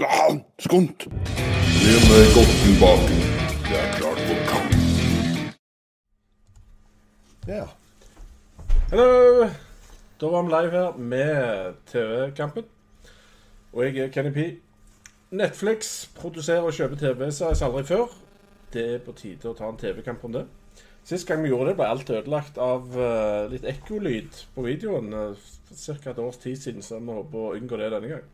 Ja, 0.00 0.38
skunt. 0.58 1.06
Len 1.84 2.02
deg 2.08 2.26
godten 2.34 2.60
tilbake. 2.64 3.14
Det 3.68 3.76
er 3.80 3.88
klart 3.98 4.20
for 4.28 4.38
kamp. 4.48 4.70
Ja. 7.48 7.64
Hallo! 8.90 9.48
Da 10.20 10.26
var 10.26 10.42
vi 10.42 10.48
live 10.48 10.70
her 10.70 10.96
med 10.96 11.74
TV-kampen. 11.86 12.64
Og 13.72 13.84
jeg 13.84 13.96
er 13.98 14.08
Kenny 14.08 14.32
P. 14.32 14.38
Netflix 15.30 16.08
produserer 16.16 16.60
og 16.64 16.72
kjøper 16.72 16.96
TV-serier 16.96 17.54
som 17.54 17.68
aldri 17.68 17.84
før. 17.84 18.06
Det 18.72 18.94
er 18.94 19.04
på 19.04 19.12
tide 19.12 19.48
å 19.50 19.56
ta 19.56 19.68
en 19.68 19.76
TV-kamp 19.80 20.24
om 20.24 20.32
det. 20.32 20.46
Sist 21.08 21.24
gang 21.24 21.40
vi 21.40 21.48
gjorde 21.48 21.70
det, 21.70 21.78
ble 21.78 21.86
alt 21.88 22.10
ødelagt 22.12 22.58
av 22.60 22.90
uh, 22.92 23.46
litt 23.48 23.64
ekkolyd 23.64 24.42
på 24.52 24.64
videoen. 24.66 25.08
uh, 25.14 25.46
for 25.70 26.02
ca. 26.04 26.10
et 26.10 26.18
års 26.20 26.36
tid 26.42 26.56
siden, 26.60 26.82
så 26.84 26.98
vi 27.00 27.14
håper 27.16 27.38
å 27.46 27.54
unngå 27.56 27.78
det 27.80 27.88
denne 27.94 28.10
gang. 28.10 28.26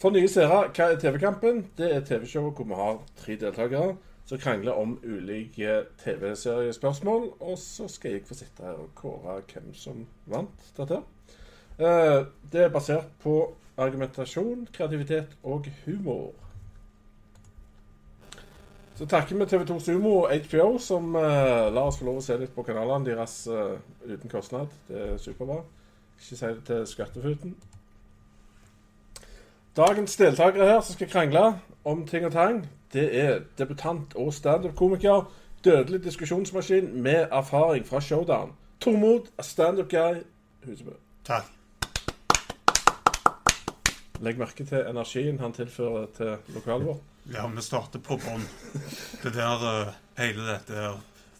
For 0.00 0.14
nye 0.14 0.30
seere, 0.32 0.70
hva 0.72 0.86
er 0.86 1.00
TV-kampen? 1.02 1.66
Det 1.76 1.90
er 1.92 2.06
TV-showet 2.08 2.56
hvor 2.56 2.70
vi 2.70 2.78
har 2.78 2.96
tre 3.20 3.36
deltakere 3.36 3.98
som 4.28 4.40
krangler 4.40 4.80
om 4.80 4.96
ulike 5.04 5.82
TV-seriespørsmål. 6.00 7.30
Og 7.44 7.60
så 7.60 7.88
skal 7.92 8.16
jeg 8.16 8.24
få 8.24 8.38
sitte 8.38 8.64
her 8.64 8.80
og 8.80 8.94
kåre 8.96 9.40
hvem 9.52 9.68
som 9.76 10.06
vant 10.24 10.68
dette. 10.78 11.02
Uh, 11.76 12.24
Det 12.48 12.64
er 12.64 12.72
basert 12.72 13.12
på 13.20 13.42
argumentasjon, 13.76 14.70
kreativitet 14.72 15.36
og 15.44 15.68
humor. 15.84 16.32
Så 18.98 19.06
takker 19.06 19.36
vi 19.36 19.44
TV2 19.44 19.80
Sumo 19.80 20.10
og 20.10 20.30
HBO, 20.36 20.78
som 20.78 21.14
uh, 21.14 21.22
lar 21.74 21.86
oss 21.86 22.00
få 22.00 22.04
lov 22.08 22.16
å 22.18 22.22
se 22.24 22.34
litt 22.34 22.50
på 22.50 22.64
kanalene 22.66 23.06
deres 23.06 23.34
uh, 23.46 23.76
uten 24.02 24.30
kostnad. 24.30 24.72
Det 24.88 25.02
er 25.04 25.18
superbra. 25.22 25.60
Ikke 26.18 26.26
si 26.26 26.48
det 26.48 26.64
til 26.66 26.86
Skattefuten. 26.90 27.52
Dagens 29.78 30.16
deltakere 30.18 30.66
her 30.66 30.80
som 30.82 30.96
skal 30.96 31.10
krangle 31.12 31.42
om 31.86 32.02
ting 32.08 32.26
og 32.26 32.32
tang, 32.34 32.64
det 32.92 33.04
er 33.20 33.44
debutant 33.58 34.16
og 34.18 34.32
standup-komiker, 34.34 35.28
dødelig 35.64 36.00
diskusjonsmaskin 36.08 36.90
med 37.02 37.28
erfaring 37.30 37.86
fra 37.86 38.00
Showdown. 38.00 38.50
Tormod, 38.80 39.30
standup-guy, 39.38 40.24
Husebø. 40.66 40.96
Takk. 41.28 41.46
Legg 44.26 44.42
merke 44.42 44.66
til 44.66 44.90
energien 44.90 45.38
han 45.38 45.54
tilfører 45.54 46.10
til 46.18 46.34
lokalet 46.56 46.90
vårt. 46.90 47.06
Ja, 47.34 47.50
vi 47.56 47.62
starter 47.62 48.00
på 48.00 48.16
bånn. 48.16 48.44
Det 49.22 49.34
er 49.34 49.34
der 49.36 49.64
uh, 49.64 49.96
hele 50.16 50.46
dette 50.48 50.72
her 50.72 50.94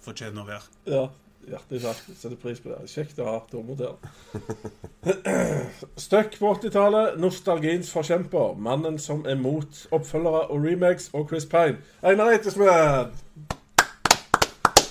fortjener 0.05 0.43
å 0.43 0.49
være. 0.51 0.67
Ja, 0.85 1.05
hjertelig 1.49 1.81
takk. 1.81 2.03
Setter 2.13 2.37
pris 2.43 2.61
på 2.61 2.75
det. 2.75 2.83
Kjekt 2.93 3.23
å 3.25 3.29
ha 3.31 3.39
Tormod 3.49 3.81
her. 3.87 3.97
Støkk 5.97 6.37
på 6.43 6.53
80-tallet, 6.59 7.17
nostalgiens 7.23 7.89
forkjemper. 7.95 8.59
Mannen 8.61 9.01
som 9.01 9.25
er 9.25 9.41
mot 9.41 9.81
oppfølgere 9.89 10.45
og 10.53 10.69
remakes 10.69 11.09
og 11.17 11.25
Chris 11.33 11.49
Pine. 11.49 11.81
Einar 12.05 12.35
Eitesmed! 12.35 13.17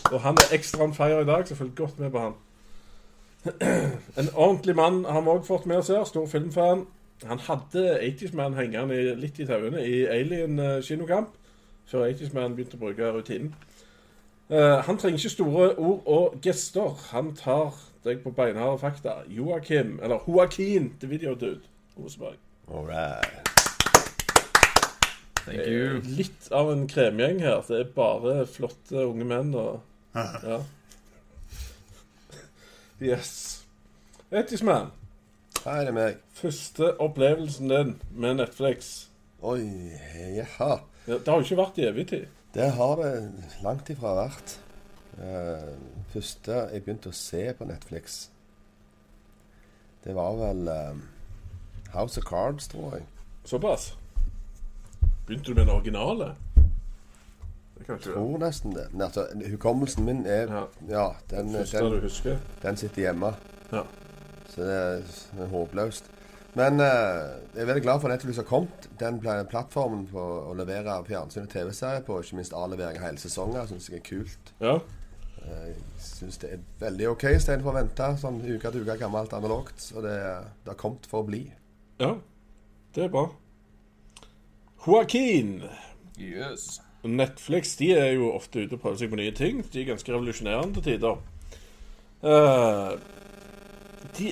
Og 0.07 0.19
han 0.23 0.41
er 0.41 0.57
ekstra 0.57 0.87
on 0.87 0.97
fire 0.97 1.21
i 1.21 1.29
dag, 1.29 1.45
så 1.45 1.59
følg 1.59 1.75
godt 1.77 2.01
med 2.01 2.13
på 2.15 2.25
han. 2.25 2.37
En 4.17 4.33
ordentlig 4.33 4.73
mann 4.75 5.03
har 5.05 5.21
vi 5.21 5.35
òg 5.35 5.45
fått 5.45 5.69
med 5.69 5.83
oss 5.83 5.93
her. 5.93 6.09
Stor 6.09 6.25
filmfan. 6.31 6.87
Han 7.25 7.39
hadde 7.39 7.99
80's 8.01 8.35
Man 8.35 8.53
hengende 8.53 9.15
litt 9.17 9.39
i 9.39 9.45
tauene 9.49 9.81
i 9.81 10.03
Alien 10.05 10.59
eh, 10.59 10.81
kinokamp, 10.85 11.33
før 11.89 12.05
80's 12.11 12.33
Man 12.35 12.55
begynte 12.55 12.77
å 12.77 12.83
bruke 12.83 13.09
rutinen. 13.15 13.55
Eh, 14.49 14.77
han 14.85 14.99
trenger 15.01 15.17
ikke 15.17 15.33
store 15.33 15.71
ord 15.75 16.05
og 16.05 16.37
gester. 16.45 16.93
Han 17.11 17.33
tar 17.35 17.73
deg 18.05 18.21
på 18.23 18.31
beinharde 18.31 18.77
fakta. 18.79 19.21
Joakim, 19.27 19.97
eller 20.03 20.23
Joakim 20.27 20.93
the 20.99 21.09
video 21.09 21.33
dude. 21.35 21.65
Oseberg. 21.97 22.37
All 22.67 22.85
right. 22.85 23.49
Thank 25.47 25.65
you. 25.65 26.01
Litt 26.03 26.49
av 26.51 26.71
en 26.71 26.87
kremgjeng 26.91 27.39
her. 27.41 27.63
Det 27.67 27.79
er 27.79 27.93
bare 27.95 28.41
flotte 28.51 29.07
unge 29.07 29.25
menn 29.25 29.55
og 29.55 29.81
Ja. 30.17 30.61
Yes. 32.99 33.63
Ettisman, 35.57 35.75
Her 35.75 35.87
er 35.87 35.91
meg. 35.91 36.15
første 36.33 36.99
opplevelsen 37.01 37.69
din 37.69 38.01
med 38.11 38.33
Netflix. 38.35 39.07
Oi, 39.41 39.91
jaha. 40.35 40.79
Ja, 41.07 41.13
Det 41.13 41.27
har 41.27 41.35
jo 41.35 41.43
ikke 41.43 41.57
vært 41.57 41.77
i 41.77 41.87
evig 41.87 42.07
tid. 42.07 42.25
Det 42.53 42.71
har 42.71 42.95
det 42.95 43.33
langt 43.63 43.89
ifra 43.89 44.15
vært. 44.15 44.59
Uh, 45.17 45.77
første 46.13 46.51
jeg 46.73 46.83
begynte 46.83 47.09
å 47.09 47.15
se 47.15 47.53
på 47.57 47.65
Netflix, 47.65 48.29
det 50.03 50.13
var 50.15 50.35
vel 50.37 50.67
uh, 50.69 50.97
House 51.93 52.19
of 52.19 52.25
Cards, 52.25 52.67
tror 52.67 52.93
jeg. 52.95 53.05
Såpass. 53.45 53.97
Begynte 55.25 55.51
du 55.51 55.53
med 55.55 55.65
den 55.65 55.73
originale? 55.75 56.35
Det 57.77 57.87
være. 57.87 58.01
Tror 58.03 58.37
nesten 58.37 58.75
det. 58.75 58.87
Men 58.91 59.01
altså, 59.01 59.27
hukommelsen 59.49 60.05
min 60.05 60.25
er 60.25 60.47
Ja. 60.53 60.63
Ja, 60.89 61.07
den, 61.29 61.53
den, 61.53 62.39
den 62.61 62.77
sitter 62.77 63.01
hjemme. 63.01 63.33
Ja. 63.71 63.83
Så 64.57 64.65
det 64.65 64.77
er, 65.37 65.49
håpløst. 65.51 66.11
Men 66.57 66.81
eh, 66.81 67.25
jeg 67.53 67.61
er 67.61 67.69
veldig 67.69 67.83
glad 67.85 67.99
for 68.01 68.09
at 68.09 68.17
Netflix 68.17 68.39
har 68.41 68.47
kommet. 68.49 68.87
Den 68.97 69.19
plattformen 69.21 70.07
for 70.09 70.49
å 70.49 70.55
levere 70.57 70.95
fjernsyn 71.05 71.45
og 71.45 71.51
TV-serier 71.53 72.05
på, 72.07 72.17
ikke 72.23 72.39
minst 72.39 72.55
avlevering 72.57 72.97
av 72.97 73.11
hele 73.11 73.21
sesonger, 73.21 73.67
syns 73.69 73.91
jeg 73.91 74.01
er 74.01 74.07
kult. 74.07 74.53
Ja. 74.63 74.79
Jeg 75.47 75.75
syns 76.01 76.41
det 76.41 76.49
er 76.55 76.63
veldig 76.81 77.11
OK 77.13 77.27
istedenfor 77.29 77.71
å 77.71 77.77
vente 77.77 78.09
sånn 78.19 78.41
uke 78.41 78.71
til 78.73 78.87
uke 78.87 78.97
gammelt 78.99 79.37
analogt. 79.37 79.91
Og 79.93 80.01
det, 80.07 80.17
det 80.65 80.73
har 80.73 80.81
kommet 80.81 81.05
for 81.07 81.21
å 81.21 81.29
bli. 81.29 81.45
ja. 82.01 82.17
Det 82.97 83.03
er 83.05 83.11
bra. 83.13 83.27
Joaquin. 84.87 85.61
Yes. 86.17 86.79
Netflix 87.03 87.75
de 87.77 87.91
er 87.93 88.15
jo 88.15 88.31
ofte 88.33 88.63
ute 88.63 88.73
og 88.73 88.81
prøver 88.81 88.97
seg 89.03 89.11
på 89.11 89.19
nye 89.19 89.33
ting. 89.35 89.59
De 89.69 89.83
er 89.83 89.91
ganske 89.91 90.13
revolusjonerende 90.13 90.79
til 90.79 90.85
tider. 90.87 91.19
Uh, 92.23 92.97
de, 94.17 94.31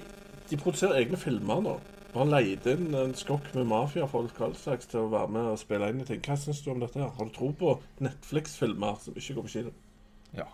de 0.49 0.57
produserer 0.61 0.99
egne 1.01 1.17
filmer 1.17 1.61
nå. 1.65 1.75
Og 2.15 2.19
har 2.21 2.29
leid 2.31 2.67
inn 2.71 2.93
en 2.95 3.13
skokk 3.17 3.49
med 3.57 3.65
mafiafolk 3.67 4.37
og 4.39 4.45
all 4.47 4.53
slags 4.55 4.87
til 4.87 5.01
å 5.01 5.09
være 5.11 5.27
med 5.35 5.49
og 5.51 5.57
spille 5.59 5.89
inn 5.91 5.99
i 5.99 6.05
ting. 6.07 6.21
Hva 6.23 6.37
syns 6.39 6.61
du 6.63 6.69
om 6.71 6.79
dette? 6.79 6.99
her? 7.01 7.09
Har 7.17 7.27
du 7.27 7.33
tro 7.35 7.49
på 7.59 7.73
Netflix-filmer 7.99 8.95
som 9.03 9.17
ikke 9.19 9.35
går 9.35 9.47
på 9.49 9.53
kino? 9.57 9.73
Ja, 10.33 10.45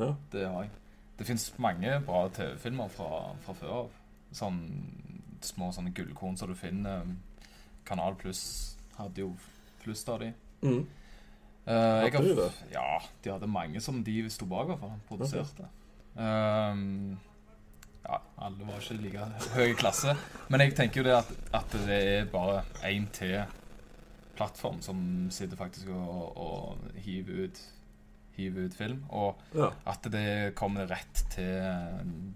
Ja. 0.00 0.14
det 0.32 0.46
har 0.46 0.62
jeg. 0.62 0.70
Det 1.18 1.26
fins 1.28 1.50
mange 1.58 1.98
bra 2.06 2.22
TV-filmer 2.32 2.88
fra, 2.88 3.34
fra 3.44 3.52
før 3.52 3.74
av. 3.82 3.90
Sånn 4.32 4.62
små 5.44 5.68
sånne 5.72 5.92
gullkorn 5.92 6.38
som 6.38 6.48
du 6.48 6.54
finner. 6.56 7.04
Kanal 7.84 8.14
Pluss 8.16 8.76
hadde 8.96 9.20
jo 9.26 9.34
flust 9.82 10.08
av 10.08 10.20
de. 10.20 10.32
Mm. 10.62 10.86
Uh, 11.66 12.06
Hadde 12.08 12.22
de 12.24 12.34
det? 12.38 12.50
Ja, 12.72 12.98
de 13.24 13.30
hadde 13.34 13.46
mange 13.52 13.80
som 13.84 14.00
de 14.04 14.22
sto 14.32 14.46
bak, 14.48 14.68
og 14.70 14.80
produserte. 15.08 15.68
Okay. 15.68 15.68
Produserte. 16.16 17.26
Ja, 18.06 18.16
alle 18.40 18.66
var 18.66 18.80
ikke 18.80 18.96
like 19.02 19.26
høy 19.54 19.74
klasse. 19.78 20.14
Men 20.48 20.60
jeg 20.64 20.74
tenker 20.78 21.00
jo 21.02 21.08
det 21.10 21.16
at, 21.18 21.32
at 21.54 21.74
det 21.86 21.98
er 22.20 22.24
bare 22.32 22.62
én 22.88 23.06
til 23.12 23.36
plattform 24.38 24.80
som 24.82 25.02
sitter 25.30 25.56
faktisk 25.60 25.88
og, 25.92 26.36
og 26.40 26.78
hiver 27.04 27.44
ut 27.44 27.60
hiver 28.40 28.64
ut 28.70 28.74
film. 28.74 29.02
Og 29.12 29.36
Ja. 29.54 29.68
at 29.86 30.06
det 30.12 30.54
kommer 30.56 30.86
rett 30.88 31.24
til 31.34 31.60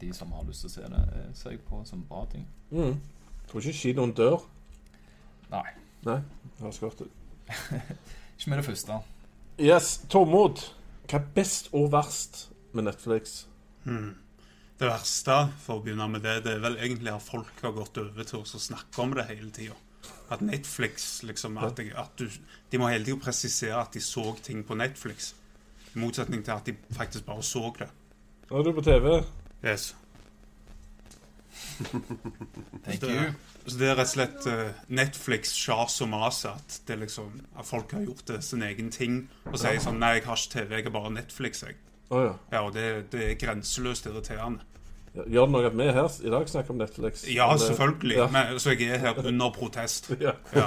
de 0.00 0.12
som 0.12 0.32
har 0.36 0.44
lyst 0.44 0.60
til 0.66 0.70
å 0.70 0.74
se 0.74 0.88
det, 0.92 1.04
ser 1.38 1.50
jeg 1.54 1.60
på 1.64 1.80
som 1.88 2.02
bra 2.08 2.26
ting. 2.30 2.44
Mm. 2.70 2.98
Tror 3.48 3.60
ikke 3.64 3.78
kinoen 3.78 4.12
dør. 4.12 4.44
Nei, 5.50 5.64
Nei, 6.04 6.18
det 6.44 6.60
høres 6.60 6.78
godt 6.82 7.00
ut. 7.06 7.10
ikke 8.36 8.50
med 8.50 8.58
det 8.60 8.64
første. 8.66 8.98
Yes, 9.60 9.94
Tormod. 10.12 10.60
Hva 11.08 11.20
er 11.22 11.26
best 11.36 11.70
og 11.72 11.88
verst 11.92 12.50
med 12.74 12.84
Netflix? 12.90 13.46
Det 14.78 14.88
verste, 14.90 15.36
for 15.62 15.78
å 15.78 15.82
begynne 15.84 16.08
med 16.10 16.24
det, 16.26 16.40
det 16.44 16.56
er 16.56 16.62
vel 16.64 16.76
egentlig 16.82 17.12
at 17.14 17.22
folk 17.22 17.60
har 17.62 17.72
gått 17.76 17.98
over 18.02 18.26
til 18.26 18.40
å 18.42 18.60
snakke 18.60 19.02
om 19.04 19.12
det 19.14 19.28
hele 19.28 19.50
tida. 19.54 19.76
At 20.34 20.40
Netflix 20.42 21.22
liksom 21.24 21.56
at, 21.62 21.78
jeg, 21.78 21.92
at 21.96 22.10
du, 22.18 22.26
De 22.72 22.78
må 22.80 22.88
hele 22.90 23.04
tida 23.06 23.20
presisere 23.22 23.76
at 23.80 23.92
de 23.94 24.00
så 24.02 24.24
ting 24.42 24.64
på 24.66 24.74
Netflix. 24.76 25.34
I 25.94 25.98
motsetning 26.02 26.42
til 26.44 26.52
at 26.56 26.66
de 26.66 26.74
faktisk 26.96 27.24
bare 27.28 27.42
så 27.46 27.68
det. 27.78 27.88
Nå 28.50 28.58
er 28.58 28.66
du 28.66 28.72
på 28.76 28.82
TV. 28.84 29.22
Yes. 29.64 29.94
Thank 32.84 33.00
Det- 33.00 33.10
you. 33.10 33.32
Så 33.66 33.78
det 33.78 33.86
er 33.88 33.94
rett 33.96 34.04
og 34.04 34.12
slett 34.12 34.46
uh, 34.46 34.72
Netflix 34.92 35.54
sjas 35.56 35.94
og 36.04 36.08
mas 36.12 36.42
at, 36.44 36.80
det 36.86 36.98
liksom, 37.00 37.30
at 37.56 37.64
folk 37.64 37.92
har 37.96 38.02
gjort 38.04 38.26
det 38.28 38.42
sin 38.44 38.62
egen 38.62 38.90
ting. 38.92 39.22
Og 39.48 39.56
sier 39.56 39.78
sånn 39.80 39.96
Nei, 40.02 40.18
jeg 40.18 40.26
har 40.26 40.36
ikke 40.36 40.52
TV, 40.52 40.74
jeg 40.76 40.84
har 40.84 40.92
bare 40.92 41.12
Netflix. 41.14 41.62
jeg. 41.64 41.78
Å 42.14 42.22
ja. 42.22 42.36
Ja, 42.52 42.62
og 42.62 42.72
det, 42.76 43.10
det 43.12 43.26
er 43.32 43.36
grenseløst 43.40 44.06
irriterende. 44.10 44.62
Gjør 45.14 45.46
det 45.46 45.52
noe 45.54 45.66
at 45.68 45.74
vi 45.78 45.84
her 45.94 46.14
i 46.26 46.30
dag 46.32 46.48
snakker 46.50 46.74
om 46.74 46.80
Netflix? 46.80 47.20
Ja, 47.30 47.46
selvfølgelig. 47.58 48.16
Ja. 48.18 48.24
Men, 48.34 48.56
så 48.58 48.72
jeg 48.74 48.88
er 48.96 48.98
her 48.98 49.18
under 49.22 49.52
protest. 49.54 50.10
ja. 50.26 50.32
Ja. 50.56 50.66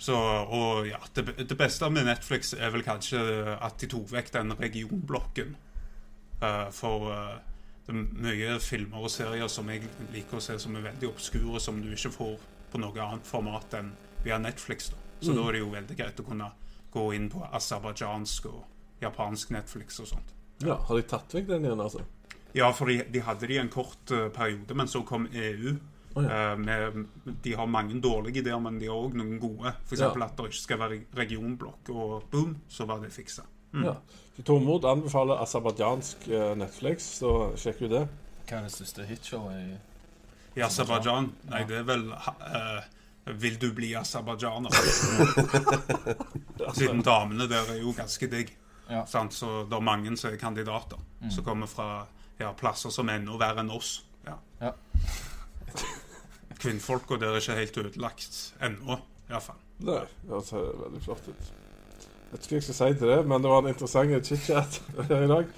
Så, 0.00 0.16
og 0.16 0.88
ja, 0.88 1.00
det, 1.16 1.26
det 1.36 1.58
beste 1.60 1.90
med 1.92 2.08
Netflix 2.08 2.54
er 2.56 2.72
vel 2.72 2.84
kanskje 2.86 3.20
at 3.58 3.76
de 3.80 3.90
tok 3.92 4.08
vekk 4.14 4.32
den 4.38 4.56
regionblokken. 4.56 5.52
Uh, 6.40 6.70
for 6.72 7.12
uh, 7.12 7.36
det 7.84 7.92
er 7.92 8.00
mye 8.24 8.56
filmer 8.64 9.04
og 9.04 9.12
serier 9.12 9.50
som 9.52 9.68
jeg 9.68 9.84
liker 10.14 10.40
å 10.40 10.42
se 10.42 10.56
som 10.62 10.80
er 10.80 10.88
veldig 10.88 11.12
obskure, 11.12 11.60
som 11.60 11.84
du 11.84 11.92
ikke 11.92 12.14
får 12.16 12.34
på 12.72 12.80
noe 12.80 13.04
annet 13.04 13.28
format 13.28 13.76
enn 13.76 13.92
via 14.24 14.40
Netflix. 14.40 14.88
da. 14.88 15.00
Så 15.20 15.36
da 15.36 15.44
er 15.50 15.58
det 15.58 15.62
jo 15.66 15.72
veldig 15.76 15.96
greit 16.00 16.20
å 16.20 16.26
kunne 16.26 16.48
gå 16.92 17.04
inn 17.16 17.28
på 17.30 17.44
aserbajdsjansk 17.60 18.48
og 18.50 18.71
japansk 19.02 19.52
Netflix 19.54 20.00
og 20.02 20.10
sånt. 20.14 20.34
Ja, 20.62 20.78
Har 20.86 20.98
de 20.98 21.06
tatt 21.10 21.34
vekk 21.34 21.48
den 21.50 21.66
igjen, 21.66 21.80
altså? 21.82 22.04
Ja, 22.52 22.68
for 22.76 22.90
de, 22.90 23.00
de 23.10 23.22
hadde 23.24 23.48
det 23.48 23.56
i 23.56 23.62
en 23.62 23.72
kort 23.72 24.12
uh, 24.12 24.28
periode, 24.34 24.76
men 24.76 24.88
så 24.88 25.02
kom 25.08 25.26
EU. 25.32 25.74
Oh, 26.12 26.24
ja. 26.24 26.52
uh, 26.52 26.58
med, 26.60 27.06
de 27.42 27.54
har 27.56 27.66
mange 27.66 27.96
dårlige 28.00 28.42
ideer, 28.42 28.60
men 28.60 28.78
de 28.78 28.90
har 28.90 29.00
òg 29.00 29.16
noen 29.16 29.38
gode. 29.40 29.72
F.eks. 29.86 30.02
Ja. 30.04 30.12
at 30.12 30.36
det 30.38 30.50
ikke 30.52 30.60
skal 30.60 30.82
være 30.82 31.00
regionblokk, 31.16 31.92
og 31.96 32.28
boom, 32.30 32.56
så 32.68 32.86
var 32.88 33.00
det 33.02 33.12
fiksa. 33.14 33.46
Ja. 33.80 33.96
Så 34.36 34.44
Tormod 34.44 34.84
anbefaler 34.84 35.40
aserbajdsjansk 35.42 36.28
uh, 36.28 36.52
Netflix, 36.60 37.08
så 37.22 37.52
sjekk 37.60 37.86
ut 37.86 37.94
det. 37.94 38.02
Hva 38.48 38.58
er 38.58 38.66
det 38.68 38.74
siste 38.74 39.06
hitshowet 39.08 39.56
i 39.56 40.58
I 40.58 40.64
Aserbajdsjan 40.66 41.30
Nei, 41.48 41.62
det 41.68 41.76
er 41.78 41.84
vel 41.88 42.02
uh, 42.10 42.80
Vil 43.40 43.54
du 43.62 43.68
bli 43.72 43.92
aserbajdsjaner? 43.96 44.74
Siden 46.76 47.00
damene 47.06 47.46
der 47.48 47.70
er 47.70 47.78
jo 47.80 47.94
ganske 47.96 48.28
digg. 48.28 48.50
Ja. 48.88 49.04
Sant? 49.06 49.34
Så 49.34 49.62
det 49.68 49.76
er 49.76 49.84
mange 49.84 50.16
som 50.16 50.32
er 50.32 50.38
kandidater, 50.40 51.00
som 51.30 51.44
kommer 51.46 51.70
fra 51.70 52.06
ja, 52.40 52.52
plasser 52.58 52.90
som 52.90 53.08
er 53.08 53.20
enda 53.20 53.38
verre 53.40 53.62
enn 53.62 53.70
oss. 53.72 54.00
Ja. 54.26 54.36
Ja. 54.60 54.72
Kvinnfolka 56.62 57.18
der 57.18 57.34
er 57.34 57.42
ikke 57.42 57.58
helt 57.58 57.78
ødelagt 57.82 58.38
ennå, 58.62 58.98
iallfall. 59.30 59.58
Nei, 59.82 60.04
det 60.28 60.44
ser 60.46 60.68
veldig 60.78 61.02
flott 61.02 61.26
ut. 61.26 61.50
Jeg 62.32 62.38
vet 62.38 62.44
ikke 62.46 62.54
hva 62.54 62.58
jeg 62.60 62.66
skal 62.66 62.76
si 62.78 62.98
til 63.00 63.10
det, 63.10 63.18
men 63.28 63.42
det 63.44 63.50
var 63.50 63.64
en 63.64 63.72
interessant 63.72 64.28
chit-chat 64.28 64.78
i 65.02 65.26
dag. 65.32 65.50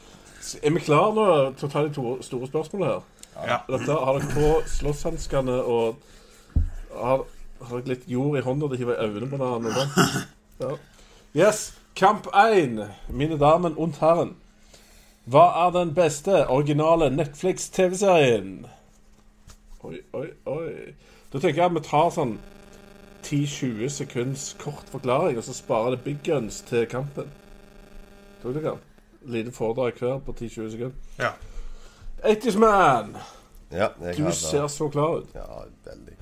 Er 0.62 0.72
vi 0.74 0.80
klare 0.84 1.12
nå 1.16 1.26
til 1.58 1.68
å 1.68 1.72
ta 1.72 1.82
de 1.84 1.92
to 1.94 2.16
store 2.24 2.48
spørsmålene 2.50 2.90
her? 2.94 3.04
Ja. 3.34 3.58
Dette, 3.68 3.94
har 4.06 4.18
dere 4.18 4.32
på 4.32 4.50
slåsshanskene 4.70 5.54
og 5.60 6.00
har, 6.94 7.24
har 7.64 7.80
dere 7.80 7.94
litt 7.94 8.08
jord 8.10 8.38
i 8.38 8.44
hånda 8.44 8.68
til 8.68 8.76
å 8.76 8.80
hive 8.82 8.96
i 8.96 9.06
øynene 9.08 9.30
på 9.32 9.40
hverandre? 9.40 9.86
Ja. 10.62 10.68
Yes. 11.34 11.72
Kamp 11.96 12.26
1, 12.35 12.91
mine 13.08 13.37
damer 13.38 13.76
og 13.79 13.93
herren. 14.00 14.32
Hva 15.31 15.44
er 15.62 15.70
den 15.76 15.93
beste 15.94 16.41
originale 16.50 17.06
Netflix-TV-serien? 17.14 18.67
Oi, 19.87 20.00
oi, 20.12 20.26
oi. 20.50 20.73
Da 21.31 21.38
tenker 21.38 21.62
jeg 21.62 21.69
at 21.70 21.76
vi 21.76 21.82
tar 21.87 22.11
sånn 22.17 22.35
10-20 23.23 23.94
sekunds 23.94 24.49
kort 24.58 24.91
forklaring, 24.91 25.38
og 25.38 25.46
så 25.46 25.55
sparer 25.55 25.94
det 25.94 26.02
big 26.08 26.19
guns 26.26 26.64
til 26.67 26.82
kampen. 26.91 27.31
Tok 28.43 28.58
dere 28.58 28.75
den? 28.75 28.82
Lite 29.37 29.55
foredrag 29.55 30.02
hver 30.02 30.19
på 30.26 30.35
10-20 30.35 30.75
sekunder. 30.75 30.99
Ja. 31.23 31.32
80's 32.26 32.58
Man! 32.58 33.17
Ja, 33.70 33.93
jeg 34.02 34.19
Du 34.19 34.26
har, 34.26 34.35
ser 34.35 34.67
så 34.67 34.91
klar 34.91 35.23
ut. 35.23 35.31
Ja, 35.35 35.62
veldig. 35.87 36.19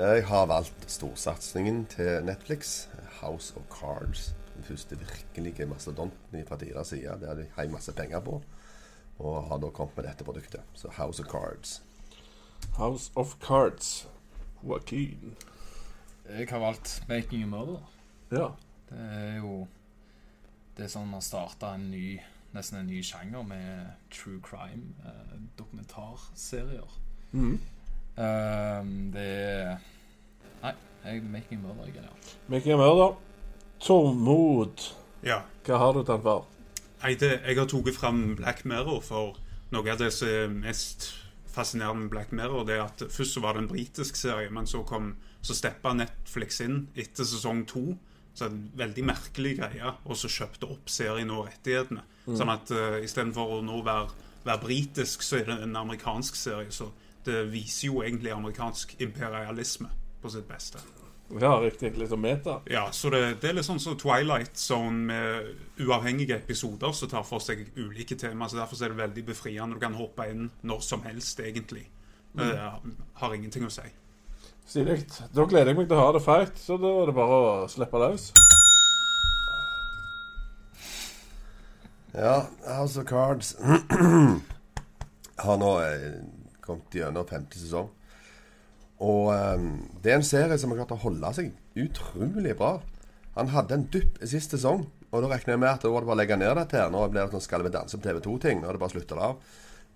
Jeg 0.00 0.26
har 0.32 0.46
valgt 0.46 0.88
storsatsingen 0.88 1.84
til 1.92 2.24
Netflix, 2.24 2.86
House 3.20 3.52
of 3.56 3.68
Cards. 3.68 4.30
Den 4.60 4.66
første 4.68 4.98
virkelige 4.98 5.64
mastodonten 5.66 6.42
fra 6.48 6.56
deres 6.60 6.88
side. 6.92 7.14
Det 7.20 7.28
har 7.28 7.34
de 7.34 7.46
har 7.54 7.68
masse 7.72 7.92
penger 7.96 8.20
på. 8.20 8.42
Og 9.18 9.44
har 9.48 9.58
da 9.58 9.70
kommet 9.70 9.96
med 9.96 10.04
dette 10.04 10.24
produktet. 10.24 10.60
Så 10.74 10.90
House 10.96 11.22
of 11.22 11.28
Cards. 11.28 11.82
House 12.76 13.12
of 13.16 13.34
Cards. 13.40 14.08
Joaquin. 14.62 15.36
Jeg 16.28 16.48
har 16.50 16.58
valgt 16.58 17.02
'Making 17.08 17.42
a 17.42 17.46
Murder'. 17.46 17.86
Ja. 18.30 18.48
Det 18.90 18.98
er 18.98 19.36
jo 19.36 19.66
Det 20.76 20.84
er 20.84 20.88
sånn 20.88 21.10
man 21.10 21.22
starta 21.22 21.74
en 21.74 21.90
ny 21.90 22.20
Nesten 22.52 22.78
en 22.78 22.86
ny 22.86 23.02
sjanger 23.02 23.42
med 23.42 23.86
true 24.10 24.40
crime, 24.42 24.94
eh. 25.04 25.38
Mhm. 27.32 27.60
Ehm, 28.18 29.12
det 29.12 29.26
er 29.26 29.76
Nei, 30.62 30.72
jeg, 31.04 31.22
'Making 31.22 31.64
a 31.64 31.68
Murder' 31.68 31.86
er 31.88 31.92
genialt. 31.92 32.38
Making 32.48 32.72
a 32.72 32.76
Murder. 32.76 33.29
Tormod. 33.80 34.90
ja. 35.26 35.42
Hva 35.66 35.76
har 35.78 35.94
du 35.94 36.02
den 36.04 36.22
for? 36.24 36.46
Nei, 37.02 37.14
det, 37.20 37.30
jeg 37.46 37.56
har 37.56 37.68
tatt 37.68 37.96
fram 37.96 38.20
Black 38.36 38.64
Mirror 38.68 39.00
for 39.04 39.38
noe 39.72 39.92
av 39.92 40.00
det 40.00 40.10
som 40.12 40.28
er 40.28 40.48
mest 40.52 41.10
fascinerende 41.50 42.04
med 42.04 42.12
Black 42.12 42.32
Mirror, 42.32 42.64
det 42.66 42.76
er 42.76 42.84
at 42.84 43.02
først 43.10 43.36
så 43.36 43.42
var 43.42 43.56
det 43.56 43.64
en 43.64 43.70
britisk 43.70 44.16
serie, 44.16 44.50
men 44.50 44.66
så 44.66 44.82
kom 44.86 45.14
så 45.42 45.56
steppa 45.56 45.92
Netflix 45.96 46.60
inn 46.64 46.84
etter 46.98 47.26
sesong 47.26 47.64
to. 47.68 47.84
Så 48.34 48.46
en 48.46 48.60
veldig 48.78 49.02
merkelig 49.08 49.56
greie, 49.58 49.92
og 50.06 50.16
så 50.16 50.30
kjøpte 50.30 50.68
opp 50.70 50.92
serien 50.92 51.32
og 51.34 51.48
rettighetene. 51.48 52.04
Sånn 52.28 52.52
at 52.52 52.70
uh, 52.70 53.00
istedenfor 53.02 53.56
å 53.56 53.58
nå 53.66 53.80
være, 53.86 54.06
være 54.44 54.62
britisk, 54.62 55.24
så 55.26 55.40
er 55.40 55.50
det 55.50 55.58
en 55.64 55.76
amerikansk 55.80 56.38
serie. 56.38 56.70
Så 56.70 56.92
det 57.26 57.42
viser 57.50 57.90
jo 57.90 58.04
egentlig 58.04 58.32
amerikansk 58.36 58.94
imperialisme 59.02 59.90
på 60.22 60.30
sitt 60.30 60.46
beste. 60.48 60.84
Ja, 61.38 61.52
riktig. 61.62 61.92
Litt 61.98 62.12
om 62.12 62.20
meta. 62.24 62.58
Ja, 62.66 62.88
så 62.92 63.10
det, 63.14 63.20
det 63.42 63.50
er 63.50 63.58
litt 63.60 63.68
sånn 63.68 63.78
som 63.82 63.94
Twilight 64.00 64.58
Zone 64.58 65.06
med 65.12 65.84
uavhengige 65.84 66.40
episoder 66.40 66.90
som 66.96 67.10
tar 67.12 67.22
for 67.26 67.42
seg 67.44 67.68
ulike 67.78 68.18
tema. 68.18 68.48
Så 68.50 68.58
derfor 68.58 68.82
er 68.82 68.94
det 68.94 69.02
veldig 69.04 69.24
befriende. 69.30 69.78
Du 69.78 69.84
kan 69.84 69.94
hoppe 69.98 70.26
inn 70.32 70.48
når 70.66 70.82
som 70.86 71.04
helst, 71.06 71.38
egentlig. 71.44 71.86
Det 72.34 72.50
har 73.22 73.34
ingenting 73.34 73.66
å 73.66 73.72
si. 73.72 73.86
Stilig. 74.70 75.00
Da 75.34 75.46
gleder 75.50 75.72
jeg 75.72 75.80
meg 75.80 75.88
til 75.90 75.98
å 75.98 76.04
ha 76.04 76.10
det 76.14 76.22
fight, 76.22 76.58
så 76.58 76.76
da 76.78 76.90
er 77.00 77.10
det 77.10 77.16
bare 77.16 77.38
å 77.38 77.68
slippe 77.70 77.98
løs. 77.98 78.30
Ja, 82.14 82.36
House 82.66 82.98
of 82.98 83.06
Cards 83.06 83.56
har 85.44 85.58
nå 85.62 85.70
eh, 85.82 86.20
kommet 86.62 86.94
gjennom 86.94 87.26
femte 87.26 87.58
sesong. 87.58 87.90
Og 89.00 89.30
eh, 89.34 89.66
det 90.04 90.12
er 90.12 90.20
en 90.20 90.26
serie 90.26 90.58
som 90.60 90.72
har 90.72 90.82
klart 90.82 90.96
å 90.98 91.04
holde 91.04 91.32
seg 91.36 91.52
utrolig 91.80 92.56
bra. 92.58 92.78
Han 93.36 93.52
hadde 93.54 93.76
en 93.76 93.88
dupp 93.92 94.18
i 94.20 94.28
siste 94.28 94.58
sesong, 94.58 94.84
og 95.10 95.24
da 95.24 95.30
regner 95.32 95.54
jeg 95.54 95.62
med 95.62 95.70
at 95.72 95.84
det 95.84 95.90
var 95.92 96.04
det 96.04 96.10
bare 96.10 96.18
å 96.18 96.20
legge 96.20 96.38
ned 96.38 96.56
dette. 96.58 96.78
her 96.78 96.92
Nå 96.92 97.02
blir 97.08 97.24
det 97.24 97.34
sånn 97.34 97.46
Skal 97.46 97.64
vi 97.66 97.72
danse 97.74 97.98
på 97.98 98.06
TV2-ting. 98.06 98.60
Nå 98.60 98.68
er 98.68 98.76
det 98.76 98.82
bare 98.82 98.94
slutter 98.94 99.22
av. 99.26 99.40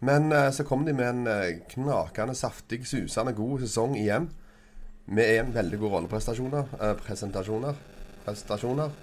Men 0.05 0.33
eh, 0.33 0.51
så 0.51 0.67
kom 0.67 0.85
de 0.87 0.95
med 0.97 1.07
en 1.11 1.27
eh, 1.31 1.61
knakende 1.71 2.35
saftig, 2.37 2.83
susende 2.89 3.35
god 3.37 3.63
sesong 3.65 3.97
igjen. 4.01 4.31
Med 5.07 5.39
en 5.39 5.53
veldig 5.55 5.79
god 5.83 5.99
rolleprestasjoner. 5.99 6.73
Eh, 6.81 6.95
presentasjoner. 7.05 7.79
Prestasjoner. 8.25 8.95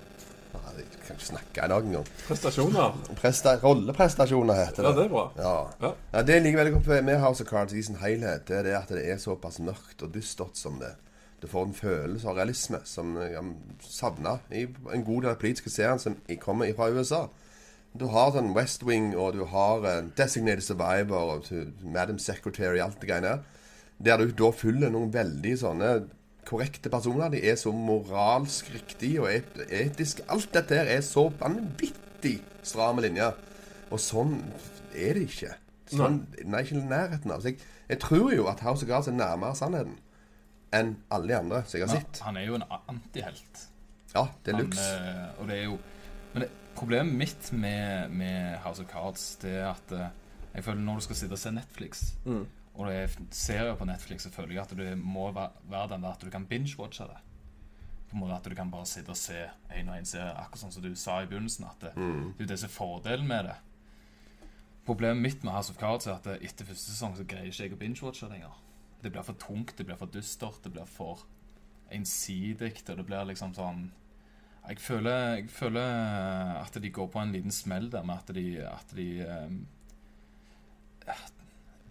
Nei, 0.52 0.74
jeg 0.82 1.04
kan 1.06 1.16
ikke 1.16 1.28
snakke 1.28 1.66
i 1.66 1.70
dag 1.72 1.86
engang. 1.88 2.10
Prestasjoner. 2.28 2.98
Presta 3.20 3.54
rolleprestasjoner 3.62 4.60
heter 4.60 4.84
det. 4.84 4.90
Ja, 4.90 4.98
det 4.98 5.06
er 5.06 5.14
bra. 5.14 5.24
Ja. 5.38 5.54
Ja. 5.84 5.94
Ja, 6.14 6.24
det 6.28 6.38
jeg 6.38 6.46
liker 6.48 6.62
veldig 6.64 6.74
godt 6.80 7.06
med 7.08 7.22
House 7.24 7.44
of 7.44 7.50
Cards 7.50 7.74
i 7.74 7.84
sin 7.88 8.00
helhet, 8.02 8.48
det 8.48 8.58
er 8.60 8.68
det 8.68 8.76
at 8.80 8.92
det 8.92 9.06
er 9.12 9.22
såpass 9.22 9.62
mørkt 9.64 10.04
og 10.04 10.14
dystert 10.16 10.60
som 10.60 10.80
det. 10.82 10.94
Du 11.42 11.48
får 11.50 11.66
en 11.66 11.74
følelse 11.74 12.28
av 12.30 12.38
realisme 12.38 12.82
som 12.86 13.16
jeg 13.18 13.42
savna 13.82 14.36
i 14.54 14.68
en 14.94 15.06
god 15.08 15.24
del 15.24 15.32
av 15.32 15.40
politiske 15.42 15.72
serier 15.74 15.98
som 16.02 16.20
kommer 16.44 16.70
fra 16.78 16.92
USA. 16.94 17.24
Du 17.98 18.06
har 18.14 18.30
sånn 18.32 18.54
West 18.56 18.86
Wing, 18.88 19.10
og 19.20 19.34
du 19.36 19.42
har 19.52 19.84
eh, 19.90 20.04
Designated 20.16 20.64
Survivor 20.64 21.34
og 21.34 21.50
Madam 21.84 22.20
Secretary, 22.24 22.80
alt 22.80 23.02
det 23.02 23.10
greiene 23.10 23.34
der. 23.34 23.42
Der 24.02 24.22
du 24.22 24.32
da 24.38 24.52
fyller 24.56 24.94
noen 24.94 25.12
veldig 25.14 25.58
sånne 25.60 25.90
korrekte 26.48 26.90
personer. 26.90 27.30
De 27.34 27.42
er 27.50 27.56
så 27.60 27.72
moralsk 27.76 28.72
riktige 28.74 29.22
og 29.22 29.30
et 29.34 29.60
etisk. 29.70 30.22
Alt 30.30 30.50
dette 30.54 30.76
her 30.80 30.90
er 30.98 31.02
så 31.06 31.28
vanvittig 31.40 32.38
stramme 32.64 33.02
linjer. 33.06 33.34
Og 33.92 34.00
sånn 34.00 34.38
er 34.96 35.18
det 35.18 35.28
ikke. 35.30 35.54
Sånn, 35.92 36.22
nei, 36.48 36.62
ikke 36.64 36.78
i 36.80 36.86
nærheten 36.88 37.32
av. 37.36 37.42
Så 37.44 37.52
jeg, 37.52 37.60
jeg 37.92 38.00
tror 38.00 38.30
jo 38.34 38.46
at 38.48 38.62
House 38.64 38.86
of 38.86 38.90
Cards 38.92 39.10
er 39.12 39.18
nærmere 39.18 39.56
sannheten 39.60 39.98
enn 40.72 40.94
alle 41.12 41.28
de 41.28 41.36
andre 41.36 41.58
som 41.68 41.76
jeg 41.82 41.84
har 41.90 41.98
Ja, 41.98 42.00
sett. 42.00 42.20
han 42.24 42.38
er 42.40 42.46
jo 42.48 42.56
en 42.56 42.64
antihelt. 42.88 43.66
Ja, 44.16 44.22
det 44.46 44.54
er 44.54 44.62
luxe. 44.62 44.86
eh, 44.96 45.40
og 45.42 45.48
det 45.50 45.58
er 45.58 45.64
jo 45.66 45.78
Men 46.34 46.44
det, 46.46 46.50
problemet 46.76 47.14
mitt 47.20 47.50
med, 47.54 48.10
med 48.16 48.58
House 48.64 48.80
of 48.84 48.88
Cards 48.88 49.36
Det 49.42 49.52
er 49.52 49.66
at 49.74 49.92
eh, 49.92 50.06
jeg 50.56 50.64
føler 50.64 50.80
når 50.84 50.96
du 51.02 51.04
skal 51.10 51.16
sitte 51.20 51.36
og 51.36 51.40
se 51.40 51.52
Netflix, 51.52 52.02
Mm. 52.26 52.46
Og 52.74 52.88
det 52.88 52.96
er 52.96 53.16
serier 53.36 53.76
på 53.76 53.86
Netflix, 53.86 54.24
så 54.24 54.32
føler 54.32 54.54
jeg 54.56 54.64
at 54.64 54.78
det 54.78 54.98
må 54.98 55.32
være, 55.34 55.88
den 55.92 56.02
der 56.06 56.14
at 56.16 56.22
du 56.24 56.30
kan 56.30 56.46
binge-watche 56.48 57.08
det. 57.10 57.18
På 58.10 58.16
en 58.18 58.20
måte 58.20 58.36
At 58.36 58.44
du 58.50 58.56
kan 58.56 58.72
bare 58.72 58.86
sitte 58.86 59.10
og 59.10 59.18
se 59.18 59.46
en 59.76 59.90
og 59.90 59.98
en 59.98 60.06
serie, 60.06 60.32
akkurat 60.36 60.60
sånn 60.66 60.72
som 60.72 60.84
du 60.84 60.96
sa 60.96 61.22
i 61.22 61.28
begynnelsen. 61.28 61.66
At 61.66 61.80
det, 61.82 61.92
Mm. 61.98 62.34
det 62.38 62.44
er 62.44 62.48
det 62.48 62.60
som 62.60 62.68
er 62.70 62.74
fordelen 62.74 63.28
med 63.28 63.46
det. 63.46 63.56
Problemet 64.86 65.22
mitt 65.22 65.44
med 65.44 65.54
House 65.54 65.70
of 65.72 65.78
Cards 65.78 66.08
er 66.08 66.14
at 66.16 66.28
etter 66.42 66.66
første 66.66 66.92
sesong 66.92 67.16
så 67.18 67.24
greier 67.28 67.46
ikke 67.52 67.64
jeg 67.64 67.74
å 67.74 67.78
binge-watche 67.78 68.30
lenger. 68.30 68.52
Det 69.04 69.12
blir 69.12 69.24
for 69.24 69.34
tungt, 69.34 69.76
det 69.78 69.86
blir 69.86 69.96
for 69.98 70.08
dystert, 70.08 70.64
det 70.64 70.74
blir 70.74 70.86
for 70.86 71.24
ensidig, 71.92 72.84
og 72.90 72.98
det 72.98 73.06
blir 73.06 73.26
liksom 73.26 73.54
sånn 73.54 73.92
jeg 74.68 74.78
føler, 74.78 75.36
jeg 75.40 75.50
føler 75.50 76.60
at 76.62 76.76
de 76.82 76.90
går 76.94 77.08
på 77.10 77.20
en 77.22 77.32
liten 77.34 77.52
smell 77.52 77.90
der 77.90 78.04
med 78.06 78.20
at 78.22 78.36
de, 78.36 78.44
at 78.62 78.92
de 78.96 79.08
ehm, 79.26 79.56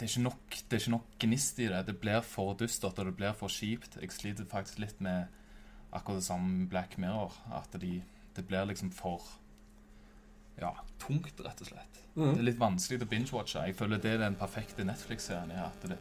det, 0.01 0.07
er 0.07 0.11
ikke 0.15 0.23
nok, 0.25 0.57
det 0.71 0.77
er 0.77 0.81
ikke 0.81 0.95
nok 0.97 1.11
gnist 1.21 1.59
i 1.61 1.67
det. 1.69 1.83
Det 1.87 1.97
blir 2.01 2.21
for 2.25 2.55
dystert, 2.59 2.99
og 2.99 3.07
det 3.11 3.17
blir 3.19 3.35
for 3.37 3.53
kjipt. 3.53 3.99
Jeg 4.01 4.11
sliter 4.17 4.49
faktisk 4.49 4.81
litt 4.81 5.01
med 5.05 5.27
akkurat 5.93 6.21
det 6.23 6.25
samme 6.27 6.49
med 6.63 6.69
Black 6.73 6.97
Mirror. 6.99 7.37
At 7.53 7.77
de, 7.81 8.01
det 8.37 8.47
blir 8.49 8.65
liksom 8.71 8.91
for 8.97 9.21
ja, 10.61 10.73
tungt, 11.01 11.41
rett 11.45 11.61
og 11.63 11.71
slett. 11.71 12.01
Mm. 12.17 12.25
Det 12.35 12.39
er 12.41 12.47
litt 12.49 12.61
vanskelig 12.61 13.05
å 13.05 13.09
binge-watche. 13.13 13.63
Jeg 13.69 13.77
føler 13.79 14.01
det 14.03 14.11
er 14.17 14.23
den 14.25 14.37
perfekte 14.41 14.85
Netflix-serien, 14.85 15.53
er 15.55 15.69
at 15.69 15.87
det 15.89 15.99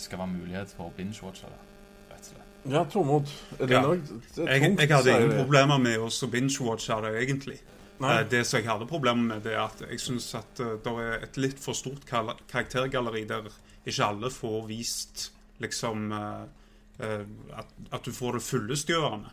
skal 0.00 0.20
være 0.22 0.34
mulighet 0.36 0.74
for 0.76 0.90
å 0.90 0.94
binge-watche 0.98 1.48
det. 1.50 1.60
rett 2.10 2.20
og 2.20 2.32
slett. 2.34 2.46
Ja, 2.70 2.84
Tormod. 2.84 3.30
Er 3.58 3.66
det 3.66 3.74
Ja. 3.74 3.80
noe 3.82 3.96
det 3.96 4.38
er 4.38 4.52
Jeg, 4.52 4.62
tungt, 4.62 4.80
jeg 4.80 4.90
hadde 4.90 5.14
ingen 5.16 5.36
problemer 5.44 5.78
med 5.78 5.98
å 5.98 6.10
binge-watche 6.30 7.00
det, 7.06 7.12
egentlig. 7.22 7.58
Nei. 8.00 8.20
Eh, 8.20 8.28
Det 8.28 8.46
som 8.46 8.60
jeg 8.60 8.68
hadde 8.70 8.86
problemer 8.88 9.34
med, 9.34 9.42
det 9.44 9.52
er 9.52 9.60
at 9.66 9.80
jeg 9.90 10.00
syns 10.00 10.34
at 10.34 10.56
det 10.56 10.86
er 10.86 11.18
et 11.22 11.36
litt 11.36 11.58
for 11.60 11.72
stort 11.76 12.06
karaktergalleri 12.06 13.26
der 13.28 13.50
ikke 13.86 14.04
alle 14.06 14.30
får 14.30 14.66
vist 14.68 15.30
liksom 15.60 16.10
eh, 16.12 16.42
eh, 17.00 17.24
at, 17.58 17.66
at 17.92 18.04
du 18.04 18.10
får 18.12 18.32
det 18.38 18.42
fulle 18.42 18.76
styrende. 18.76 19.30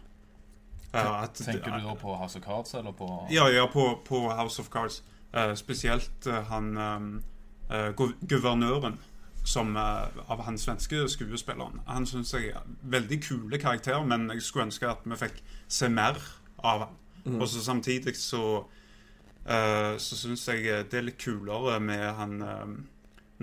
at- 0.93 1.33
Tenker 1.35 1.71
du 1.79 1.87
da 1.87 1.95
på 1.95 2.15
House 2.17 2.35
of 2.37 2.43
Cards, 2.43 2.73
eller 2.73 2.91
på 2.91 3.27
Ja, 3.31 3.47
ja, 3.49 3.65
på, 3.67 3.99
på 4.05 4.29
House 4.35 4.59
of 4.61 4.69
Cards. 4.69 5.01
Eh, 5.33 5.53
spesielt 5.55 6.27
eh, 6.27 6.43
han 6.43 6.77
eh, 6.77 7.75
eh, 7.77 7.91
gu- 7.93 8.15
guvernøren 8.27 8.97
som, 9.45 9.75
eh, 9.77 10.07
av 10.29 10.41
han 10.45 10.57
svenske 10.57 11.07
skuespilleren. 11.09 11.81
Han 11.87 12.05
syns 12.05 12.33
jeg 12.33 12.49
er 12.55 12.61
veldig 12.83 13.21
kule 13.23 13.57
karakter, 13.59 14.03
men 14.05 14.29
jeg 14.29 14.41
skulle 14.41 14.65
ønske 14.65 14.89
at 14.89 15.03
vi 15.05 15.15
fikk 15.15 15.41
se 15.67 15.89
mer 15.89 16.17
av 16.63 16.79
han. 16.87 16.95
Og 17.35 17.47
så 17.51 17.63
samtidig 17.63 18.15
så 18.15 18.43
uh, 18.63 19.93
Så 19.99 20.15
syns 20.15 20.47
jeg 20.47 20.85
det 20.91 20.97
er 20.97 21.05
litt 21.09 21.19
kulere 21.19 21.79
med 21.83 22.05
han 22.15 22.41
eh, 22.41 22.71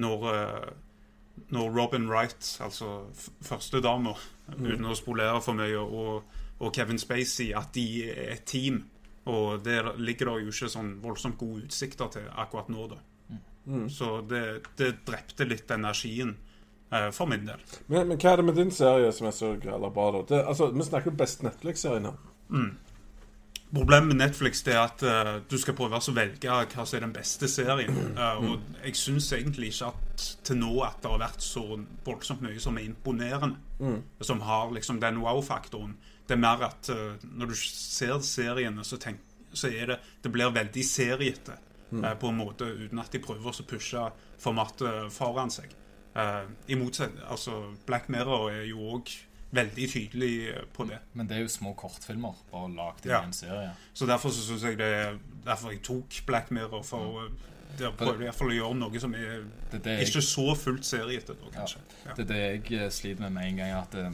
når 0.01 0.27
uh, 0.31 0.73
når 1.49 1.71
Robin 1.75 2.09
Wright, 2.09 2.59
altså 2.63 3.07
førstedama, 3.43 4.15
mm. 4.55 4.67
uten 4.67 4.87
å 4.87 4.95
spolere 4.95 5.41
for 5.43 5.59
mye, 5.59 5.81
og, 5.81 6.37
og 6.63 6.71
Kevin 6.75 6.99
Spacey, 6.99 7.51
at 7.57 7.73
de 7.75 7.87
er 8.07 8.37
et 8.37 8.45
team. 8.47 8.85
Og 9.31 9.65
der 9.65 9.95
ligger 9.99 10.31
det 10.31 10.45
jo 10.45 10.53
ikke 10.53 10.71
sånn 10.71 10.93
voldsomt 11.03 11.39
gode 11.41 11.65
utsikter 11.67 12.11
til 12.13 12.29
akkurat 12.31 12.71
nå, 12.73 12.87
da. 12.93 13.01
Så 13.89 14.21
det, 14.29 14.61
det 14.77 14.91
drepte 15.07 15.47
litt 15.49 15.71
energien 15.73 16.35
eh, 16.91 17.09
for 17.17 17.31
min 17.31 17.47
del. 17.49 17.63
Men, 17.87 18.11
men 18.11 18.19
hva 18.19 18.35
er 18.35 18.43
det 18.43 18.49
med 18.51 18.59
din 18.61 18.73
serie 18.75 19.13
som 19.17 19.31
er 19.31 19.37
så 19.37 19.55
grella 19.61 19.89
bra, 19.93 20.11
da? 20.19 20.25
Det, 20.29 20.41
altså, 20.53 20.69
vi 20.75 20.85
snakker 20.85 21.13
jo 21.13 21.21
best 21.23 21.45
Netflix-serien 21.47 22.11
her. 22.11 22.19
Problemet 23.75 24.07
med 24.07 24.21
Netflix 24.21 24.63
det 24.63 24.75
er 24.75 24.85
at 24.85 25.03
uh, 25.03 25.41
du 25.51 25.57
skal 25.59 25.75
prøve 25.75 25.99
å 25.99 26.15
velge 26.15 26.47
hva 26.47 26.85
som 26.87 26.97
er 26.99 27.03
den 27.03 27.15
beste 27.15 27.49
serien. 27.51 27.97
Uh, 28.15 28.37
og 28.39 28.85
jeg 28.85 28.95
syns 29.01 29.33
egentlig 29.35 29.73
ikke 29.73 29.91
at 29.91 30.27
til 30.47 30.61
nå 30.61 30.71
at 30.87 31.01
det 31.03 31.11
har 31.11 31.23
vært 31.25 31.43
så 31.43 31.65
voldsomt 32.07 32.45
mye 32.45 32.61
som 32.63 32.79
er 32.79 32.87
imponerende. 32.87 33.59
Som 34.23 34.45
har 34.47 34.71
liksom 34.77 35.01
den 35.03 35.19
wow-faktoren. 35.25 35.97
Det 36.29 36.37
er 36.37 36.43
mer 36.45 36.63
at 36.69 36.91
uh, 36.95 37.17
når 37.35 37.51
du 37.51 37.57
ser 37.59 38.21
seriene, 38.23 38.87
så, 38.87 39.01
tenk, 39.03 39.19
så 39.53 39.73
er 39.73 39.95
det 39.95 40.01
Det 40.23 40.33
blir 40.33 40.55
veldig 40.55 40.85
seriete. 40.87 41.59
eh, 41.95 42.15
på 42.19 42.29
en 42.29 42.39
måte 42.39 42.65
uten 42.65 42.99
at 42.99 43.13
de 43.13 43.21
prøver 43.23 43.51
å 43.61 43.67
pushe 43.69 44.07
formatet 44.41 45.13
foran 45.13 45.51
seg. 45.51 45.75
I 46.15 46.75
motsetning 46.79 47.23
Altså, 47.27 47.75
Black 47.87 48.09
Mirror 48.09 48.51
er 48.51 48.65
jo 48.67 48.81
òg 48.97 49.11
veldig 49.55 49.89
tydelig 49.91 50.33
eh, 50.51 50.63
på 50.75 50.87
det. 50.89 50.99
Men 51.13 51.29
det 51.29 51.37
er 51.37 51.45
jo 51.45 51.53
små 51.53 51.75
kortfilmer, 51.79 52.37
bare 52.51 52.71
lagd 52.75 53.07
i 53.07 53.11
Ja. 53.13 53.23
en 53.25 53.33
serie. 53.33 53.73
Så 53.95 54.07
derfor 54.07 54.31
så 54.31 54.45
synes 54.47 54.63
jeg 54.63 54.79
det 54.79 54.87
er 54.87 55.19
Derfor 55.45 55.71
jeg 55.71 55.83
tok 55.83 56.23
Black 56.27 56.51
Mirror. 56.51 56.83
For 56.83 57.29
mm. 57.29 57.37
der 57.79 57.91
prøvde 57.91 58.25
jeg 58.25 58.31
iallfall 58.31 58.49
å 58.49 58.55
gjøre 58.55 58.75
noe 58.79 59.01
som 59.01 59.15
er 59.15 59.45
Det 59.71 59.85
det 59.85 59.99
jeg, 59.99 60.09
ikke 60.09 60.23
så 60.23 60.55
fullt 60.55 60.87
seriete, 60.87 61.37
kanskje. 61.53 61.81
Ja. 62.07 62.15
det 62.17 62.25
er 62.25 62.33
det 62.33 62.41
jeg 62.71 62.83
eh, 62.83 62.91
sliter 62.91 63.21
med 63.21 63.33
med 63.33 63.49
en 63.49 63.57
gang, 63.57 63.71
at 63.71 63.95
eh, 63.95 64.11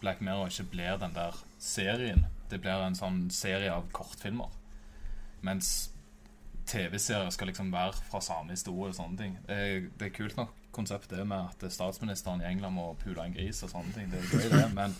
Black 0.00 0.20
Mirror 0.20 0.48
ikke 0.48 0.70
blir 0.70 0.96
den 1.00 1.14
der 1.14 1.36
serien. 1.58 2.26
Det 2.50 2.60
blir 2.60 2.86
en 2.86 2.94
sånn 2.94 3.30
serie 3.30 3.72
av 3.72 3.88
kortfilmer. 3.92 4.50
Mens 5.40 5.90
TV-serier 6.66 7.30
skal 7.30 7.46
liksom 7.46 7.72
være 7.72 7.92
fra 8.10 8.20
samme 8.20 8.50
historie 8.50 8.90
og 8.90 8.94
sånne 8.98 9.18
ting. 9.18 9.38
Det 9.46 9.56
er, 9.56 9.88
det 9.98 10.06
er 10.10 10.14
kult 10.16 10.36
nok 10.36 10.52
konsept 10.76 11.10
det 11.12 11.24
med 11.28 11.50
at 11.50 11.72
statsministeren 11.72 12.44
i 12.44 12.48
England 12.50 12.76
må 12.76 12.90
pule 13.00 13.24
en 13.24 13.34
gris 13.34 13.62
og 13.64 13.72
sånne 13.72 13.94
ting. 13.96 14.12
Det 14.12 14.20
er 14.20 14.30
gøy, 14.30 14.46
det. 14.52 14.62
Men, 14.76 14.94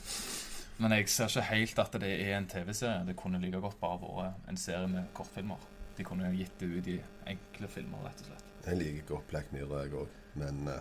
men 0.83 0.97
jeg 0.97 1.09
ser 1.13 1.31
ikke 1.31 1.47
helt 1.53 1.81
at 1.85 1.97
det 2.03 2.13
er 2.17 2.35
en 2.39 2.51
TV-serie. 2.51 3.07
Det 3.09 3.17
kunne 3.21 3.41
like 3.43 3.63
godt 3.63 3.81
bare 3.83 4.01
vært 4.03 4.51
en 4.51 4.61
serie 4.61 4.91
med 4.91 5.09
kortfilmer. 5.17 5.73
De 5.97 6.05
kunne 6.05 6.29
jo 6.29 6.37
gitt 6.37 6.61
det 6.61 6.69
ut 6.73 6.93
i 6.93 6.99
enkle 7.33 7.71
filmer, 7.73 8.05
rett 8.05 8.21
og 8.25 8.31
slett. 8.31 8.53
Jeg 8.67 8.81
liker 8.81 9.11
godt 9.15 9.29
Black 9.31 9.53
Mirror, 9.55 9.85
jeg 9.85 9.95
òg. 9.97 10.17
Men 10.37 10.65
uh, 10.69 10.81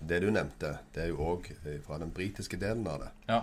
det 0.00 0.20
du 0.24 0.30
nevnte, 0.32 0.76
det 0.94 1.04
er 1.04 1.10
jo 1.10 1.24
òg 1.34 1.50
fra 1.84 1.98
den 2.00 2.12
britiske 2.16 2.60
delen 2.60 2.86
av 2.88 3.02
det. 3.04 3.10
Ja. 3.28 3.42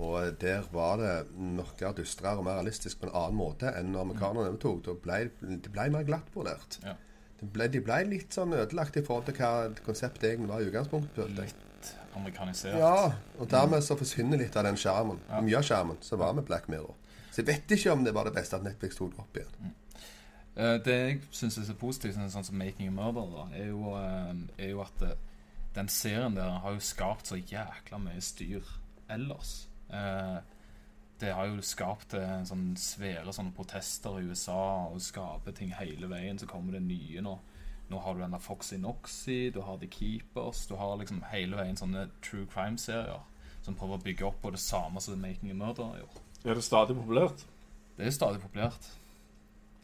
Og 0.00 0.16
eh, 0.22 0.32
der 0.40 0.66
var 0.72 0.96
det 1.00 1.14
mørkere, 1.36 1.92
dystrere 2.00 2.40
og 2.40 2.46
mer 2.46 2.58
realistisk 2.58 3.02
på 3.02 3.08
en 3.08 3.16
annen 3.18 3.38
måte 3.38 3.72
enn 3.76 3.92
når 3.92 4.06
amerikanerne 4.06 4.52
overtok. 4.54 4.80
Da 4.86 4.94
ble 5.04 5.18
det 5.62 5.72
ble 5.72 5.88
mer 5.92 6.06
glattbordert. 6.08 6.78
Ja. 6.82 6.96
Ble, 7.42 7.66
de 7.68 7.80
ble 7.82 7.98
litt 8.06 8.34
sånn 8.36 8.54
ødelagt 8.54 8.96
i 8.96 9.02
forhold 9.02 9.26
til 9.26 9.34
hva 9.40 9.52
konseptet 9.82 10.28
egentlig 10.30 10.48
var 10.52 10.62
i 10.62 10.68
utgangspunktet. 10.70 11.30
Litt 11.38 11.92
amerikanisert. 12.14 12.78
Ja, 12.78 13.12
og 13.40 13.48
dermed 13.50 13.82
så 13.82 13.96
forsvinner 13.98 14.38
litt 14.38 14.56
av 14.56 14.68
den 14.68 14.78
skjermen. 14.78 15.18
Ja. 15.28 15.40
Mye 15.42 15.58
av 15.58 15.66
skjermen 15.66 15.98
som 16.04 16.20
var 16.22 16.36
med 16.38 16.46
Black 16.46 16.68
Mirror. 16.70 16.94
Så 17.32 17.40
jeg 17.42 17.48
vet 17.48 17.74
ikke 17.74 17.94
om 17.96 18.04
det 18.04 18.12
var 18.14 18.28
det 18.28 18.34
beste 18.36 18.58
at 18.58 18.62
Netflix 18.66 18.98
tok 18.98 19.14
det 19.16 19.24
opp 19.24 19.40
igjen. 19.40 19.74
Eh, 20.54 20.78
Det 20.84 20.96
jeg 20.98 21.20
syns 21.32 21.58
er 21.58 21.64
så 21.64 21.74
positivt, 21.74 22.14
sånn 22.14 22.44
som 22.44 22.58
'Making 22.58 22.88
a 22.88 22.92
Murder', 22.92 23.54
er 23.56 23.66
jo, 23.68 23.94
eh, 23.96 24.34
er 24.66 24.70
jo 24.70 24.80
at 24.82 25.02
eh, 25.02 25.16
den 25.74 25.88
serien 25.88 26.34
der 26.36 26.58
har 26.60 26.72
jo 26.72 26.78
skapt 26.80 27.26
så 27.26 27.36
jækla 27.36 27.98
mye 27.98 28.20
styr 28.20 28.62
ellers. 29.08 29.66
Eh, 29.90 30.38
Det 31.22 31.30
har 31.36 31.46
jo 31.46 31.62
skapt 31.62 32.16
sånn 32.48 32.72
svære 32.80 33.30
sånne 33.34 33.54
protester 33.54 34.16
i 34.18 34.24
USA 34.32 34.58
og 34.90 34.98
skaper 35.04 35.54
ting 35.54 35.70
hele 35.78 36.08
veien. 36.10 36.38
Så 36.40 36.48
kommer 36.50 36.74
det 36.74 36.82
nye 36.82 37.22
nå. 37.22 37.36
Nå 37.92 38.00
har 38.02 38.14
du 38.16 38.22
den 38.24 38.32
der 38.34 38.42
Foxy 38.42 38.78
Noxy, 38.80 39.50
du 39.54 39.60
har 39.66 39.76
The 39.78 39.86
Keepers 39.90 40.62
Du 40.70 40.74
har 40.80 40.96
liksom 40.96 41.20
hele 41.30 41.58
veien 41.58 41.76
sånne 41.76 42.06
true 42.24 42.46
crime-serier 42.50 43.20
som 43.62 43.76
prøver 43.78 43.98
å 43.98 44.02
bygge 44.02 44.24
opp 44.26 44.40
på 44.42 44.50
det 44.50 44.58
samme 44.62 44.98
som 45.00 45.20
'Making 45.20 45.50
a 45.52 45.54
Murder' 45.54 45.90
har 45.92 45.98
gjort. 46.00 46.18
Er 46.44 46.54
det 46.54 46.64
stadig 46.64 46.96
populært? 46.96 47.44
Det 47.96 48.06
er 48.06 48.10
stadig 48.10 48.40
populært. 48.42 48.88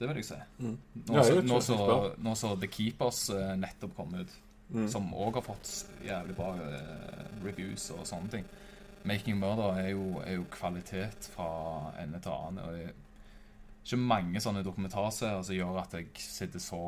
Det 0.00 0.08
vil 0.08 0.16
jeg 0.16 0.24
si. 0.24 0.34
Nå, 0.58 1.22
så, 1.22 1.40
nå, 1.42 1.60
så, 1.60 2.14
nå 2.18 2.34
så 2.34 2.54
The 2.60 2.66
Keepers 2.66 3.30
eh, 3.30 3.54
nettopp 3.56 3.94
kom 3.96 4.14
ut, 4.14 4.28
Mm. 4.70 4.88
som 4.90 5.14
òg 5.14 5.34
har 5.34 5.42
fått 5.42 5.86
jævlig 6.04 6.34
bra 6.36 6.50
eh, 6.54 7.24
reviews 7.44 7.90
og 7.90 8.02
sånne 8.06 8.28
ting. 8.30 8.44
Making 9.08 9.38
Murder 9.40 9.78
er 9.80 9.90
jo, 9.94 10.20
er 10.24 10.36
jo 10.38 10.46
kvalitet 10.52 11.30
fra 11.32 11.48
ende 12.02 12.20
til 12.22 12.34
annen. 12.34 12.60
Og 12.64 12.74
det 12.76 12.84
er 12.88 12.96
ikke 13.84 14.00
mange 14.02 14.42
sånne 14.44 14.64
dokumentarserier 14.66 15.44
som 15.46 15.56
gjør 15.56 15.80
at 15.82 15.96
jeg 15.96 16.10
sitter 16.20 16.62
så 16.62 16.82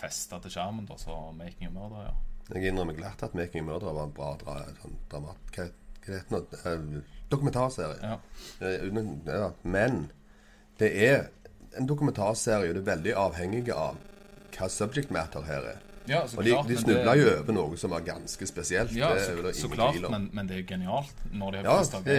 festa 0.00 0.40
til 0.40 0.54
skjermen 0.54 0.88
da, 0.88 0.96
som 1.00 1.36
Making 1.38 1.68
a 1.68 1.74
Murder 1.74 2.06
gjør. 2.06 2.20
Jeg 2.50 2.72
innrømmer 2.72 2.96
glatt 2.98 3.22
at 3.22 3.34
'Making 3.34 3.62
a 3.62 3.66
Murder' 3.68 3.94
var 3.94 4.08
en 4.08 4.14
bra 4.16 4.30
dra, 4.40 4.56
sånn 4.82 4.96
dramat... 5.10 5.52
Hva, 5.54 5.68
hva 6.06 6.40
det? 6.40 6.62
Eh, 6.66 7.18
Dokumentarserie. 7.30 7.98
Ja. 8.02 8.16
Eh, 8.66 8.88
ja, 9.26 9.52
men 9.62 10.10
det 10.80 10.90
er 11.08 11.28
en 11.78 11.86
dokumentarserie, 11.86 12.70
og 12.70 12.74
du 12.74 12.80
er 12.80 12.88
veldig 12.88 13.14
avhengig 13.14 13.68
av 13.70 14.00
hva 14.56 14.68
subject 14.72 15.12
matter 15.14 15.46
her 15.46 15.68
er. 15.76 15.84
Ja, 16.08 16.22
så 16.28 16.38
Og 16.38 16.44
de, 16.44 16.50
klart, 16.50 16.68
de 16.68 16.76
snubla 16.80 17.14
jo 17.16 17.26
over 17.38 17.52
noe 17.52 17.76
som 17.76 17.90
var 17.90 18.00
ganske 18.06 18.46
spesielt. 18.48 18.92
Ja, 18.96 19.10
så, 19.20 19.36
det 19.42 19.54
så 19.56 19.68
klart, 19.68 20.00
men, 20.10 20.30
men 20.32 20.48
det 20.48 20.58
er 20.58 20.64
genialt 20.66 21.14
når 21.32 21.52
de 21.52 21.56
har 21.58 21.64
Ja, 21.64 22.00
det, 22.04 22.16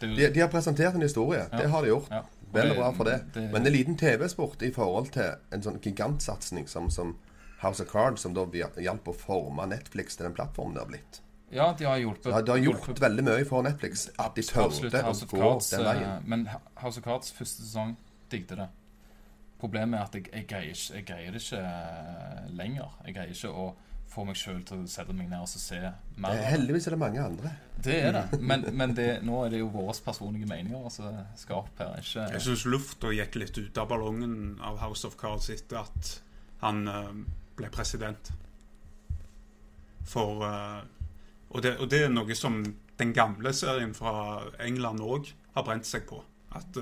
det. 0.00 0.16
De, 0.16 0.28
de 0.34 0.40
har 0.40 0.48
presentert 0.52 0.94
en 0.94 1.02
historie. 1.02 1.46
Ja. 1.50 1.58
Det 1.58 1.70
har 1.70 1.82
de 1.82 1.88
gjort. 1.94 2.10
ja. 2.10 2.22
Vel 2.52 2.70
og 2.70 2.76
bra 2.76 2.90
for 2.92 3.04
det. 3.08 3.20
det- 3.34 3.50
Men 3.52 3.66
en 3.66 3.72
liten 3.72 3.96
TV-sport 3.96 4.62
i 4.62 4.70
forhold 4.72 5.08
til 5.12 5.30
en 5.52 5.62
sånn 5.62 5.78
gigantsatsing 5.80 6.68
som, 6.68 6.90
som 6.90 7.16
House 7.62 7.80
of 7.82 7.88
Cards, 7.88 8.20
som 8.20 8.34
da 8.34 8.44
hjalp 8.44 9.08
å 9.08 9.14
forme 9.16 9.66
Netflix 9.70 10.16
til 10.16 10.26
den 10.26 10.34
plattformen 10.34 10.74
det 10.74 10.82
har 10.82 10.88
blitt. 10.90 11.20
Ja, 11.52 11.74
de 11.78 11.84
har 11.84 11.96
hjulpet. 11.96 12.24
Det 12.24 12.32
har, 12.32 12.42
det 12.42 12.48
har 12.54 12.58
gjort 12.58 12.86
hjulpet 12.86 13.00
veldig 13.00 13.24
mye 13.24 13.44
for 13.48 13.62
Netflix 13.62 14.08
at 14.18 14.34
de 14.34 14.42
tørde 14.42 15.02
å 15.04 15.26
gå 15.30 15.50
den 15.70 15.80
eh, 15.80 15.86
veien. 15.94 16.22
Men 16.26 16.48
House 16.76 16.98
of 16.98 17.04
Cards 17.04 17.32
første 17.32 17.62
sesong 17.62 17.96
digget 18.32 18.56
det. 18.58 18.68
Problemet 19.62 19.98
er 20.00 20.08
at 20.08 20.18
jeg, 20.18 20.26
jeg, 20.32 20.46
greier, 20.50 20.74
ikke, 20.74 20.94
jeg 20.96 21.06
greier 21.06 21.34
det 21.34 21.40
ikke 21.42 21.62
eh, 21.62 22.46
lenger. 22.58 22.94
Jeg 23.06 23.14
greier 23.14 23.34
ikke 23.36 23.50
å 23.62 23.66
få 24.12 24.24
meg 24.28 24.36
sjøl 24.36 24.60
til 24.68 24.82
å 24.82 24.88
sette 24.90 25.14
meg 25.16 25.28
ned 25.30 25.44
og 25.44 25.48
se 25.48 25.78
mer. 25.80 26.32
Er 26.34 26.40
det. 26.40 26.48
Heldigvis 26.50 26.88
er 26.88 26.96
det 26.96 27.00
mange 27.00 27.22
andre. 27.22 27.52
Det 27.86 27.98
er 28.08 28.16
det. 28.16 28.40
Men, 28.50 28.66
men 28.76 28.96
det, 28.98 29.06
nå 29.24 29.38
er 29.44 29.54
det 29.54 29.62
jo 29.62 29.70
våre 29.72 29.94
personlige 30.04 30.48
meninger 30.50 30.90
som 30.92 31.22
skal 31.38 31.62
opp 31.62 31.80
her. 31.80 31.94
Ikke, 32.02 32.26
Jeg 32.34 32.44
syns 32.44 32.66
lufta 32.68 33.12
gikk 33.14 33.38
litt 33.40 33.60
ut 33.60 33.80
av 33.80 33.88
ballongen 33.92 34.36
av 34.60 34.82
House 34.82 35.08
of 35.08 35.16
Cards 35.20 35.48
etter 35.54 35.80
at 35.84 36.12
han 36.64 36.84
eh, 36.90 37.12
ble 37.58 37.70
president. 37.72 38.34
For 40.10 40.44
eh, 40.48 40.80
og, 41.52 41.62
det, 41.64 41.76
og 41.78 41.88
det 41.92 42.06
er 42.06 42.12
noe 42.12 42.36
som 42.36 42.60
den 42.98 43.14
gamle 43.16 43.54
serien 43.56 43.94
fra 43.96 44.48
England 44.62 45.02
òg 45.04 45.32
har 45.54 45.66
brent 45.66 45.88
seg 45.88 46.04
på. 46.08 46.20
At 46.52 46.76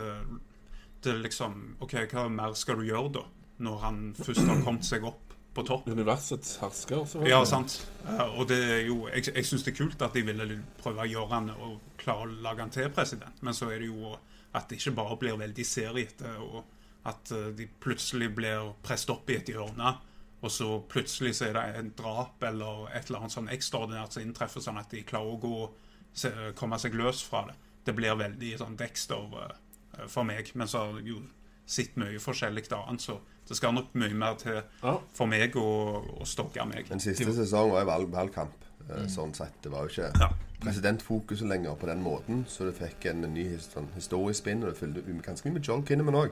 eh, 1.00 1.04
det 1.04 1.16
er 1.16 1.24
liksom 1.24 1.58
OK, 1.80 1.96
hva 2.12 2.28
mer 2.32 2.54
skal 2.58 2.80
du 2.80 2.86
gjøre 2.88 3.12
da? 3.20 3.26
Når 3.60 3.82
han 3.82 3.98
først 4.16 4.46
har 4.48 4.62
kommet 4.64 4.86
seg 4.88 5.04
opp 5.04 5.30
på 5.54 5.62
topp. 5.66 5.88
Universets 5.88 6.56
hersker, 6.62 7.04
selvfølgelig. 7.04 7.30
Ja, 7.30 7.44
sant. 7.44 7.76
Eh, 8.06 8.38
og 8.38 8.48
det 8.48 8.58
er 8.64 8.82
jo 8.86 9.08
Jeg, 9.08 9.34
jeg 9.34 9.46
syns 9.46 9.64
det 9.66 9.72
er 9.74 9.78
kult 9.82 10.02
at 10.02 10.14
de 10.14 10.22
ville 10.26 10.60
prøve 10.80 11.04
å 11.04 11.10
gjøre 11.10 11.32
han 11.34 11.50
og 11.56 11.80
klare 12.00 12.26
å 12.26 12.34
lage 12.44 12.64
han 12.64 12.74
til 12.74 12.90
president, 12.94 13.42
men 13.42 13.56
så 13.56 13.70
er 13.70 13.82
det 13.82 13.90
jo 13.90 14.14
at 14.52 14.68
det 14.70 14.80
ikke 14.80 14.96
bare 14.98 15.16
blir 15.18 15.38
veldig 15.38 15.66
seriete 15.66 16.36
og, 16.42 16.62
At 17.08 17.30
eh, 17.32 17.50
de 17.56 17.64
plutselig 17.80 18.30
blir 18.36 18.74
presset 18.84 19.10
opp 19.14 19.30
i 19.30 19.38
et 19.38 19.48
hjørne, 19.48 19.94
og 20.40 20.50
så 20.52 20.66
plutselig 20.88 21.34
så 21.38 21.46
er 21.48 21.54
det 21.56 21.62
en 21.78 21.92
drap 21.96 22.42
eller 22.44 22.90
et 22.92 23.08
eller 23.08 23.22
annet 23.22 23.32
sånn 23.32 23.48
ekstraordinært 23.52 24.12
som 24.12 24.24
inntreffer, 24.24 24.60
sånn 24.60 24.80
at 24.80 24.92
de 24.92 25.00
klarer 25.08 25.32
å 25.32 25.40
gå, 25.40 25.70
se, 26.12 26.30
komme 26.56 26.76
seg 26.80 26.96
løs 27.00 27.22
fra 27.24 27.46
det. 27.48 27.56
Det 27.84 27.94
blir 27.96 28.18
veldig 28.20 28.52
sånn 28.60 28.76
Dexter 28.76 29.40
eh, 29.40 29.56
for 30.08 30.24
meg. 30.24 30.50
Men 30.54 30.66
så 30.68 30.78
har 30.86 30.98
jeg 31.00 31.08
jo 31.14 31.20
sett 31.66 31.96
mye 31.96 32.18
forskjellig 32.18 32.64
annet, 32.72 33.00
så 33.02 33.18
det 33.48 33.56
skal 33.56 33.72
nok 33.74 33.92
mye 33.94 34.14
mer 34.14 34.34
til 34.38 34.62
for 35.12 35.26
meg 35.26 35.54
å, 35.56 35.66
å 36.20 36.26
stokke 36.26 36.64
meg. 36.66 36.88
Den 36.88 37.00
siste 37.00 37.32
sesongen 37.34 37.72
var 37.72 37.84
valg, 37.84 38.10
valgkamp. 38.10 38.52
eh, 38.90 39.06
Sånn 39.06 39.34
sett. 39.34 39.60
Det 39.62 39.70
var 39.70 39.86
jo 39.86 39.88
ikke 39.88 40.12
Ja. 40.20 40.28
presidentfokuset 40.60 41.46
lenger 41.48 41.74
på 41.76 41.86
den 41.86 42.02
måten. 42.02 42.44
Så 42.48 42.64
du 42.66 42.72
fikk 42.72 43.06
en 43.10 43.20
ny 43.34 43.56
sånn, 43.58 43.88
historisk 43.94 44.42
spinn, 44.42 44.62
og 44.64 44.70
det 44.72 44.78
fulgte 44.78 45.22
ganske 45.22 45.44
mye 45.46 45.54
med 45.58 45.64
Joel 45.66 45.82
Kinnaman 45.86 46.14
òg. 46.14 46.30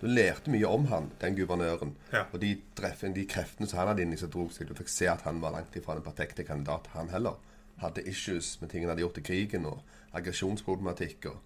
Du 0.00 0.06
lærte 0.06 0.48
mye 0.50 0.64
om 0.66 0.86
han, 0.86 1.10
den 1.20 1.36
guvernøren. 1.36 1.94
Ja. 2.12 2.24
Og 2.32 2.40
de, 2.40 2.54
treff, 2.74 3.00
de 3.14 3.26
kreftene 3.26 3.68
som 3.68 3.78
han 3.78 3.88
hadde 3.88 4.02
inni 4.02 4.16
seg, 4.16 4.30
drog 4.32 4.50
seg. 4.52 4.66
Du 4.68 4.74
fikk 4.74 4.88
se 4.88 5.06
at 5.12 5.20
han 5.22 5.40
var 5.42 5.52
langt 5.52 5.76
ifra 5.76 5.94
en 5.96 6.02
perfekte 6.02 6.42
kandidat, 6.44 6.86
han 6.94 7.08
heller. 7.12 7.34
Hadde 7.82 8.06
issues 8.08 8.58
med 8.62 8.70
ting 8.70 8.82
han 8.84 8.90
hadde 8.94 9.02
gjort 9.04 9.18
i 9.18 9.20
krigen, 9.22 9.66
og 9.66 9.82
aggresjonsproblematikk. 10.14 11.26
Og 11.26 11.36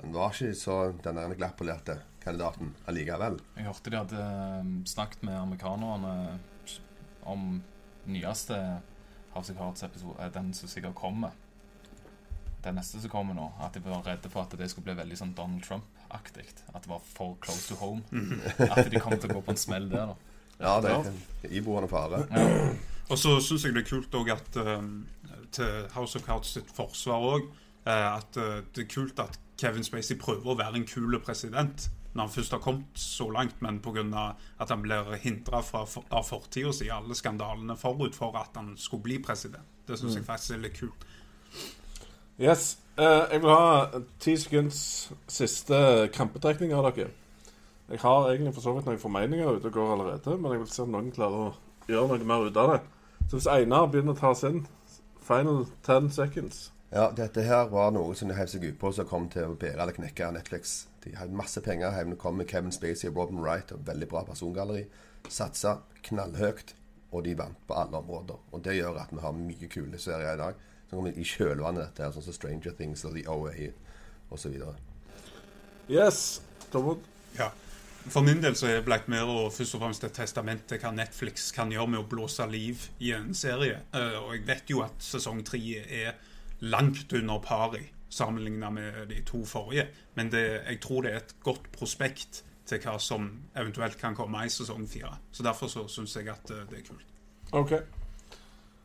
han 0.00 0.14
var 0.14 0.30
ikke 0.34 0.54
så 0.54 0.76
den 1.02 1.18
der 1.18 1.34
glattpolerte 1.34 1.98
kandidaten 2.22 2.74
allikevel. 2.86 3.40
Jeg 3.56 3.66
hørte 3.66 3.90
de 3.90 3.98
hadde 3.98 4.22
eh, 4.22 4.70
snakket 4.86 5.24
med 5.26 5.38
amerikanerne 5.40 6.38
om 7.28 7.62
nyeste 8.08 8.58
House 9.34 9.52
of 9.52 9.58
Cards-episode, 9.58 10.16
eh, 10.22 10.30
den 10.32 10.52
som 10.54 10.70
sikkert 10.70 10.94
kommer. 10.94 11.34
Den 12.62 12.78
neste 12.78 13.00
som 13.00 13.10
kommer 13.10 13.34
nå. 13.34 13.50
At 13.62 13.74
de 13.74 13.82
var 13.84 14.06
redde 14.06 14.30
for 14.30 14.46
at 14.46 14.54
det 14.58 14.70
skulle 14.70 14.90
bli 14.90 14.98
veldig 14.98 15.18
sånn 15.18 15.34
Donald 15.38 15.66
Trump-aktig. 15.66 16.46
At 16.74 16.84
det 16.84 16.90
var 16.90 17.02
for 17.14 17.36
close 17.42 17.68
to 17.70 17.78
home. 17.78 18.02
At 18.70 18.90
de 18.90 19.02
kom 19.02 19.14
til 19.18 19.30
å 19.30 19.38
gå 19.38 19.44
på 19.46 19.54
en 19.54 19.60
smell 19.60 19.90
der, 19.90 20.12
da. 20.12 20.16
Ja, 20.58 20.78
det 20.82 20.90
er 20.90 21.06
en 21.06 21.18
iboende 21.54 21.90
fare. 21.90 22.24
Og 23.08 23.18
så 23.18 23.36
syns 23.42 23.64
jeg 23.64 23.76
det 23.76 23.84
er 23.84 23.90
kult 23.92 24.16
òg 24.18 24.32
at 24.34 24.56
um, 24.58 25.06
til 25.54 25.86
House 25.94 26.18
of 26.18 26.26
Cards 26.26 26.50
sitt 26.56 26.72
forsvar 26.74 27.22
òg 27.28 27.46
at 27.88 28.36
uh, 28.36 28.58
det 28.74 28.82
er 28.82 28.88
kult 28.90 29.22
at 29.22 29.38
Kevin 29.58 29.84
Spacey 29.84 30.18
prøver 30.18 30.52
å 30.52 30.58
være 30.58 30.78
en 30.78 30.86
kul 30.86 31.18
president 31.24 31.88
når 32.14 32.24
han 32.24 32.32
først 32.32 32.54
har 32.54 32.60
kommet 32.62 32.98
så 32.98 33.28
langt, 33.30 33.60
men 33.62 33.80
pga. 33.84 34.34
at 34.58 34.70
han 34.70 34.82
blir 34.82 35.14
hindra 35.22 35.62
av 36.10 36.24
fortida 36.26 36.72
si, 36.72 36.88
alle 36.88 37.14
skandalene 37.14 37.76
forut 37.76 38.14
for 38.14 38.36
at 38.36 38.56
han 38.56 38.76
skulle 38.76 39.02
bli 39.02 39.18
president. 39.18 39.64
Det 39.86 39.98
syns 39.98 40.16
jeg 40.16 40.24
faktisk 40.24 40.54
er 40.54 40.62
litt 40.62 40.78
kult. 40.80 41.06
Yes. 42.40 42.78
Uh, 42.98 43.26
jeg 43.30 43.42
vil 43.42 43.50
ha 43.50 44.00
ti 44.20 44.36
sekunds 44.36 45.12
siste 45.30 46.08
krampetrekning 46.14 46.72
av 46.74 46.90
dere. 46.90 47.12
Jeg 47.88 48.00
har 48.02 48.30
egentlig 48.30 48.54
for 48.54 48.62
så 48.62 48.74
vidt 48.74 48.88
noen 48.88 48.98
formeninger 49.00 49.58
ute 49.58 49.70
og 49.70 49.72
går 49.72 49.92
allerede, 49.92 50.36
men 50.36 50.52
jeg 50.52 50.60
vil 50.60 50.72
se 50.72 50.82
om 50.82 50.90
noen 50.96 51.12
klarer 51.14 51.44
å 51.46 51.54
gjøre 51.88 52.18
noe 52.18 52.28
mer 52.28 52.48
ut 52.48 52.58
av 52.58 52.72
det. 52.74 52.80
Så 53.28 53.38
hvis 53.38 53.48
Einar 53.52 53.86
begynner 53.86 54.16
å 54.16 54.18
ta 54.18 54.32
oss 54.34 54.44
inn 54.48 54.66
Final 55.28 55.66
ten 55.84 56.10
seconds. 56.10 56.70
Ja, 56.90 57.10
dette 57.12 57.42
her 57.44 57.66
var 57.68 57.90
noe 57.92 58.14
som 58.16 58.30
de 58.30 58.36
heiv 58.38 58.48
seg 58.48 58.62
ut 58.64 58.78
på 58.80 58.90
som 58.96 59.08
kom 59.08 59.26
til 59.28 59.50
å 59.50 59.56
bære 59.60 59.76
eller 59.76 59.92
knekke 59.92 60.30
Netflix. 60.32 60.86
De 61.04 61.12
hadde 61.18 61.36
masse 61.36 61.60
penger 61.60 61.92
hjemme. 61.92 62.16
kom 62.16 62.40
med 62.40 62.48
Kevin 62.48 62.72
Spacey 62.72 63.10
og 63.10 63.16
Robin 63.16 63.42
Wright 63.44 63.72
og 63.72 63.84
veldig 63.86 64.08
bra 64.08 64.22
persongalleri. 64.24 64.86
Satsa 65.28 65.82
knallhøyt, 66.08 66.72
og 67.12 67.24
de 67.24 67.34
vant 67.36 67.60
på 67.66 67.76
alle 67.76 68.00
områder. 68.00 68.40
Og 68.52 68.64
det 68.64 68.78
gjør 68.78 69.02
at 69.02 69.12
vi 69.12 69.20
har 69.20 69.36
mye 69.36 69.68
kule 69.68 70.00
serier 70.00 70.32
i 70.32 70.40
dag 70.40 70.54
som 70.88 70.96
kommer 70.96 71.12
i 71.12 71.24
kjølvannet 71.24 71.84
dette, 71.84 72.02
her, 72.06 72.12
sånn 72.12 72.24
som 72.24 72.36
Stranger 72.36 72.72
Things 72.78 73.04
og 73.04 73.16
The 73.16 73.26
OA 73.28 73.68
osv. 74.32 74.56
Yes. 75.88 76.40
Tormod. 76.72 77.04
Ja. 77.36 77.50
For 78.08 78.24
min 78.24 78.40
del 78.40 78.56
så 78.56 78.70
er 78.72 78.84
Black 78.84 79.10
Mirror 79.12 79.50
først 79.52 79.76
og 79.76 79.82
fremst 79.84 80.04
et 80.08 80.16
testament 80.16 80.64
til 80.70 80.80
hva 80.80 80.94
Netflix 80.96 81.50
kan 81.52 81.68
gjøre 81.72 81.92
med 81.92 82.00
å 82.00 82.08
blåse 82.08 82.46
liv 82.48 82.88
i 83.04 83.12
en 83.12 83.34
serie. 83.36 83.82
Eh, 83.92 84.16
og 84.22 84.32
jeg 84.38 84.46
vet 84.48 84.72
jo 84.72 84.80
at 84.86 84.96
sesong 85.04 85.44
tre 85.44 85.60
er 85.84 86.16
langt 86.60 87.12
under 87.12 87.38
pari 87.38 87.84
sammenlignet 88.08 88.72
med 88.72 89.06
de 89.10 89.22
to 89.22 89.44
forrige. 89.44 89.88
Men 90.14 90.32
det, 90.32 90.44
jeg 90.68 90.80
tror 90.80 91.02
det 91.02 91.12
er 91.12 91.16
et 91.16 91.34
godt 91.44 91.72
prospekt 91.72 92.42
til 92.68 92.80
hva 92.84 92.98
som 93.00 93.28
eventuelt 93.56 93.98
kan 94.00 94.16
komme 94.16 94.44
i 94.44 94.52
sesong 94.52 94.88
fire. 94.88 95.16
Så 95.32 95.42
derfor 95.42 95.66
så 95.72 95.86
syns 95.88 96.16
jeg 96.16 96.28
at 96.28 96.50
eh, 96.50 96.64
det 96.70 96.80
er 96.80 96.88
kult. 96.88 97.06
OK. 97.52 97.72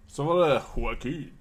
Så 0.07 0.23
var 0.23 0.43
det 0.43 0.61
Joaquin. 0.77 1.31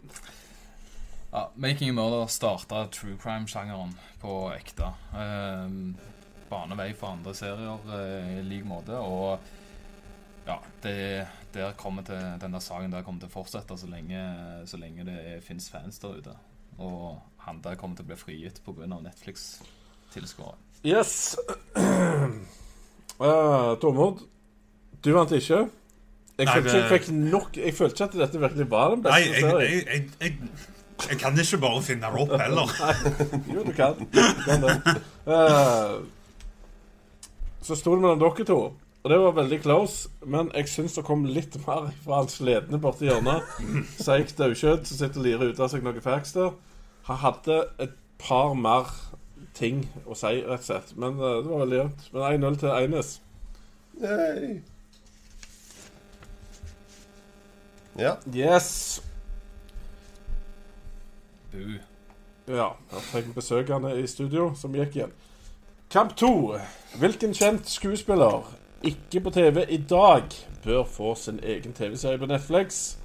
Ja, 1.33 1.47
Making 1.57 1.91
a 1.91 1.93
Murder 1.93 2.27
starta 2.27 2.87
true 2.93 3.17
crime-sjangeren 3.17 3.95
på 4.21 4.53
ekte. 4.53 4.91
Um, 5.17 5.95
bane 6.51 6.77
vei 6.77 6.91
for 6.93 7.15
andre 7.15 7.35
serier 7.35 7.93
eh, 7.97 8.39
i 8.39 8.43
lik 8.45 8.67
måte. 8.69 8.99
Og 8.99 9.39
ja, 10.47 10.57
det 10.83 11.27
der 11.55 11.73
kommer 11.77 12.03
til, 12.03 12.17
den 12.41 12.53
der 12.53 12.59
saken 12.65 12.93
der 12.93 13.03
kommer 13.05 13.21
til 13.21 13.29
å 13.29 13.33
fortsette 13.35 13.77
så 13.79 13.87
lenge, 13.91 14.21
så 14.67 14.77
lenge 14.81 15.05
det 15.05 15.43
fins 15.45 15.71
fans 15.71 15.99
der 16.03 16.09
ute. 16.19 16.35
Og 16.81 17.19
han 17.45 17.61
der 17.65 17.75
kommer 17.81 17.97
til 17.99 18.05
å 18.07 18.09
bli 18.13 18.19
frigitt 18.19 18.63
pga. 18.65 18.87
Netflix-tilskuere. 18.89 20.57
Yes. 20.83 21.37
Uh, 21.77 23.77
Tormod, 23.83 24.17
du 25.05 25.11
vant 25.15 25.33
ikke. 25.37 25.61
Jeg 26.39 26.47
Nei, 26.49 26.55
følte 26.57 26.71
ikke 26.71 26.81
jeg 26.81 26.91
fikk 27.03 27.09
nok 27.13 27.57
Jeg 27.61 27.75
følte 27.77 27.93
ikke 27.93 28.07
at 28.07 28.15
dette 28.23 28.39
virkelig 28.41 28.65
var 28.73 28.87
den 28.95 29.03
beste 29.05 29.13
Nei, 29.13 29.23
jeg, 29.29 29.35
jeg, 29.45 29.53
jeg, 29.85 30.01
jeg, 30.23 30.33
jeg 31.11 31.17
kan 31.21 31.33
ikke 31.39 31.59
bare 31.61 31.83
finne 31.85 32.09
det 32.09 32.17
opp 32.23 32.33
heller. 32.41 32.67
Jo, 33.55 33.61
du 33.67 33.73
kan. 33.77 33.93
Du 34.01 34.05
kan 34.47 34.61
det. 34.67 34.75
Eh, 35.23 35.93
så 37.63 37.77
sto 37.79 37.95
det 37.95 38.03
mellom 38.03 38.19
dere 38.19 38.43
to, 38.47 38.75
og 39.03 39.11
det 39.11 39.19
var 39.19 39.35
veldig 39.35 39.61
close. 39.63 40.11
Men 40.23 40.51
jeg 40.55 40.69
syns 40.71 40.95
det 40.95 41.05
kom 41.07 41.25
litt 41.27 41.57
mer 41.67 41.91
fra 42.05 42.21
han 42.21 42.31
sledne 42.31 42.79
borti 42.83 43.09
hjørnet. 43.09 43.49
Seigt 43.99 44.37
daukjøtt 44.39 44.87
som 44.87 45.01
sitter 45.01 45.23
og 45.23 45.27
lirer 45.27 45.51
ut 45.51 45.63
av 45.63 45.73
seg 45.73 45.83
noe 45.83 46.05
facts 46.05 46.37
der. 46.37 46.53
Han 47.09 47.19
hadde 47.25 47.59
et 47.83 47.97
par 48.23 48.55
mer 48.55 48.93
ting 49.59 49.83
å 50.07 50.15
si, 50.15 50.39
rett 50.47 50.63
og 50.63 50.69
slett. 50.69 50.93
Men 50.95 51.19
uh, 51.19 51.41
det 51.43 51.51
var 51.51 51.65
veldig 51.65 51.81
jevnt. 51.81 52.05
Men 52.15 52.45
1-0 52.47 52.61
til 52.63 52.77
Eines. 52.77 53.15
Yay. 54.03 54.53
Ja. 57.99 58.15
Yes. 58.33 59.03
Bu. 61.53 61.79
Ja, 62.49 62.73
da 62.91 63.03
fikk 63.11 63.29
vi 63.29 63.37
besøkende 63.37 63.93
i 64.01 64.07
studio, 64.11 64.53
som 64.59 64.75
gikk 64.75 64.97
igjen. 64.97 65.13
Kamp 65.93 66.15
to. 66.17 66.57
Hvilken 66.99 67.35
kjent 67.37 67.69
skuespiller, 67.71 68.47
ikke 68.85 69.21
på 69.25 69.31
TV 69.31 69.65
i 69.69 69.77
dag, 69.91 70.23
bør 70.65 70.85
få 70.85 71.15
sin 71.19 71.41
egen 71.43 71.73
TV-serie 71.73 72.19
på 72.19 72.27
Netflix? 72.27 72.97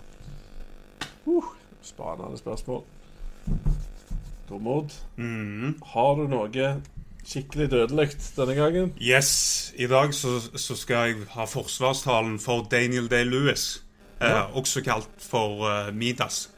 Uh, 1.26 1.44
spanende 1.82 2.38
spørsmål. 2.38 2.84
Tormod, 4.48 4.90
Mm. 5.18 5.76
har 5.86 6.16
du 6.16 6.28
noe 6.28 6.82
skikkelig 7.28 7.72
dødelig 7.72 8.10
denne 8.38 8.56
gangen? 8.56 8.94
Yes, 9.02 9.74
i 9.76 9.88
dag 9.88 10.14
så, 10.14 10.40
så 10.56 10.76
skal 10.76 10.96
jeg 10.96 11.16
ha 11.34 11.44
forsvarstalen 11.46 12.40
for 12.40 12.64
Daniel 12.72 13.10
Day-Lewis. 13.12 13.82
Eh, 14.22 14.56
også 14.58 14.82
kalt 14.82 15.10
for 15.20 15.68
eh, 15.70 15.94
Midas. 15.94 16.50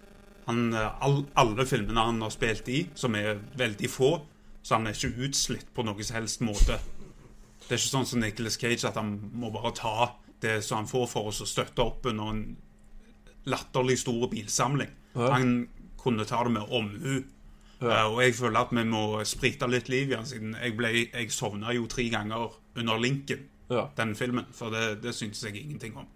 Han, 0.48 0.74
eh, 0.74 1.04
all, 1.06 1.26
alle 1.36 1.66
filmene 1.66 2.00
han 2.06 2.22
har 2.22 2.30
spilt 2.30 2.68
i, 2.70 2.84
som 2.96 3.16
er 3.16 3.40
veldig 3.58 3.90
få, 3.90 4.20
så 4.64 4.78
han 4.78 4.88
er 4.88 4.94
ikke 4.94 5.26
utslitt 5.28 5.66
på 5.76 5.84
noen 5.84 6.04
som 6.04 6.16
helst 6.22 6.42
måte. 6.46 6.78
Det 7.70 7.76
er 7.76 7.82
ikke 7.84 7.94
sånn 7.94 8.08
som 8.10 8.24
Nicholas 8.24 8.58
Cage 8.58 8.88
at 8.90 8.98
han 8.98 9.12
må 9.38 9.52
bare 9.54 9.72
ta 9.78 9.92
det 10.42 10.56
som 10.66 10.80
han 10.82 10.88
får 10.90 11.06
for 11.12 11.30
oss 11.30 11.44
å 11.44 11.48
støtte 11.48 11.84
opp 11.84 12.08
under 12.10 12.32
en 12.34 12.42
latterlig 13.50 14.00
stor 14.02 14.26
bilsamling. 14.32 14.90
Ja. 15.14 15.28
Han 15.36 15.68
kunne 16.00 16.26
ta 16.26 16.42
det 16.48 16.54
med 16.56 16.74
omhu. 16.74 17.20
Ja. 17.80 18.06
Uh, 18.06 18.16
og 18.16 18.22
jeg 18.24 18.36
føler 18.36 18.60
at 18.60 18.74
vi 18.76 18.84
må 18.90 19.04
sprite 19.28 19.70
litt 19.72 19.88
liv 19.92 20.10
i 20.12 20.18
han, 20.18 20.26
siden 20.28 20.56
jeg, 20.58 20.74
ble, 20.80 20.90
jeg 21.06 21.32
sovna 21.32 21.72
jo 21.76 21.86
tre 21.92 22.10
ganger 22.12 22.58
under 22.76 23.00
linken, 23.00 23.46
Ja. 23.70 23.86
den 23.96 24.16
filmen. 24.16 24.48
For 24.52 24.74
det, 24.74 25.02
det 25.04 25.14
syntes 25.16 25.44
jeg 25.46 25.62
ingenting 25.62 25.96
om. 25.98 26.08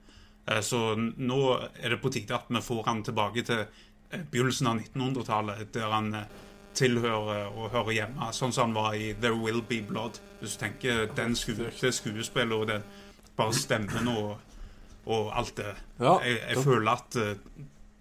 Uh, 0.50 0.60
så 0.66 0.96
nå 0.98 1.40
er 1.80 1.94
det 1.94 2.02
på 2.02 2.12
tide 2.12 2.36
at 2.36 2.50
vi 2.50 2.62
får 2.66 2.84
han 2.90 3.04
tilbake 3.06 3.46
til 3.48 3.62
eh, 3.64 4.26
begynnelsen 4.32 4.68
av 4.74 4.82
1900-tallet, 4.82 5.70
der 5.74 5.94
han 5.94 6.14
eh, 6.18 6.42
tilhører 6.78 7.52
og 7.52 7.70
hører 7.74 7.96
hjemme, 8.00 8.30
sånn 8.36 8.54
som 8.56 8.70
han 8.70 8.78
var 8.78 8.96
i 8.98 9.12
There 9.22 9.38
Will 9.38 9.62
Be 9.68 9.82
Blood. 9.86 10.20
Hvis 10.40 10.56
du 10.56 10.64
tenker 10.66 11.06
den 11.18 11.36
sku, 11.38 11.54
det 11.58 11.94
skuespillet 11.96 12.56
og 12.58 12.68
den 12.72 12.84
bare 13.38 13.54
stemmen 13.58 14.10
og, 14.14 14.34
og 15.06 15.30
alt 15.38 15.56
det. 15.58 15.76
Ja. 16.00 16.18
Jeg, 16.26 16.42
jeg 16.50 16.66
føler 16.66 16.92
at 16.98 17.20
eh, 17.22 17.38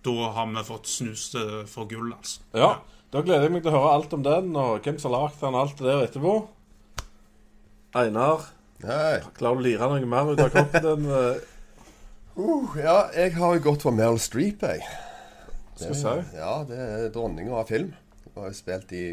da 0.02 0.32
har 0.37 0.48
vi 0.50 0.64
fått 0.66 0.90
snust 0.90 1.37
det 1.38 1.46
for 1.70 1.88
gull, 1.90 2.11
altså. 2.16 2.42
ja. 2.56 2.72
Da 3.12 3.20
gleder 3.20 3.44
jeg 3.44 3.52
meg 3.52 3.61
til 3.61 3.74
å 3.74 3.76
høre 3.76 3.88
alt 3.92 4.14
om 4.16 4.22
den, 4.24 4.46
og 4.56 4.87
hvem 4.87 4.96
som 4.98 5.12
har 5.12 5.26
lagd 5.26 5.40
den, 5.42 5.52
og 5.52 5.61
alt 5.61 5.80
det 5.82 5.88
der 5.90 6.04
etterpå. 6.06 6.30
Einar, 8.00 8.46
Hei. 8.80 9.18
klarer 9.37 9.58
du 9.58 9.61
å 9.61 9.66
lire 9.66 9.88
noe 9.92 10.06
mer 10.08 10.30
ut 10.32 10.40
av 10.40 10.48
kroppen 10.54 10.87
din? 10.87 11.11
eh, 11.12 11.48
Uh, 12.32 12.72
ja, 12.80 13.11
jeg 13.12 13.35
har 13.37 13.58
jo 13.58 13.61
gått 13.61 13.82
for 13.85 13.92
Meryl 13.92 14.16
Streep, 14.16 14.62
jeg. 14.64 14.80
Skal 15.76 15.90
jeg 15.90 15.98
si. 16.00 16.38
Ja, 16.38 16.54
det 16.64 16.78
er 16.80 17.11
dronninga 17.12 17.58
av 17.61 17.68
film. 17.68 17.90
Hun 18.34 18.46
har 18.46 18.54
spilt 18.56 18.92
i 18.96 19.04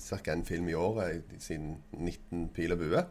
ca. 0.00 0.32
en 0.32 0.44
film 0.44 0.68
i 0.68 0.74
året 0.74 1.36
siden 1.38 1.76
19 1.92 2.48
Pil 2.56 2.72
og 2.72 2.80
bue. 2.80 3.04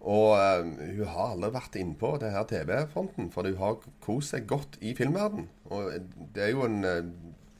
Og 0.00 0.30
uh, 0.32 0.64
hun 0.96 1.10
har 1.12 1.34
aldri 1.34 1.50
vært 1.52 1.76
innpå 1.76 2.14
det 2.22 2.30
her 2.32 2.46
TV-fronten, 2.48 3.28
for 3.34 3.48
hun 3.48 3.58
har 3.60 3.80
kost 4.00 4.32
seg 4.32 4.46
godt 4.48 4.78
i 4.80 4.94
filmverden. 4.96 5.48
Og 5.70 5.92
det 6.34 6.46
er 6.46 6.54
jo 6.54 6.64
en 6.64 6.84
uh, 6.86 7.02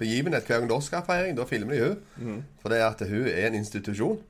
begivenhet 0.00 0.46
hver 0.46 0.62
gang 0.62 0.70
det 0.70 0.76
er 0.76 0.80
Oscar-feiring. 0.84 1.36
Da 1.36 1.44
filmer 1.48 1.76
de 1.76 1.88
hun. 1.88 2.44
For 2.62 2.72
det 2.72 2.80
er 2.80 2.88
at 2.88 3.04
hun 3.08 3.26
er 3.28 3.50
en 3.50 3.58
institusjon. 3.60 4.22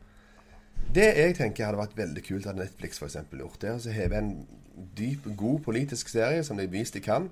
Det 0.95 1.07
jeg 1.07 1.37
tenker 1.39 1.69
hadde 1.69 1.79
vært 1.79 1.99
veldig 1.99 2.23
kult 2.27 2.49
hadde 2.49 2.65
Netflix 2.65 2.99
for 2.99 3.07
eksempel 3.07 3.45
gjort, 3.45 3.61
det 3.63 3.69
er 3.71 3.77
å 3.79 3.95
heve 3.95 4.19
en 4.19 4.33
dyp, 4.99 5.29
god 5.39 5.61
politisk 5.63 6.11
serie 6.11 6.43
som 6.47 6.59
de 6.59 6.67
viste 6.67 6.79
vist 6.81 6.99
de 6.99 7.05
kan. 7.05 7.29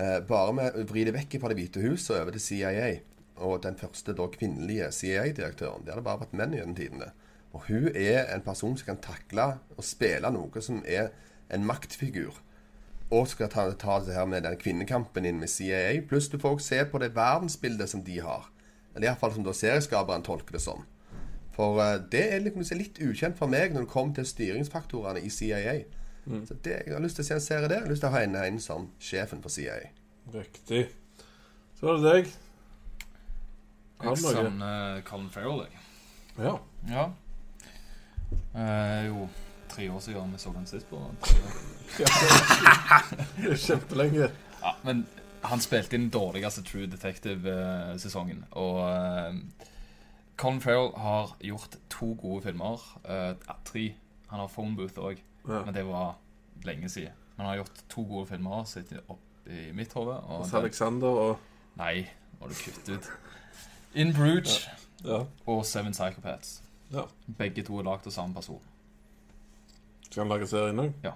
Eh, 0.00 0.18
bare 0.26 0.54
med 0.56 0.78
å 0.78 0.84
vri 0.88 1.04
det 1.06 1.14
vekk 1.14 1.36
fra 1.42 1.50
Det 1.50 1.58
hvite 1.58 1.82
hus 1.84 2.08
og 2.10 2.20
over 2.22 2.34
til 2.34 2.42
CIA. 2.44 2.88
Og 3.40 3.62
den 3.64 3.78
første 3.80 4.12
da 4.16 4.26
kvinnelige 4.28 4.90
CIA-direktøren. 4.92 5.84
Det 5.84 5.94
hadde 5.94 6.04
bare 6.04 6.22
vært 6.26 6.36
menn 6.36 6.54
gjennom 6.56 6.76
tidene. 6.76 7.10
Og 7.56 7.64
hun 7.66 7.88
er 7.96 8.28
en 8.34 8.44
person 8.44 8.76
som 8.78 8.92
kan 8.92 9.02
takle 9.02 9.46
og 9.76 9.84
spille 9.84 10.30
noe 10.30 10.62
som 10.62 10.82
er 10.84 11.10
en 11.50 11.64
maktfigur. 11.66 12.36
Og 13.10 13.26
skal 13.32 13.50
ta, 13.50 13.64
ta 13.74 13.98
det 14.04 14.14
her 14.14 14.28
med 14.30 14.44
den 14.46 14.58
kvinnekampen 14.60 15.26
inn 15.26 15.40
med 15.40 15.50
CIA. 15.50 15.98
Pluss 16.06 16.28
du 16.30 16.38
får 16.38 16.58
også 16.58 16.68
se 16.68 16.84
på 16.92 17.00
det 17.02 17.14
verdensbildet 17.16 17.90
som 17.90 18.04
de 18.06 18.20
har. 18.22 18.46
Eller 18.94 19.08
iallfall 19.08 19.34
som 19.34 19.46
da 19.46 19.54
serieskaperen 19.56 20.22
tolker 20.26 20.54
det 20.54 20.62
som. 20.62 20.84
For 21.56 21.80
uh, 21.80 21.96
det 22.12 22.22
er 22.36 22.44
litt, 22.44 22.60
litt 22.76 23.00
ukjent 23.02 23.38
for 23.38 23.50
meg 23.50 23.74
når 23.74 23.86
det 23.86 23.92
kommer 23.92 24.14
til 24.20 24.28
styringsfaktorene 24.28 25.24
i 25.26 25.32
CIA. 25.32 25.80
Så 26.46 26.54
det, 26.62 26.82
jeg 26.86 26.94
har 26.94 27.02
lyst 27.02 27.18
til 27.18 27.24
å 27.24 27.28
se 27.30 27.34
en 27.38 27.42
serie 27.42 27.68
der. 27.68 27.80
Jeg 27.80 27.88
har 27.88 27.92
lyst 27.94 28.04
til 28.04 28.10
å 28.10 28.14
ha 28.14 28.22
en, 28.22 28.36
en 28.38 28.62
som 28.62 28.86
sjefen 29.02 29.42
for 29.42 29.50
CIA. 29.50 29.90
Riktig. 30.34 30.84
Så 31.78 31.88
var 31.88 31.98
det 31.98 32.12
deg. 32.12 32.32
Jeg 34.02 34.18
savner 34.18 35.00
Colin 35.04 35.30
Farrell, 35.30 35.64
jeg. 35.66 35.78
Ja. 36.38 36.54
Ja. 36.88 37.04
Eh, 38.54 39.06
jo, 39.06 39.28
tre 39.68 39.90
år 39.92 40.00
siden 40.00 40.32
vi 40.32 40.38
så 40.38 40.52
ham 40.52 40.66
sist 40.66 40.88
på 40.90 41.00
Det 41.98 42.06
er 43.50 43.56
Kjempelenge. 43.66 44.30
Ja, 44.62 44.72
men 44.84 45.04
han 45.42 45.60
spilte 45.62 45.96
inn 45.96 46.08
den 46.08 46.14
dårligste 46.14 46.62
True 46.66 46.86
Detective-sesongen. 46.90 48.44
Og 48.60 48.80
uh, 48.84 49.34
Colin 50.40 50.60
Farrell 50.60 50.90
har 51.00 51.34
gjort 51.44 51.76
to 51.92 52.12
gode 52.20 52.42
filmer. 52.48 52.82
Uh, 53.04 53.34
tre. 53.64 53.94
Han 54.30 54.42
har 54.42 54.50
Phone 54.52 54.76
Booth 54.76 54.98
òg, 55.00 55.22
Ja. 55.48 55.62
men 55.64 55.74
det 55.74 55.86
var 55.88 56.16
lenge 56.64 56.88
siden. 56.88 57.12
Men 57.36 57.46
han 57.46 57.52
har 57.54 57.62
gjort 57.64 57.82
to 57.88 58.02
gode 58.04 58.26
filmer 58.28 58.64
sitter 58.68 59.00
opp 59.08 59.48
i 59.48 59.72
mitt 59.72 59.92
hode. 59.96 60.16
og 60.20 60.44
Hos 60.44 60.54
Alexander 60.54 61.08
og 61.08 61.38
Nei, 61.80 62.04
må 62.40 62.48
du 62.50 62.54
kutte 62.54 62.98
ut. 62.98 63.10
In 63.94 64.12
Bruges 64.14 64.68
Ja. 65.04 65.24
og 65.46 65.64
Seven 65.66 65.92
Psychopaths. 65.92 66.62
ja. 66.92 67.02
Begge 67.38 67.62
to 67.62 67.78
er 67.78 67.82
lagd 67.82 68.06
av 68.06 68.12
samme 68.12 68.34
person. 68.34 68.60
Skal 70.10 70.22
han 70.24 70.28
lage 70.32 70.46
serien 70.46 70.78
òg? 70.78 70.92
Ja. 71.04 71.12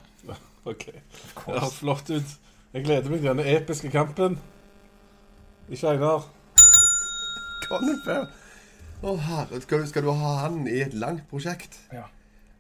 OK. 0.65 0.85
Det 0.87 1.03
Ja, 1.49 1.69
flott 1.69 2.11
ut. 2.11 2.35
Jeg 2.73 2.85
gleder 2.85 3.11
meg 3.11 3.21
til 3.21 3.29
denne 3.29 3.45
episke 3.57 3.91
kampen. 3.91 4.39
Ikke 5.71 5.91
Einar? 5.93 6.25
Colin 7.69 8.01
Å, 8.07 8.27
Å 9.05 9.17
herre, 9.21 9.61
skal, 9.61 9.81
du- 9.81 9.87
skal 9.87 10.03
du 10.03 10.11
ha 10.13 10.35
han 10.47 10.67
i 10.67 10.81
et 10.81 10.95
langt 10.95 11.29
prosjekt? 11.29 11.79
Ja. 11.93 12.05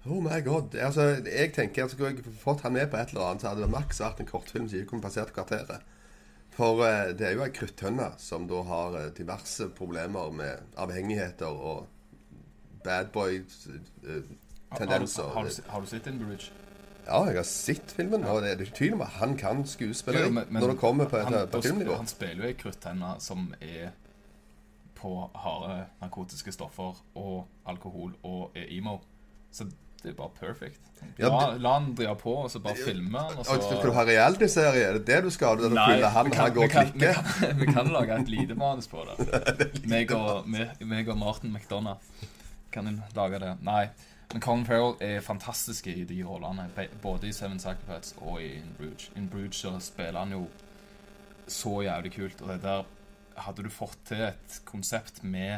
Oh 0.06 0.20
my 0.22 0.40
god. 0.44 0.74
Altså, 0.74 1.00
jeg 1.24 1.52
tenker 1.54 1.84
at 1.84 1.90
Skulle 1.90 2.10
jeg 2.14 2.24
fått 2.42 2.60
han 2.60 2.72
med 2.72 2.90
på 2.90 2.96
et 3.00 3.08
eller 3.14 3.24
annet, 3.30 3.40
så 3.42 3.48
hadde 3.48 3.62
det 3.62 3.70
maks 3.70 4.00
vært 4.00 4.20
en 4.20 4.26
kortfilm 4.26 4.68
som 4.68 4.78
ikke 4.78 4.90
kunne 4.90 5.02
passert 5.02 5.32
kvarteret. 5.32 5.80
For 6.54 6.84
eh, 6.86 7.12
det 7.18 7.26
er 7.28 7.32
jo 7.34 7.44
ei 7.46 7.50
kruttønne 7.54 8.12
som 8.22 8.46
da 8.50 8.60
har 8.68 8.98
eh, 9.00 9.08
diverse 9.16 9.68
problemer 9.74 10.30
med 10.30 10.76
avhengigheter 10.78 11.50
og 11.50 11.86
bad 12.84 13.10
Har, 13.14 13.30
har, 14.70 14.88
har, 14.88 15.44
du, 15.44 15.62
har 15.68 15.80
du 15.80 15.86
sett 15.86 16.04
den 16.04 16.18
Bridge? 16.18 16.52
ja, 17.06 17.18
jeg 17.28 17.36
har 17.36 17.42
sett 17.48 17.92
filmen, 17.92 18.24
og 18.24 18.42
det 18.42 18.50
er 18.54 18.62
ikke 18.64 18.76
tvil 18.78 18.94
om 18.96 19.02
at 19.04 19.16
han 19.18 19.36
kan 19.36 19.66
skuespille 19.68 20.20
Jo, 20.24 20.30
men- 20.30 20.46
når 20.50 20.70
det 20.70 20.78
kommer 20.80 21.08
på, 21.08 21.18
han, 21.18 21.48
på 21.52 21.60
filmnivå. 21.62 21.94
Han 21.96 22.06
spiller 22.06 22.44
jo 22.44 22.48
ei 22.48 22.56
kruttønne 22.58 23.14
som 23.20 23.54
er 23.60 23.90
på 24.96 25.30
harde 25.34 25.86
narkotiske 26.00 26.52
stoffer 26.52 26.96
og 27.14 27.46
alkohol 27.66 28.14
og 28.22 28.52
er 28.56 28.70
emo. 28.72 28.98
Så 29.52 29.66
det 30.04 30.10
er 30.10 30.14
jo 30.14 30.16
bare 30.18 30.34
perfect. 30.36 30.80
Ja, 31.18 31.28
La, 31.28 31.50
det- 31.52 31.60
la 31.64 31.72
han 31.78 31.94
drive 31.96 32.14
på, 32.20 32.32
og 32.44 32.50
så 32.52 32.60
bare 32.60 32.76
filme 32.76 33.18
han, 33.18 33.38
og 33.38 33.46
så 33.46 33.56
Skal 33.62 33.88
du 33.88 33.92
ha 33.96 34.04
reality-serie? 34.04 34.82
Er 34.88 34.98
det 34.98 35.06
det 35.08 35.22
du 35.24 35.30
skal? 35.32 35.56
Du 35.56 35.68
Nei, 35.72 36.02
han, 36.02 36.26
vi 36.28 36.36
kan, 36.36 36.52
vi, 36.54 36.68
kan, 36.68 36.90
vi, 36.92 37.00
kan, 37.14 37.58
vi 37.60 37.66
kan 37.72 37.88
lage 37.92 38.18
et 38.20 38.28
lite 38.28 38.54
manus 38.54 38.88
på 38.88 39.04
det. 39.08 39.26
meg, 39.94 40.12
og, 40.12 40.48
meg, 40.48 41.08
og 41.08 41.16
Martin 41.18 41.52
McDonagh 41.56 41.98
kan 42.72 42.92
lage 43.16 43.40
det. 43.40 43.54
Nei, 43.64 43.86
men 44.32 44.44
Colin 44.44 44.66
Farrell 44.68 44.94
er 45.00 45.20
fantastisk 45.24 45.86
i 45.86 46.04
de 46.04 46.20
rollene. 46.26 46.68
Både 47.02 47.28
i 47.28 47.32
Seven 47.32 47.58
Sacrifices 47.62 48.14
og 48.20 48.42
i 48.42 48.52
In 48.58 48.74
Bruges. 48.78 49.10
In 49.16 49.28
Bruges 49.32 49.56
så 49.64 49.72
spiller 49.80 50.18
han 50.20 50.32
jo 50.36 50.46
så 51.48 51.80
jævlig 51.88 52.12
kult. 52.18 52.42
Og 52.42 52.48
det 52.52 52.60
der 52.62 52.84
Hadde 53.34 53.64
du 53.66 53.70
fått 53.70 53.96
til 54.06 54.20
et 54.28 54.60
konsept 54.64 55.24
med 55.26 55.56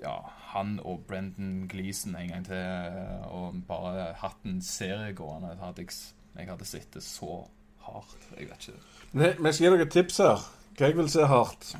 ja, 0.00 0.14
han 0.52 0.74
og 0.84 1.04
Brendan 1.08 1.66
Gleeson 1.70 2.16
en 2.18 2.28
gang 2.32 2.44
til, 2.46 2.96
og 3.32 3.60
bare 3.68 4.10
hatt 4.20 4.44
en 4.48 4.60
serie 4.64 5.12
gående, 5.16 5.54
hadde 5.60 5.84
jeg, 5.86 5.94
jeg 6.38 6.48
hadde 6.50 6.68
sett 6.68 6.90
det 6.94 7.02
så 7.06 7.42
hardt. 7.86 8.28
Jeg 8.38 8.48
vet 8.50 8.68
ikke. 8.68 8.82
Nei, 9.12 9.32
men 9.38 9.48
jeg 9.50 9.54
skal 9.58 9.66
gi 9.66 9.72
dere 9.76 9.86
et 9.88 9.94
tips 9.96 10.20
her. 10.24 10.44
Hva 10.78 10.88
jeg 10.90 10.96
vil 10.98 11.10
se 11.12 11.26
hardt. 11.28 11.72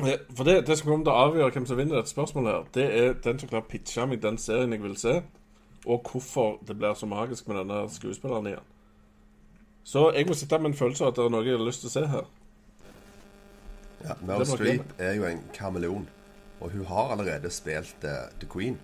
Eh, 0.00 0.18
For 0.36 0.44
det, 0.48 0.56
det 0.68 0.78
som 0.78 0.88
kommer 0.88 1.04
til 1.04 1.12
å 1.12 1.26
avgjøre 1.26 1.54
hvem 1.56 1.68
som 1.68 1.78
vinner 1.80 2.00
dette 2.00 2.12
spørsmålet, 2.12 2.52
her, 2.52 2.66
det 2.76 2.86
er 3.00 3.14
den 3.24 3.40
som 3.40 3.48
klarer 3.52 3.64
å 3.66 3.70
pitche 3.70 4.06
meg 4.08 4.22
den 4.24 4.38
serien 4.40 4.72
jeg 4.76 4.82
vil 4.82 4.96
se, 5.00 5.14
og 5.86 6.10
hvorfor 6.12 6.58
det 6.68 6.76
blir 6.80 6.96
så 6.96 7.08
magisk 7.08 7.48
med 7.48 7.60
denne 7.62 7.82
skuespilleren 7.92 8.50
igjen. 8.50 8.68
Så 9.84 10.10
jeg 10.12 10.28
må 10.28 10.36
sitte 10.36 10.58
med 10.60 10.72
en 10.72 10.76
følelse 10.76 11.04
av 11.06 11.12
at 11.12 11.16
det 11.18 11.24
er 11.24 11.32
noe 11.32 11.44
jeg 11.48 11.56
har 11.56 11.64
lyst 11.66 11.84
til 11.84 11.88
å 11.90 11.94
se 11.94 12.02
her. 12.12 12.26
Ja, 14.04 14.16
Meryl 14.24 14.46
Streep 14.48 14.92
er 15.00 15.16
jo 15.18 15.24
en 15.28 15.40
kameleon, 15.56 16.06
og 16.60 16.70
hun 16.70 16.84
har 16.86 17.14
allerede 17.14 17.50
spilt 17.50 18.04
uh, 18.04 18.28
The 18.40 18.48
Queen 18.52 18.78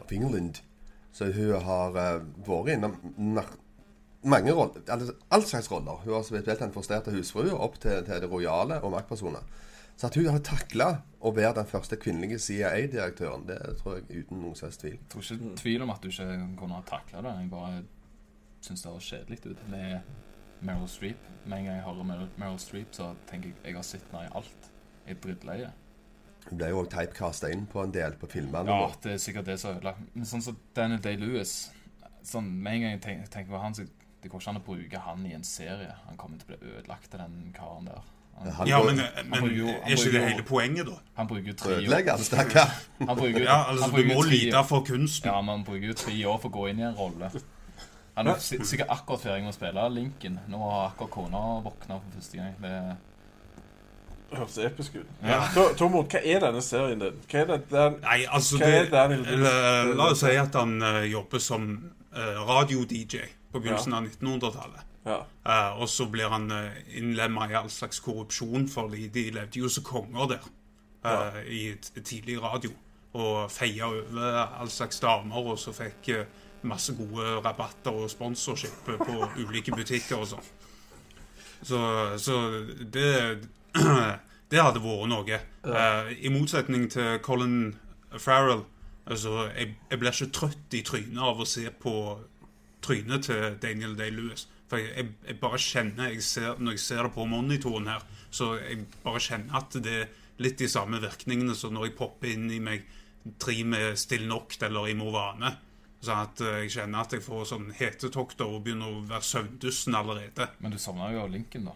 of 0.00 0.12
England. 0.12 0.62
Så 1.12 1.30
hun 1.32 1.54
har 1.62 1.96
uh, 1.96 2.26
vært 2.46 2.74
innom 2.76 2.96
mange 4.26 4.52
roller, 4.52 4.82
altså, 4.88 5.14
all 5.30 5.42
slags 5.42 5.70
roller. 5.70 6.02
Hun 6.04 6.14
har 6.14 6.22
spilt 6.22 6.50
den 6.60 6.72
frustrerte 6.72 7.14
husfrue 7.14 7.54
opp 7.54 7.80
til, 7.80 8.04
til 8.04 8.22
det 8.22 8.30
rojale 8.30 8.80
og 8.82 8.92
maktpersoner. 8.96 9.44
Så 9.96 10.10
at 10.10 10.16
hun 10.18 10.28
har 10.28 10.42
takla 10.44 10.88
å 11.24 11.32
være 11.32 11.54
den 11.56 11.68
første 11.70 11.96
kvinnelige 11.96 12.38
CIA-direktøren, 12.38 13.46
det 13.48 13.60
tror 13.78 13.96
jeg 13.96 14.24
uten 14.26 14.42
noen 14.42 14.58
slags 14.58 14.76
tvil. 14.82 14.98
Jeg 14.98 15.08
tror 15.12 15.24
ikke 15.24 15.54
tvil 15.62 15.84
om 15.86 15.92
at 15.94 16.02
du 16.02 16.10
ikke 16.10 16.26
kunne 16.58 16.76
ha 16.76 16.84
takla 16.84 17.22
det. 17.24 17.32
Jeg 17.40 17.50
bare 17.54 17.78
syns 18.66 18.84
det 18.84 18.92
høres 18.92 19.08
kjedelig 19.08 19.40
ut 19.46 19.62
med 19.72 20.12
Meryl 20.60 20.90
Streep. 20.90 21.30
Med 21.46 21.58
en 21.58 21.70
gang 21.70 21.78
jeg 21.78 21.86
hører 21.86 22.10
Meryl, 22.10 22.28
Meryl 22.36 22.60
Streep, 22.60 22.92
så 22.92 23.14
tenker 23.30 23.54
jeg 23.54 23.70
jeg 23.70 23.78
har 23.78 23.88
sett 23.88 24.04
henne 24.10 24.26
i 24.26 24.34
alt. 24.36 24.70
Jeg 25.06 25.16
er 25.16 25.22
drittleie. 25.24 25.72
Hun 26.50 26.58
ble 26.60 26.68
jo 26.70 26.82
òg 26.84 26.90
typecasta 26.92 27.50
inn 27.50 27.64
på 27.66 27.82
en 27.82 27.92
del 27.94 28.14
på 28.20 28.28
filmene. 28.30 28.70
Ja, 28.70 28.90
det 29.02 29.12
er 29.16 29.22
sikkert 29.22 29.46
det 29.48 29.58
som 29.60 29.72
er 29.72 29.80
ødelagt. 29.80 30.02
Men 30.14 30.28
sånn 30.30 30.44
som 30.44 30.58
Daniel 30.76 31.00
Day-Lewis 31.02 31.54
sånn, 32.26 32.48
Med 32.62 32.74
en 32.74 32.82
gang 32.84 32.92
jeg 32.96 33.00
tenker, 33.02 33.30
tenker 33.30 33.54
på 33.56 33.62
han, 33.62 33.74
så 33.74 33.86
det 34.22 34.30
går 34.30 34.40
ikke 34.42 34.50
an 34.50 34.60
å 34.60 34.66
bruke 34.66 35.00
han 35.06 35.26
i 35.26 35.32
en 35.34 35.44
serie. 35.46 35.94
Han 36.06 36.16
kommer 36.18 36.38
til 36.38 36.54
å 36.54 36.58
bli 36.58 36.70
ødelagt 36.76 37.14
av 37.14 37.24
den 37.26 37.52
karen 37.54 37.90
der. 37.90 38.00
Han, 38.36 38.52
Han 38.58 38.68
Ja, 38.68 38.78
men, 38.84 38.98
Han 38.98 39.28
men 39.30 39.44
bruker 39.46 39.66
han 39.66 39.90
er 39.90 39.96
ikke 39.96 40.12
det 40.12 40.22
hele 40.28 40.42
poenget, 40.44 40.86
da? 40.86 40.96
han 41.16 41.28
bruker 41.30 41.54
tre 41.56 41.70
år 41.72 41.78
Ødelegger 41.80 42.10
han, 42.16 42.24
stakkar. 42.24 42.72
Han 43.00 43.16
bruker, 43.16 43.42
Ja, 43.42 43.58
altså, 43.70 43.90
han 43.90 43.94
Du 43.94 44.14
må 44.14 44.22
lide 44.28 44.64
for 44.68 44.84
kunsten. 44.84 45.30
Ja, 45.30 45.40
men 45.40 45.54
han 45.54 45.64
bruker 45.64 45.86
jo 45.88 45.94
tre 45.94 46.16
år 46.26 46.40
for 46.42 46.50
å 46.50 46.56
gå 46.58 46.66
inn 46.70 46.82
i 46.82 46.88
en 46.88 46.98
rolle. 46.98 47.30
Han 48.16 48.30
er 48.32 48.38
sikkert 48.40 48.88
akkurat 48.92 49.20
ferdig 49.20 49.44
med 49.44 49.52
å 49.52 49.56
spille 49.56 49.88
Lincoln. 49.92 50.38
Nå 50.48 50.60
har 50.62 50.86
akkurat 50.90 51.10
kona 51.16 51.40
våkna 51.64 51.98
for 52.00 52.16
første 52.16 52.38
gang. 52.40 52.54
Det 52.60 52.74
Det 54.36 54.42
høres 54.42 54.58
episk 54.68 54.98
ut. 55.00 55.12
Ja. 55.24 55.38
To- 55.54 55.70
Tormod, 55.80 56.10
hva 56.12 56.20
er 56.20 56.42
denne 56.44 56.60
serien 56.64 57.00
din? 57.00 57.16
Hva 57.30 57.40
er 57.40 57.48
det 57.54 57.58
den 57.70 57.96
Nei, 58.02 58.18
altså 58.28 58.58
det, 58.60 58.72
eller, 58.92 59.94
La 59.96 60.10
oss 60.12 60.20
si 60.24 60.34
at 60.36 60.54
han 60.60 60.76
uh, 60.84 61.00
jobber 61.08 61.40
som 61.42 61.64
uh, 62.12 62.42
radio-DJ 62.48 63.22
på 63.52 63.62
begynnelsen 63.62 63.96
av 63.96 64.04
1900-tallet. 64.10 64.82
Ja. 65.06 65.20
Uh, 65.46 65.80
og 65.80 65.88
så 65.88 66.08
blir 66.12 66.28
han 66.32 66.50
uh, 66.52 66.76
innlemma 66.98 67.48
i 67.48 67.56
all 67.56 67.70
slags 67.72 68.00
korrupsjon, 68.04 68.68
for 68.68 68.92
de, 68.92 69.08
de 69.14 69.30
levde 69.38 69.62
jo 69.64 69.70
som 69.72 69.86
konger 69.86 70.34
der 70.34 70.48
eh, 71.06 71.40
i 71.46 71.60
et 71.72 71.90
tidlig 72.04 72.42
radio. 72.42 72.70
Og 73.16 73.50
feia 73.50 73.86
over 73.88 74.58
all 74.60 74.68
slags 74.70 75.00
damer, 75.00 75.52
og 75.52 75.58
så 75.58 75.72
fikk 75.72 76.10
eh, 76.12 76.26
masse 76.66 76.92
gode 76.98 77.36
rabatter 77.44 77.94
og 77.94 78.10
sponsorship 78.10 78.88
eh, 78.92 78.98
på 79.00 79.28
ulike 79.46 79.72
butikker 79.76 80.20
og 80.20 80.26
sånn. 80.34 80.48
Så, 81.64 81.78
så 82.20 82.40
det 82.92 83.12
Det 84.50 84.62
hadde 84.62 84.78
vært 84.78 85.10
noe. 85.10 85.38
Uh, 85.66 86.12
I 86.22 86.30
motsetning 86.30 86.86
til 86.92 87.16
Colin 87.24 87.74
Farrell 88.14 88.62
altså, 89.10 89.48
jeg, 89.50 89.72
jeg 89.90 89.98
blir 89.98 90.14
ikke 90.14 90.34
trøtt 90.34 90.76
i 90.78 90.82
trynet 90.86 91.22
av 91.22 91.40
å 91.42 91.48
se 91.48 91.66
på 91.82 91.94
trynet 92.86 93.26
til 93.26 93.56
Daniel 93.62 93.96
Day-Lewis. 93.98 94.46
For 94.70 94.82
jeg, 94.82 94.92
jeg, 94.96 95.10
jeg 95.26 95.40
bare 95.42 95.58
kjenner 95.62 96.14
jeg 96.14 96.22
ser, 96.26 96.54
Når 96.58 96.76
jeg 96.76 96.84
ser 96.84 97.02
det 97.06 97.12
på 97.14 97.26
monitoren 97.30 97.90
her, 97.90 98.06
så 98.30 98.54
jeg 98.60 98.86
bare 99.04 99.22
kjenner 99.22 99.60
at 99.60 99.78
det 99.82 99.98
er 100.02 100.14
litt 100.42 100.58
de 100.60 100.68
samme 100.68 101.00
virkningene 101.00 101.54
som 101.56 101.74
når 101.74 101.88
jeg 101.88 101.98
popper 101.98 102.34
inn 102.34 102.50
i 102.52 102.60
meg 102.62 102.84
tre 103.42 103.56
med 103.66 103.96
Still 103.98 104.26
Knocked 104.28 104.62
eller 104.66 104.90
i 104.90 104.96
Movane. 104.98 105.54
Sånn 106.04 106.22
at 106.22 106.42
eh, 106.44 106.60
jeg 106.64 106.74
kjenner 106.76 107.02
at 107.02 107.16
jeg 107.16 107.24
får 107.24 107.48
sånn 107.50 107.70
hetetokter 107.74 108.46
og 108.46 108.62
begynner 108.66 108.92
å 108.92 109.02
være 109.08 109.26
søvndussen 109.26 109.96
allerede. 109.98 110.50
Men 110.60 110.74
du 110.74 110.78
savner 110.82 111.16
jo 111.16 111.26
Lincoln, 111.32 111.70
da. 111.72 111.74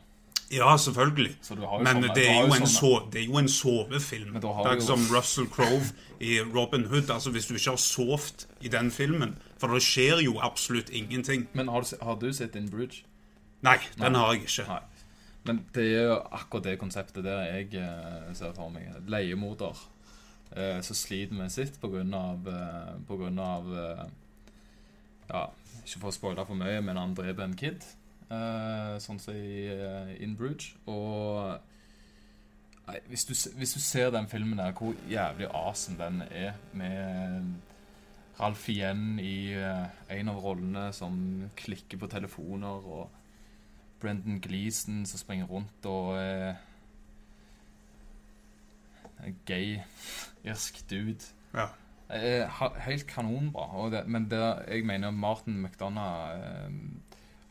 Ja, 0.51 0.77
selvfølgelig. 0.77 1.37
Men 1.37 1.87
sånne- 1.87 2.15
det 2.15 2.29
er, 2.29 2.41
jo 2.41 2.47
en 2.47 2.53
sånne- 2.53 2.67
so 2.67 3.09
det 3.13 3.21
er 3.21 3.27
jo 3.27 3.39
en 3.39 3.49
sovefilm. 3.49 4.33
Takk 4.33 4.43
Det 4.43 4.67
er 4.67 4.73
ikke 4.73 4.83
som 4.83 5.17
Russell 5.17 5.47
Crowe 5.47 5.83
i 6.21 6.41
Robin 6.41 6.85
Hood. 6.85 7.11
Altså 7.11 7.31
Hvis 7.31 7.47
du 7.47 7.55
ikke 7.55 7.71
har 7.71 7.77
sovet 7.77 8.47
i 8.61 8.69
den 8.69 8.91
filmen 8.91 9.37
For 9.59 9.67
det 9.69 9.83
skjer 9.83 10.25
jo 10.25 10.39
absolutt 10.41 10.91
ingenting. 10.91 11.47
Men 11.53 11.69
har 11.69 11.81
du, 11.81 11.97
har 12.03 12.15
du 12.15 12.33
sett 12.33 12.57
In 12.57 12.69
bridge? 12.69 13.05
Nei, 13.63 13.77
den 13.99 14.15
har 14.15 14.33
jeg 14.33 14.43
ikke. 14.43 14.67
Nei. 14.69 14.81
Men 15.45 15.65
det 15.75 15.85
er 15.97 16.03
jo 16.03 16.23
akkurat 16.33 16.65
det 16.65 16.79
konseptet 16.79 17.25
der 17.25 17.43
jeg 17.43 17.75
uh, 17.75 18.35
ser 18.35 18.53
for 18.53 18.71
meg. 18.71 18.89
Leiemorder 19.07 19.77
uh, 20.57 20.81
som 20.81 20.97
sliter 20.97 21.35
med 21.35 21.51
sitt 21.51 21.81
på 21.81 21.89
grunn 21.89 22.15
av, 22.15 22.47
uh, 22.47 22.99
på 23.07 23.17
grunn 23.17 23.39
av 23.39 23.65
Ja, 25.31 25.47
ikke 25.85 26.01
for 26.01 26.09
å 26.09 26.13
spoile 26.13 26.47
for 26.47 26.55
mye, 26.55 26.81
men 26.83 26.97
han 26.97 27.15
dreper 27.15 27.45
en 27.45 27.55
kid. 27.55 27.85
Eh, 28.31 28.95
sånn 29.03 29.21
som 29.23 29.35
i 29.37 29.67
uh, 29.71 30.13
In. 30.23 30.37
Og 30.91 31.59
nei, 32.87 32.99
hvis, 33.11 33.27
du, 33.29 33.35
hvis 33.59 33.75
du 33.77 33.81
ser 33.83 34.13
den 34.15 34.29
filmen 34.31 34.59
der, 34.61 34.75
hvor 34.77 34.95
jævlig 35.11 35.51
asen 35.55 35.99
den 36.01 36.23
er, 36.31 36.55
med 36.73 37.57
Ralf 38.41 38.69
igjen 38.73 39.19
i 39.21 39.53
uh, 39.53 39.87
en 40.09 40.33
av 40.33 40.41
rollene 40.41 40.89
som 40.97 41.51
klikker 41.61 42.01
på 42.01 42.11
telefoner, 42.11 42.87
og 42.87 43.09
Brendan 44.01 44.41
Gleeson 44.41 45.05
som 45.05 45.21
springer 45.21 45.51
rundt 45.51 45.85
og 45.85 46.15
er 46.17 46.57
gay 49.45 49.83
irsk 50.49 50.81
dude. 50.89 51.35
Ja. 51.53 51.69
Helt 52.81 53.05
kanonbra. 53.07 53.91
Det, 53.93 54.01
men 54.09 54.25
det, 54.33 54.41
jeg 54.71 54.87
mener 54.89 55.13
Martin 55.13 55.61
McDonagh 55.61 56.33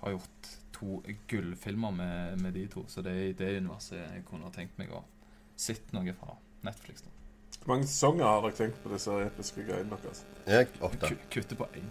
har 0.01 0.15
gjort 0.15 0.49
to 0.79 0.99
gullfilmer 1.29 1.91
med, 1.91 2.41
med 2.41 2.55
de 2.55 2.65
to. 2.71 2.85
Så 2.87 3.03
det 3.05 3.13
er 3.13 3.29
i 3.29 3.37
det 3.37 3.55
universet 3.59 3.99
jeg 3.99 4.25
kunne 4.27 4.47
ha 4.47 4.53
tenkt 4.55 4.79
meg 4.81 4.91
å 4.95 5.03
sett 5.59 5.93
noe 5.95 6.13
fra 6.15 6.37
Netflix. 6.63 7.03
da. 7.03 7.15
Hvor 7.59 7.73
mange 7.75 7.87
sesonger 7.87 8.25
har 8.25 8.41
dere 8.45 8.55
tenkt 8.55 8.79
på 8.83 8.91
disse 8.93 9.15
episke 9.25 9.65
greiene 9.67 9.97
deres? 9.99 10.23
Jeg 10.47 10.69
åtte. 10.81 11.11
Kutter 11.33 11.59
på 11.59 11.67
én. 11.75 11.89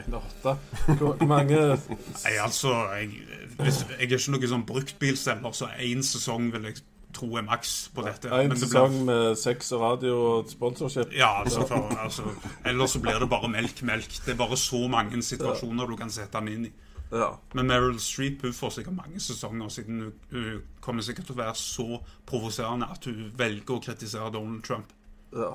En 0.00 0.14
av 0.14 0.28
åtte. 0.28 0.54
Hvor 1.00 1.24
mange 1.26 1.58
Nei, 2.24 2.36
altså 2.40 2.70
Jeg, 2.94 3.10
hvis, 3.58 3.82
jeg 3.90 3.98
er 3.98 4.06
ikke 4.06 4.36
noen 4.36 4.52
sånn 4.54 4.68
bruktbilselger, 4.68 5.56
så 5.56 5.68
én 5.82 6.06
sesong 6.06 6.52
vil 6.54 6.70
jeg 6.70 6.80
tro 7.14 7.26
er 7.36 7.42
maks 7.42 7.74
på 7.94 8.04
dette. 8.06 8.30
En 8.30 8.52
Men 8.52 8.60
sesong 8.60 8.94
blir, 8.94 9.08
med 9.08 9.40
sex 9.40 9.72
og 9.74 9.82
radio 9.82 10.14
og 10.28 10.52
sponsorship? 10.52 11.10
ja, 11.16 11.32
altså, 11.42 11.66
for, 11.66 11.90
altså 11.98 12.30
Ellers 12.64 12.94
så 12.94 13.02
blir 13.02 13.18
det 13.18 13.28
bare 13.32 13.50
melk, 13.50 13.82
melk. 13.82 14.14
Det 14.24 14.36
er 14.36 14.38
bare 14.38 14.56
så 14.60 14.84
mange 14.88 15.18
situasjoner 15.26 15.90
du 15.90 15.98
kan 15.98 16.12
sette 16.14 16.38
den 16.38 16.54
inn 16.54 16.70
i. 16.70 16.72
Ja. 17.10 17.32
Men 17.54 17.66
Meryl 17.66 17.98
Streep 18.00 18.42
hun 18.46 18.52
får 18.54 18.70
sikkert 18.76 18.94
mange 18.94 19.20
sesonger, 19.20 19.68
siden 19.68 20.00
hun, 20.04 20.12
hun 20.30 20.62
kommer 20.80 21.02
sikkert 21.02 21.26
til 21.26 21.34
å 21.34 21.40
være 21.42 21.54
så 21.58 21.86
provoserende 22.26 22.86
at 22.90 23.04
hun 23.10 23.32
velger 23.38 23.76
å 23.76 23.82
kritisere 23.82 24.30
Donald 24.34 24.62
Trump. 24.66 24.92
ja. 25.34 25.52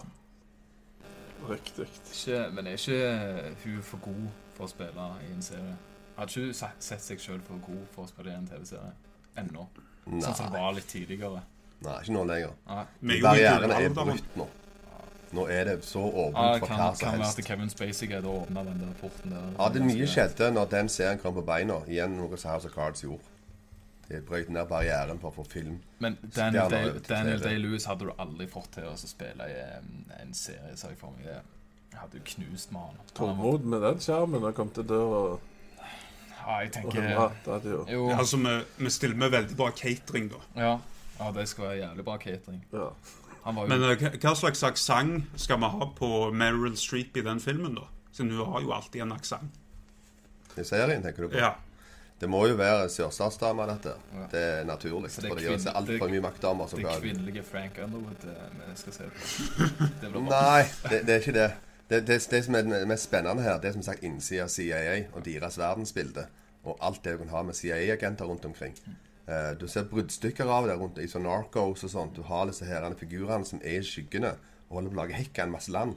Riktig. 1.46 1.86
Ikke, 2.10 2.50
men 2.58 2.68
er 2.68 2.72
ikke 2.80 3.56
hun 3.63 3.82
for 3.86 4.02
god 4.02 4.30
for 4.56 4.65
å 4.65 4.70
spille 4.72 5.04
i 5.28 5.28
en 5.36 5.44
serie? 5.46 5.76
Har 6.15 6.30
ikke 6.32 6.46
hun 6.48 6.56
sett 6.58 7.04
seg 7.06 7.22
sjøl 7.22 7.41
for 7.46 7.60
god 7.65 7.84
for 7.94 8.08
å 8.08 8.10
spille 8.10 8.32
i 8.32 8.38
en 8.39 8.48
TV-serie 8.50 8.94
ennå? 9.38 9.68
Sånn 10.08 10.24
som 10.39 10.50
det 10.54 10.62
var 10.63 10.74
litt 10.78 10.88
tidligere. 10.89 11.44
nei, 11.86 11.98
ikke 12.02 12.15
nå 12.15 12.24
lenger. 12.32 12.56
Er 12.65 13.22
Barrieren 13.22 13.76
er 13.76 13.89
brutt 13.94 14.39
nå. 14.39 14.48
Nå 15.33 15.47
er 15.49 15.63
det 15.65 15.85
så 15.85 15.99
åpent 15.99 16.38
Ah, 16.38 16.59
for 16.59 16.67
kan, 16.67 16.77
hva 16.77 16.89
som 16.89 16.89
helst. 16.89 17.01
kan 17.01 17.19
være 17.19 17.29
at 17.39 17.45
Kevin 17.45 17.69
Spacey 17.69 18.07
greide 18.07 18.25
å 18.29 18.41
åpne 18.43 18.63
den 18.65 18.79
der 18.79 18.93
porten 19.01 19.31
der. 19.31 19.47
Ja, 19.59 19.69
det 19.69 19.81
mye 19.81 20.07
skjedde 20.07 20.51
når 20.53 20.69
den 20.69 20.89
serien 20.89 21.19
kom 21.19 21.33
på 21.33 21.41
beina. 21.45 21.81
Igjen 21.88 22.17
noe 22.17 22.38
som 22.38 22.51
House 22.51 22.67
of 22.67 22.73
Cards 22.75 23.01
gjorde. 23.03 23.23
Det 24.07 24.21
brøt 24.25 24.49
ned 24.53 24.67
barrieren 24.69 25.17
for 25.19 25.31
å 25.31 25.35
få 25.39 25.43
film. 25.49 25.79
Men 25.99 26.17
Daniel 26.35 26.69
Daniel 26.69 27.39
TV. 27.39 27.49
Day-Lewis 27.49 27.85
hadde 27.89 28.05
du 28.05 28.11
aldri 28.21 28.45
fått 28.47 28.69
til 28.77 28.85
å 28.85 28.93
spille 28.97 29.47
i 29.49 29.55
en, 30.21 30.33
serie, 30.33 30.75
ser 30.77 30.93
jeg 30.93 30.99
for 30.99 31.15
meg. 31.17 31.41
Det 31.89 31.97
hadde 31.97 32.19
jo 32.19 32.23
knust 32.35 32.71
med 32.75 32.81
han. 32.81 32.99
Tålmod 33.17 33.65
med 33.65 33.81
den 33.81 33.99
skjermen 34.05 34.43
og 34.45 34.53
kom 34.55 34.69
til 34.69 34.85
døra 34.85 35.21
og, 35.31 35.51
Ja, 36.45 36.59
jeg 36.61 36.71
tenker. 36.75 37.01
Det 37.01 37.71
jo 37.71 37.85
Jo, 37.89 38.09
Ja, 38.11 38.17
altså, 38.19 38.38
vi, 38.38 38.53
vi 38.77 38.89
stiller 38.93 39.15
med 39.17 39.31
veldig 39.33 39.57
bra 39.57 39.71
catering, 39.71 40.29
da. 40.29 40.43
ja. 40.61 40.79
ja, 41.19 41.31
det 41.31 41.47
skal 41.49 41.63
være 41.65 41.77
jævlig 41.79 42.05
bra 42.05 42.17
catering. 42.17 42.65
ja. 42.73 42.89
Han 43.45 43.55
var 43.55 43.67
jo 43.67 43.69
Men 43.69 43.84
eh, 43.91 44.08
hva- 44.17 44.36
slags 44.36 44.63
aksent 44.65 45.25
skal 45.39 45.60
vi 45.62 45.69
ha 45.75 45.86
på 45.97 46.10
Meryl 46.34 46.75
Streep 46.77 47.17
i 47.17 47.21
den 47.25 47.39
filmen, 47.39 47.75
da? 47.77 47.86
Siden 48.12 48.31
hun 48.34 48.51
har 48.53 48.62
jo 48.65 48.71
alltid 48.73 49.01
en 49.05 49.12
aksent. 49.13 49.62
I 50.58 50.63
serien, 50.63 51.03
tenker 51.03 51.25
du 51.25 51.29
på? 51.29 51.38
Ja. 51.38 51.53
Det 52.19 52.29
må 52.31 52.45
jo 52.47 52.55
være 52.55 52.88
sørstatsdame, 52.89 53.65
dette. 53.67 53.91
Ja. 54.15 54.25
Det 54.31 54.41
er 54.41 54.63
naturlig. 54.65 55.12
Så 55.12 55.21
det 55.21 55.27
er 55.27 55.34
For 55.34 55.41
det 55.41 55.45
gjør 55.49 55.58
seg 55.60 55.73
kvinn- 55.75 55.91
altfor 55.91 56.13
mye 56.13 56.23
maktdamer 56.23 56.69
som 56.71 56.79
det 56.79 56.88
er 56.93 57.01
kvinnelige 57.03 57.43
Frank 57.43 57.79
Underwood 57.84 58.23
eh, 58.31 58.55
vi 58.69 58.75
skal 58.79 58.93
se 58.93 59.10
på. 59.12 59.19
Det. 60.01 60.12
Nei, 60.15 60.63
det, 60.89 61.01
det 61.05 61.15
er 61.17 61.19
ikke 61.25 61.36
det. 61.36 61.49
Det, 61.89 61.99
det. 62.08 62.19
det 62.31 62.43
som 62.47 62.55
er 62.55 62.62
det 62.71 62.88
mest 62.88 63.10
spennende 63.10 63.43
her, 63.43 63.60
det 63.62 63.69
er 63.69 63.75
som 63.75 63.84
sagt 63.86 64.03
innsida 64.08 64.47
av 64.47 64.53
CIA 64.55 64.95
og 65.13 65.25
deres 65.27 65.60
verdensbilde. 65.60 66.23
Og 66.65 66.79
alt 66.81 67.03
det 67.05 67.13
du 67.13 67.25
kan 67.25 67.29
ha 67.36 67.43
med 67.45 67.53
CIA-agenter 67.60 68.25
rundt 68.25 68.45
omkring. 68.47 68.73
Eh, 69.27 69.51
du 69.57 69.67
ser 69.67 69.88
bruddstykker 69.89 70.49
av 70.51 70.67
det 70.69 70.75
rundt 70.77 70.99
i 71.01 71.07
sånn 71.09 71.25
Narcos 71.25 71.85
og 71.88 71.91
sånt. 71.91 72.17
Du 72.17 72.25
har 72.27 72.45
disse 72.49 72.67
herrene 72.69 72.97
figurene 72.99 73.47
som 73.47 73.61
er 73.63 73.79
i 73.79 73.85
skyggene 73.85 74.35
og 74.67 74.77
holder 74.77 74.91
på 74.91 74.97
å 74.97 75.01
lage 75.01 75.17
hekk 75.17 75.39
av 75.39 75.47
en 75.47 75.55
masse 75.55 75.73
land. 75.73 75.95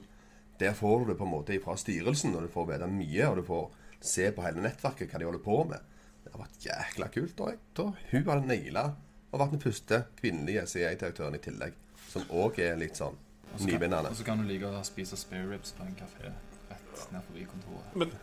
Der 0.59 0.73
får 0.75 1.03
du 1.03 1.11
det 1.11 1.19
på 1.19 1.27
en 1.27 1.33
måte 1.35 1.59
fra 1.63 1.77
styrelsen, 1.79 2.33
og 2.35 2.43
du 2.43 2.51
får 2.51 2.67
vite 2.73 2.89
mye. 2.91 3.29
Og 3.29 3.39
du 3.39 3.45
får 3.47 3.69
se 4.01 4.31
på 4.33 4.43
hele 4.43 4.63
nettverket 4.65 5.11
hva 5.11 5.21
de 5.21 5.29
holder 5.29 5.45
på 5.45 5.61
med. 5.69 5.95
Det 6.23 6.33
har 6.33 6.41
vært 6.41 6.65
jækla 6.65 7.11
kult. 7.13 7.39
Og 7.45 7.53
jeg 7.53 7.61
tror 7.77 7.95
Hun 8.11 8.25
hadde 8.27 8.49
naila 8.49 8.85
og 9.29 9.39
vært 9.43 9.55
den 9.55 9.61
første 9.61 10.03
kvinnelige 10.19 10.65
CIA-direktøren 10.73 11.37
i 11.37 11.43
tillegg. 11.43 11.77
Som 12.09 12.25
òg 12.33 12.57
er 12.65 12.79
litt 12.81 12.97
sånn 12.97 13.17
nyvinnende. 13.61 14.09
Og 14.09 14.17
så 14.17 14.25
kan 14.25 14.41
du 14.41 14.47
like 14.49 14.65
å 14.65 14.81
spise 14.85 15.17
spare 15.19 15.45
ribs 15.51 15.75
på 15.77 15.85
en 15.85 15.97
kafé 15.97 16.31
rett 16.69 17.11
ned 17.13 17.25
forbi 17.27 17.45
kontoret. 17.49 17.95
Men 18.01 18.13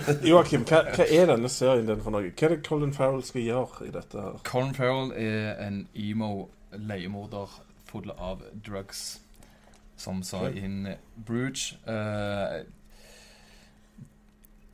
Joakim, 0.30 0.64
hva, 0.68 0.82
hva 0.94 1.06
er 1.06 1.28
denne 1.30 1.50
serien 1.52 1.88
din 1.88 2.02
for 2.02 2.14
noe? 2.14 2.30
Hva 2.30 2.48
er 2.48 2.56
det 2.56 2.66
Colin 2.66 2.94
Farrell 2.96 3.24
skal 3.26 3.46
gjøre 3.46 3.88
i 3.88 3.92
dette 3.94 4.20
her? 4.20 4.38
Colin 4.48 4.74
Farrell 4.76 5.12
er 5.18 5.58
en 5.64 5.82
emo 5.94 6.48
leiemorder 6.72 7.58
full 7.88 8.12
av 8.16 8.44
drugs, 8.64 9.20
som 9.96 10.22
sa 10.24 10.46
okay. 10.46 10.64
in 10.64 10.94
Bruges. 11.26 11.74
Uh, 11.84 12.62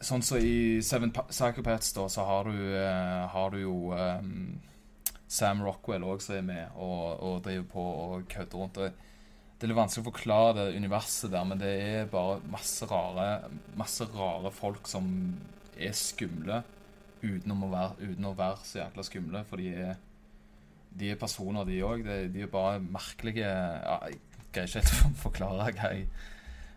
sånn 0.04 0.22
som 0.22 0.38
i 0.38 0.78
Seven 0.84 1.12
Pa- 1.14 1.26
Psychopaths, 1.30 1.92
da, 1.96 2.06
så 2.12 2.24
har 2.28 2.48
du, 2.48 2.56
uh, 2.76 3.26
har 3.32 3.54
du 3.54 3.60
jo 3.64 3.76
um, 3.92 4.58
Sam 5.28 5.62
Rockwell 5.66 6.06
òg 6.06 6.22
som 6.24 6.38
er 6.38 6.46
med 6.46 6.78
og, 6.78 7.18
og 7.20 7.42
driver 7.44 7.66
på 7.74 7.84
og 8.06 8.28
kødder 8.30 8.62
rundt. 8.62 8.78
Og 8.78 9.07
det 9.58 9.66
er 9.66 9.72
litt 9.72 9.78
vanskelig 9.80 10.04
å 10.04 10.10
forklare 10.12 10.52
det 10.54 10.78
universet 10.78 11.32
der, 11.32 11.46
men 11.50 11.58
det 11.58 11.70
er 11.82 12.10
bare 12.12 12.36
masse 12.46 12.86
rare, 12.86 13.48
masse 13.78 14.06
rare 14.14 14.52
folk 14.54 14.86
som 14.86 15.08
er 15.74 15.96
skumle 15.98 16.60
uten 17.24 17.54
å 17.56 17.70
være, 17.72 18.12
uten 18.12 18.28
å 18.28 18.36
være 18.38 18.62
så 18.62 18.84
jækla 18.84 19.04
skumle, 19.08 19.42
for 19.48 19.58
de 19.58 19.72
er, 19.74 19.98
de 20.94 21.10
er 21.10 21.18
personer, 21.18 21.66
de 21.66 21.82
òg. 21.82 22.06
De, 22.06 22.20
de 22.30 22.46
er 22.46 22.52
bare 22.52 22.78
merkelige 22.78 23.50
ja, 23.50 23.98
Jeg 24.06 24.20
greier 24.54 24.70
ikke 24.70 24.84
helt 24.84 24.94
å 24.94 25.12
forklare 25.26 25.66
hva 25.74 25.90
jeg 25.90 26.06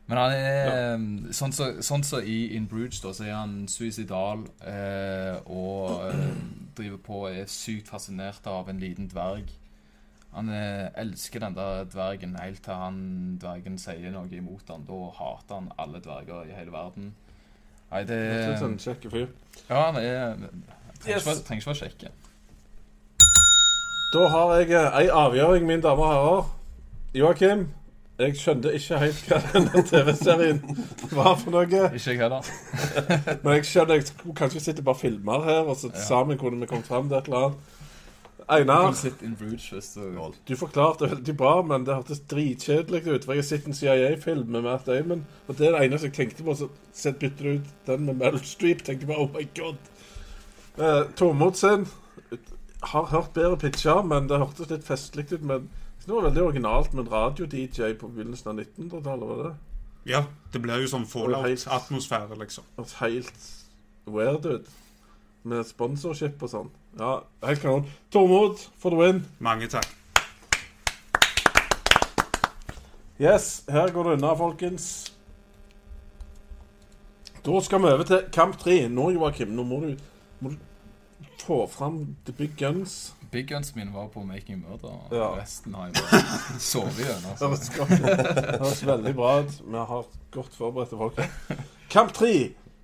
Men 0.10 0.18
han 0.24 0.34
er 0.36 1.06
Sånn 1.38 1.54
som 1.54 1.78
sånn 1.86 2.06
så 2.08 2.24
i 2.26 2.56
In 2.58 2.66
Bruges, 2.72 3.04
da, 3.06 3.14
så 3.14 3.30
er 3.30 3.38
han 3.38 3.68
suicidal 3.70 4.48
eh, 4.66 5.38
og 5.46 6.10
eh, 6.10 6.30
driver 6.82 7.06
på 7.06 7.26
og 7.28 7.42
er 7.44 7.46
sykt 7.46 7.94
fascinert 7.94 8.50
av 8.50 8.74
en 8.74 8.82
liten 8.82 9.06
dverg. 9.12 9.54
Han 10.32 10.50
eh, 10.50 10.88
elsker 11.02 11.40
den 11.44 11.56
der 11.58 11.84
dvergen 11.92 12.38
helt 12.40 12.62
til 12.64 12.74
han 12.80 13.00
dvergen 13.42 13.78
sier 13.82 14.14
noe 14.14 14.30
imot 14.32 14.70
han. 14.72 14.86
Da 14.88 15.00
hater 15.18 15.58
han 15.60 15.72
alle 15.82 16.00
dverger 16.00 16.48
i 16.48 16.56
hele 16.56 16.72
verden. 16.72 17.12
Nei, 17.92 18.04
det 18.08 18.18
Jeg 18.20 18.44
synes 18.44 18.60
han 18.62 18.70
er 18.70 18.78
en 18.78 18.84
kjekk 18.86 19.10
fyr. 19.12 19.28
Ja, 19.68 19.82
han 19.92 20.00
er 20.00 20.38
Trenger 21.02 21.58
ikke 21.58 21.66
være- 21.66 21.76
kjekke. 21.82 22.12
Da 24.14 24.28
har 24.28 24.56
jeg 24.60 24.72
eh, 24.72 24.98
ei 25.02 25.08
avgjøring, 25.10 25.66
mine 25.66 25.82
damer 25.84 26.04
og 26.06 26.12
herrer. 26.14 26.50
Joakim, 27.16 27.68
jeg 28.20 28.36
skjønte 28.38 28.72
ikke 28.76 28.98
helt 29.02 29.22
hva 29.28 29.38
denne 29.54 29.84
TV-serien 29.88 30.60
var 31.12 31.36
for 31.40 31.52
noe. 31.52 31.64
Ikke 31.66 32.12
jeg 32.14 32.20
heller. 32.22 32.48
Men 33.44 33.54
jeg 33.58 33.66
skjønner 33.66 34.00
jeg 34.00 34.08
skulle 34.12 34.36
kanskje 34.36 34.64
sitte 34.64 34.84
bare 34.86 35.00
filmer 35.00 35.44
her, 35.48 35.64
og 35.68 35.76
så 35.80 35.92
sammen 36.08 36.38
kunne 36.40 36.60
vi 36.62 36.70
kommet 36.72 36.88
fram 36.88 37.10
til 37.10 37.18
et 37.18 37.28
eller 37.32 37.48
annet. 37.48 37.80
Einar, 38.52 38.90
kan 38.90 38.98
sitte 39.00 39.26
in 39.26 39.36
Bruges 39.40 39.70
hvis 39.72 39.94
du 39.96 40.18
du 40.48 40.56
forklarte 40.60 41.08
veldig 41.08 41.36
bra, 41.38 41.54
men 41.64 41.86
det 41.88 41.96
hørtes 41.96 42.20
dritkjedelig 42.32 43.06
ut. 43.08 43.26
For 43.26 43.34
jeg 43.34 43.44
har 43.44 43.48
sett 43.48 43.68
en 43.70 43.78
CIA-film 43.78 44.52
med 44.52 44.66
Matt 44.66 44.86
Damon, 44.90 45.26
og 45.48 45.58
det 45.58 45.68
er 45.70 45.78
det 45.78 45.86
eneste 45.86 46.10
jeg 46.10 46.18
tenkte 46.18 46.44
på. 46.44 46.56
Så 46.60 46.68
sett 46.94 47.20
bytter 47.22 47.48
du 47.48 47.62
ut 47.62 47.72
den 47.88 48.06
med 48.10 48.20
Meryl 48.20 48.44
Streep. 48.44 48.84
Tenkte 48.84 49.08
bare 49.08 49.24
oh 49.24 49.32
my 49.32 49.48
god. 49.56 49.80
Eh, 50.78 51.04
Tormod 51.16 51.56
sin 51.56 51.88
har 52.84 53.06
hørt 53.14 53.34
bedre 53.34 53.58
pitcher, 53.58 54.04
men 54.04 54.28
det 54.28 54.42
hørtes 54.42 54.70
litt 54.70 54.86
festlig 54.88 55.30
ut. 55.32 55.42
Men 55.42 55.70
det 56.06 56.14
var 56.14 56.28
veldig 56.28 56.44
originalt 56.44 56.94
med 56.94 57.06
en 57.06 57.12
radio-DJ 57.14 57.94
på 58.02 58.10
begynnelsen 58.12 58.52
av 58.52 58.60
1900-tallet. 58.60 59.28
var 59.30 59.44
det? 59.48 59.56
Ja, 60.12 60.24
det 60.54 60.62
blir 60.64 60.82
jo 60.82 60.90
sånn 60.90 61.06
fallout-atmosfære, 61.06 62.40
liksom. 62.42 62.66
Høres 62.78 62.96
helt 63.04 63.50
weird 64.10 64.48
ut. 64.50 64.72
Med 65.44 65.66
sponsorship 65.66 66.42
og 66.46 66.50
sånn. 66.52 66.68
Ja, 67.00 67.16
helt 67.48 67.62
kanon. 67.64 67.88
Tormod 68.14 68.60
for 68.78 68.94
the 68.94 68.98
win. 69.00 69.24
Mange 69.42 69.68
takk. 69.72 69.88
Yes, 73.22 73.64
her 73.70 73.92
går 73.94 74.04
det 74.04 74.14
unna, 74.18 74.34
folkens. 74.38 74.86
Da 77.46 77.60
skal 77.62 77.82
vi 77.84 77.90
over 77.94 78.06
til 78.06 78.24
kamp 78.34 78.58
tre. 78.62 78.84
Nå, 78.90 79.10
Joakim, 79.16 79.54
nå 79.58 79.64
må 79.66 79.80
du, 79.84 79.92
må 80.42 80.54
du 80.54 81.28
få 81.42 81.64
fram 81.70 82.00
the 82.26 82.34
big 82.38 82.56
guns. 82.58 83.14
Big 83.32 83.48
guns 83.50 83.74
mine 83.76 83.94
var 83.94 84.10
på 84.14 84.24
Making 84.28 84.62
Murder, 84.66 84.98
Ja. 85.16 85.30
resten 85.40 85.74
har 85.74 85.86
jeg 85.88 85.94
bare 85.96 86.60
sovet 86.60 86.98
gjennom. 87.00 87.38
Det 87.40 87.48
Altså. 87.48 87.86
det 87.90 88.60
høres 88.60 88.82
veldig 88.86 89.14
bra 89.16 89.30
ut. 89.42 89.62
Vi 89.72 89.78
har 89.94 90.06
godt 90.32 90.56
forberedte 90.58 90.98
folk. 90.98 91.22
Kamp 91.90 92.14
tre. 92.14 92.34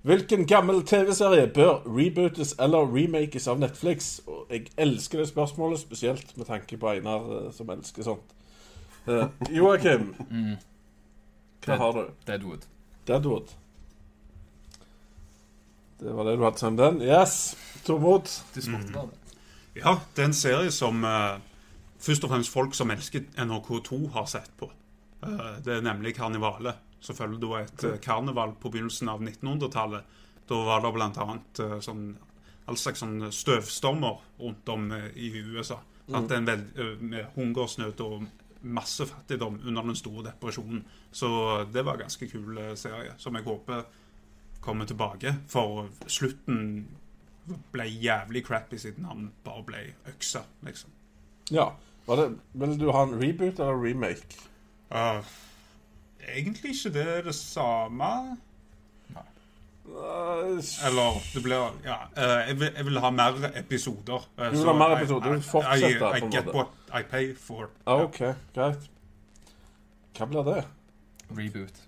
Hvilken 0.02 0.46
gammel 0.46 0.82
TV-serie 0.86 1.48
bør 1.54 1.82
rebootes 1.86 2.54
eller 2.62 2.86
remakes 2.94 3.48
av 3.48 3.58
Netflix? 3.58 4.20
Og 4.26 4.46
jeg 4.50 4.68
elsker 4.78 5.18
det 5.18 5.28
spørsmålet, 5.28 5.80
spesielt 5.80 6.36
med 6.36 6.46
tanke 6.46 6.78
på 6.78 6.90
Einar 6.92 7.26
eh, 7.38 7.52
som 7.52 7.70
elsker 7.70 8.06
sånt. 8.06 8.34
Uh, 9.08 9.24
Joakim, 9.50 10.12
hva 11.64 11.76
har 11.80 11.92
du? 11.96 12.02
Deadwood. 12.28 12.66
Deadwood. 13.08 13.54
Det 16.00 16.14
var 16.14 16.24
det 16.24 16.36
du 16.38 16.44
hadde 16.44 16.56
til 16.60 16.78
den. 16.78 17.00
Yes! 17.02 17.56
Tormod. 17.86 18.28
Du 18.54 18.60
spurte 18.62 18.92
bare 18.92 19.08
det. 19.08 19.36
Ja, 19.80 19.96
det 20.16 20.22
er 20.22 20.28
en 20.28 20.36
serie 20.36 20.70
som 20.74 21.04
uh, 21.04 21.40
først 21.98 22.24
og 22.24 22.30
fremst 22.30 22.52
folk 22.52 22.74
som 22.74 22.90
elsker 22.90 23.24
NRK2, 23.38 23.98
har 24.14 24.28
sett 24.30 24.50
på. 24.58 24.70
Uh, 25.24 25.56
det 25.64 25.78
er 25.78 25.82
nemlig 25.82 26.14
Karnivale. 26.14 26.76
Så 27.00 27.14
følger 27.14 27.40
da 27.42 27.60
et 27.62 27.84
eh, 27.84 28.00
karneval 28.02 28.56
på 28.60 28.72
begynnelsen 28.74 29.10
av 29.12 29.22
1900-tallet. 29.22 30.16
Da 30.48 30.58
var 30.66 30.82
det 30.82 31.10
annet 31.22 31.62
eh, 31.62 31.78
sånn 31.84 32.08
all 32.68 32.76
slags 32.76 33.00
sånn 33.00 33.30
støvstormer 33.32 34.18
rundt 34.40 34.68
om 34.68 34.90
eh, 34.92 35.08
i 35.16 35.30
USA. 35.38 35.78
At 36.08 36.28
det 36.28 36.38
er 36.38 36.60
en 36.82 37.08
med 37.10 37.34
hungersnød 37.34 38.00
og 38.00 38.28
masse 38.62 39.04
fattigdom 39.06 39.60
under 39.64 39.84
den 39.90 39.96
store 39.96 40.30
depresjonen. 40.30 40.80
Så 41.12 41.28
det 41.72 41.84
var 41.84 41.98
en 41.98 42.06
ganske 42.06 42.28
kul 42.30 42.56
serie, 42.80 43.12
som 43.20 43.36
jeg 43.36 43.44
håper 43.44 43.84
kommer 44.64 44.88
tilbake. 44.88 45.34
For 45.52 45.90
slutten 46.08 46.88
ble 47.72 47.86
jævlig 47.88 48.44
crappy 48.46 48.80
siden 48.80 49.06
han 49.08 49.28
bare 49.44 49.64
ble 49.68 49.82
øksa, 50.10 50.42
liksom. 50.66 50.90
Ja. 51.54 51.70
Var 52.08 52.16
det, 52.16 52.28
vil 52.52 52.78
du 52.80 52.88
ha 52.92 53.04
en 53.04 53.18
reboot 53.20 53.60
eller 53.60 53.76
remake? 53.84 54.40
Uh, 54.88 55.20
egentlig 56.36 56.74
ikke 56.74 56.92
det 56.98 57.06
er 57.18 57.22
det 57.22 57.34
samme. 57.34 58.36
Uh, 59.88 60.58
Eller 60.84 61.16
det 61.34 61.42
blir 61.42 61.70
Ja, 61.84 61.94
eh, 62.16 62.48
jeg, 62.48 62.58
vil, 62.60 62.72
jeg 62.76 62.84
vil 62.84 62.98
ha 63.00 63.10
mer 63.10 63.38
episoder. 63.56 64.26
eh, 64.38 64.50
Du 64.52 64.58
vil 64.58 64.66
ha 64.66 64.72
mer 64.76 64.96
episoder, 64.98 65.24
du 65.26 65.30
vil 65.32 65.40
på 65.42 65.48
fortsette, 65.50 66.10
I, 66.12 66.18
I 66.18 66.30
get 66.34 66.50
what 66.54 66.66
I 66.92 67.02
pay 67.02 67.30
for. 67.36 67.70
ah, 67.86 68.02
OK, 68.04 68.18
greit. 68.54 68.84
Hva 70.18 70.26
blir 70.28 70.42
det? 70.44 70.64
Reboot. 71.38 71.80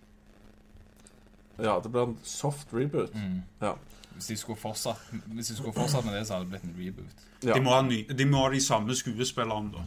Ja, 1.60 1.76
det 1.84 1.92
blir 1.92 2.02
en 2.08 2.18
soft 2.24 2.72
reboot. 2.72 3.14
Mm. 3.14 3.42
Ja. 3.60 3.74
Hvis 4.14 4.26
de 4.26 4.36
skulle 4.36 4.58
fortsatt 4.58 4.96
Hvis 5.26 5.46
de 5.52 5.56
skulle 5.56 5.72
fortsatt 5.76 6.04
med 6.04 6.14
det, 6.14 6.26
så 6.26 6.34
hadde 6.38 6.48
det 6.48 6.50
blitt 6.56 6.64
en 6.64 6.74
reboot. 6.86 7.26
Ja. 7.44 7.54
De, 7.54 7.60
må 7.60 7.70
ha 7.76 7.82
ny, 7.82 8.00
de 8.08 8.24
må 8.26 8.46
ha 8.46 8.50
de 8.52 8.60
samme 8.64 8.96
skuespillerne, 8.96 9.72
da. 9.76 9.84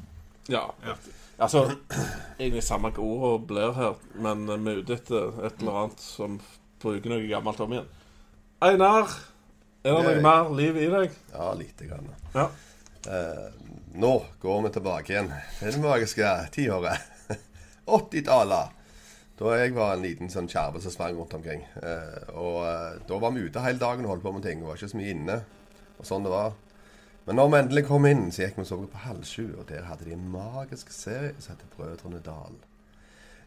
ja. 0.53 0.63
Ja. 0.85 0.95
Altså, 1.41 1.63
egentlig 2.37 2.63
samme 2.63 2.91
hva 2.93 3.03
ordet 3.03 3.47
blir 3.49 3.77
her, 3.77 3.95
men 4.21 4.45
vi 4.47 4.73
er 4.73 4.83
ute 4.83 4.97
etter 4.99 5.39
et 5.47 5.61
eller 5.61 5.79
annet 5.83 6.03
som 6.03 6.37
bruker 6.83 7.13
noe 7.13 7.25
gammelt 7.29 7.63
om 7.63 7.73
igjen. 7.73 7.89
Einar, 8.63 9.15
er 9.83 9.97
det 9.97 10.03
noe 10.05 10.21
mer 10.23 10.53
liv 10.55 10.77
i 10.79 10.91
deg? 10.93 11.17
Ja, 11.33 11.49
lite 11.57 11.89
grann. 11.89 12.11
Ja. 12.35 12.47
Uh, 13.03 13.49
nå 13.99 14.13
går 14.41 14.61
vi 14.63 14.71
tilbake 14.77 15.11
igjen 15.11 15.33
til 15.59 15.73
det 15.75 15.81
magiske 15.83 16.29
tiåret. 16.55 17.09
80-tallet. 17.85 18.79
Da 19.39 19.55
jeg 19.57 19.73
var 19.75 19.95
en 19.95 20.05
liten 20.05 20.29
sånn 20.31 20.47
kjerve 20.47 20.79
som 20.81 20.93
sprang 20.93 21.17
rundt 21.17 21.33
omkring. 21.35 21.63
Eh, 21.81 22.33
og 22.37 22.59
eh, 22.67 22.99
da 23.09 23.17
var 23.19 23.33
vi 23.33 23.47
ute 23.47 23.63
hele 23.65 23.81
dagen 23.81 24.05
og 24.05 24.13
holdt 24.13 24.25
på 24.27 24.33
med 24.35 24.45
ting. 24.45 24.61
Det 24.61 24.69
var 24.69 24.77
ikke 24.77 24.91
så 24.91 24.99
mye 24.99 25.13
inne. 25.15 25.37
Og 25.97 26.07
sånn 26.07 26.25
det 26.25 26.31
var. 26.31 26.53
Men 27.23 27.37
når 27.39 27.49
vi 27.49 27.59
endelig 27.61 27.85
kom 27.87 28.05
inn, 28.09 28.25
så 28.35 28.43
gikk 28.43 28.57
vi 28.57 28.65
og 28.65 28.67
så 28.67 28.77
på 28.91 29.01
Halv 29.05 29.23
sju, 29.23 29.45
og 29.55 29.67
der 29.69 29.85
hadde 29.87 30.09
de 30.09 30.15
en 30.15 30.25
magisk 30.31 30.89
serie 30.91 31.31
som 31.39 31.53
heter 31.53 31.69
Brødrene 31.71 32.19
Dal. 32.23 32.57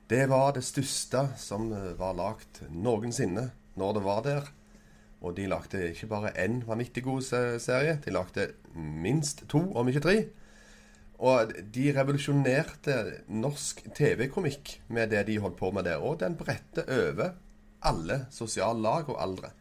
Det 0.09 0.23
var 0.31 0.55
det 0.57 0.63
største 0.65 1.27
som 1.37 1.69
var 1.99 2.17
lagd 2.17 2.63
noensinne 2.71 3.51
når 3.77 3.99
det 3.99 4.03
var 4.07 4.23
der. 4.25 4.49
Og 5.21 5.37
de 5.37 5.49
lagde 5.51 5.83
ikke 5.91 6.09
bare 6.09 6.33
én 6.41 6.63
vanvittig 6.65 7.05
god 7.05 7.21
serie, 7.61 7.99
de 8.05 8.15
lagde 8.15 8.49
minst 8.73 9.45
to, 9.51 9.61
om 9.77 9.89
ikke 9.89 10.05
tre. 10.07 10.17
Og 11.19 11.53
de 11.75 11.87
revolusjonerte 11.97 12.97
norsk 13.29 13.83
TV-komikk 13.97 14.77
med 14.89 15.13
det 15.13 15.27
de 15.29 15.39
holdt 15.41 15.61
på 15.61 15.71
med 15.73 15.85
der. 15.89 16.01
Og 16.01 16.21
den 16.21 16.37
bredte 16.37 16.85
over 16.89 17.37
alle 17.85 18.23
sosiale 18.33 18.81
lag 18.81 19.09
og 19.09 19.21
aldre. 19.21 19.53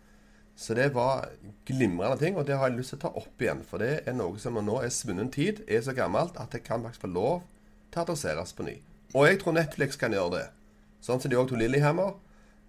Så 0.56 0.74
det 0.74 0.94
var 0.96 1.28
glimrende 1.68 2.18
ting, 2.18 2.38
og 2.38 2.46
det 2.48 2.56
har 2.58 2.70
jeg 2.70 2.78
lyst 2.78 2.94
til 2.94 3.00
å 3.02 3.02
ta 3.02 3.12
opp 3.20 3.42
igjen. 3.44 3.64
For 3.68 3.78
det 3.84 4.08
er 4.08 4.14
noe 4.16 4.40
som 4.40 4.56
nå 4.56 4.78
er 4.82 4.94
svunnen 4.94 5.32
tid, 5.32 5.64
er 5.68 5.82
så 5.84 5.92
gammelt 5.98 6.38
at 6.40 6.52
det 6.56 6.64
kan 6.64 6.84
faktisk 6.86 7.02
få 7.02 7.12
lov 7.12 7.42
til 7.92 8.00
å 8.00 8.06
adresseres 8.06 8.54
på 8.56 8.64
ny. 8.64 8.78
Og 9.16 9.28
jeg 9.28 9.40
tror 9.42 9.56
Netflix 9.56 10.00
kan 10.00 10.16
gjøre 10.16 10.32
det. 10.38 10.46
Sånn 11.04 11.20
som 11.22 11.32
de 11.32 11.38
òg 11.40 11.50
tok 11.50 11.60
Lillehammer. 11.60 12.16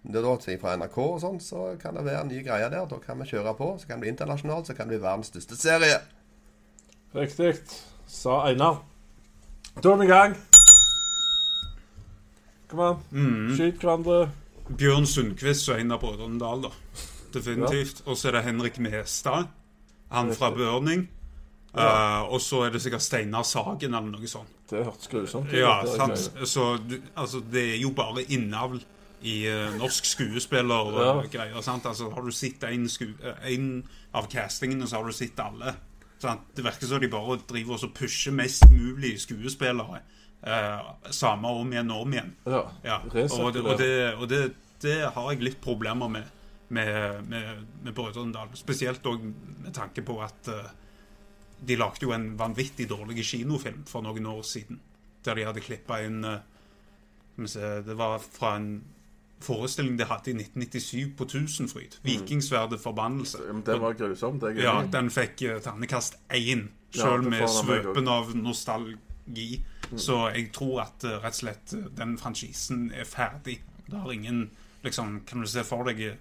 Det 0.07 0.21
er 0.21 0.27
da 0.27 0.57
fra 0.61 0.77
NRK 0.79 0.99
og 1.03 1.21
sånn, 1.23 1.39
så 1.43 1.63
kan 1.83 1.95
det 1.95 2.05
være 2.07 2.27
nye 2.29 2.43
greier 2.47 2.71
der. 2.71 2.87
Da 2.87 2.99
kan 3.03 3.19
vi 3.19 3.27
kjøre 3.27 3.55
på. 3.59 3.73
Så 3.81 3.87
kan 3.89 3.99
det 3.99 4.05
bli 4.07 4.13
internasjonalt, 4.13 4.67
så 4.69 4.75
kan 4.77 4.87
det 4.89 4.99
bli 4.99 5.07
verdens 5.07 5.33
største 5.33 5.57
serie. 5.59 5.99
Riktig, 7.15 7.57
sa 8.07 8.43
Einar. 8.47 8.83
Da 9.83 9.93
er 9.93 9.97
vi 9.97 10.05
i 10.07 10.11
gang. 10.13 10.37
Kom 12.69 12.81
an, 12.81 12.97
Mm. 13.13 13.57
skyt 13.57 13.79
hverandre. 13.81 14.31
Bjørn 14.77 15.07
Sundquist 15.07 15.69
og 15.69 15.79
Einar 15.79 15.99
Brødrene 15.99 16.39
Dal, 16.39 16.63
da. 16.63 16.71
Definitivt. 17.37 18.03
Og 18.07 18.17
så 18.19 18.31
er 18.31 18.39
det 18.39 18.47
Henrik 18.49 18.81
Mestad. 18.83 19.53
Han 20.11 20.33
fra 20.35 20.51
Børning. 20.55 21.09
Ja. 21.77 22.23
Uh, 22.23 22.33
og 22.33 22.41
så 22.41 22.63
er 22.65 22.71
det 22.73 22.81
sikkert 22.83 23.05
Steinar 23.05 23.45
Sagen 23.45 23.93
eller 23.95 24.09
noe 24.09 24.29
sånt. 24.31 24.53
Det 24.71 24.85
hørtes 24.87 25.11
grusomt 25.13 25.51
ut. 25.51 25.59
Ja, 25.59 25.83
sant. 25.85 26.31
Så 26.49 26.77
du, 26.81 26.97
altså, 27.15 27.43
det 27.53 27.65
er 27.75 27.81
jo 27.83 27.91
bare 27.97 28.25
innavl 28.33 28.81
i 29.27 29.35
uh, 29.51 29.75
norsk 29.77 30.09
skuespiller 30.09 30.89
og 30.89 30.97
Ja. 31.03 31.13
greier. 31.33 31.57
Altså, 31.57 32.09
har 32.15 32.23
du 32.25 32.33
sett 32.33 32.65
en, 32.65 32.89
eh, 32.89 33.83
av 34.15 34.31
castingene, 34.33 34.89
så 34.89 34.97
har 34.97 35.05
du 35.05 35.13
sett 35.13 35.39
alle. 35.41 35.75
Sant? 36.19 36.41
Det 36.57 36.65
virker 36.65 36.87
som 36.87 37.01
de 37.01 37.09
bare 37.09 37.39
driver 37.49 37.77
og 37.85 37.95
pusher 37.95 38.33
mest 38.33 38.71
mulig 38.71 39.21
skuespillere. 39.21 40.01
Samme 41.11 41.49
om 41.49 41.73
igjen 41.73 41.91
og 41.91 42.01
om 42.07 42.13
igjen. 42.13 42.33
Ja. 42.47 42.63
Ja, 42.85 42.99
og, 43.05 43.53
det, 43.53 43.63
og, 43.63 43.79
det, 43.79 44.15
og 44.15 44.29
det, 44.29 44.55
det 44.81 45.11
har 45.13 45.31
jeg 45.33 45.43
litt 45.43 45.61
problemer 45.61 46.09
med 46.09 46.23
med, 46.69 47.29
med, 47.29 47.67
med 47.83 47.95
Brødrene 47.95 48.35
Dal. 48.35 48.51
Spesielt 48.59 49.07
òg 49.07 49.23
med 49.23 49.73
tanke 49.75 50.03
på 50.07 50.19
at 50.25 50.51
uh, 50.51 50.67
de 51.67 51.77
lagde 51.79 52.03
jo 52.03 52.13
en 52.13 52.33
vanvittig 52.39 52.89
dårlig 52.91 53.25
kinofilm 53.25 53.85
for 53.89 54.05
noen 54.07 54.27
år 54.27 54.43
siden. 54.47 54.81
Der 55.25 55.39
de 55.39 55.47
hadde 55.47 55.65
klippa 55.65 56.01
inn 56.05 56.25
uh, 56.25 56.41
se, 57.47 57.81
Det 57.87 57.97
var 57.99 58.19
fra 58.19 58.57
en 58.57 58.71
forestilling 59.45 59.99
de 59.99 60.09
hadde 60.09 60.33
i 60.33 60.35
1997 60.35 61.17
på 61.17 61.25
Tusenfryd. 61.29 61.99
'Vikingsverdet 62.03 62.81
forbannelse'. 62.81 63.53
Men 63.53 63.63
Det 63.67 63.81
var 63.81 63.93
grusomt. 63.93 64.43
Det 64.43 64.63
Ja, 64.63 64.83
den 64.93 65.11
fikk 65.11 65.43
uh, 65.43 65.61
ternekast 65.63 66.19
én, 66.31 66.69
sjøl 66.91 67.23
ja, 67.23 67.31
med 67.31 67.49
svøpen 67.49 68.09
av 68.09 68.37
nostalgi. 68.37 69.65
Så 69.97 70.29
jeg 70.35 70.51
tror 70.53 70.81
at 70.89 71.05
uh, 71.05 71.21
rett 71.23 71.35
og 71.35 71.43
slett 71.43 71.75
den 71.97 72.19
franchisen 72.19 72.91
er 72.91 73.05
ferdig. 73.05 73.61
Det 73.87 73.99
har 73.99 74.13
ingen 74.13 74.51
liksom, 74.83 75.21
Kan 75.27 75.41
du 75.41 75.47
se 75.47 75.63
for 75.65 75.85
deg 75.85 76.17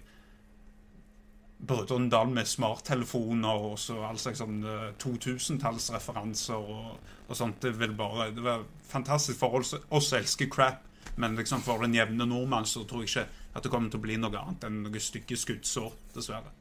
Brødrene 1.58 2.10
Dal 2.12 2.28
med 2.28 2.44
smarttelefoner 2.46 3.62
og 3.70 3.78
så 3.80 3.96
all 4.04 4.18
slags 4.20 4.42
sånn 4.42 4.58
eh, 4.64 4.90
2000-tallsreferanser 5.02 6.56
og, 6.58 6.98
og 7.28 7.36
sånt. 7.38 7.60
Det 7.64 7.72
vil 7.80 7.94
bare 7.96 8.30
Det 8.36 8.44
var 8.44 8.66
fantastisk 8.90 9.38
for 9.40 9.60
oss, 9.60 9.74
oss 9.88 10.10
som 10.12 10.18
elsker 10.20 10.50
crap, 10.52 10.82
men 11.16 11.36
liksom 11.38 11.62
for 11.64 11.80
den 11.86 11.94
jevne 11.96 12.26
nordmann 12.28 12.66
så 12.68 12.84
tror 12.84 13.06
jeg 13.06 13.10
ikke 13.14 13.26
at 13.56 13.64
det 13.64 13.72
kommer 13.72 13.88
til 13.90 14.02
å 14.02 14.04
bli 14.04 14.18
noe 14.20 14.36
annet 14.36 14.66
enn 14.68 14.82
noen 14.84 15.00
stygge 15.00 15.38
skuddsår, 15.40 15.94
dessverre. 16.14 16.52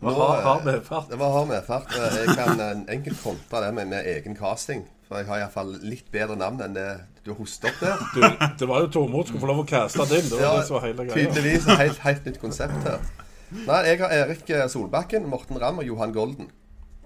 Hva 0.00 0.14
har, 0.16 0.40
har 0.46 0.62
medfart? 0.64 1.10
Det 1.12 1.18
var 1.20 1.34
hard 1.36 1.50
medfart. 1.52 1.92
Eh, 1.94 2.14
Jeg 2.24 2.34
kan 2.38 2.60
eh, 2.64 2.78
enkelt 2.96 3.20
kontre 3.22 3.60
det 3.66 3.74
med, 3.76 3.90
med 3.92 4.06
egen 4.16 4.34
casting. 4.38 4.82
For 5.10 5.20
jeg 5.20 5.26
har 5.28 5.40
iallfall 5.42 5.72
litt 5.82 6.06
bedre 6.14 6.36
navn 6.38 6.60
enn 6.64 6.74
det 6.74 6.86
du 7.26 7.32
hostet 7.36 7.70
opp 7.70 7.80
der. 7.82 8.04
Du, 8.14 8.46
det 8.62 8.68
var 8.70 8.84
jo 8.84 8.90
Tormod 8.94 9.26
som 9.28 9.34
skulle 9.34 9.42
få 9.44 9.50
lov 9.50 9.62
å 9.64 9.66
caste 9.68 10.06
din. 10.10 10.24
Det 10.30 10.38
var 10.38 10.44
Ja, 10.46 10.52
det 10.58 10.66
som 10.68 10.76
var 10.78 10.84
hele 10.86 11.06
greia. 11.08 11.16
Tydeligvis 11.18 11.66
et 11.68 11.82
helt, 11.82 11.98
helt 12.06 12.28
nytt 12.30 12.38
konsept 12.40 12.86
her. 12.88 13.02
Nei, 13.50 13.80
jeg 13.88 13.98
har 13.98 14.12
Erik 14.14 14.50
eh, 14.54 14.68
Solbakken, 14.70 15.24
Morten 15.26 15.58
Ramm 15.58 15.80
og 15.82 15.86
Johan 15.88 16.12
Golden. 16.14 16.50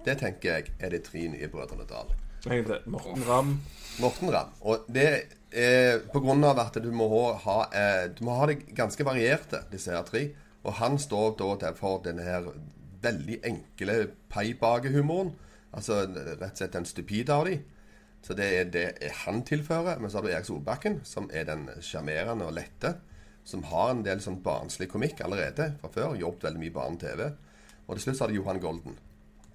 Det 0.05 0.13
tenker 0.19 0.51
jeg 0.51 0.73
er 0.77 0.91
de 0.93 0.99
tre 1.01 1.23
nye 1.33 1.47
brødrene 1.49 1.87
Dal. 1.89 2.11
Morten 2.85 3.23
Ramm. 3.25 3.55
Morten 3.97 4.29
Ramm. 4.29 4.51
Og 4.61 4.85
det 4.93 5.07
er 5.49 6.03
på 6.11 6.21
grunn 6.21 6.45
av 6.45 6.61
at 6.61 6.77
du 6.83 6.91
må 6.93 7.07
ha, 7.41 7.55
eh, 7.73 8.03
du 8.13 8.21
må 8.27 8.35
ha 8.37 8.45
det 8.51 8.59
ganske 8.77 9.07
varierte, 9.07 9.63
disse 9.71 9.89
her 9.89 10.05
tre. 10.05 10.27
Og 10.61 10.77
han 10.77 10.99
står 11.01 11.33
da 11.41 11.73
for 11.73 12.03
denne 12.05 12.21
her 12.21 12.51
veldig 13.01 13.39
enkle 13.49 13.97
paibagehumoren. 14.29 15.33
Altså 15.73 16.03
rett 16.05 16.45
og 16.51 16.61
slett 16.61 16.77
den 16.77 16.85
stupide 16.85 17.33
av 17.33 17.49
de. 17.49 17.57
Så 18.21 18.37
det 18.37 18.51
er 18.59 18.69
det 18.69 18.85
han 19.25 19.41
tilfører. 19.45 19.97
Men 19.97 20.13
så 20.13 20.21
har 20.21 20.29
du 20.29 20.29
Erik 20.29 20.45
Solbakken, 20.45 21.01
som 21.03 21.25
er 21.33 21.49
den 21.49 21.71
sjarmerende 21.81 22.45
og 22.45 22.53
lette. 22.61 22.99
Som 23.45 23.65
har 23.69 23.91
en 23.93 24.03
del 24.05 24.21
sånn 24.23 24.41
barnslig 24.43 24.89
komikk 24.91 25.21
allerede 25.21 25.75
fra 25.81 25.91
før. 25.93 26.15
Jobbet 26.17 26.47
veldig 26.47 26.63
mye 26.63 26.75
barne-TV. 26.75 27.25
Og 27.85 27.95
til 27.95 28.07
slutt 28.07 28.19
så 28.19 28.29
det 28.29 28.39
Johan 28.39 28.61
Golden. 28.61 28.97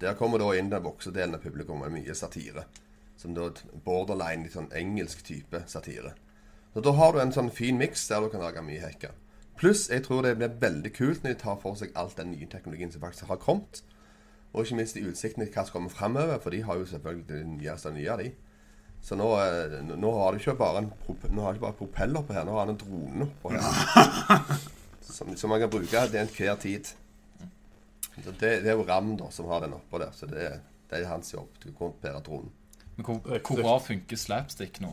Der 0.01 0.15
kommer 0.17 0.41
da 0.41 0.47
inn 0.57 0.71
den 0.71 0.85
voksedelen 0.85 1.35
av 1.35 1.43
publikum 1.43 1.83
med 1.83 1.93
mye 1.93 2.15
satire. 2.15 2.65
Som 3.19 3.35
da 3.37 3.49
er 3.51 3.81
borderline 3.85 4.47
litt 4.47 4.55
sånn 4.55 4.71
engelsk 4.73 5.25
type 5.27 5.65
satire. 5.69 6.15
Så 6.73 6.81
da 6.81 6.93
har 6.95 7.13
du 7.13 7.19
en 7.19 7.33
sånn 7.35 7.51
fin 7.51 7.77
miks 7.77 8.07
der 8.07 8.23
du 8.23 8.31
kan 8.31 8.41
lage 8.41 8.63
mye 8.63 8.81
hekka. 8.81 9.11
Pluss 9.59 9.89
jeg 9.91 10.05
tror 10.07 10.23
det 10.23 10.37
blir 10.39 10.55
veldig 10.61 10.93
kult 10.95 11.25
når 11.25 11.35
de 11.35 11.41
tar 11.43 11.59
for 11.61 11.75
seg 11.77 11.91
alt 11.99 12.15
den 12.17 12.31
nye 12.31 12.47
teknologien 12.49 12.93
som 12.93 13.03
faktisk 13.03 13.27
har 13.29 13.41
kommet. 13.43 13.83
Og 14.53 14.63
ikke 14.63 14.79
minst 14.79 14.95
de 14.97 15.03
utsiktene 15.05 15.45
til 15.45 15.53
hva 15.53 15.65
som 15.67 15.75
kommer 15.75 15.93
fremover, 15.93 16.39
for 16.39 16.55
de 16.55 16.63
har 16.65 16.79
jo 16.79 16.87
selvfølgelig 16.87 17.27
det 17.27 17.41
nyeste 17.59 17.91
nye 17.93 18.09
av 18.11 18.23
de. 18.23 18.31
Så 19.01 19.15
nå, 19.17 19.27
eh, 19.41 19.81
nå 19.97 20.09
har 20.19 20.29
du 20.31 20.37
ikke 20.39 20.53
bare 20.59 20.77
en 20.83 20.89
nå 21.33 21.41
har 21.41 21.49
du 21.51 21.55
ikke 21.57 21.67
bare 21.67 21.79
propeller 21.79 22.21
på 22.27 22.33
her, 22.37 22.43
nå 22.45 22.51
har 22.55 22.61
han 22.65 22.73
en 22.75 22.81
drone 22.81 23.25
på 23.41 23.47
her. 23.55 23.63
som, 25.01 25.27
som 25.37 25.47
man 25.49 25.59
kan 25.63 25.71
bruke 25.73 25.97
til 26.07 26.19
enhver 26.21 26.55
tid. 26.61 26.83
Så 28.21 28.29
det, 28.37 28.51
det 28.61 28.69
er 28.69 28.75
jo 28.77 28.85
Ram 28.87 29.09
da 29.17 29.27
som 29.33 29.45
har 29.49 29.59
den 29.65 29.73
oppå 29.77 29.95
der, 30.01 30.11
så 30.13 30.23
det, 30.29 30.37
det 30.91 30.95
er 30.99 31.07
hans 31.09 31.33
jobb. 31.33 31.49
Du 31.63 31.69
kan 31.77 31.93
bære 32.03 32.21
dronen. 32.27 32.51
Men 32.97 33.03
hvor, 33.07 33.17
hvor 33.25 33.57
bra 33.63 33.75
funker 33.81 34.17
slapstick 34.19 34.75
nå? 34.83 34.91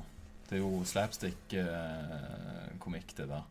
Det 0.48 0.54
er 0.56 0.62
jo 0.62 0.72
slapstick-komikk, 0.88 3.08
det 3.18 3.26
der. 3.28 3.42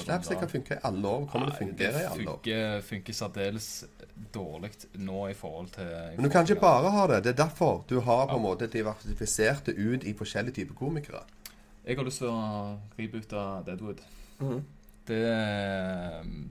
Slapstick 0.00 0.38
har 0.40 0.48
funka 0.50 0.74
i 0.74 0.78
alle 0.88 1.08
år. 1.08 1.26
Kommer 1.30 1.46
det 1.50 1.54
Nei, 1.54 1.58
fungere 1.60 2.00
i 2.00 2.04
alle 2.08 2.30
år? 2.30 2.38
funker, 2.38 2.80
funker 2.88 3.12
særdeles 3.18 3.66
dårlig 4.34 4.70
nå 4.94 5.28
i 5.28 5.34
forhold 5.34 5.72
til 5.74 5.88
i 5.88 6.16
Men 6.16 6.28
du 6.28 6.30
kan 6.30 6.46
ikke 6.46 6.60
bare 6.60 6.90
ha 6.90 7.06
det. 7.10 7.22
Det 7.24 7.32
er 7.32 7.40
derfor 7.44 7.84
du 7.88 8.00
har 8.00 8.26
på 8.30 8.36
en 8.36 8.42
måte 8.42 8.70
diversifisert 8.70 9.66
det 9.66 9.74
ut 9.78 10.04
i 10.04 10.14
forskjellige 10.14 10.60
typer 10.60 10.78
komikere. 10.78 11.24
Jeg 11.84 11.98
har 11.98 12.06
lyst 12.06 12.22
til 12.22 12.30
å 12.30 12.78
reboote 12.98 13.48
Deadwood. 13.66 14.00
Mhm. 14.38 14.64
Det 15.04 15.20
er 15.28 16.20
um, 16.24 16.46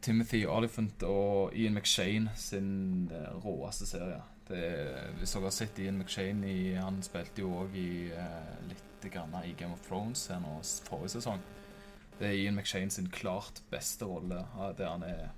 Timothy 0.00 0.46
Oliphant 0.46 1.02
og 1.04 1.52
Ian 1.52 1.74
McShane 1.74 2.30
sin 2.36 3.10
eh, 3.12 3.44
råeste 3.44 3.86
serie. 3.86 4.22
Det 4.48 4.58
er, 4.64 5.10
hvis 5.18 5.34
dere 5.34 5.50
har 5.50 5.52
sett 5.52 5.78
Ian 5.84 5.98
McShane 6.00 6.48
i 6.48 6.60
Han 6.78 7.02
spilte 7.04 7.42
jo 7.44 7.50
òg 7.60 7.74
i 7.76 7.90
eh, 8.08 8.54
litt 8.70 9.10
grann 9.12 9.34
i 9.44 9.52
Game 9.58 9.76
of 9.76 9.84
Thrones 9.84 10.24
her 10.32 10.40
nå 10.40 10.54
forrige 10.88 11.18
sesong. 11.18 11.42
Det 12.18 12.30
er 12.30 12.38
Ian 12.38 12.56
McShane 12.56 12.90
sin 12.90 13.10
klart 13.12 13.60
beste 13.70 14.08
rolle, 14.08 14.40
ja, 14.56 14.72
der 14.78 14.88
han 14.94 15.04
er, 15.06 15.28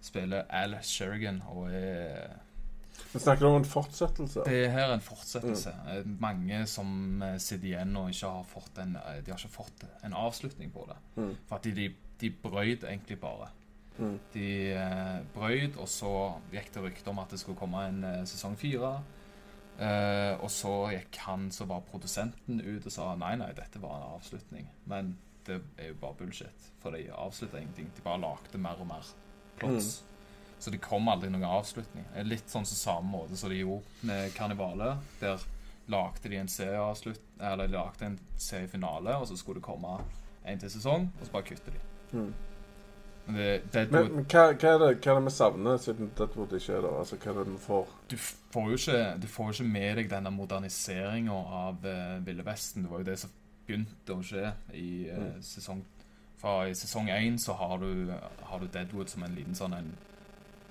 spiller 0.00 0.46
Al 0.48 0.78
Sherrigan 0.82 1.42
og 1.50 1.68
er 1.74 2.36
Vi 3.12 3.18
snakker 3.18 3.46
om 3.46 3.58
en 3.58 3.64
fortsettelse. 3.64 4.44
det 4.46 4.70
her 4.70 4.88
er 4.88 4.94
en 4.94 5.04
fortsettelse. 5.04 5.72
Mm. 6.04 6.16
Mange 6.20 6.66
som 6.66 7.22
eh, 7.22 7.38
sitter 7.38 7.72
igjen 7.72 7.96
og 7.96 8.10
ikke 8.12 8.34
har 8.36 8.44
fått 8.44 8.78
en, 8.78 8.96
eh, 8.96 9.22
de 9.24 9.32
har 9.32 9.38
ikke 9.38 9.56
fått 9.56 9.86
en 10.04 10.14
avslutning 10.14 10.70
på 10.72 10.86
det. 10.88 10.98
Mm. 11.16 11.32
For 11.48 11.56
at 11.56 11.64
de, 11.64 11.72
de, 11.74 11.88
de 12.20 12.30
brøyd 12.30 12.84
egentlig 12.84 13.18
bare. 13.20 13.50
Mm. 13.98 14.18
De 14.32 14.50
eh, 14.72 15.16
brøyd, 15.34 15.76
og 15.76 15.88
så 15.90 16.12
gikk 16.52 16.70
det 16.74 16.84
rykter 16.84 17.12
om 17.12 17.18
at 17.22 17.32
det 17.32 17.40
skulle 17.42 17.58
komme 17.58 17.82
en 17.88 18.04
eh, 18.04 18.22
sesong 18.28 18.56
fire. 18.60 19.00
Eh, 19.80 20.34
og 20.36 20.50
så 20.52 20.74
gikk 20.92 21.22
han 21.24 21.48
som 21.54 21.70
var 21.70 21.84
produsenten 21.88 22.60
ut 22.60 22.86
og 22.86 22.92
sa 22.92 23.14
nei, 23.16 23.34
nei, 23.40 23.50
dette 23.56 23.80
var 23.82 23.96
en 23.96 24.14
avslutning. 24.16 24.68
Men 24.90 25.14
det 25.46 25.60
er 25.80 25.92
jo 25.92 25.98
bare 26.02 26.18
bullshit, 26.20 26.70
for 26.82 26.94
de 26.94 27.06
avslutta 27.16 27.60
ingenting. 27.60 27.90
De 27.96 28.04
bare 28.04 28.20
lagde 28.22 28.60
mer 28.60 28.80
og 28.80 28.90
mer 28.90 29.12
plots. 29.60 29.90
Så 30.60 30.70
det 30.74 30.82
kom 30.84 31.08
aldri 31.08 31.30
noen 31.32 31.46
avslutning. 31.48 32.04
Litt 32.28 32.50
sånn 32.52 32.66
som 32.68 32.76
samme 32.76 33.08
måte 33.14 33.38
som 33.40 33.48
de 33.52 33.62
gjorde 33.62 34.04
med 34.08 34.34
Karnivalet. 34.36 35.00
Der 35.22 35.40
lagde 35.90 36.28
de 36.28 36.36
en 36.36 36.48
serieavslutt 36.48 37.20
Eller 37.40 37.66
de 37.66 37.72
lagde 37.72 38.04
en 38.06 38.18
seriefinale, 38.38 39.16
og 39.16 39.26
så 39.30 39.36
skulle 39.40 39.58
det 39.58 39.64
komme 39.66 39.96
en 40.44 40.60
til 40.60 40.70
sesong, 40.72 41.08
og 41.20 41.26
så 41.26 41.32
bare 41.32 41.48
kutter 41.48 41.72
de. 41.74 41.80
Mm. 42.12 42.28
Men 43.26 43.36
det, 43.36 43.48
Deadwood 43.72 44.04
Men, 44.04 44.14
men 44.16 44.26
hva, 44.26 44.44
hva, 44.52 44.70
er 44.74 44.78
det, 44.80 44.90
hva 45.04 45.12
er 45.14 45.18
det 45.18 45.24
vi 45.26 45.32
savner, 45.34 45.76
siden 45.80 46.12
Deadwood 46.18 46.54
ikke 46.56 46.76
er 46.76 46.84
der? 46.86 46.94
Altså, 47.00 47.18
hva 47.20 47.32
er 47.32 47.38
det 47.40 47.52
vi 47.52 47.58
får? 47.64 47.90
du 48.10 48.16
får 48.54 48.70
jo 48.70 48.78
ikke, 48.80 49.02
du 49.22 49.26
får 49.30 49.50
ikke 49.54 49.68
med 49.72 49.90
deg 50.00 50.10
denne 50.12 50.32
moderniseringa 50.34 51.36
av 51.64 51.84
uh, 51.84 52.26
Ville 52.26 52.46
Vesten. 52.46 52.84
Det 52.84 52.90
var 52.92 53.02
jo 53.04 53.08
det 53.10 53.18
som 53.20 53.34
begynte 53.66 54.16
å 54.16 54.22
skje 54.24 54.52
i 54.74 54.90
uh, 55.10 55.18
Mm. 55.20 55.42
sesong 55.44 55.84
Fra 56.40 56.68
i 56.68 56.76
sesong 56.76 57.10
én 57.12 57.36
så 57.38 57.52
har 57.60 57.78
du, 57.82 58.12
har 58.48 58.60
du 58.60 58.68
Deadwood 58.72 59.12
som 59.12 59.26
en 59.26 59.36
liten 59.36 59.58
sånn 59.58 59.76
en 59.76 59.92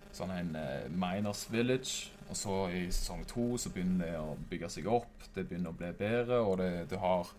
Sånn 0.09 0.31
en 0.33 0.55
uh, 0.57 0.87
miners 0.89 1.43
village. 1.53 2.09
Og 2.29 2.37
så 2.37 2.53
i 2.73 2.79
sesong 2.89 3.21
to 3.29 3.43
så 3.61 3.69
begynner 3.73 4.07
det 4.07 4.15
å 4.17 4.31
bygge 4.49 4.69
seg 4.73 4.87
opp. 4.89 5.27
Det 5.35 5.43
begynner 5.45 5.69
å 5.69 5.77
bli 5.77 5.91
bedre, 5.99 6.39
og 6.41 6.57
det, 6.61 6.71
du 6.89 6.95
har 6.97 7.29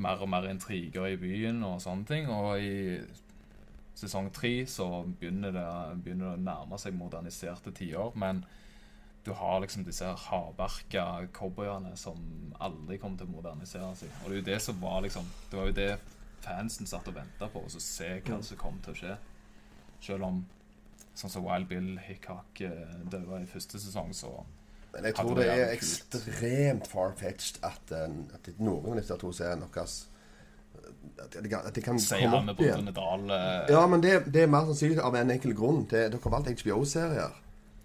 mer 0.00 0.22
og 0.22 0.28
mer 0.28 0.48
intriger 0.50 1.08
i 1.08 1.18
byen 1.20 1.62
og 1.66 1.80
sånne 1.80 2.06
ting. 2.08 2.28
Og 2.28 2.60
i 2.60 3.00
sesong 3.96 4.30
tre 4.32 4.52
så 4.70 4.88
begynner 5.04 5.56
det, 5.56 5.66
begynner 6.04 6.30
det 6.30 6.38
å 6.38 6.44
nærme 6.46 6.78
seg 6.80 6.96
moderniserte 6.96 7.72
tider. 7.76 8.12
Men 8.20 8.44
du 9.24 9.32
har 9.36 9.60
liksom 9.60 9.84
disse 9.84 10.08
hardbarka 10.28 11.26
cowboyene 11.36 11.92
som 12.00 12.20
aldri 12.60 12.96
kommer 13.00 13.20
til 13.20 13.28
å 13.28 13.34
modernisere 13.34 13.92
seg. 13.98 14.14
Og 14.22 14.30
det 14.30 14.36
er 14.36 14.40
jo 14.40 14.48
det 14.52 14.62
som 14.64 14.80
var 14.80 15.04
liksom 15.04 15.28
Det 15.50 15.58
var 15.58 15.68
jo 15.68 15.76
det 15.76 15.92
fansen 16.44 16.86
satt 16.86 17.08
og 17.08 17.14
venta 17.14 17.48
på, 17.52 17.62
og 17.64 17.70
så 17.70 17.80
se 17.80 18.08
hva 18.26 18.40
som 18.42 18.56
kom 18.60 18.78
til 18.84 18.92
å 18.94 18.98
skje. 19.00 19.16
Selv 20.00 20.24
om 20.24 20.44
sånn 21.14 21.30
som 21.30 21.44
Wild 21.44 21.68
Bill 21.68 21.98
Hickok 22.06 22.60
eh, 22.64 22.94
døde 23.12 23.42
i 23.42 23.46
første 23.50 23.80
sesong, 23.82 24.14
så 24.16 24.30
Men 24.94 25.04
jeg 25.04 25.14
tror 25.14 25.34
det 25.38 25.46
er 25.52 25.72
ekstremt 25.74 26.88
far-fetched 26.90 27.60
at, 27.62 27.92
eh, 27.92 28.08
at 28.34 28.48
noen 28.58 28.92
av 28.94 28.96
disse 29.02 29.16
to 29.20 29.32
seriene 29.32 29.68
deres 29.74 30.06
at 31.20 31.34
de, 31.42 31.48
kan- 31.48 31.66
at 31.66 31.74
de 31.76 31.82
kan 31.84 31.98
sier 32.00 32.30
komme 32.30 32.52
opp 32.54 32.60
igjen. 32.62 32.84
Brødrene 32.86 32.94
Dal 32.96 33.30
eh, 33.36 33.70
Ja, 33.74 33.86
men 33.86 34.00
det, 34.02 34.14
det 34.32 34.42
er 34.42 34.50
mer 34.50 34.64
sannsynlig 34.70 34.98
av 35.04 35.14
en 35.18 35.30
enkel 35.34 35.52
grunn. 35.54 35.84
Det, 35.90 36.06
dere 36.12 36.20
har 36.24 36.32
valgt 36.38 36.62
HBO-serier. 36.62 37.36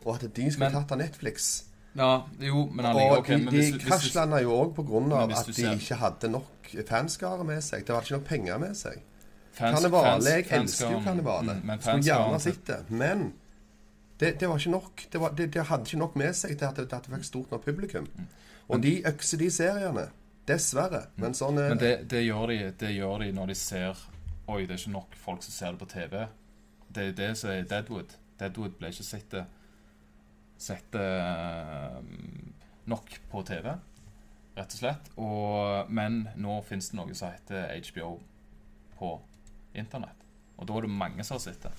Og 0.05 0.11
at 0.15 0.25
de 0.35 0.45
skulle 0.51 0.69
Men- 0.69 0.77
tatt 0.79 0.91
av 0.95 1.01
Netflix. 1.01 1.65
Ja, 1.95 2.09
jo, 2.43 2.65
men 2.75 2.85
han 2.85 2.95
ligger 2.97 3.17
okay, 3.21 3.37
de, 3.37 3.43
men 3.45 3.53
de 3.53 3.59
hvis, 3.59 3.69
du- 3.73 3.85
krasjlanda 3.85 4.41
jo 4.43 4.51
òg 4.55 4.73
pga. 4.75 5.21
At 5.39 5.47
de 5.55 5.67
ikke 5.77 5.95
hadde 6.01 6.29
nok 6.31 6.49
fanskare 6.87 7.43
med 7.47 7.61
seg. 7.63 7.85
Det 7.87 7.93
var 7.95 8.01
ikke 8.01 8.17
nok 8.17 8.27
penger 8.29 8.57
med 8.61 8.75
seg. 8.75 9.01
fans- 9.55 9.79
Karnevale, 9.79 10.29
jeg 10.29 10.45
elsker 10.51 10.91
jo 10.91 10.99
karnevale. 11.05 11.53
mm, 11.63 11.79
Skulle 11.81 12.03
gjerne 12.03 12.39
sett 12.39 12.65
det. 12.67 12.79
Men 12.89 13.33
det, 14.19 14.39
det 14.39 14.49
var 14.49 14.57
ikke 14.57 14.71
nok. 14.71 15.05
Det, 15.11 15.21
var, 15.21 15.29
det, 15.37 15.53
det 15.53 15.63
hadde 15.69 15.83
ikke 15.83 15.97
nok 15.99 16.15
med 16.15 16.33
seg 16.35 16.57
til 16.57 16.65
at 16.65 16.75
det, 16.75 16.93
at 16.93 17.05
det 17.07 17.13
fikk 17.15 17.23
stort 17.25 17.51
nok 17.51 17.65
publikum. 17.65 18.07
Mm. 18.15 18.27
Og 18.67 18.83
de 18.83 18.97
økser 19.07 19.37
de 19.37 19.49
seriene. 19.51 20.09
Dessverre. 20.47 21.07
Men 21.17 21.33
sånn 21.33 21.57
er 21.57 21.71
Men 21.73 21.79
det, 21.81 21.93
det, 22.09 22.21
gjør 22.27 22.51
de, 22.51 22.57
det 22.79 22.91
gjør 22.93 23.23
de 23.23 23.31
når 23.33 23.47
de 23.47 23.55
ser 23.57 23.97
Oi, 24.47 24.59
det 24.67 24.75
er 24.75 24.77
ikke 24.77 24.91
nok 24.93 25.15
folk 25.17 25.41
som 25.41 25.51
ser 25.55 25.71
det 25.73 25.79
på 25.81 25.87
TV. 25.89 26.27
Det 26.93 27.03
er 27.07 27.15
det 27.17 27.31
som 27.37 27.49
er 27.49 27.63
Deadwood. 27.65 28.11
Deadwood 28.39 28.75
ble 28.77 28.91
ikke 28.93 29.03
sett 29.07 29.31
det 29.33 29.45
Sett 30.61 30.95
eh, 30.95 31.97
nok 32.87 33.09
på 33.31 33.41
TV, 33.43 33.73
rett 34.55 34.75
og 34.75 34.79
slett. 34.79 35.11
Og, 35.21 35.91
men 35.91 36.23
nå 36.39 36.59
fins 36.67 36.91
det 36.91 36.99
noe 36.99 37.15
som 37.17 37.33
heter 37.33 37.73
HBO 37.91 38.15
på 38.99 39.11
internett. 39.75 40.23
Og 40.55 40.67
da 40.67 40.77
er 40.77 40.87
det 40.87 40.95
mange 40.95 41.25
som 41.27 41.37
har 41.37 41.45
sett 41.45 41.67
det. 41.67 41.73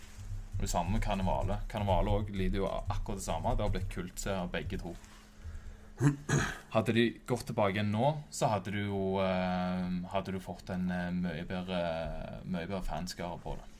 Og 0.56 0.64
det 0.64 0.72
samme 0.72 0.96
med 0.96 1.04
Karnevale. 1.04 1.60
Karnevale 1.68 2.16
òg 2.20 2.32
lider 2.36 2.62
jo 2.62 2.70
akkurat 2.70 3.20
det 3.20 3.26
samme. 3.26 3.54
Det 3.56 3.64
har 3.64 3.72
blitt 3.74 3.92
kultserier 3.92 4.50
begge 4.52 4.80
to. 4.80 4.94
Hadde 6.74 6.92
de 6.92 7.06
gått 7.28 7.46
tilbake 7.48 7.78
igjen 7.78 7.88
nå, 7.88 8.10
så 8.28 8.50
hadde 8.52 8.74
du 8.74 8.82
jo 8.82 8.98
eh, 9.24 9.86
Hadde 10.12 10.34
du 10.34 10.42
fått 10.44 10.68
en 10.74 10.90
eh, 10.92 11.06
mye 11.08 11.46
bedre 11.48 11.78
Mye 12.44 12.66
bedre 12.66 12.82
fanskare 12.84 13.38
på 13.40 13.54
det. 13.56 13.70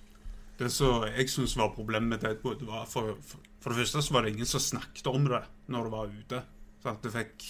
Det 0.57 0.71
som 0.73 1.05
jeg 1.05 1.29
syns 1.29 1.59
var 1.61 1.75
problemet 1.77 2.15
med 2.15 2.23
Deadwood, 2.25 2.65
var 2.65 2.87
for, 2.89 3.19
for, 3.21 3.45
for 3.61 3.73
det 3.73 3.83
første 3.83 4.01
så 4.07 4.15
var 4.17 4.25
det 4.25 4.33
ingen 4.33 4.49
som 4.49 4.63
snakket 4.65 5.11
om 5.11 5.29
det 5.29 5.43
når 5.69 5.85
det 5.85 5.93
var 5.93 6.15
ute. 6.15 6.41
Så 6.81 6.95
at 6.95 7.05
det 7.05 7.13
fikk 7.13 7.45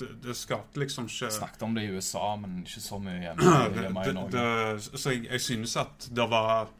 Det, 0.00 0.08
det 0.24 0.34
skapte 0.38 0.80
liksom 0.80 1.06
ikke 1.10 1.30
Snakket 1.34 1.62
om 1.66 1.76
det 1.76 1.84
i 1.84 1.92
USA, 1.94 2.24
men 2.40 2.62
ikke 2.64 2.82
så 2.82 2.98
mye 3.02 3.18
hjemme, 3.20 3.54
hjemme 3.76 4.04
i 4.06 4.14
Norge. 4.18 4.32
det, 4.34 5.00
Så 5.00 5.14
jeg, 5.14 5.26
jeg 5.28 5.44
synes 5.44 5.76
at 5.82 6.08
det 6.16 6.26
var 6.30 6.72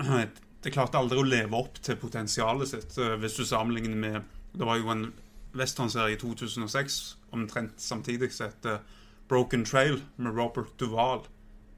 Det 0.64 0.72
klarte 0.72 0.96
aldri 0.96 1.20
å 1.20 1.26
leve 1.28 1.58
opp 1.58 1.76
til 1.84 1.98
potensialet 2.00 2.70
sitt, 2.70 2.96
eh, 2.96 3.18
hvis 3.20 3.36
du 3.36 3.44
sammenligner 3.44 4.00
med 4.00 4.20
Det 4.54 4.64
var 4.64 4.80
jo 4.80 4.92
en 4.94 5.08
westernserie 5.54 6.16
i 6.16 6.18
2006, 6.18 7.16
omtrent 7.36 7.78
samtidig, 7.78 8.32
som 8.32 8.48
heter 8.48 8.80
Broken 9.28 9.64
Trail, 9.64 10.00
med 10.16 10.34
Robert 10.34 10.72
Duval. 10.80 11.22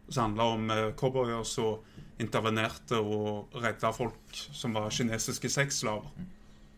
Som 0.08 0.30
handla 0.30 0.44
om 0.54 0.70
eh, 0.70 0.92
cowboyer 0.96 1.42
som 1.44 1.82
intervenerte 2.22 2.96
og 2.96 3.52
redda 3.60 3.90
folk 3.92 4.32
som 4.32 4.76
var 4.76 4.90
kinesiske 4.94 5.50
sexslaver. 5.52 6.08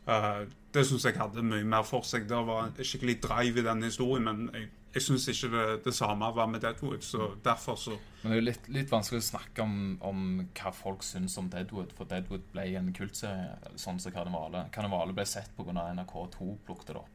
Eh, 0.09 0.43
det 0.75 0.85
syns 0.89 1.05
jeg 1.05 1.17
hadde 1.19 1.45
mye 1.45 1.67
mer 1.69 1.85
for 1.87 2.07
seg. 2.07 2.29
Det 2.29 2.41
var 2.49 2.69
en 2.69 2.77
skikkelig 2.81 3.19
drive 3.25 3.61
i 3.61 3.67
den 3.67 3.85
historien, 3.85 4.25
men 4.25 4.49
jeg, 4.55 4.71
jeg 4.95 5.05
syns 5.05 5.27
ikke 5.33 5.51
det, 5.53 5.65
det 5.85 5.95
samme 5.97 6.31
var 6.37 6.49
med 6.49 6.63
Deadwood, 6.65 7.03
så 7.05 7.31
derfor 7.45 7.77
så 7.77 7.97
Men 8.23 8.33
det 8.33 8.37
er 8.37 8.41
jo 8.41 8.47
litt, 8.47 8.69
litt 8.73 8.93
vanskelig 8.93 9.21
å 9.23 9.27
snakke 9.29 9.65
om, 9.65 9.75
om 10.05 10.23
hva 10.59 10.73
folk 10.75 11.05
syns 11.07 11.37
om 11.41 11.51
Deadwood, 11.53 11.93
for 11.97 12.09
Deadwood 12.09 12.47
ble 12.55 12.65
en 12.81 12.93
kultserie, 12.97 13.59
sånn 13.77 14.01
som 14.01 14.15
Karnevale. 14.15 14.67
Karnevale 14.75 15.17
ble 15.17 15.27
sett 15.29 15.53
pga. 15.57 15.77
NRK2 15.77 16.55
plukket 16.67 16.93
det 16.93 17.03
opp. 17.03 17.15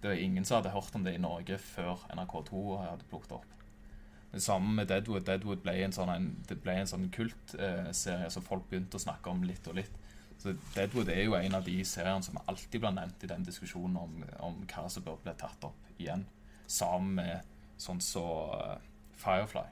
Det 0.00 0.08
var 0.08 0.20
ingen 0.20 0.44
som 0.48 0.60
hadde 0.60 0.72
hørt 0.72 0.94
om 0.96 1.02
det 1.04 1.16
i 1.16 1.20
Norge 1.20 1.58
før 1.60 2.04
NRK2 2.12 2.60
hadde 2.84 3.08
plukket 3.08 3.34
opp. 3.36 3.48
Det 4.30 4.40
samme 4.44 4.76
med 4.76 4.88
Deadwood. 4.88 5.24
Deadwood 5.26 5.64
ble 5.64 5.74
en 5.84 5.92
sånn, 5.92 6.12
en, 6.12 6.28
det 6.48 6.60
ble 6.62 6.76
en 6.80 6.88
sånn 6.88 7.08
kultserie 7.12 8.30
som 8.30 8.44
folk 8.46 8.68
begynte 8.70 9.00
å 9.00 9.02
snakke 9.02 9.32
om 9.32 9.42
litt 9.44 9.66
og 9.68 9.80
litt. 9.80 9.96
Så 10.40 10.54
Deadwood 10.74 11.10
er 11.12 11.26
jo 11.26 11.36
en 11.36 11.54
av 11.58 11.64
de 11.66 11.76
seriene 11.84 12.24
som 12.24 12.38
alltid 12.46 12.80
blir 12.80 12.94
nevnt 12.96 13.24
i 13.24 13.28
den 13.28 13.44
diskusjonen 13.44 13.98
om, 14.00 14.22
om 14.40 14.62
hva 14.70 14.86
som 14.88 15.04
bør 15.04 15.18
bli 15.20 15.34
tatt 15.36 15.66
opp 15.68 15.90
igjen. 15.98 16.24
Sammen 16.70 17.18
med 17.18 17.50
sånn 17.80 18.00
som 18.04 18.54
uh, 18.54 18.78
Firefly. 19.20 19.66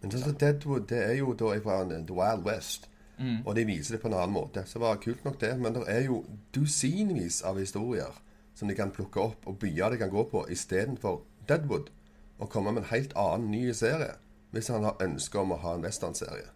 Men 0.00 0.14
sånn 0.14 0.30
som 0.30 0.38
Deadwood, 0.40 0.86
det 0.88 1.02
er 1.10 1.18
jo 1.18 1.34
da 1.36 1.52
fra 1.60 1.82
The 1.90 2.16
Wild 2.16 2.46
West. 2.46 2.88
Og 3.18 3.54
de 3.56 3.64
viser 3.66 3.96
det 3.96 4.02
på 4.02 4.08
en 4.08 4.14
annen 4.14 4.34
måte. 4.34 4.62
Så 4.66 4.78
det 4.78 4.84
var 4.84 5.00
kult 5.02 5.24
nok, 5.26 5.40
det. 5.40 5.50
Men 5.58 5.74
det 5.74 5.84
er 5.90 6.04
jo 6.06 6.22
dusinvis 6.54 7.42
av 7.42 7.58
historier 7.58 8.20
som 8.54 8.70
de 8.70 8.76
kan 8.78 8.92
plukke 8.94 9.20
opp, 9.22 9.46
og 9.46 9.58
byer 9.62 9.94
de 9.94 9.98
kan 10.00 10.10
gå 10.10 10.24
på, 10.30 10.44
istedenfor 10.50 11.22
Deadwood. 11.50 11.90
Og 12.38 12.50
komme 12.50 12.72
med 12.72 12.84
en 12.84 12.92
helt 12.92 13.14
annen 13.18 13.50
ny 13.50 13.72
serie. 13.74 14.14
Hvis 14.54 14.70
han 14.72 14.86
har 14.86 15.02
ønske 15.02 15.38
om 15.38 15.52
å 15.52 15.60
ha 15.62 15.74
en 15.74 15.84
westernserie. 15.84 16.46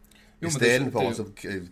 Istedenfor 0.49 1.03
å 1.13 1.27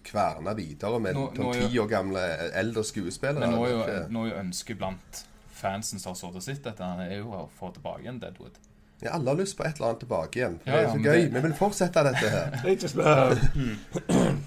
kverne 0.04 0.54
videre 0.56 1.00
med 1.00 1.14
sånn 1.16 1.36
jo- 1.36 1.52
ti 1.68 1.78
år 1.78 1.88
gamle 1.88 2.24
eldre 2.54 2.84
skuespillere. 2.84 3.40
Men 3.40 3.50
nå 3.56 3.64
er 3.66 3.70
jo, 3.70 4.08
nå 4.10 4.24
er 4.26 4.30
jo 4.30 4.40
ønsket 4.44 4.78
blant 4.78 5.24
fansen 5.60 5.98
som 6.00 6.12
har 6.12 6.16
sittet 6.16 6.36
og 6.36 6.42
sett 6.42 6.62
dette, 6.64 6.82
er 7.10 7.16
jo 7.18 7.26
å 7.36 7.48
få 7.58 7.72
tilbake 7.74 8.00
igjen 8.06 8.20
Deadwood. 8.20 8.52
Ja, 9.02 9.10
alle 9.16 9.30
har 9.30 9.36
lyst 9.36 9.56
på 9.56 9.64
et 9.64 9.76
eller 9.76 9.88
annet 9.94 10.00
tilbake 10.04 10.36
igjen. 10.36 10.58
Ja, 10.66 10.72
det 10.72 10.80
er 10.80 10.88
så 10.88 10.94
men 10.94 11.04
gøy. 11.04 11.22
det- 11.22 11.32
Vi 11.34 11.40
vil 11.40 11.52
fortsette 11.54 12.04
dette 12.04 12.28
her. 12.30 12.50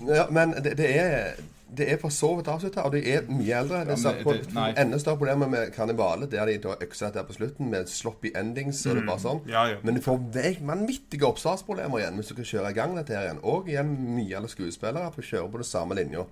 Ja, 0.16 0.28
men 0.30 0.52
det, 0.64 0.76
det 0.78 0.90
er 1.00 1.34
det 1.78 1.88
er 1.92 1.98
for 2.02 2.14
så 2.14 2.30
vidt 2.38 2.48
avslutta, 2.52 2.86
og 2.88 2.94
de 2.96 3.02
er 3.14 3.26
mye 3.30 3.56
eldre. 3.60 3.82
Det 3.88 3.98
er 4.06 4.20
på, 4.24 4.36
enda 4.82 5.00
større 5.02 5.18
problemer 5.18 5.50
med 5.50 5.72
Karnivale, 5.76 6.30
der 6.32 6.46
de 6.50 6.58
da 6.64 6.76
øksa 6.82 7.10
der 7.14 7.26
på 7.28 7.34
slutten 7.34 7.70
med 7.72 7.90
sloppy 7.92 8.34
endings. 8.40 8.86
og 8.86 8.96
det 9.00 9.06
bare 9.08 9.24
sånn. 9.24 9.42
Ja, 9.50 9.66
ja. 9.72 9.82
Men 9.84 9.98
du 9.98 10.02
får 10.02 10.22
vanvittige 10.62 11.28
oppstartsproblemer 11.28 12.04
igjen 12.04 12.20
hvis 12.20 12.32
du 12.32 12.36
skal 12.38 12.50
kjøre 12.52 12.72
i 12.72 12.78
gang 12.78 12.96
dette 12.98 13.16
her 13.16 13.28
igjen. 13.28 13.44
Og 13.44 13.70
igjen 13.70 13.92
mye 14.16 14.38
alle 14.38 14.52
skuespillere 14.52 15.12
får 15.16 15.30
kjøre 15.32 15.52
på 15.52 15.64
den 15.64 15.72
samme 15.72 15.98
linja. 16.00 16.26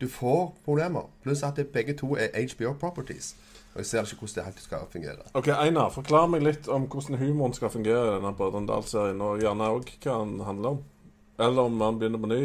Du 0.00 0.08
får 0.10 0.54
problemer. 0.64 1.08
Pluss 1.22 1.42
at 1.46 1.56
det 1.56 1.70
begge 1.72 1.94
to 1.96 2.16
er 2.16 2.34
HBO 2.34 2.74
properties. 2.80 3.34
Og 3.74 3.82
jeg 3.82 3.86
ser 3.86 4.06
ikke 4.06 4.22
hvordan 4.22 4.34
det 4.34 4.44
helt 4.44 4.62
skal 4.62 4.90
fungere. 4.90 5.22
Ok, 5.34 5.48
Einar, 5.50 5.88
forklar 5.90 6.28
meg 6.30 6.44
litt 6.46 6.68
om 6.70 6.86
hvordan 6.86 7.18
humoren 7.18 7.54
skal 7.56 7.72
fungere 7.74 8.04
i 8.06 8.12
denne 8.18 8.30
Brødrene 8.38 8.70
Dal-serien, 8.70 9.22
og 9.22 9.42
gjerne 9.42 9.70
òg 9.74 9.90
hva 10.04 10.18
den 10.22 10.44
handler 10.46 10.76
om. 10.76 10.84
Eller 11.42 11.66
om 11.66 11.80
man 11.80 11.98
begynner 11.98 12.22
på 12.22 12.30
ny. 12.30 12.42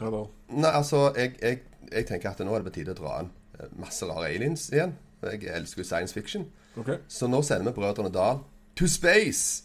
Eller 0.00 0.28
Nei, 0.48 0.70
altså, 0.70 1.12
jeg, 1.16 1.34
jeg, 1.42 1.58
jeg 1.92 2.06
tenker 2.06 2.30
at 2.30 2.40
nå 2.44 2.54
er 2.54 2.62
det 2.62 2.70
på 2.70 2.76
tide 2.78 2.94
å 2.94 2.98
dra 2.98 3.18
inn 3.22 3.30
eh, 3.58 3.68
masse 3.80 4.06
rare 4.08 4.30
aliens 4.30 4.68
igjen. 4.72 4.94
Jeg 5.22 5.50
elsker 5.50 5.82
jo 5.82 5.88
science 5.88 6.14
fiction. 6.14 6.46
Okay. 6.78 7.00
Så 7.10 7.26
nå 7.26 7.42
sender 7.42 7.72
vi 7.72 7.80
Brødrene 7.80 8.12
Dal 8.14 8.44
to 8.78 8.86
space! 8.86 9.64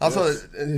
Altså, 0.00 0.20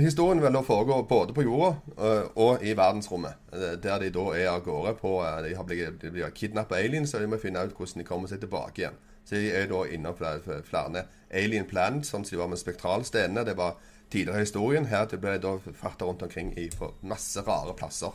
Historien 0.01 0.41
vil 0.43 0.51
da 0.51 0.59
foregå 0.67 0.97
både 1.07 1.33
på 1.33 1.41
jorda 1.41 1.75
øh, 1.95 2.23
og 2.35 2.63
i 2.65 2.73
verdensrommet. 2.77 3.33
øh, 3.53 3.83
Der 3.83 3.99
de 3.99 4.09
da 4.11 4.19
er 4.35 4.49
av 4.49 4.63
gårde 4.65 4.93
på 4.99 5.23
De 5.47 5.55
har 5.55 5.63
blitt, 5.63 6.01
de 6.01 6.11
blir 6.11 6.29
kidnappa 6.29 6.75
aliens, 6.75 7.13
og 7.13 7.21
de 7.21 7.27
må 7.27 7.37
finne 7.39 7.63
ut 7.63 7.71
hvordan 7.71 7.99
de 8.01 8.07
kommer 8.07 8.27
seg 8.27 8.39
tilbake 8.39 8.81
igjen. 8.81 8.97
Så 9.25 9.35
de 9.35 9.51
er 9.51 9.67
da 9.71 9.85
innom 9.87 10.17
flere 10.17 11.05
alien 11.31 11.65
planets, 11.65 12.09
sånn 12.09 12.25
som 12.25 12.35
de 12.35 12.41
var 12.41 12.51
med 12.51 12.59
spektralstenene. 12.59 13.45
Det 13.45 13.55
var 13.57 13.79
tidligere 14.13 14.41
i 14.43 14.45
historien. 14.47 14.85
Her 14.89 15.07
det 15.11 15.19
ble 15.23 15.35
da 15.41 15.55
fatta 15.81 16.05
rundt 16.07 16.23
omkring 16.25 16.53
i 16.61 16.69
på 16.71 16.91
masse 17.09 17.41
rare 17.47 17.73
plasser. 17.77 18.13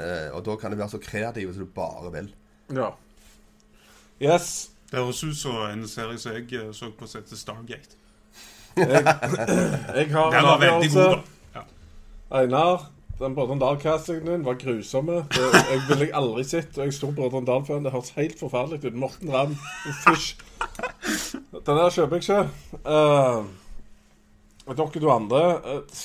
Eh, 0.00 0.28
og 0.32 0.44
da 0.46 0.56
kan 0.56 0.72
du 0.72 0.78
være 0.80 0.92
så 0.96 1.00
kreativ 1.02 1.52
som 1.54 1.64
du 1.66 1.72
bare 1.76 2.12
vil. 2.14 2.30
Ja. 2.76 2.90
Yes. 4.20 4.70
Det 4.90 4.98
høres 4.98 5.22
ut 5.24 5.36
som 5.38 5.56
en 5.68 5.84
serie 5.88 6.18
som 6.18 6.32
jeg 6.34 6.48
eh, 6.58 6.70
så 6.74 6.90
på 6.98 7.06
som 7.06 7.20
heter 7.22 7.36
Stargate. 7.38 7.96
Jeg 8.80 10.08
har 10.14 10.30
Den 10.30 10.38
en 10.38 10.46
var 10.46 10.58
veldig 10.62 10.90
god, 10.92 11.00
avgjørelse. 11.00 11.00
da. 11.00 11.58
Ja. 11.58 11.62
Einar, 12.40 12.84
den 13.18 13.34
Brødrene 13.34 13.60
Dal-castingen 13.60 14.28
din 14.30 14.44
var 14.46 14.54
grusomme. 14.60 15.16
Det 15.34 15.48
jeg 15.70 15.80
ville 15.88 16.06
jeg 16.06 16.14
aldri 16.14 16.44
sett. 16.46 16.78
Og 16.78 16.84
jeg 16.84 16.92
er 16.92 16.96
stor 16.96 17.10
Brødrene 17.16 17.46
Dal-fan. 17.48 17.84
Det 17.84 17.92
høres 17.92 18.12
helt 18.16 18.38
forferdelig 18.40 18.84
ut. 18.86 18.94
Morten 19.02 19.32
Ramm, 19.34 19.56
fysj. 20.06 20.30
Den 21.52 21.76
der 21.80 21.90
kjøper 21.90 22.16
jeg 22.16 22.22
ikke. 22.22 22.40
Uh, 22.86 23.50
dere 24.76 25.00
du 25.02 25.08
andre 25.10 25.40
uh, 25.64 26.00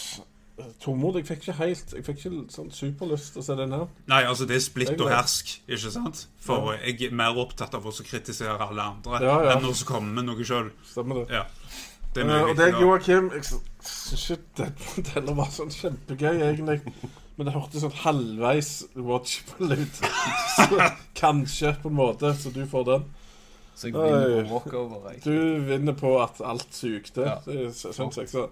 Tormod, 0.80 1.18
jeg 1.20 1.26
fikk 1.28 1.41
ikke 1.43 1.53
helt 1.59 1.93
Jeg 1.97 2.05
fikk 2.07 2.22
ikke 2.22 2.43
sånn 2.53 2.70
superlyst 2.72 3.34
til 3.36 3.41
å 3.41 3.43
se 3.43 3.55
den 3.59 3.74
her. 3.76 3.88
Nei, 4.07 4.22
altså 4.24 4.45
det 4.47 4.55
er 4.55 4.63
splitt 4.63 5.01
og 5.03 5.09
hersk, 5.11 5.51
ikke 5.68 5.91
sant? 5.91 6.22
For 6.39 6.78
jeg 6.78 7.09
er 7.09 7.18
mer 7.20 7.36
opptatt 7.41 7.76
av 7.76 7.84
å 7.89 7.91
kritisere 7.91 8.55
alle 8.63 8.86
andre 8.93 9.20
Ja, 9.26 9.36
ja. 9.43 9.57
enn 9.57 9.68
å 9.68 9.74
komme 9.89 10.16
med 10.16 10.30
noe 10.30 10.47
sjøl. 10.47 10.72
Stemmer 10.88 11.24
det? 11.26 11.41
Ja. 11.41 11.43
Det 12.16 12.24
er 12.24 12.30
Eh, 12.30 12.32
mye 12.32 12.47
og 12.53 12.55
det 12.55 12.70
er. 12.70 12.80
Joakim 12.80 13.26
Jeg 13.36 13.43
syns 13.84 14.30
ikke 14.38 14.70
denne 15.11 15.36
var 15.36 15.49
sånn 15.51 15.74
kjempegøy, 15.76 16.39
egentlig. 16.47 16.80
Men 17.36 17.49
det 17.49 17.53
hørtes 17.57 17.84
sånn 17.84 17.97
halvveis 18.05 18.70
watchable 18.95 19.76
ut. 19.84 19.99
Så 20.55 20.80
kanskje, 21.20 21.74
på 21.84 21.91
en 21.91 21.99
måte. 21.99 22.32
Så 22.39 22.53
du 22.55 22.61
får 22.72 22.88
den. 22.93 23.03
Så 23.76 23.88
jeg 23.88 23.93
vinner 23.93 24.45
på 24.47 24.53
walkover. 24.53 25.09
Jeg. 25.11 25.23
Du 25.26 25.63
vinner 25.67 25.93
på 25.93 26.15
at 26.23 26.41
alt 26.45 26.67
sugde. 26.71 27.21
Ja. 27.21 27.36
Det 27.45 27.76
syns 27.76 28.17
jeg. 28.17 28.30
Så 28.30 28.47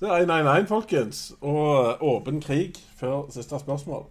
det 0.00 0.08
er 0.08 0.26
1-1-1, 0.26 0.68
folkens. 0.68 1.32
Og 1.40 2.02
åpen 2.04 2.40
krig 2.44 2.76
før 2.96 3.30
siste 3.30 3.58
spørsmål. 3.58 4.04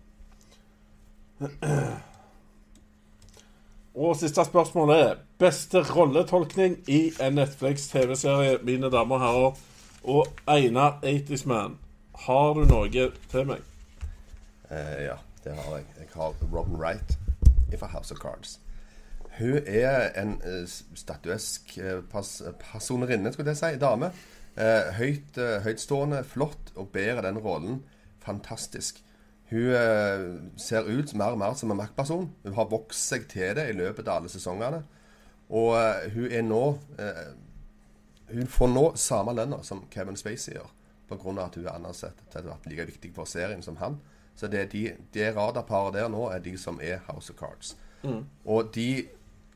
Og 3.96 4.16
siste 4.16 4.46
spørsmål 4.46 4.90
er 4.90 5.14
beste 5.40 5.84
rolletolkning 5.96 6.78
i 6.90 7.12
en 7.22 7.34
Netflix 7.34 7.88
TV-serie, 7.88 8.58
mine 8.64 8.92
damer 8.92 9.16
og 9.16 9.22
herrer. 9.22 9.62
Og 10.04 10.28
Einar 10.48 11.00
80's 11.06 11.48
Man, 11.48 11.78
har 12.26 12.54
du 12.54 12.66
noe 12.66 12.90
til 13.32 13.48
meg? 13.48 13.62
Uh, 14.72 15.00
ja, 15.06 15.16
det 15.44 15.56
har 15.56 15.78
jeg. 15.78 15.86
Jeg 16.00 16.08
har 16.16 16.34
Robin 16.54 16.76
Wright 16.76 17.18
fra 17.80 17.88
House 17.88 18.14
of 18.14 18.20
Cards. 18.20 18.60
Hun 19.38 19.60
er 19.68 20.14
en 20.22 20.38
eh, 20.48 20.64
statuesk 20.96 21.78
eh, 21.78 22.00
pers 22.12 22.38
personerinne, 22.60 23.34
skulle 23.34 23.52
jeg 23.52 23.60
si. 23.60 23.80
Dame. 23.82 24.12
Eh, 24.56 24.92
høyt, 24.96 25.40
høytstående, 25.66 26.24
flott, 26.24 26.72
og 26.76 26.94
bærer 26.94 27.26
den 27.26 27.40
rollen 27.44 27.84
fantastisk. 28.24 29.02
Hun 29.52 29.76
ser 30.58 30.88
ut 30.90 31.12
mer 31.14 31.36
og 31.36 31.38
mer 31.38 31.54
som 31.54 31.70
en 31.70 31.78
maktperson. 31.78 32.32
Hun 32.44 32.56
har 32.58 32.72
vokst 32.72 33.12
seg 33.12 33.28
til 33.30 33.52
det 33.54 33.68
i 33.70 33.76
løpet 33.78 34.08
av 34.08 34.24
alle 34.24 34.32
sesongene. 34.34 34.80
Og 35.54 35.76
hun 36.16 36.32
er 36.32 36.42
nå 36.42 36.64
Hun 38.32 38.48
får 38.50 38.72
nå 38.72 38.86
samme 38.98 39.36
lønna 39.38 39.60
som 39.62 39.84
Kevin 39.94 40.18
Spacey 40.18 40.56
gjør, 40.56 40.72
pga. 41.08 41.44
at 41.44 41.56
hun 41.56 41.68
er 41.68 41.76
ansett 41.76 42.24
til 42.32 42.42
å 42.42 42.56
være 42.56 42.72
like 42.72 42.86
viktig 42.90 43.12
for 43.14 43.30
serien 43.30 43.62
som 43.62 43.78
han. 43.78 44.00
Så 44.36 44.48
det, 44.48 44.72
de, 44.72 44.96
det 45.14 45.36
radarparet 45.36 45.94
der 45.94 46.10
nå 46.10 46.26
er 46.34 46.40
de 46.40 46.58
som 46.58 46.80
er 46.82 47.06
House 47.06 47.30
of 47.30 47.38
Cards. 47.38 47.76
Og 48.46 48.72
de 48.76 49.06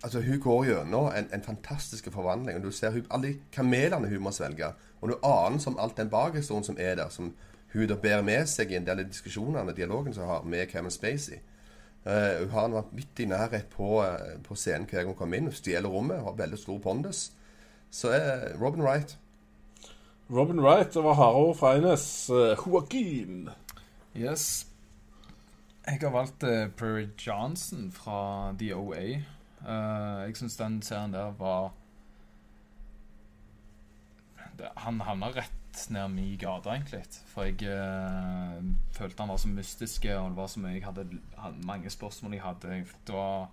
Altså, 0.04 0.22
hun 0.22 0.40
går 0.40 0.66
gjennom 0.66 1.12
en, 1.12 1.28
en 1.34 1.44
fantastisk 1.44 2.08
forvandling. 2.12 2.58
Og 2.58 2.64
du 2.64 2.72
ser 2.72 2.92
hun, 2.92 3.06
alle 3.12 3.28
de 3.28 3.40
kamelene 3.52 4.08
hun 4.08 4.24
må 4.24 4.32
svelge. 4.32 4.72
Og 5.02 5.10
du 5.10 5.16
aner 5.24 5.60
som 5.60 5.80
alt 5.80 5.98
den 5.98 6.10
bakhistorien 6.10 6.64
som 6.64 6.78
er 6.80 6.96
der, 6.96 7.10
som 7.10 7.34
hun 7.74 7.88
da 7.88 7.96
bærer 7.96 8.24
med 8.26 8.48
seg 8.48 8.72
i 8.72 8.80
en 8.80 8.88
del 8.88 9.04
av 9.04 9.10
diskusjonene, 9.10 9.76
dialogen 9.76 10.14
som 10.14 10.24
hun 10.24 10.34
har 10.34 10.46
med 10.48 10.72
Kevin 10.72 10.92
Spacey. 10.92 11.42
Uh, 12.06 12.40
hun 12.40 12.50
har 12.50 12.66
en 12.66 12.78
vanvittig 12.80 13.28
nærhet 13.28 13.68
på, 13.76 14.00
uh, 14.02 14.40
på 14.44 14.56
scenen 14.56 14.88
hver 14.88 15.04
gang 15.04 15.12
hun 15.12 15.20
kommer 15.20 15.38
inn. 15.38 15.52
Hun 15.52 15.58
stjeler 15.58 15.92
rommet, 15.92 16.24
har 16.24 16.38
veldig 16.38 16.58
stor 16.58 16.80
pondus. 16.80 17.32
Så 17.92 18.14
er 18.16 18.54
Robin 18.62 18.82
Wright 18.86 19.18
Robin 20.30 20.62
Wright 20.62 20.96
over 20.98 21.14
harde 21.14 21.36
ord 21.36 21.56
fra 21.58 21.74
Eines. 21.76 22.30
Uh, 22.30 22.56
Joaquin. 22.56 23.50
Yes. 24.16 24.68
Jeg 25.88 26.00
har 26.02 26.12
valgt 26.14 26.44
uh, 26.44 26.70
Prairie 26.78 27.10
Johnson 27.28 27.92
fra 27.92 28.54
The 28.60 28.76
OA. 28.76 29.20
Eh, 29.66 30.26
jeg 30.28 30.38
syns 30.40 30.58
den 30.60 30.82
serien 30.86 31.14
der 31.14 31.34
var 31.40 31.72
det, 34.60 34.70
Han 34.86 35.02
havna 35.04 35.32
rett 35.36 35.86
ned 35.90 36.08
min 36.12 36.38
gate, 36.38 36.70
egentlig. 36.70 37.04
For 37.32 37.48
jeg 37.48 37.62
uh, 37.64 38.64
følte 38.92 39.24
han 39.24 39.32
var 39.32 39.38
så 39.40 39.48
mystiske, 39.48 40.18
og 40.18 40.32
det 40.32 40.38
var 40.38 40.50
så 40.52 40.60
mye 40.60 40.74
jeg 40.74 40.84
hadde, 40.84 41.06
hadde 41.38 41.68
mange 41.68 41.90
spørsmål 41.90 42.34
jeg 42.36 42.44
hadde. 42.44 42.80
Det 43.08 43.16
var 43.16 43.48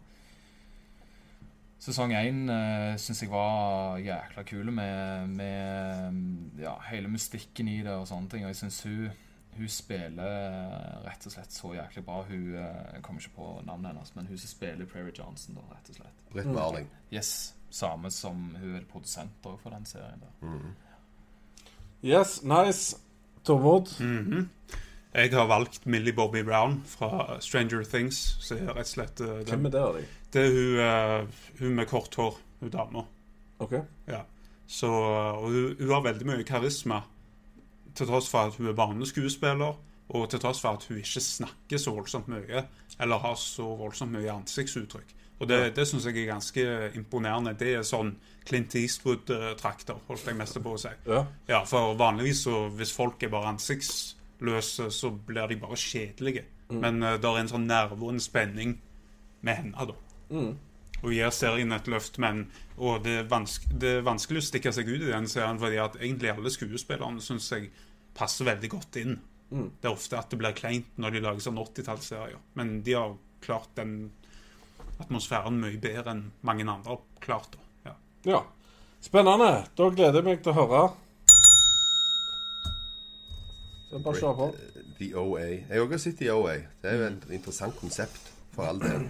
Sesong 1.79 2.15
én 2.17 2.49
uh, 2.49 2.97
syns 2.99 3.23
jeg 3.23 3.31
var 3.31 4.01
jækla 4.03 4.43
kul 4.49 4.73
med, 4.73 5.29
med 5.29 6.63
ja, 6.63 6.73
hele 6.89 7.09
mystikken 7.13 7.69
i 7.69 7.83
det 7.85 7.95
og 7.95 8.09
sånne 8.09 8.33
ting. 8.33 8.47
Og 8.47 8.55
jeg 8.55 8.63
syns 8.65 8.83
hun, 8.89 9.11
hun 9.59 9.69
spiller 9.69 11.03
rett 11.05 11.27
og 11.27 11.33
slett 11.33 11.53
så 11.53 11.73
jæklig 11.75 12.05
bra. 12.07 12.23
Hun 12.29 12.55
eh, 12.55 12.95
Jeg 12.95 13.03
kommer 13.03 13.21
ikke 13.21 13.37
på 13.37 13.51
navnet 13.67 13.93
hennes, 13.93 14.15
men 14.17 14.27
hun 14.31 14.39
som 14.39 14.53
spiller 14.53 14.89
Prairie 14.91 15.15
Johnson, 15.19 15.59
da, 15.59 15.67
rett 15.75 15.91
og 15.91 16.01
slett. 16.01 16.25
Britt 16.33 16.51
Marling. 16.53 16.91
Yes. 17.13 17.55
Samme 17.71 18.11
som 18.15 18.55
hun 18.61 18.77
er 18.79 18.85
produsent 18.91 19.33
for 19.43 19.71
den 19.71 19.87
serien. 19.87 20.23
der. 20.23 20.59
Yes, 22.05 22.43
nice. 22.43 22.97
Tormod. 23.45 23.91
Mhm. 24.01 24.49
Jeg 25.17 25.31
har 25.33 25.47
valgt 25.47 25.87
Millie 25.87 26.13
Bobby 26.13 26.43
Brown 26.45 26.83
fra 26.87 27.41
Stranger 27.41 27.85
Things. 27.85 28.37
Så 28.41 28.55
jeg 28.55 28.67
har 28.67 28.75
rett 28.77 28.91
og 28.91 28.93
slett 28.93 29.21
uh, 29.21 29.27
den. 29.39 29.47
Hvem 29.49 29.67
er 29.67 29.71
det 29.73 29.81
av 29.81 29.95
deg? 29.97 30.09
Det 30.33 30.43
er 30.45 30.57
hun, 30.57 30.81
uh, 30.83 31.45
hun 31.61 31.77
med 31.79 31.89
kort 31.89 32.15
hår. 32.21 32.37
Hun 32.61 32.71
dama. 32.71 33.05
OK. 33.59 33.73
Ja. 34.11 34.21
Så, 34.67 34.91
og 34.91 35.47
hun, 35.49 35.77
hun 35.79 35.93
har 35.95 36.03
veldig 36.05 36.27
mye 36.29 36.45
karisma, 36.45 37.01
til 37.97 38.09
tross 38.09 38.31
for 38.31 38.49
at 38.51 38.57
hun 38.61 38.71
er 38.71 38.79
barneskuespiller, 38.79 39.77
og 40.07 40.31
til 40.31 40.43
tross 40.43 40.61
for 40.63 40.79
at 40.79 40.87
hun 40.89 41.01
ikke 41.01 41.23
snakker 41.23 41.81
så 41.83 41.95
voldsomt 41.97 42.29
mye, 42.31 42.67
eller 43.01 43.23
har 43.23 43.39
så 43.41 43.67
voldsomt 43.79 44.15
mye 44.15 44.33
ansiktsuttrykk. 44.33 45.15
Og 45.39 45.49
det, 45.49 45.59
det 45.77 45.85
syns 45.89 46.07
jeg 46.09 46.23
er 46.23 46.31
ganske 46.31 46.63
imponerende. 46.97 47.53
Det 47.61 47.75
er 47.77 47.83
sånn 47.85 48.15
Clint 48.47 48.73
Eastwood-trakter, 48.79 49.99
holdt 50.09 50.31
jeg 50.31 50.39
mest 50.39 50.57
på 50.65 50.77
å 50.77 50.81
si. 50.81 50.93
Ja. 51.11 51.25
Ja, 51.51 51.61
for 51.69 51.97
vanligvis 51.99 52.47
så 52.47 52.67
hvis 52.73 52.95
folk 52.97 53.23
er 53.27 53.33
bare 53.35 53.53
ansiktsløse, 53.53 54.89
så 54.95 55.11
blir 55.11 55.51
de 55.51 55.59
bare 55.61 55.77
kjedelige. 55.77 56.47
Men 56.73 57.03
uh, 57.03 57.17
det 57.21 57.29
er 57.29 57.43
en 57.43 57.53
sånn 57.53 57.69
nerve 57.69 57.99
og 58.01 58.15
en 58.15 58.23
spenning 58.23 58.79
med 59.45 59.61
henne, 59.61 59.91
da. 59.91 59.99
Mm. 60.33 60.55
Og 61.05 61.13
gir 61.13 61.35
serien 61.35 61.75
et 61.77 61.89
løft, 61.93 62.17
men 62.23 62.47
og 62.81 63.05
det, 63.05 63.19
er 63.23 63.51
det 63.77 63.91
er 63.99 64.07
vanskelig 64.07 64.41
å 64.41 64.47
stikke 64.49 64.73
seg 64.73 64.89
ut 64.89 65.05
i 65.05 65.13
den 65.13 65.29
serien, 65.31 65.61
fordi 65.61 65.79
at 65.81 65.99
egentlig 66.01 66.33
alle 66.33 66.51
skuespillerne 66.53 67.23
syns 67.23 67.51
jeg 67.53 67.69
passer 68.17 68.49
veldig 68.49 68.71
godt 68.73 68.99
inn. 69.03 69.17
Mm. 69.51 69.71
Det 69.81 69.89
er 69.89 69.95
ofte 69.95 70.19
at 70.19 70.33
det 70.33 70.41
blir 70.41 70.57
kleint 70.59 70.99
når 71.01 71.15
de 71.15 71.23
lager 71.23 71.45
sånn 71.45 71.61
80-tallsserier, 71.63 72.41
men 72.59 72.81
de 72.87 72.97
har 72.99 73.15
klart 73.45 73.71
den 73.79 74.11
atmosfæren 75.03 75.59
mye 75.61 75.79
bedre 75.81 76.15
enn 76.15 76.23
mange 76.47 76.67
andre 76.67 76.97
har 76.97 77.03
klart. 77.23 77.59
Ja. 77.87 77.97
ja. 78.27 78.45
Spennende. 79.05 79.51
Da 79.77 79.91
gleder 79.93 80.23
jeg 80.23 80.27
meg 80.27 80.41
til 80.43 80.55
å 80.55 80.57
høre. 80.65 80.81
Så 83.91 84.01
bare 84.03 84.19
kjør 84.19 84.39
på. 84.41 84.49
The 84.97 85.11
OA. 85.21 85.45
Jeg 85.45 85.71
har 85.71 85.85
også 85.85 86.01
sett 86.09 86.19
The 86.19 86.33
OA. 86.33 86.57
Det 86.83 86.91
er 86.91 86.99
jo 86.99 87.07
et 87.11 87.27
interessant 87.39 87.77
konsept, 87.79 88.33
for 88.57 88.67
all 88.67 88.81
del. 88.83 89.07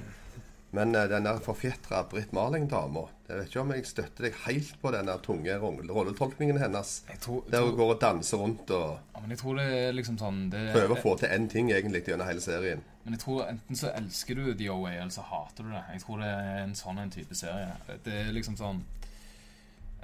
Men 0.74 0.94
uh, 0.96 1.04
den 1.08 1.28
forfjetra 1.44 2.02
Britt 2.10 2.32
Marling-dama 2.34 3.04
Jeg 3.28 3.38
vet 3.38 3.50
ikke 3.50 3.62
om 3.62 3.70
jeg 3.74 3.86
støtter 3.86 4.26
deg 4.26 4.40
helt 4.44 4.72
på 4.82 4.90
denne 4.94 5.14
tunge 5.22 5.54
rolletolkningen 5.62 6.58
hennes. 6.60 6.90
Jeg 7.10 7.22
tror, 7.22 7.44
Der 7.50 7.64
hun 7.66 7.78
går 7.78 7.94
og 7.94 8.00
danser 8.02 8.42
rundt 8.42 8.70
og 8.74 8.98
ja, 8.98 9.22
men 9.22 9.34
jeg 9.34 9.40
tror 9.40 9.56
det 9.60 9.66
er 9.78 9.96
liksom 9.96 10.18
sånn 10.20 10.42
det, 10.52 10.66
prøver 10.74 10.94
å 10.94 11.02
få 11.02 11.14
til 11.20 11.32
én 11.32 11.48
ting 11.50 11.70
egentlig 11.72 12.04
gjennom 12.06 12.28
hele 12.28 12.42
serien. 12.44 12.82
Men 13.06 13.16
jeg 13.16 13.22
tror 13.22 13.46
enten 13.46 13.78
så 13.78 13.90
elsker 13.94 14.38
du 14.38 14.50
The 14.52 14.68
OA, 14.74 14.96
eller 14.98 15.14
så 15.14 15.24
hater 15.26 15.66
du 15.66 15.70
det. 15.70 15.82
Jeg 15.94 16.02
tror 16.02 16.22
det 16.22 16.30
er 16.30 16.60
en 16.64 16.74
sånn 16.78 17.00
en 17.02 17.12
type 17.14 17.38
serie. 17.38 17.68
Det 18.04 18.14
er 18.20 18.32
liksom 18.34 18.58
sånn 18.58 18.82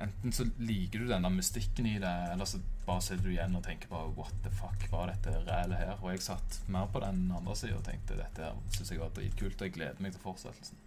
Enten 0.02 0.32
så 0.34 0.44
liker 0.58 1.02
du 1.02 1.10
denne 1.10 1.30
mystikken 1.30 1.86
i 1.86 1.98
det, 2.02 2.12
eller 2.32 2.48
så 2.48 2.58
bare 2.86 3.02
sitter 3.04 3.22
du 3.24 3.30
igjen 3.34 3.54
og 3.58 3.62
tenker 3.66 3.90
bare 3.92 4.10
What 4.16 4.34
the 4.44 4.50
fuck, 4.58 4.86
hva 4.90 5.04
er 5.06 5.12
dette 5.14 5.34
rælet 5.46 5.78
her? 5.78 5.92
Og 6.00 6.10
jeg 6.14 6.24
satt 6.24 6.56
mer 6.74 6.88
på 6.90 7.02
den 7.04 7.28
andre 7.36 7.54
sida 7.58 7.76
og 7.78 7.84
tenkte 7.86 8.16
dette 8.18 8.42
her 8.48 8.56
syns 8.74 8.90
jeg 8.90 9.02
var 9.02 9.12
dritkult, 9.14 9.60
og 9.60 9.68
jeg 9.68 9.76
gleder 9.76 10.02
meg 10.02 10.14
til 10.16 10.24
fortsettelsen. 10.24 10.80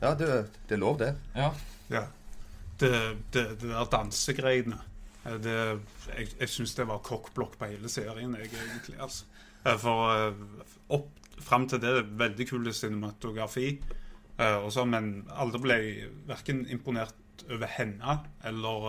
Ja, 0.00 0.14
det, 0.14 0.30
det 0.70 0.76
er 0.78 0.80
lov, 0.80 0.96
det. 1.02 1.10
Ja. 1.36 1.50
Ja. 1.92 2.04
Det, 2.78 2.92
det, 3.34 3.44
det 3.60 3.72
der 3.72 3.88
dansegreiene 3.90 4.76
eh, 5.26 5.38
det, 5.42 5.54
Jeg, 6.14 6.28
jeg 6.38 6.48
syns 6.52 6.76
det 6.78 6.86
var 6.86 7.00
kokkblokk 7.04 7.56
på 7.58 7.68
hele 7.72 7.90
serien, 7.90 8.36
jeg, 8.38 8.52
egentlig. 8.54 8.96
altså. 9.02 9.26
Eh, 9.66 9.74
For 9.82 10.12
eh, 10.14 10.66
opp 10.94 11.10
fram 11.42 11.68
til 11.70 11.82
det 11.82 11.96
veldig 12.18 12.46
kul 12.50 12.72
cinematografi, 12.74 13.72
også, 14.38 14.70
sånn, 14.80 14.90
men 14.90 15.06
alle 15.34 15.58
ble 15.62 15.76
verken 16.26 16.64
imponert 16.70 17.14
over 17.50 17.66
henne 17.78 18.18
eller 18.44 18.88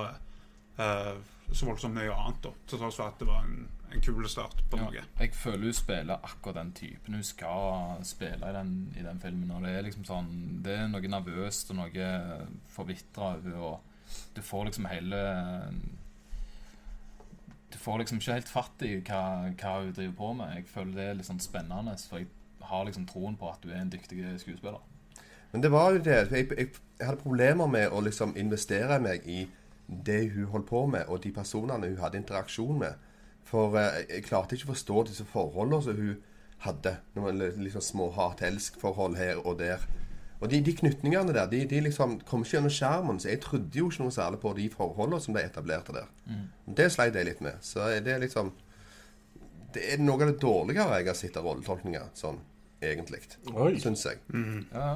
uh, 0.79 1.19
så 1.51 1.65
voldsomt 1.65 1.95
mye 1.97 2.13
annet, 2.13 2.43
da, 2.43 2.51
til 2.69 2.79
tross 2.81 2.97
for 2.99 3.09
at 3.09 3.19
det 3.21 3.27
var 3.27 3.45
en, 3.47 3.67
en 3.89 4.01
kul 4.05 4.27
start 4.29 4.59
på 4.69 4.77
Ja, 4.77 4.85
noe. 4.85 5.03
jeg 5.19 5.33
føler 5.33 5.63
hun 5.71 5.73
spiller 5.73 6.19
akkurat 6.27 6.59
den 6.59 6.73
typen 6.77 7.17
hun 7.17 7.23
skal 7.25 8.03
spille 8.05 8.49
i 8.51 8.53
den, 8.53 8.73
i 8.99 9.05
den 9.05 9.19
filmen. 9.23 9.51
Og 9.55 9.63
det 9.65 9.71
er 9.73 9.87
liksom 9.87 10.05
sånn 10.05 10.29
Det 10.65 10.75
er 10.77 10.91
noe 10.91 11.09
nervøst 11.09 11.71
og 11.73 11.79
noe 11.81 12.09
forvitra 12.69 13.31
over, 13.39 13.79
du 14.35 14.41
får 14.41 14.69
liksom 14.69 14.85
hele 14.89 15.23
Du 17.71 17.77
får 17.77 17.99
liksom 18.01 18.17
ikke 18.21 18.37
helt 18.37 18.49
fatt 18.49 18.85
i 18.85 18.95
hva, 19.05 19.23
hva 19.57 19.73
hun 19.83 19.91
driver 19.93 20.15
på 20.17 20.29
med. 20.39 20.55
Jeg 20.57 20.69
føler 20.71 20.95
det 20.95 21.03
er 21.07 21.17
litt 21.19 21.27
sånn 21.29 21.41
spennende, 21.43 21.93
for 22.09 22.21
jeg 22.21 22.29
har 22.69 22.85
liksom 22.87 23.05
troen 23.09 23.37
på 23.37 23.49
at 23.51 23.61
du 23.63 23.69
er 23.71 23.81
en 23.83 23.91
dyktig 23.93 24.23
skuespiller. 24.41 24.81
Men 25.51 25.63
det 25.63 25.71
var 25.71 25.91
jo 25.91 26.01
det. 26.05 26.17
Jeg, 26.31 26.49
jeg, 26.57 26.69
jeg 26.99 27.07
hadde 27.07 27.21
problemer 27.21 27.67
med 27.67 27.89
å 27.89 28.01
liksom 28.05 28.35
investere 28.37 28.99
meg 29.01 29.25
i 29.25 29.47
det 29.89 30.31
hun 30.35 30.49
holdt 30.53 30.67
på 30.69 30.83
med, 30.85 31.07
og 31.09 31.23
de 31.23 31.31
personene 31.33 31.87
hun 31.89 32.01
hadde 32.01 32.19
interaksjon 32.21 32.77
med. 32.79 32.99
For 33.49 33.77
eh, 33.79 34.03
jeg 34.09 34.27
klarte 34.27 34.55
ikke 34.55 34.69
å 34.69 34.73
forstå 34.75 35.05
disse 35.09 35.25
forholdene 35.25 35.81
som 35.85 35.97
hun 35.97 36.19
hadde. 36.65 36.97
Noen 37.17 37.41
liksom 37.63 37.81
små 37.81 38.11
hat-elsk-forhold 38.13 39.17
her 39.17 39.41
og 39.41 39.57
der. 39.63 39.87
Og 40.39 40.47
de, 40.51 40.61
de 40.63 40.75
knytningene 40.75 41.33
der, 41.35 41.49
de, 41.51 41.65
de 41.67 41.81
liksom 41.83 42.19
kom 42.29 42.45
ikke 42.45 42.57
gjennom 42.57 42.71
skjermen, 42.71 43.17
så 43.19 43.31
jeg 43.31 43.41
trodde 43.43 43.75
jo 43.75 43.89
ikke 43.89 44.05
noe 44.05 44.13
særlig 44.15 44.39
på 44.39 44.53
de 44.55 44.69
forholdene 44.71 45.19
som 45.23 45.35
ble 45.35 45.43
etablert 45.49 45.89
der. 45.91 46.07
Det 46.77 46.87
sleit 46.93 47.17
jeg 47.17 47.27
litt 47.27 47.41
med. 47.43 47.57
Så 47.65 47.89
det 48.05 48.13
er 48.13 48.21
liksom 48.23 48.53
Det 49.73 49.83
er 49.93 49.99
noe 50.01 50.17
av 50.23 50.31
det 50.31 50.39
dårligere 50.41 50.95
jeg 50.97 51.07
har 51.09 51.17
sett 51.17 51.35
av 51.37 51.45
rolletolkninger, 51.45 52.07
sånn 52.17 52.39
egentlig. 52.81 53.19
Syns 53.83 54.05
jeg. 54.07 54.21
Ja, 54.73 54.95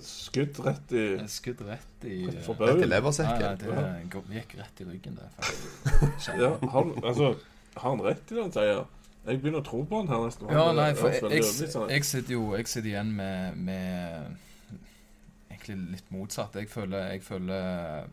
Skudd 0.00 0.58
rett 0.64 0.92
i 0.96 1.04
Skudd 1.28 1.60
rett 1.68 2.04
i 2.08 2.14
Rett 2.26 2.80
i 2.80 2.86
leversekken. 2.88 3.42
Nei, 3.42 3.56
leversekken. 3.60 3.98
det 4.00 4.10
går- 4.14 4.30
gikk 4.38 4.54
rett 4.58 4.80
i 4.80 4.84
ryggen, 4.88 5.18
det. 5.20 5.28
Ja, 6.40 6.52
han, 6.72 6.94
altså, 7.04 7.34
har 7.76 7.90
han 7.90 8.00
rett 8.06 8.32
i 8.32 8.34
det 8.38 8.42
han 8.46 8.52
sier 8.54 8.70
jeg. 8.72 8.86
Begynner 9.42 9.58
å 9.60 9.66
tro 9.66 9.82
på 9.84 10.00
han 10.00 10.08
her 10.08 10.20
nesten. 10.24 10.48
Ja, 10.54 10.68
nei, 10.72 10.92
for 10.94 11.10
jeg, 11.10 11.22
jeg, 11.28 11.90
jeg 11.90 12.04
sitter 12.06 12.32
jo 12.36 12.44
jeg 12.56 12.68
sitter 12.70 12.88
igjen 12.92 13.10
med, 13.18 13.56
med 13.58 14.36
Egentlig 15.50 15.76
litt 15.96 16.10
motsatt. 16.14 16.54
Jeg 16.60 16.68
føler, 16.70 17.08
jeg 17.16 17.22
føler 17.26 18.06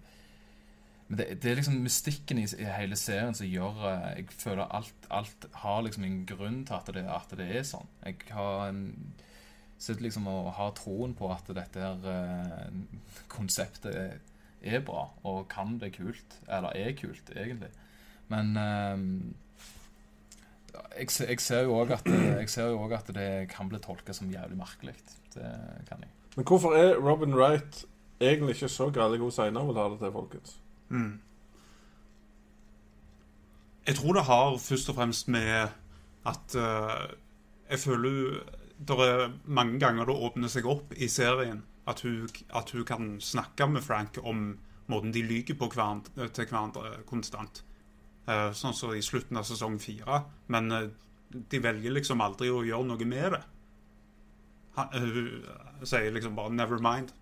Men 1.08 1.20
det, 1.20 1.28
det 1.44 1.52
er 1.52 1.60
liksom 1.60 1.76
mystikken 1.86 2.40
i, 2.42 2.48
i 2.58 2.66
hele 2.80 2.98
serien 2.98 3.36
som 3.38 3.46
gjør 3.48 3.84
eh, 3.92 4.08
Jeg 4.24 4.28
føler 4.42 4.66
alt, 4.74 5.08
alt 5.14 5.48
har 5.62 5.84
liksom 5.86 6.04
en 6.08 6.26
grunn 6.26 6.64
til 6.66 6.80
at 6.80 6.90
det, 6.96 7.06
at 7.08 7.36
det 7.40 7.50
er 7.60 7.68
sånn. 7.68 7.88
Jeg 8.04 8.20
har 8.34 8.68
en 8.72 8.84
sitter 9.84 10.06
liksom 10.06 10.28
og 10.32 10.54
har 10.58 10.76
troen 10.78 11.16
på 11.18 11.30
at 11.34 11.50
dette 11.56 11.82
her 11.82 12.06
eh, 12.10 12.68
konseptet 13.32 13.92
er, 13.92 14.20
er 14.64 14.84
bra 14.86 15.10
og 15.28 15.48
kan 15.52 15.78
bli 15.80 15.92
kult. 15.94 16.38
Eller 16.48 16.76
er 16.80 16.96
kult, 17.00 17.34
egentlig. 17.36 17.72
Men 18.32 18.54
eh, 18.60 19.04
jeg, 21.00 21.10
jeg 21.28 21.44
ser 21.44 21.68
jo 21.68 21.78
òg 21.82 21.96
at, 21.98 22.08
jeg 22.40 22.50
ser 22.50 22.72
jo 22.72 22.80
også 22.86 23.02
at 23.02 23.14
det 23.18 23.32
kan 23.52 23.70
bli 23.72 23.82
tolka 23.84 24.16
som 24.16 24.32
jævlig 24.32 24.58
merkelig. 24.60 24.96
Det 25.34 25.52
kan 25.90 26.06
jeg. 26.06 26.14
Men 26.38 26.48
hvorfor 26.50 26.74
er 26.78 26.98
Robin 26.98 27.36
Wright 27.36 27.84
egentlig 28.22 28.56
ikke 28.56 28.72
så 28.72 28.90
grælig 28.90 29.20
god 29.20 29.32
seinere, 29.32 29.68
vil 29.68 29.78
ha 29.78 29.90
det 29.90 30.00
til, 30.00 30.12
folkens? 30.12 30.58
Mm. 30.90 31.20
Jeg 33.88 33.96
tror 33.96 34.14
det 34.14 34.24
har 34.24 34.58
først 34.58 34.90
og 34.90 34.96
fremst 34.96 35.28
med 35.28 35.68
at 36.26 36.56
uh, 36.56 37.10
jeg 37.70 37.80
føler 37.80 38.40
det 38.78 38.98
er 39.00 39.32
mange 39.46 39.80
ganger 39.80 40.10
det 40.10 40.16
åpner 40.28 40.52
seg 40.52 40.66
opp 40.70 40.94
i 40.98 41.08
serien 41.12 41.64
at 41.90 42.02
hun, 42.06 42.28
at 42.56 42.72
hun 42.72 42.86
kan 42.88 43.10
snakke 43.22 43.68
med 43.68 43.84
Frank 43.84 44.18
om 44.24 44.58
måten 44.92 45.12
de 45.12 45.24
lyver 45.24 45.58
på 45.60 45.70
hverandre, 45.72 46.30
til 46.30 46.48
hverandre 46.48 47.04
konstant. 47.08 47.64
Eh, 48.28 48.52
sånn 48.56 48.76
som 48.76 48.94
i 48.96 49.04
slutten 49.04 49.40
av 49.40 49.48
sesong 49.48 49.80
fire. 49.84 50.24
Men 50.54 50.72
eh, 50.72 50.88
de 51.34 51.60
velger 51.64 51.96
liksom 51.96 52.24
aldri 52.24 52.52
å 52.52 52.64
gjøre 52.64 52.88
noe 52.92 53.10
med 53.10 53.36
det. 53.36 53.42
Eh, 54.80 54.96
hun 55.04 55.84
sier 55.84 56.12
liksom 56.12 56.36
bare 56.36 56.50
'never 56.50 56.80
mind'. 56.80 57.14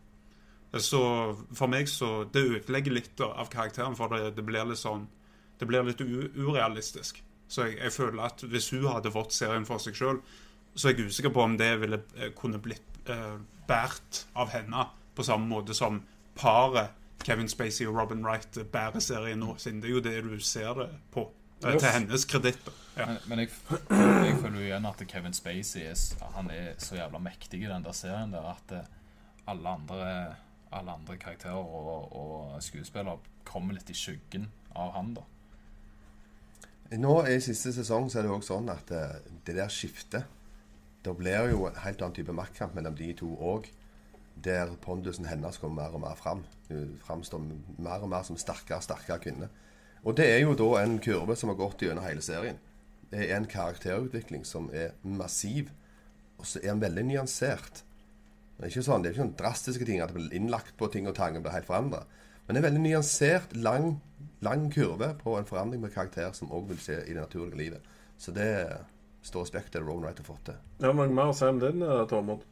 Så 0.74 1.36
for 1.54 1.68
meg 1.68 1.90
så 1.90 2.24
Det 2.32 2.40
ødelegger 2.40 2.92
litt 2.92 3.22
av 3.22 3.50
karakteren, 3.50 3.96
for 3.96 4.08
det, 4.08 4.36
det 4.36 4.46
blir 4.46 4.64
litt 4.66 4.78
sånn 4.78 5.08
Det 5.60 5.68
blir 5.68 5.84
litt 5.84 6.02
urealistisk. 6.02 7.22
Så 7.48 7.68
jeg, 7.68 7.78
jeg 7.78 7.92
føler 7.92 8.24
at 8.24 8.42
hvis 8.42 8.70
hun 8.70 8.88
hadde 8.88 9.12
fått 9.12 9.34
serien 9.34 9.66
for 9.66 9.78
seg 9.78 9.94
sjøl, 9.94 10.22
så 10.76 10.90
er 10.90 10.96
jeg 10.98 11.12
usikker 11.12 11.34
på 11.36 11.44
om 11.44 11.58
det 11.60 11.72
ville 11.82 12.02
eh, 12.18 12.32
kunne 12.38 12.60
blitt 12.64 13.10
eh, 13.12 13.38
båret 13.68 14.26
av 14.36 14.50
henne 14.54 14.86
på 15.16 15.24
samme 15.28 15.48
måte 15.50 15.74
som 15.76 16.02
paret 16.40 16.94
Kevin 17.26 17.50
Spacey 17.52 17.86
og 17.86 17.98
Robin 18.00 18.24
Wright 18.26 18.58
bærer 18.72 19.00
serien 19.04 19.40
nå, 19.44 19.56
siden 19.62 19.82
det 19.84 19.92
er 19.92 19.94
jo 19.94 20.04
det 20.06 20.16
du 20.26 20.40
ser 20.40 20.74
det 20.80 20.88
på. 21.14 21.28
eh, 21.64 21.76
Til 21.78 21.92
hennes 21.94 22.26
kreditt. 22.26 22.72
Ja. 22.98 23.06
Men, 23.06 23.20
men 23.28 23.40
jeg, 23.44 23.52
jeg 23.92 24.38
føler 24.42 24.58
jo 24.58 24.64
igjen 24.66 24.88
at 24.90 25.04
Kevin 25.08 25.34
Spacey 25.38 25.84
er, 25.86 26.00
han 26.36 26.50
er 26.52 26.72
så 26.82 26.96
jævla 26.98 27.20
mektig 27.22 27.62
i 27.62 27.70
den 27.70 27.86
der 27.86 27.94
serien 27.96 28.34
der 28.34 28.48
at 28.56 28.74
eh, 28.80 28.88
alle 29.52 29.70
andre, 29.70 30.08
alle 30.72 30.92
andre 30.98 31.18
karakterer 31.18 31.62
og, 31.62 32.10
og 32.16 32.64
skuespillere 32.64 33.20
kommer 33.46 33.78
litt 33.78 33.90
i 33.90 33.98
skyggen 33.98 34.50
av 34.76 34.92
han, 34.96 35.14
da. 35.20 35.28
Nå 37.00 37.14
i 37.32 37.38
siste 37.40 37.72
sesong 37.72 38.10
så 38.12 38.20
er 38.20 38.28
det 38.28 38.34
også 38.34 38.56
sånn 38.58 38.70
at 38.74 38.92
eh, 38.92 39.20
det 39.48 39.56
der 39.62 39.72
skiftet 39.72 40.26
Da 41.06 41.14
blir 41.18 41.50
jo 41.50 41.66
en 41.66 41.80
helt 41.82 42.02
annen 42.02 42.16
type 42.16 42.34
maktkamp 42.36 42.76
mellom 42.78 42.96
de 42.96 43.14
to 43.14 43.36
òg. 43.38 43.70
der 44.44 44.72
pondusen 44.82 45.26
hennes 45.26 45.58
kommer 45.58 45.84
mer 45.84 45.94
og 45.94 46.02
mer 46.02 46.16
fram. 46.16 46.44
Hun 46.70 47.00
framstår 47.04 47.42
mer 47.78 48.02
og 48.02 48.10
mer 48.10 48.24
som 48.24 48.38
sterkere 48.38 48.80
og 48.80 48.84
sterkere 48.84 49.20
kvinne. 49.20 49.50
Og 50.04 50.18
det 50.18 50.26
er 50.30 50.40
jo 50.42 50.56
da 50.58 50.82
en 50.82 50.98
kurve 51.04 51.36
som 51.38 51.52
har 51.52 51.60
gått 51.60 51.84
gjennom 51.84 52.06
hele 52.06 52.24
serien. 52.26 52.58
Det 53.12 53.28
er 53.28 53.36
en 53.38 53.46
karakterutvikling 53.46 54.46
som 54.48 54.70
er 54.74 54.96
massiv, 55.04 55.70
og 56.40 56.48
så 56.48 56.62
er 56.64 56.72
den 56.72 56.82
veldig 56.82 57.04
nyansert. 57.12 57.84
Det 58.58 58.66
er 58.66 58.72
ikke 58.72 58.86
sånn, 58.88 59.04
det 59.04 59.12
er 59.12 59.16
ikke 59.16 59.26
sånn 59.26 59.38
drastiske 59.38 59.86
ting 59.86 60.02
at 60.02 60.10
det 60.10 60.18
blir 60.18 60.38
innlagt 60.38 60.74
på 60.80 60.90
ting 60.94 61.10
og 61.10 61.16
tang 61.18 61.38
og 61.38 61.46
blir 61.46 61.54
helt 61.54 61.70
forandra. 61.70 62.06
Men 62.48 62.56
det 62.56 62.62
er 62.62 62.68
veldig 62.70 62.84
nyansert, 62.88 63.54
lang, 63.58 64.00
lang 64.42 64.70
kurve 64.74 65.12
på 65.22 65.36
en 65.38 65.50
forandring 65.50 65.84
med 65.84 65.94
karakter 65.94 66.34
som 66.38 66.50
òg 66.54 66.72
vil 66.72 66.82
skje 66.82 67.02
i 67.04 67.14
det 67.14 67.22
naturlige 67.22 67.62
livet. 67.62 67.94
Så 68.18 68.34
det 68.34 68.50
står 69.26 69.46
respekt 69.46 69.72
til 69.76 69.84
Rowan 69.86 70.06
Wright 70.06 70.22
har 70.22 70.28
fått 70.28 70.46
til. 70.50 70.62
Ja, 70.82 70.94
mange 70.94 71.16
mer 71.16 71.32
å 71.32 71.36
si 71.38 71.46
om 71.46 71.60
din, 71.62 71.84
eh, 71.86 72.06
Tormod? 72.10 72.46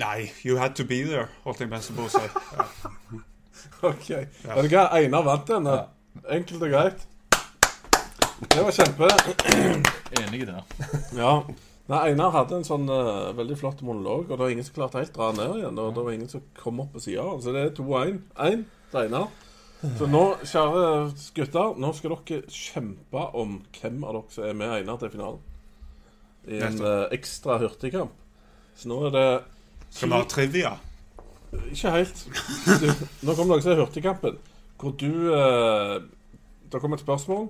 Nei, 0.00 0.30
you 0.42 0.58
had 0.58 0.74
to 0.74 0.84
be 0.84 1.04
there, 1.06 1.28
holdt 1.44 1.60
jeg 1.62 1.70
mest 1.70 1.94
på 1.94 2.08
å 2.08 2.12
si. 2.12 2.24
Ja. 2.58 3.88
OK. 3.88 4.08
Vet 4.10 4.66
du 4.66 4.74
hva? 4.74 4.88
Einar 4.92 5.22
vant 5.24 5.46
denne. 5.48 5.74
Enkelt 6.30 6.62
og 6.66 6.72
greit. 6.72 7.04
Det 8.50 8.64
var 8.64 8.74
kjempe. 8.74 9.08
Enig 10.20 10.42
i 10.42 10.48
det. 10.48 10.58
Ja. 11.16 11.36
Nei, 11.90 12.00
Einar 12.10 12.32
hadde 12.34 12.58
en 12.58 12.66
sånn 12.66 12.88
uh, 12.90 13.30
veldig 13.36 13.56
flott 13.60 13.82
monolog, 13.84 14.26
og 14.26 14.34
det 14.34 14.42
var 14.42 14.52
ingen 14.52 14.66
som 14.66 14.76
klarte 14.78 15.00
helt 15.00 15.14
dra 15.16 15.30
ned 15.36 15.58
igjen. 15.60 15.80
Og 15.80 15.94
det 15.96 16.04
var 16.06 16.16
ingen 16.16 16.30
som 16.32 16.44
kom 16.58 16.82
opp 16.84 16.94
på 16.96 17.02
sida. 17.06 17.24
Så 17.44 17.54
det 17.54 17.64
er 17.64 17.74
2-1. 17.76 18.20
1 18.48 18.64
til 18.92 19.00
Einar. 19.04 19.30
Så 19.98 20.06
nå, 20.08 20.22
kjære 20.48 20.84
gutter, 21.36 21.74
nå 21.80 21.90
skal 21.96 22.14
dere 22.14 22.52
kjempe 22.52 23.24
om 23.36 23.58
hvem 23.76 24.04
av 24.06 24.16
dere 24.16 24.32
som 24.32 24.46
er 24.48 24.56
med 24.56 24.72
egnet 24.78 25.02
til 25.02 25.12
finalen. 25.12 25.42
I 26.48 26.60
en 26.64 26.80
uh, 26.80 27.04
ekstra 27.12 27.58
hurtigkamp. 27.60 28.14
Så 28.76 28.88
nå 28.90 28.98
er 29.08 29.14
det 29.14 29.28
Skal 29.90 30.10
vi 30.10 30.16
ha 30.16 30.28
trivia? 30.28 30.72
Ikke 31.70 31.92
helt. 31.94 32.24
Du, 32.80 32.88
nå 33.28 33.36
kommer 33.36 33.58
dere 33.58 33.66
til 33.66 33.82
hurtigkampen, 33.82 34.40
hvor 34.80 34.96
du 35.00 35.10
uh, 35.30 36.00
Det 36.72 36.80
kommer 36.80 36.98
et 36.98 37.04
spørsmål. 37.04 37.46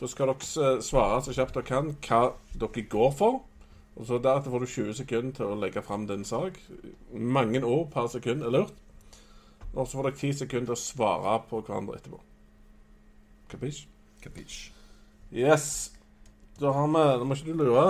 Så 0.00 0.08
skal 0.12 0.30
dere 0.30 0.66
eh, 0.72 0.82
svare 0.84 1.22
så 1.26 1.34
kjapt 1.34 1.56
dere 1.56 1.66
kan 1.66 1.94
hva 2.06 2.22
dere 2.54 2.88
går 2.90 3.14
for. 3.18 3.40
Og 3.98 4.06
så 4.06 4.20
Deretter 4.22 4.52
får 4.52 4.62
du 4.62 4.66
20 4.70 4.92
sekunder 4.94 5.32
til 5.34 5.50
å 5.50 5.58
legge 5.58 5.82
fram 5.82 6.04
din 6.06 6.24
sak. 6.24 6.60
Mange 7.12 7.64
ord 7.66 7.88
per 7.90 8.06
sekund 8.12 8.46
er 8.46 8.54
lurt. 8.54 8.76
Og 9.78 9.86
så 9.86 9.98
får 9.98 10.08
dere 10.08 10.18
ti 10.18 10.32
sekunder 10.34 10.72
til 10.72 10.74
å 10.74 10.80
svare 10.82 11.36
på 11.48 11.60
hverandre 11.62 11.98
etterpå. 12.00 12.18
Kapisj? 13.52 13.84
Capiche. 14.24 14.72
Yes. 15.32 15.68
Da 16.58 16.72
har 16.74 16.88
vi 16.90 17.02
Nå 17.20 17.26
må 17.28 17.36
ikke 17.38 17.52
du 17.52 17.60
lure. 17.62 17.84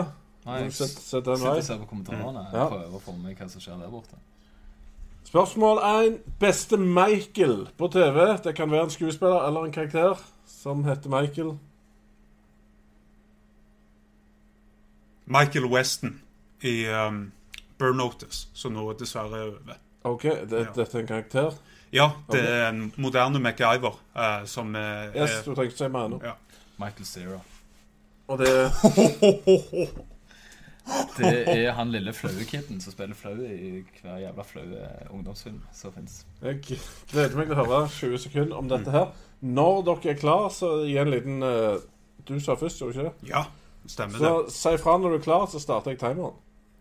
Nei, 0.45 0.59
jeg 0.67 0.75
set, 0.77 0.91
set 0.93 1.25
sitter 1.25 1.33
og 1.49 1.63
ser 1.65 1.81
på 1.81 1.89
kommentarene. 1.91 2.45
Ja. 2.53 2.67
Prøver 2.69 2.99
å 2.99 3.01
få 3.03 3.15
med 3.17 3.37
hva 3.39 3.49
som 3.49 3.63
skjer 3.65 3.81
der 3.81 3.93
borte. 3.93 4.21
Spørsmål 5.29 5.81
1. 5.85 6.19
Beste 6.41 6.77
Michael 6.81 7.67
på 7.77 7.89
TV. 7.93 8.21
Det 8.45 8.55
kan 8.57 8.71
være 8.73 8.87
en 8.89 8.93
skuespiller 8.95 9.43
eller 9.49 9.67
en 9.69 9.75
karakter 9.75 10.21
som 10.49 10.85
heter 10.89 11.13
Michael. 11.13 11.55
Michael 15.29 15.67
Weston 15.73 16.21
i 16.65 16.87
um, 16.89 17.33
Burn 17.79 17.97
Notice, 18.01 18.47
som 18.57 18.73
nå 18.73 18.87
dessverre 18.99 19.37
er 19.43 19.51
over. 19.51 19.83
OK, 20.09 20.23
det, 20.49 20.63
Ja. 20.65 20.73
dette 20.77 20.97
er 20.97 21.01
en 21.03 21.11
karakter. 21.11 21.59
Ja, 21.93 22.11
det 22.33 22.41
er 22.45 22.69
en 22.69 22.93
moderne 22.97 23.39
MacGyver 23.41 23.95
uh, 24.17 24.47
som 24.47 24.75
er, 24.77 25.09
Yes, 25.17 25.31
er 25.39 25.45
du 25.47 25.55
trenger 25.55 25.71
ikke 25.73 25.79
si 25.79 25.89
mer 25.89 26.09
nå. 26.13 26.21
ja. 26.25 26.35
Michael 26.79 27.07
Cera. 27.07 27.39
Og 28.29 28.39
det 28.39 28.49
Det 31.19 31.49
er 31.67 31.73
han 31.77 31.91
lille 31.93 32.13
flaue 32.17 32.45
kiden 32.49 32.81
som 32.81 32.93
spiller 32.95 33.15
flau 33.19 33.35
i 33.45 33.83
hver 34.01 34.19
jævla 34.23 34.45
flaue 34.47 34.87
ungdomsfilm 35.11 35.59
som 35.77 35.93
fins. 35.93 36.23
Jeg 36.43 36.61
gleder 37.11 37.37
meg 37.37 37.51
til 37.51 37.59
å 37.59 37.65
høre 37.65 37.81
20 37.93 38.19
sekunder 38.23 38.57
om 38.57 38.69
dette 38.71 38.95
her. 38.95 39.11
Når 39.45 39.83
dere 39.89 40.13
er 40.15 40.19
klar, 40.21 40.49
så 40.55 40.71
gi 40.89 40.97
en 40.99 41.11
liten 41.13 41.43
uh, 41.45 41.77
Du 42.29 42.39
sa 42.41 42.57
først, 42.59 42.81
gjorde 42.81 42.95
du 42.95 42.99
ikke 43.01 43.11
det? 43.11 43.29
ja, 43.35 43.43
stemmer 43.89 44.19
Så 44.19 44.33
det. 44.47 44.53
si 44.57 44.73
fra 44.83 44.97
når 44.99 45.09
du 45.15 45.19
er 45.19 45.25
klar, 45.25 45.45
så 45.53 45.61
starter 45.63 45.93
jeg 45.95 46.01
timeren. 46.01 46.35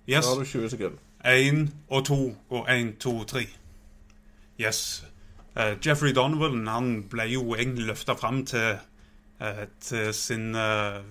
Yes. 0.08 0.24
Da 0.26 0.32
har 0.34 0.40
du 0.40 0.46
20 0.46 0.70
sekunder. 0.70 1.00
Én 1.28 1.68
og 1.90 2.06
to 2.06 2.20
og 2.50 2.70
én, 2.72 2.94
to, 3.00 3.24
tre. 3.24 3.44
Yes. 4.60 5.06
Uh, 5.56 5.76
Jeffrey 5.82 6.14
Donovan 6.14 6.68
han 6.68 6.92
ble 7.10 7.30
jo 7.32 7.56
egentlig 7.56 7.88
løfta 7.92 8.14
fram 8.18 8.44
til, 8.46 8.78
uh, 9.42 9.64
til 9.82 10.14
sin 10.14 10.56
uh, 10.56 11.02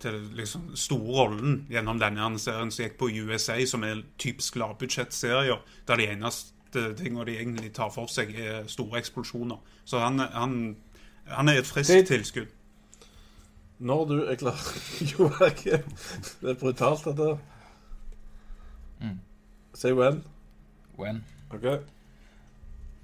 til 0.00 0.18
liksom 0.36 0.76
store 0.76 1.14
rollen 1.16 1.66
gjennom 1.70 2.00
denne 2.00 2.28
serien 2.38 2.70
som 2.70 2.84
gikk 2.84 2.98
på 3.00 3.08
USA, 3.08 3.56
som 3.64 3.84
er 3.84 4.02
typisk 4.18 4.56
lavbudsjettserier, 4.60 5.62
der 5.88 5.96
de 5.96 6.08
eneste 6.12 6.84
tingene 6.98 7.24
de 7.24 7.38
egentlig 7.38 7.72
tar 7.72 7.90
for 7.94 8.10
seg, 8.12 8.34
er 8.36 8.68
store 8.68 9.00
eksplosjoner. 9.00 9.56
Så 9.84 9.98
han, 9.98 10.18
han, 10.18 10.76
han 11.26 11.48
er 11.48 11.62
et 11.62 11.66
friskt 11.66 12.08
tilskudd. 12.12 12.52
Når 13.78 14.04
du 14.08 14.16
er 14.24 14.34
klar 14.40 14.60
Joakim. 15.10 15.90
Det 16.40 16.50
er 16.50 16.60
brutalt, 16.60 17.04
dette. 17.04 17.38
Mm. 19.00 19.18
Si 19.74 19.92
when. 19.92 20.22
When? 20.98 21.24
OK? 21.50 21.66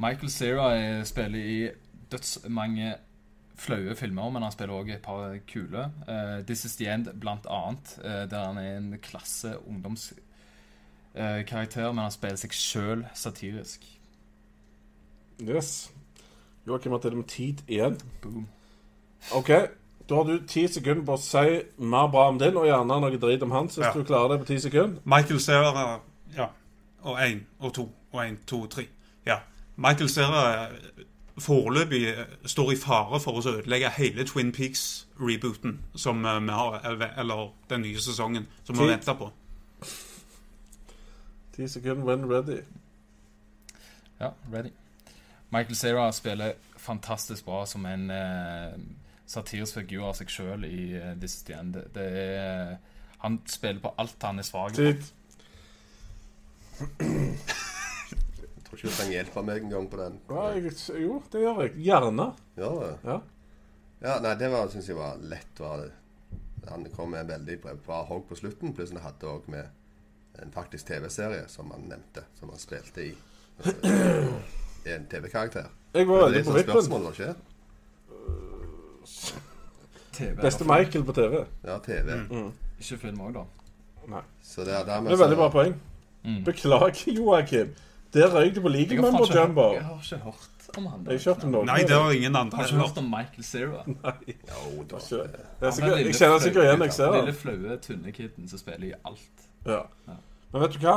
Michael 0.02 0.30
Cera 0.34 0.66
er- 0.76 1.04
spiller 1.08 1.38
i 1.38 1.70
dødsmange 2.12 2.94
flaue 3.62 3.94
filmer, 3.96 4.30
men 4.34 4.42
han 4.42 4.52
spiller 4.52 4.74
også 4.74 4.92
et 4.96 5.02
par 5.04 5.36
kule. 5.52 5.84
Uh, 6.08 6.42
This 6.46 6.64
Is 6.64 6.76
The 6.76 6.94
End, 6.94 7.06
blant 7.20 7.46
annet, 7.50 7.98
uh, 8.04 8.10
der 8.30 8.46
han 8.46 8.58
er 8.58 8.76
en 8.78 8.98
klasse 9.02 9.54
ungdomskarakter, 9.68 11.92
men 11.92 12.02
han 12.02 12.10
spiller 12.14 12.36
seg 12.40 12.52
sjøl 12.56 13.04
satirisk. 13.14 13.84
Yes. 15.42 15.90
Joakim 16.66 16.92
har 16.94 16.98
til 17.02 17.10
og 17.16 17.22
med 17.22 17.28
tid 17.30 17.62
igjen. 17.68 17.96
Boom. 18.22 18.44
OK. 19.34 19.48
Da 20.08 20.14
har 20.18 20.24
du 20.28 20.38
ti 20.46 20.66
sekunder 20.68 21.04
på 21.06 21.14
å 21.16 21.20
si 21.22 21.60
mer 21.78 22.08
bra 22.12 22.28
om 22.30 22.38
din, 22.38 22.56
og 22.58 22.66
gjerne 22.66 22.98
noe 23.00 23.18
drit 23.22 23.42
om 23.42 23.50
hans, 23.54 23.76
hvis 23.78 23.86
Ja. 23.86 23.92
du 23.94 24.04
klarer 24.04 24.28
det 24.34 24.40
på 24.40 24.46
ti 24.52 24.58
sekunder. 24.58 25.00
Michael 25.04 25.40
Cera 25.40 26.00
Ja. 26.36 26.46
Og 27.02 27.18
én 27.20 27.40
og 27.60 27.72
to 27.74 27.88
og 28.12 28.20
én, 28.26 28.36
to, 28.46 28.60
og 28.62 28.70
tre. 28.70 28.86
Michael 29.76 30.08
Cera 30.08 30.68
foreløpig 31.38 32.02
eh, 32.08 32.24
står 32.46 32.72
i 32.72 32.76
fare 32.76 33.20
for 33.20 33.38
å 33.40 33.44
ødelegge 33.48 33.90
hele 33.96 34.24
Twin 34.28 34.52
Peaks-rebooten 34.52 35.78
som 35.96 36.24
eh, 36.24 36.40
vi 36.44 36.48
har 36.52 36.80
eller- 36.84 37.14
Eller 37.18 37.52
den 37.70 37.80
nye 37.82 38.00
sesongen 38.00 38.46
som 38.64 38.76
vi 38.78 38.86
venter 38.90 39.14
på. 39.14 39.30
Ti 41.56 41.68
sekunder 41.68 42.04
when 42.04 42.26
ready. 42.30 42.60
Ja, 44.20 44.30
ready. 44.52 44.70
Michael 45.50 45.76
Cera 45.76 46.12
spiller 46.12 46.52
fantastisk 46.76 47.44
bra 47.44 47.64
som 47.66 47.86
en 47.86 48.10
eh, 48.10 48.72
satirisk 49.26 49.74
figur 49.74 50.04
av 50.08 50.14
seg 50.14 50.28
sjøl 50.28 50.64
i 50.64 50.94
uh, 50.98 51.14
This 51.20 51.34
Is 51.36 51.42
The 51.42 51.54
End. 51.58 51.74
Det- 51.94 52.12
er 52.12 52.76
Han 53.18 53.40
spiller 53.46 53.80
på 53.80 53.94
alt 53.98 54.16
han 54.22 54.38
er 54.38 54.42
svak 54.42 54.72
på. 54.74 54.82
Ikke 58.82 58.90
du 58.90 58.96
trenger 58.96 59.12
hjelp 59.14 59.36
av 59.38 59.44
meg 59.46 59.58
en 59.62 59.70
gang 59.70 59.84
på 59.86 59.98
den. 60.00 60.14
Ja, 60.28 60.44
jeg, 60.58 60.72
jo, 61.04 61.18
det 61.30 61.40
gjør 61.44 61.58
jeg. 61.62 61.74
Gjerne. 61.86 62.24
Gjør 62.58 62.80
det? 62.82 62.94
Ja. 63.06 63.18
Ja, 64.02 64.14
nei, 64.24 64.32
det 64.40 64.48
var, 64.50 64.66
synes 64.72 64.88
jeg 64.90 64.96
var 64.98 65.20
lett. 65.22 65.60
Var 65.62 65.84
det. 65.84 65.92
Han 66.68 66.88
kom 66.96 67.10
med 67.14 67.28
veldig 67.30 67.60
bra- 67.86 68.00
hogg 68.08 68.24
på 68.26 68.34
slutten. 68.40 68.72
Pluss 68.74 68.90
han 68.90 68.98
hadde 69.04 69.30
òg 69.30 69.46
med 69.54 69.70
en 70.42 70.50
faktisk 70.50 70.86
TV-serie 70.88 71.44
som 71.48 71.70
han 71.70 71.86
nevnte, 71.92 72.24
som 72.40 72.50
han 72.50 72.58
spilte 72.58 73.04
i. 73.06 73.12
I 74.82 74.96
en 74.96 75.06
TV-karakter. 75.06 75.70
Jeg 75.94 76.08
var 76.08 76.24
veldig 76.26 76.42
på 76.44 76.50
er 76.50 76.64
vippen. 76.64 77.36
TV, 80.12 80.34
Beste. 80.42 80.64
Michael 80.64 81.04
på 81.04 81.12
TV. 81.12 81.44
Ja, 81.64 81.78
TV. 81.78 82.18
Ikke 82.82 82.98
film 82.98 83.20
òg, 83.28 83.38
da. 83.38 84.22
Så 84.42 84.64
det 84.66 84.74
er 84.74 84.84
Det 84.90 84.98
er 85.14 85.22
veldig 85.22 85.38
bra 85.38 85.48
poeng. 85.54 85.78
Mm. 86.24 86.44
Beklager, 86.44 87.14
Joakim. 87.14 87.70
Der 88.12 88.28
røyk 88.34 88.54
du 88.54 88.60
på 88.60 88.68
Jeg 88.68 88.88
men 89.00 89.14
på 89.16 89.26
jumbo. 89.34 89.72
jeg 89.74 89.82
har 89.84 90.00
ikke 90.02 90.16
hørt 90.24 90.76
om 90.78 90.86
han. 90.86 91.06
Jeg 91.08 91.20
kjørte 91.20 91.20
ikke 91.20 91.34
hørt 91.34 91.44
om 91.44 91.50
noe. 91.52 91.64
Nei, 91.64 91.78
det 91.82 91.90
har 91.96 92.10
ingen 92.12 92.36
andre 92.36 92.56
Har 92.58 92.64
ikke 92.66 92.76
hørt 92.76 92.88
hørt. 92.88 92.98
om 92.98 93.10
Michael 93.10 93.44
Cera. 93.44 93.82
Jo 93.88 94.84
da. 94.90 94.96
Ikke. 94.96 95.22
det- 95.22 95.40
Jeg, 95.62 95.90
er 95.90 95.96
jeg 95.96 96.14
kjenner 96.14 96.38
sikkert 96.38 96.64
igjen 96.64 96.80
jeg 96.86 96.92
ser 96.92 97.16
Lille 97.16 97.32
flaue, 97.34 97.76
tynne 97.86 98.12
kiden 98.12 98.48
som 98.48 98.58
spiller 98.58 98.86
i 98.88 98.92
alt. 99.04 99.46
Ja. 99.66 99.80
Men 100.52 100.62
vet 100.62 100.72
du 100.76 100.78
hva? 100.86 100.96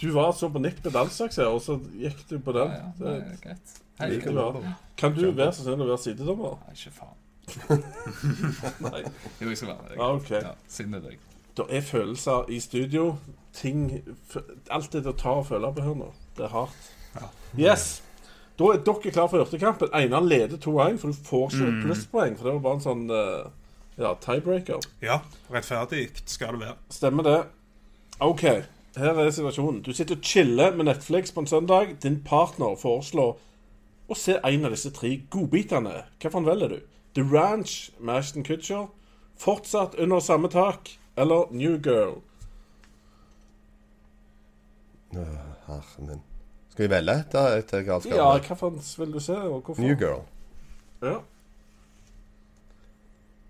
Du 0.00 0.10
var 0.12 0.32
så 0.32 0.48
på 0.50 0.58
nippet 0.58 0.92
dansaks 0.92 1.36
her, 1.36 1.46
og 1.54 1.60
så 1.62 1.78
gikk 1.98 2.24
du 2.30 2.38
på 2.38 2.52
den. 2.52 2.70
Ja, 2.70 2.74
ja, 2.74 2.92
det 2.98 3.12
er 3.22 3.36
greit. 3.42 3.76
Hei, 4.00 4.08
kan. 4.20 4.74
Kan 4.98 5.14
du 5.14 5.30
være 5.30 5.52
så 5.54 5.62
snill 5.62 5.82
å 5.84 5.86
være 5.86 5.98
sidedommer? 6.02 6.56
Nei, 6.66 6.74
ikke 6.74 6.90
faen. 6.96 7.20
Nei. 8.88 9.02
Jo, 9.40 9.48
jeg 9.48 9.56
skal 9.60 9.68
være 9.68 9.88
det. 9.88 9.96
Ja, 10.00 10.08
ok. 10.14 10.30
Ja, 10.30 10.52
Siden 10.68 10.92
det 10.96 11.04
er 11.04 11.08
deg. 11.10 11.18
Det 11.56 11.66
er 11.70 11.80
følelser 11.86 12.50
i 12.50 12.58
studio. 12.60 13.16
Ting 13.54 13.84
Alt 14.70 14.90
Alt 14.90 15.04
det 15.04 15.06
å 15.06 15.12
ta 15.18 15.36
og 15.38 15.46
føle 15.46 15.70
på 15.76 15.84
her 15.86 15.94
nå. 15.94 16.08
Det 16.36 16.44
er 16.44 16.48
hardt. 16.48 16.90
Yes. 17.58 18.02
Da 18.58 18.64
er 18.72 18.80
dere 18.86 19.10
klare 19.12 19.28
for 19.30 19.38
hurtigkampen. 19.44 19.88
Einar 19.94 20.20
leder 20.26 20.56
2-1, 20.58 20.98
for 20.98 21.08
du 21.08 21.12
får 21.26 21.50
ikke 21.50 21.70
Mm. 21.70 21.82
plusspoeng. 21.84 22.36
For 22.38 22.44
det 22.44 22.52
var 22.54 22.60
bare 22.60 22.74
en 22.74 22.80
sånn 22.80 23.10
eh, 23.10 23.50
ja, 23.98 24.14
tiebreaker. 24.14 24.80
Ja, 25.02 25.20
rettferdig 25.50 26.10
skal 26.26 26.52
det 26.52 26.60
være. 26.60 26.76
Stemmer 26.90 27.22
det. 27.22 27.44
OK. 28.20 28.42
Her 28.96 29.18
er 29.18 29.30
situasjonen. 29.30 29.82
Du 29.82 29.92
sitter 29.92 30.14
og 30.16 30.22
chiller 30.22 30.74
med 30.74 30.84
Netflix 30.86 31.32
på 31.34 31.40
en 31.40 31.46
søndag. 31.46 31.96
Din 32.02 32.20
partner 32.22 32.76
foreslår 32.78 33.36
å 34.08 34.14
se 34.16 34.38
en 34.44 34.64
av 34.64 34.70
disse 34.70 34.90
tre 34.90 35.16
godbitene. 35.30 36.04
Hvilken 36.20 36.44
velger 36.46 36.68
du? 36.68 36.80
The 37.14 37.22
Ranch 37.22 37.90
med 38.00 38.14
Ashton 38.14 38.42
Kutcher, 38.44 38.86
Fortsatt 39.36 39.94
under 39.98 40.20
samme 40.20 40.48
tak 40.48 40.90
eller 41.16 41.46
New 41.52 41.76
Girl? 41.78 42.20
Herre 45.66 46.06
min. 46.06 46.20
Skal 46.70 46.84
vi 46.88 46.90
velge 46.90 47.12
et 47.20 47.34
etter 47.58 47.82
galskapen? 47.86 48.16
Ja, 48.18 48.30
hvilken 48.38 48.82
vil 48.98 49.12
du 49.14 49.20
se, 49.20 49.36
og 49.36 49.62
hvorfor? 49.62 49.82
New 49.82 49.96
Girl. 49.96 50.22
Ja. 51.02 51.18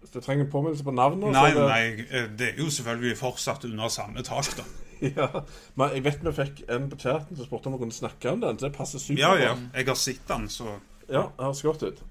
Hvis 0.01 0.11
du 0.11 0.21
trenger 0.21 0.51
påminnelse 0.51 0.85
på 0.85 0.91
navnet 0.91 1.33
Nei, 1.33 1.51
så 1.51 1.59
det- 1.61 1.69
nei, 1.69 2.07
eh, 2.11 2.29
det 2.39 2.49
er 2.49 2.62
jo 2.65 2.71
selvfølgelig 2.71 3.17
fortsatt 3.19 3.65
under 3.65 3.89
samme 3.89 4.23
tak, 4.23 4.45
da. 4.57 4.62
Ja, 5.17 5.27
men 5.75 5.91
jeg 5.95 6.05
vet 6.05 6.23
vi 6.25 6.33
fikk 6.33 6.62
en 6.71 6.91
på 6.91 6.97
chatten 6.97 7.37
som 7.37 7.45
spurte 7.45 7.67
om 7.67 7.73
vi 7.73 7.79
kunne 7.79 7.93
snakke 7.93 8.31
om 8.31 8.41
den, 8.41 8.57
det 8.57 8.73
passer 8.73 8.99
supert. 8.99 9.19
Ja, 9.19 9.35
ja. 9.35 9.57
Jeg 9.75 9.87
har 9.87 9.95
sett 9.95 10.29
den, 10.29 10.49
så 10.49 10.65
Ja, 11.09 11.23
det 11.37 11.45
høres 11.45 11.62
godt 11.62 11.83
ut. 11.83 12.03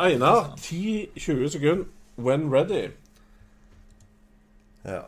Einar, 0.00 0.54
10-20 0.56 1.48
sekunder. 1.48 1.84
When 2.18 2.50
ready. 2.52 2.90
Ja. 4.84 5.00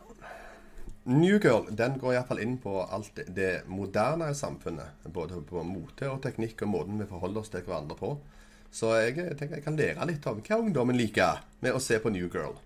New 1.07 1.37
Girl 1.39 1.69
den 1.71 1.99
går 1.99 2.17
iallfall 2.17 2.41
inn 2.43 2.57
på 2.59 2.81
alt 2.83 3.15
det, 3.15 3.61
moderne 3.67 3.75
moderne 3.77 4.33
samfunnet. 4.35 5.03
Både 5.03 5.39
på 5.41 5.63
mote 5.63 6.09
og 6.11 6.21
teknikk 6.23 6.61
og 6.65 6.73
måten 6.73 6.99
vi 6.99 7.07
forholder 7.07 7.41
oss 7.41 7.51
til 7.53 7.63
hverandre 7.63 7.95
på. 7.95 8.17
Så 8.71 8.91
jeg 8.99 9.15
tenker 9.39 9.55
jeg 9.55 9.63
kan 9.63 9.79
lære 9.79 10.07
litt 10.09 10.27
om 10.27 10.41
hva 10.43 10.59
ungdommen 10.59 10.97
liker 10.99 11.39
med 11.63 11.75
å 11.75 11.79
se 11.79 11.99
på 12.03 12.11
New 12.11 12.27
Girl. 12.27 12.57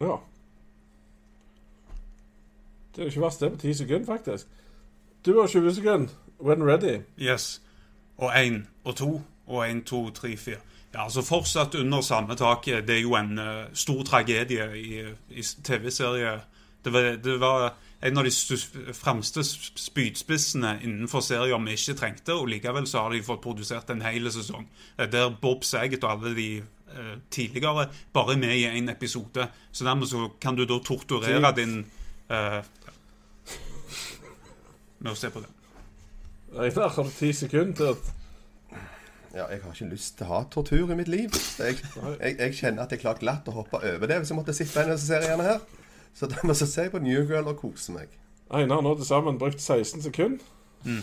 Ja. 0.00 0.18
Det 2.92 3.04
er 3.04 3.08
ikke 3.08 3.24
verst, 3.24 3.40
det 3.40 3.52
på 3.52 3.58
10 3.64 3.74
sekunder, 3.80 4.06
faktisk. 4.06 4.52
Du 5.24 5.40
har 5.40 5.48
20 5.48 5.74
sekunder. 5.74 6.12
When 6.38 6.62
ready. 6.62 7.00
Yes. 7.16 7.62
Og 8.16 8.32
én 8.36 8.66
og 8.84 8.96
to 8.96 9.22
og 9.46 9.64
én, 9.64 9.84
to, 9.84 10.10
tre, 10.10 10.36
fire. 10.36 10.60
Ja, 10.92 11.04
altså 11.04 11.22
Fortsatt 11.22 11.74
under 11.74 12.00
samme 12.00 12.36
tak. 12.36 12.64
Det 12.64 12.90
er 12.90 13.00
jo 13.00 13.14
en 13.14 13.38
uh, 13.38 13.64
stor 13.72 14.02
tragedie 14.02 14.68
i, 14.76 15.00
i 15.30 15.42
TV-serie. 15.64 16.40
Det, 16.86 16.92
var- 16.94 17.16
det 17.26 17.36
var 17.42 17.66
en 18.06 18.18
av 18.20 18.26
de 18.28 18.30
fremste 18.94 19.42
spydspissene 19.42 20.76
innenfor 20.84 21.24
serier 21.24 21.58
vi 21.64 21.74
ikke 21.74 21.94
trengte, 21.98 22.34
og 22.36 22.46
likevel 22.52 22.86
så 22.86 23.02
har 23.06 23.14
de 23.16 23.22
fått 23.26 23.42
produsert 23.42 23.90
en 23.90 24.04
hel 24.04 24.28
sesong. 24.30 24.66
Eh, 24.98 25.08
Der 25.10 25.32
Bob 25.42 25.64
Saget 25.66 26.04
og 26.04 26.12
alle 26.12 26.34
de 26.36 26.48
eh, 26.60 27.14
tidligere 27.34 27.88
bare 28.14 28.36
er 28.36 28.40
med 28.42 28.54
i 28.54 28.66
én 28.68 28.90
episode. 28.92 29.48
Så 29.72 29.84
dermed 29.88 30.06
så 30.12 30.28
kan 30.40 30.54
du 30.56 30.64
da 30.68 30.78
torturere 30.84 31.52
din 31.56 31.80
eh, 32.30 32.60
Med 34.98 35.12
å 35.12 35.16
se 35.18 35.28
på 35.32 35.42
det. 35.44 35.50
Einar, 36.56 36.88
har 36.94 37.04
du 37.04 37.10
ti 37.12 37.32
sekunder 37.36 37.74
til 37.76 37.90
at 37.92 38.12
Ja, 39.36 39.44
jeg 39.52 39.60
har 39.66 39.74
ikke 39.74 39.88
lyst 39.90 40.14
til 40.16 40.24
å 40.24 40.30
ha 40.30 40.38
tortur 40.48 40.92
i 40.92 40.96
mitt 40.96 41.10
liv. 41.12 41.34
Jeg, 41.60 41.76
jeg, 42.22 42.36
jeg 42.38 42.54
kjenner 42.56 42.86
at 42.86 42.94
jeg 42.94 43.02
klarer 43.02 43.20
glatt 43.20 43.50
å 43.52 43.56
hoppe 43.58 43.82
over 43.84 44.08
det 44.08 44.16
hvis 44.22 44.30
jeg 44.32 44.38
måtte 44.38 44.54
sitte 44.56 44.80
i 44.86 44.88
disse 44.94 45.10
seriene 45.10 45.44
her. 45.44 45.58
Så 46.16 46.26
dermed 46.32 46.56
så 46.56 46.66
ser 46.66 46.88
jeg 46.88 46.94
på 46.94 47.02
New 47.04 47.26
Girl 47.28 47.50
og 47.52 47.58
koser 47.60 47.92
meg. 47.92 48.12
Einar 48.50 48.80
har 48.80 48.86
nå 48.86 48.94
til 48.96 49.08
sammen 49.08 49.38
brukt 49.38 49.60
16 49.60 50.02
sekunder. 50.06 50.44
Mm. 50.84 51.02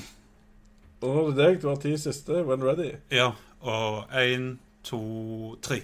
Og 1.03 1.09
nå 1.09 1.21
er 1.21 1.29
det 1.29 1.37
deg. 1.37 1.61
Du 1.61 1.67
har 1.69 1.75
10 1.77 1.97
siste. 2.07 2.41
When 2.47 2.63
ready. 2.65 2.95
Ja, 3.11 3.31
og 3.61 4.09
én, 4.17 4.55
to, 4.83 5.55
tre. 5.61 5.83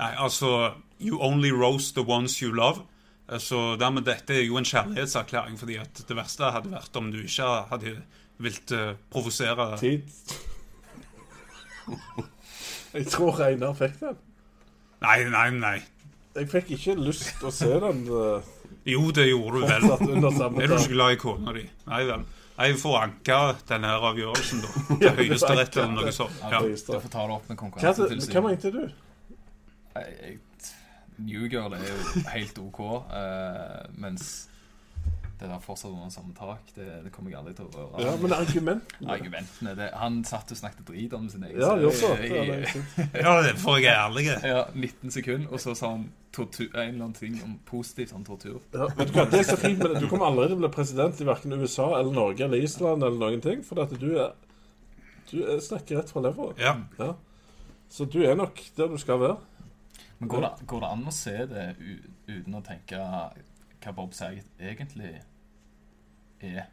Nei, 0.00 0.12
altså 0.18 0.72
You 1.00 1.20
only 1.20 1.52
roast 1.52 1.94
the 1.94 2.04
ones 2.08 2.38
you 2.42 2.50
love. 2.52 2.82
Eh, 3.28 3.38
Så 3.38 3.76
dermed 3.76 4.02
dette 4.04 4.34
er 4.34 4.46
jo 4.46 4.56
en 4.56 4.64
kjærlighetserklæring, 4.64 5.58
fordi 5.58 5.76
at 5.76 6.04
det 6.08 6.16
verste 6.16 6.50
hadde 6.50 6.72
vært 6.72 6.96
om 6.96 7.12
du 7.12 7.20
ikke 7.22 7.48
hadde 7.70 7.96
vilt 8.38 8.72
uh, 8.72 8.94
provosere 9.10 9.78
Tid. 9.78 10.02
Jeg 12.94 13.06
tror 13.06 13.40
Einar 13.44 13.72
fikk 13.76 14.00
den. 14.00 14.16
Nei, 15.04 15.24
nei, 15.28 15.50
nei. 15.50 15.78
Jeg 16.36 16.48
fikk 16.50 16.70
ikke 16.76 16.94
lyst 17.00 17.28
til 17.38 17.48
å 17.48 17.52
se 17.54 17.68
den 17.80 18.02
uh, 18.08 18.40
Jo, 18.86 19.10
det 19.10 19.26
gjorde 19.26 19.60
du 19.60 19.66
vel. 19.66 19.86
Er 19.90 20.70
du 20.70 20.76
ikke 20.76 20.92
glad 20.94 21.16
i 21.16 21.20
kona 21.20 21.54
di? 21.56 21.64
Nei 21.90 22.02
vel. 22.06 22.26
Jeg 22.56 22.76
får 22.80 22.94
anke 23.02 23.38
denne 23.68 23.88
her 23.92 24.04
avgjørelsen, 24.10 24.62
da. 24.64 24.84
Til 25.02 25.16
Høyesterett 25.18 25.76
eller 25.76 25.92
noe 25.98 26.12
sånt. 26.14 26.38
Ja, 26.48 26.62
du 26.62 27.00
får 27.02 27.10
ta 27.12 27.26
det 27.26 27.34
opp 27.36 27.50
med 27.50 27.58
konkurransetilsynet. 27.60 28.36
hva 28.36 28.44
mente 28.46 28.72
du? 28.72 28.82
Newgirl 29.96 30.42
New 31.26 31.46
Girl 31.48 31.76
er 31.76 31.84
jo 31.88 32.22
helt 32.28 32.58
OK, 32.60 32.80
uh, 33.08 33.84
mens 33.96 34.30
det 35.40 35.48
der 35.50 35.60
fortsatt 35.60 35.90
under 35.90 36.08
samme 36.08 36.32
tak, 36.34 36.70
det, 36.74 36.86
det 37.04 37.10
kommer 37.12 37.30
jeg 37.30 37.38
aldri 37.38 37.52
til 37.58 37.66
å 37.66 37.72
røre. 37.74 38.04
Ja, 38.06 38.12
men 38.20 38.32
argumentene 38.32 39.10
Argumentene 39.12 39.74
det, 39.76 39.88
Han 40.00 40.22
satt 40.24 40.52
og 40.54 40.56
snakket 40.56 40.86
drit 40.88 41.12
om 41.16 41.26
sin 41.28 41.44
egen 41.44 41.60
Ja, 41.60 41.74
det 41.76 41.90
også. 41.90 42.14
ja, 43.26 43.34
får 43.66 43.80
jeg 43.82 43.92
ærlig. 43.92 44.24
ja, 44.32 44.62
19 44.72 45.12
sekunder, 45.18 45.50
og 45.52 45.60
så 45.60 45.74
sa 45.76 45.90
han 45.92 46.06
tortur, 46.36 46.70
en 46.72 46.80
eller 46.80 47.04
annen 47.04 47.16
ting 47.16 47.36
om 47.44 47.58
positivt 47.68 48.14
om 48.16 48.24
tortur. 48.24 48.62
Ja, 48.72 48.88
vet 48.96 49.12
du 49.12 49.18
hva, 49.18 49.26
det 49.32 49.42
er 49.42 49.48
så 49.50 49.58
fint 49.60 49.82
men. 49.84 49.98
Du 50.00 50.08
kommer 50.08 50.30
aldri 50.30 50.48
til 50.48 50.56
å 50.56 50.62
bli 50.64 50.72
president 50.72 51.20
i 51.20 51.28
hverken 51.28 51.56
USA 51.60 51.90
eller 51.98 52.16
Norge 52.16 52.48
eller 52.48 52.64
Island 52.64 53.04
eller 53.04 53.20
noen 53.20 53.44
ting, 53.44 53.64
for 53.66 53.84
at 53.84 53.92
du 53.92 54.10
er 54.16 54.32
Du 55.26 55.40
er 55.42 55.60
snakker 55.60 55.98
rett 55.98 56.10
fra 56.14 56.22
levra. 56.22 56.52
Ja. 56.62 56.76
Ja. 57.00 57.12
Så 57.90 58.06
du 58.08 58.20
er 58.24 58.36
nok 58.38 58.60
der 58.76 58.88
du 58.88 58.96
skal 59.02 59.20
være. 59.20 59.36
Men 60.18 60.30
går 60.32 60.46
det, 60.46 60.66
går 60.70 60.80
det 60.80 60.90
an 60.94 61.08
å 61.10 61.12
se 61.12 61.36
det 61.50 61.64
uten 62.28 62.54
å 62.56 62.62
tenke 62.64 63.00
hva 63.86 63.94
Bob 63.94 64.14
Saget 64.16 64.48
egentlig 64.58 65.12
er? 66.42 66.64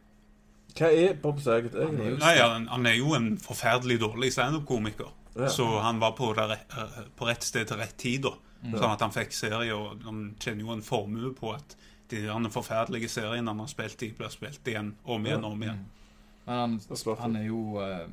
Hva 0.74 0.90
er 0.90 1.20
Bob 1.22 1.42
Saget 1.44 1.76
Han 1.78 2.00
er 2.00 2.08
egentlig? 2.08 2.10
jo 2.10 2.18
Nei, 2.24 2.34
han, 2.42 2.66
han 2.72 2.90
er 2.90 2.98
jo 2.98 3.14
en 3.18 3.36
forferdelig 3.42 4.00
dårlig 4.02 4.32
standup-komiker. 4.34 5.12
Ja. 5.38 5.50
Så 5.50 5.68
han 5.82 6.02
var 6.02 6.16
på, 6.18 6.32
der, 6.38 6.56
eh, 6.58 6.98
på 7.18 7.30
rett 7.30 7.46
sted 7.46 7.70
til 7.70 7.78
rett 7.82 7.96
tid, 8.02 8.26
da. 8.26 8.34
Sånn 8.64 8.94
at 8.94 9.02
han 9.04 9.12
fikk 9.12 9.34
serie, 9.36 9.76
og 9.76 10.06
han 10.08 10.22
tjener 10.40 10.64
jo 10.64 10.72
en 10.72 10.86
formue 10.86 11.34
på 11.36 11.52
at 11.52 11.76
de 12.14 12.22
der 12.24 12.50
forferdelige 12.54 13.10
seriene 13.12 13.52
han 13.52 13.60
har 13.60 13.70
spilt 13.72 14.06
i, 14.06 14.14
blir 14.16 14.32
spilt 14.32 14.68
igjen 14.70 14.94
om 15.04 15.26
igjen 15.26 15.44
og 15.44 15.58
om 15.58 15.66
igjen. 15.66 15.82
Men 16.46 16.62
han, 16.62 16.78
han 17.20 17.36
er 17.40 17.48
jo 17.48 17.62
uh, 17.80 18.06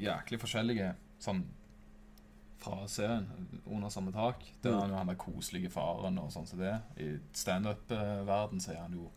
jæklig 0.00 0.40
forskjellige 0.42 0.92
sånn 1.22 1.44
fra 2.62 2.82
serien 2.90 3.26
under 3.66 3.90
samme 3.92 4.12
tak. 4.14 4.44
Der 4.62 4.74
er 4.76 4.84
han 4.84 4.94
jo 4.94 5.00
han 5.00 5.10
der 5.10 5.18
koselige 5.20 5.72
faren 5.72 6.20
og 6.22 6.30
sånn 6.34 6.46
som 6.48 6.62
det. 6.62 6.76
I 7.02 7.16
standup-verden 7.36 8.62
så 8.62 8.76
er 8.76 8.84
han 8.84 8.96
jo 8.98 9.10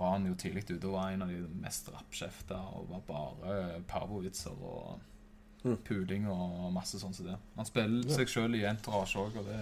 var 0.00 0.14
han 0.14 0.26
jo 0.30 0.34
tidlig 0.38 0.64
ute 0.70 0.86
og 0.88 0.94
var 0.94 1.10
en 1.12 1.26
av 1.26 1.28
de 1.28 1.42
mest 1.60 1.90
rappkjefta 1.92 2.56
og 2.72 2.86
var 2.88 3.02
bare 3.08 3.80
parvovitser 3.90 4.54
og 4.56 5.74
puling 5.84 6.28
og 6.32 6.70
masse 6.72 7.00
sånn 7.00 7.12
som 7.12 7.28
det. 7.28 7.36
Han 7.58 7.68
spiller 7.68 8.14
seg 8.14 8.30
sjøl 8.32 8.56
i 8.56 8.64
entourage 8.68 9.20
òg, 9.20 9.36
og 9.42 9.48
det, 9.50 9.58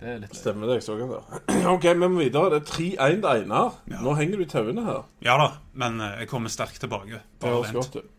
det 0.00 0.08
er 0.10 0.22
litt. 0.24 0.34
Stemmer 0.34 0.66
det, 0.70 0.80
jeg 0.80 0.88
så 0.88 0.96
han 0.98 1.12
der. 1.12 1.68
OK, 1.74 1.86
vi 1.86 2.08
må 2.08 2.18
videre. 2.18 2.56
Det 2.56 2.62
er 2.64 2.72
3-1 2.72 3.20
til 3.20 3.28
Einar. 3.30 3.78
Ja. 3.92 4.00
Nå 4.02 4.16
henger 4.18 4.40
du 4.40 4.46
i 4.46 4.50
tauene 4.50 4.86
her. 4.88 5.04
Ja 5.22 5.36
da, 5.38 5.50
men 5.84 6.02
eh, 6.02 6.24
jeg 6.24 6.32
kommer 6.32 6.52
sterkt 6.52 6.82
tilbake. 6.82 7.22
Bare 7.42 7.62
vent. 7.68 7.78
godt. 7.78 8.10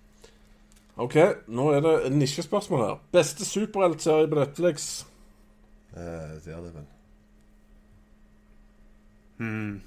OK, 0.97 1.15
nå 1.47 1.69
er 1.71 1.79
det 1.85 1.93
en 2.07 2.17
nisjespørsmål 2.19 2.81
her. 2.83 2.97
Beste 3.15 3.45
superheltserie 3.47 4.27
på 4.29 4.35
Netflix? 4.39 5.05
Eh, 5.95 6.01
det 6.45 6.53
er 6.53 6.61
det 6.61 6.73
vel. 6.75 6.85
Hmm. 9.41 9.81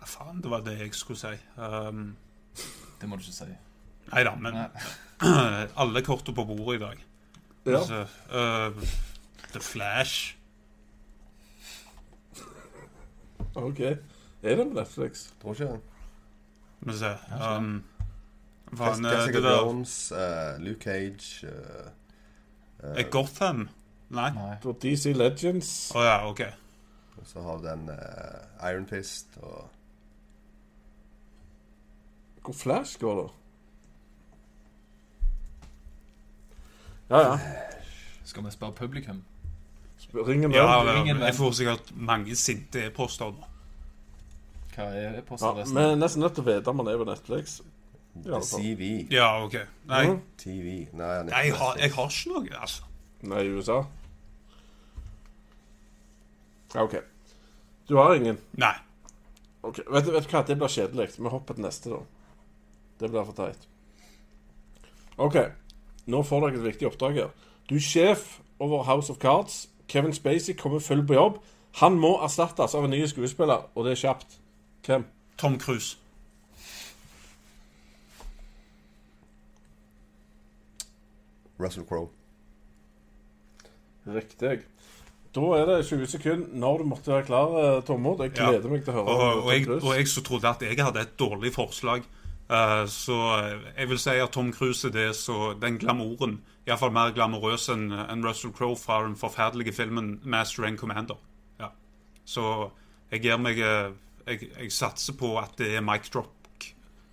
Ja, 0.00 0.04
faen, 0.06 0.42
det 0.42 0.50
var 0.50 0.60
det 0.66 0.78
jeg 0.80 0.94
skulle 0.94 1.18
si. 1.20 1.34
Um, 1.56 2.16
Det 3.00 3.08
må 3.08 3.16
du 3.16 3.22
ikke 3.22 3.32
si. 3.32 3.44
nei 4.12 4.24
da, 4.24 4.34
men 4.34 4.56
alle 5.82 6.02
kortene 6.02 6.34
på 6.36 6.44
bordet 6.44 6.80
i 6.80 6.82
dag. 6.84 7.04
Ja. 7.66 7.78
Altså, 7.78 8.02
uh, 8.32 8.82
The 9.52 9.60
Flash. 9.60 10.34
OK. 13.54 13.80
Er 13.80 14.56
det 14.56 14.66
på 14.66 14.74
Netflix? 14.74 15.28
Tror 15.42 15.52
ikke 15.52 15.64
det. 15.64 15.80
Men 16.80 16.92
vi 16.94 16.98
se 16.98 17.14
um, 17.56 17.84
Jess- 18.70 18.78
faen, 18.78 19.04
eh, 19.04 19.12
Jessica 19.16 19.40
det 19.40 19.54
Jones, 19.56 20.12
uh, 20.12 20.58
Luke 20.64 20.82
Cage 20.84 21.48
uh, 21.48 23.02
Gotham? 23.10 23.68
Nei? 24.10 24.30
Nei. 24.32 24.56
DC 24.82 25.12
Legends. 25.16 25.72
Å 25.94 26.02
ja, 26.04 26.16
OK. 26.28 26.40
Og 27.18 27.26
så 27.26 27.42
har 27.42 27.58
vi 27.58 27.66
den 27.68 27.88
Iron 28.70 28.86
Fist 28.88 29.34
og 29.42 29.66
Hvor 32.44 32.54
Flash 32.56 32.98
går, 33.02 33.18
da? 33.22 33.28
Ja, 37.10 37.20
ja. 37.20 37.38
Skal 38.24 38.44
vi 38.44 38.50
spørre 38.52 38.72
publikum? 38.76 39.22
Ring 40.14 40.44
en 40.44 40.52
venn. 40.52 41.20
jeg 41.20 41.34
får 41.36 41.52
sikkert 41.58 41.92
mange 41.96 42.36
sinte 42.36 42.86
e-poster 42.86 43.32
nå. 43.34 43.44
Hva 44.76 44.84
er 44.94 45.16
Ja, 45.18 45.22
postadressen? 45.26 45.74
vi 45.76 45.82
er 45.82 45.96
nesten 45.98 46.22
nødt 46.22 46.34
til 46.36 46.44
å 46.44 46.46
vite 46.48 46.70
om 46.70 46.78
han 46.78 46.88
er 46.92 47.00
på 47.00 47.04
Netflix. 47.08 47.58
I 48.24 48.40
sier 48.44 48.76
vi. 48.78 48.90
Ja, 49.12 49.44
OK. 49.44 49.54
Nei. 49.88 50.04
TV. 50.40 50.74
Nei, 50.92 51.06
han 51.06 51.28
er 51.28 51.30
nei 51.30 51.44
jeg, 51.46 51.54
har, 51.60 51.78
jeg 51.78 51.94
har 51.94 52.10
ikke 52.12 52.32
noe, 52.34 52.60
altså. 52.60 52.88
Nei, 53.28 53.44
i 53.44 53.54
USA. 53.54 53.78
Ja, 56.74 56.82
OK. 56.84 56.98
Du 57.88 57.96
har 57.96 58.14
ingen. 58.14 58.38
Nei. 58.60 58.74
Ok, 59.62 59.80
vet 59.90 60.06
du 60.06 60.12
hva? 60.12 60.42
Det 60.46 60.58
blir 60.58 60.70
kjedelig. 60.72 61.08
Vi 61.18 61.32
hopper 61.32 61.56
til 61.56 61.64
neste, 61.64 61.90
da. 61.90 62.02
Det 63.00 63.10
blir 63.10 63.24
for 63.26 63.38
teit. 63.38 63.68
OK. 65.18 65.38
Nå 66.08 66.22
får 66.24 66.46
dere 66.46 66.60
et 66.60 66.66
viktig 66.70 66.88
oppdrag 66.88 67.22
her. 67.22 67.30
Du 67.68 67.76
er 67.76 67.84
sjef 67.84 68.38
over 68.58 68.84
House 68.88 69.12
of 69.12 69.18
Cards. 69.18 69.66
Kevin 69.88 70.12
Spacey 70.12 70.54
kommer 70.56 70.78
full 70.78 71.06
på 71.06 71.16
jobb. 71.16 71.38
Han 71.80 71.98
må 72.00 72.16
erstattes 72.24 72.74
av 72.74 72.84
en 72.84 72.90
ny 72.90 73.04
skuespiller, 73.06 73.68
og 73.74 73.84
det 73.84 73.96
er 73.96 74.02
kjapt. 74.02 74.38
Hvem? 74.86 75.04
Tom 75.38 75.58
Cruise. 75.60 75.98
Russell 81.60 81.84
Crowe. 81.88 82.08
Riktig. 84.06 84.60
Da 85.34 85.40
er 85.58 85.66
det 85.68 85.86
20 85.86 86.06
sekunder 86.08 86.54
når 86.56 86.78
du 86.78 86.84
måtte 86.88 87.12
være 87.12 87.26
klar, 87.28 87.56
eh, 87.76 87.82
Tormod. 87.84 88.22
Jeg 88.22 88.32
Ja. 88.38 88.50
gleder 88.50 88.70
meg 88.70 88.84
til 88.84 88.92
å 88.94 88.96
høre. 88.96 89.08
Og, 89.08 89.44
og, 89.44 89.52
jeg, 89.52 89.68
og 89.68 89.96
jeg 89.96 90.08
så 90.08 90.22
trodde 90.22 90.48
at 90.48 90.62
jeg 90.62 90.78
hadde 90.84 91.00
et 91.00 91.18
dårlig 91.18 91.52
forslag. 91.54 92.02
Uh, 92.50 92.86
så 92.88 93.16
jeg 93.76 93.88
vil 93.90 93.98
si 93.98 94.10
at 94.10 94.30
Tom 94.32 94.52
Cruise 94.52 94.88
er 94.88 94.90
det 94.90 95.16
så 95.16 95.52
den 95.60 95.76
glamouren 95.78 96.38
Iallfall 96.66 96.92
mer 96.92 97.10
glamorøs 97.12 97.68
enn 97.68 97.92
en 97.92 98.24
Russell 98.24 98.52
Crowe 98.52 98.76
fra 98.76 99.02
den 99.04 99.16
forferdelige 99.16 99.72
filmen 99.72 100.20
'Master 100.24 100.64
and 100.64 100.78
Commander'. 100.78 101.18
Ja. 101.60 101.68
Så 102.24 102.70
jeg 103.10 103.22
gir 103.22 103.36
meg 103.36 103.58
eh, 103.58 103.90
jeg, 104.26 104.48
jeg 104.60 104.72
satser 104.72 105.12
på 105.12 105.36
at 105.38 105.56
det 105.58 105.76
er 105.76 105.80
mic 105.84 106.08
drop, 106.10 106.32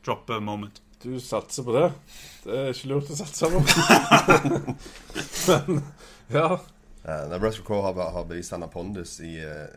drop 0.06 0.30
eh, 0.30 0.40
moment. 0.40 0.82
Du 1.06 1.20
satser 1.22 1.62
på 1.68 1.74
det. 1.76 1.90
Det 2.46 2.56
er 2.58 2.72
ikke 2.74 2.88
lurt 2.90 3.12
å 3.14 3.18
satse 3.20 3.50
på. 3.52 3.60
Men 5.68 5.84
ja. 6.34 6.48
Uh, 7.06 7.36
Russell 7.38 7.66
Crowe 7.68 7.84
har, 7.86 8.00
har 8.16 8.26
bevist 8.26 8.56
han 8.56 8.66
har 8.66 8.72
pondus 8.74 9.20
i 9.22 9.36
uh, 9.46 9.68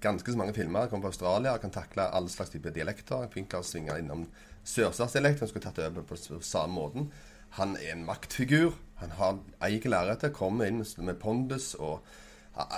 ganske 0.00 0.32
så 0.32 0.38
mange 0.40 0.54
filmer. 0.56 0.88
Kommer 0.88 1.10
fra 1.10 1.12
Australia, 1.12 1.58
kan 1.60 1.74
takle 1.74 2.06
alle 2.08 2.32
slags 2.32 2.54
typer 2.54 2.72
dialekter. 2.72 3.26
Flink 3.34 3.50
til 3.52 3.60
å 3.60 3.66
svinge 3.66 3.98
innom 4.00 4.24
sørstatsdialekt. 4.64 5.44
Han 5.44 5.50
skulle 5.52 5.66
tatt 5.68 5.82
over 5.84 6.06
på, 6.08 6.16
s- 6.16 6.32
samme 6.48 6.72
måten. 6.78 7.10
Han 7.58 7.76
er 7.76 7.92
en 7.98 8.06
maktfigur. 8.08 8.72
Han 9.02 9.12
har 9.18 9.36
eier 9.68 9.84
lerretet, 9.92 10.32
kommer 10.32 10.70
inn 10.70 10.80
med 11.04 11.20
pondus 11.20 11.74
og 11.76 12.00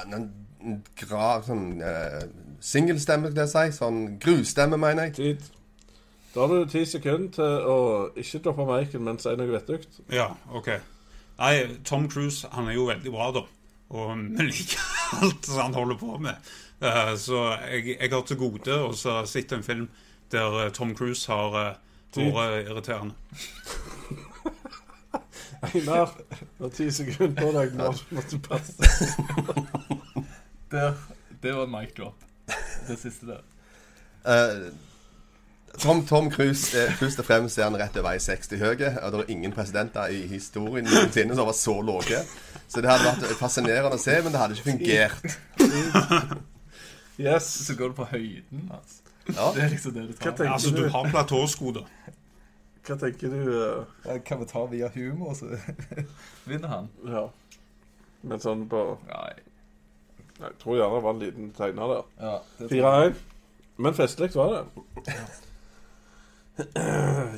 en 0.06 0.30
grav 0.98 1.46
sånn 1.46 1.78
uh, 1.82 2.22
singelstemme, 2.62 3.30
skal 3.30 3.46
jeg 3.46 3.54
si. 3.54 3.78
Sånn 3.78 4.02
grusstemme, 4.22 4.78
mener 4.80 5.10
jeg. 5.12 5.16
Tid. 5.20 5.46
Da 6.34 6.40
har 6.40 6.48
du 6.50 6.66
ti 6.66 6.82
sekunder 6.86 7.30
til 7.36 7.68
å 7.70 7.78
ikke 8.18 8.40
droppe 8.42 8.64
miken, 8.66 9.04
men 9.06 9.20
si 9.22 9.30
noe 9.38 9.52
vettugt. 9.52 10.00
Ja, 10.10 10.32
OK. 10.50 10.72
Nei, 11.38 11.52
Tom 11.86 12.08
Cruise 12.10 12.48
han 12.50 12.66
er 12.70 12.74
jo 12.74 12.88
veldig 12.88 13.12
bra, 13.14 13.28
da. 13.36 13.44
Og 13.94 14.08
vi 14.34 14.46
liker 14.48 14.80
alt 15.20 15.46
som 15.46 15.60
han 15.62 15.76
holder 15.78 16.00
på 16.00 16.18
med. 16.22 16.50
Uh, 16.82 17.14
så 17.20 17.44
jeg, 17.70 17.94
jeg 18.00 18.10
har 18.10 18.24
til 18.26 18.40
gode 18.40 18.78
å 18.82 18.90
så 18.98 19.20
sett 19.30 19.54
en 19.54 19.62
film 19.62 19.86
der 20.34 20.56
eh, 20.64 20.72
Tom 20.74 20.94
Cruise 20.98 21.30
har 21.30 21.54
uh, 21.54 21.76
vært 22.18 22.66
irriterende. 22.66 23.14
Einar, 25.64 26.10
du 26.58 26.64
har 26.64 26.72
ti 26.74 26.88
sekunder 26.92 27.36
på 27.38 27.52
deg 27.54 27.76
når 27.78 28.00
du 28.00 28.16
måtte 28.18 28.40
passe. 28.42 28.90
der, 30.74 30.98
det 31.44 31.54
var 31.54 31.68
en 31.68 31.74
mic 31.76 31.94
drop. 31.94 32.26
Det 32.88 32.98
siste 32.98 33.30
der. 33.30 33.46
Eh, 34.26 34.66
Tom, 35.82 36.06
Tom 36.06 36.30
Cruise 36.30 36.78
er 36.78 36.92
først 36.98 37.18
og 37.18 37.26
fremst 37.26 37.58
er 37.58 37.66
han 37.66 37.76
rett 37.78 37.96
over 37.98 38.14
1,60 38.14 38.58
høy. 38.62 38.82
Og 39.02 39.12
det 39.12 39.20
er 39.20 39.30
ingen 39.34 39.52
presidenter 39.52 40.12
i 40.14 40.24
historien 40.30 40.86
noensinne 40.86 41.36
som 41.36 41.48
var 41.48 41.56
så 41.58 41.74
lave. 41.82 42.20
Så 42.68 42.82
det 42.82 42.90
hadde 42.90 43.10
vært 43.10 43.38
fascinerende 43.38 43.98
å 43.98 44.00
se, 44.00 44.18
men 44.22 44.34
det 44.34 44.42
hadde 44.42 44.58
ikke 44.58 44.70
fungert. 44.70 46.38
Yes. 47.18 47.46
Så 47.66 47.76
går 47.78 47.92
det 47.92 47.96
på 47.98 48.04
høyden, 48.10 48.70
altså. 48.74 49.00
Ja. 49.28 49.52
Det 49.54 49.62
er 49.62 49.68
liksom 49.68 49.94
det 49.94 50.08
det 50.08 50.16
tar. 50.20 50.52
Altså, 50.52 50.70
du 50.70 50.82
du? 50.82 50.88
har 50.88 51.10
platåsko, 51.10 51.70
da. 51.72 51.84
Hva 52.84 52.96
tenker 53.00 53.32
du? 53.32 53.38
uh... 53.56 54.18
Kan 54.26 54.42
vi 54.42 54.48
ta 54.50 54.64
via 54.68 54.90
humor, 54.94 55.32
så 55.34 55.48
vinner 56.50 56.68
han? 56.68 56.90
Ja. 57.08 57.28
Men 58.22 58.40
sånn 58.40 58.66
på 58.68 58.82
Nei. 59.08 59.32
Jeg 60.40 60.58
tror 60.60 60.76
gjerne 60.76 60.98
det 60.98 61.04
var 61.06 61.14
en 61.14 61.22
liten 61.22 61.50
tegner 61.54 61.92
der. 61.94 62.06
Ja, 62.18 62.34
det 62.58 62.68
tror 62.68 63.04
jeg. 63.04 63.14
4-1. 63.14 63.22
Men 63.86 63.94
festlig 63.94 64.30
var 64.34 64.54
det. 64.56 65.14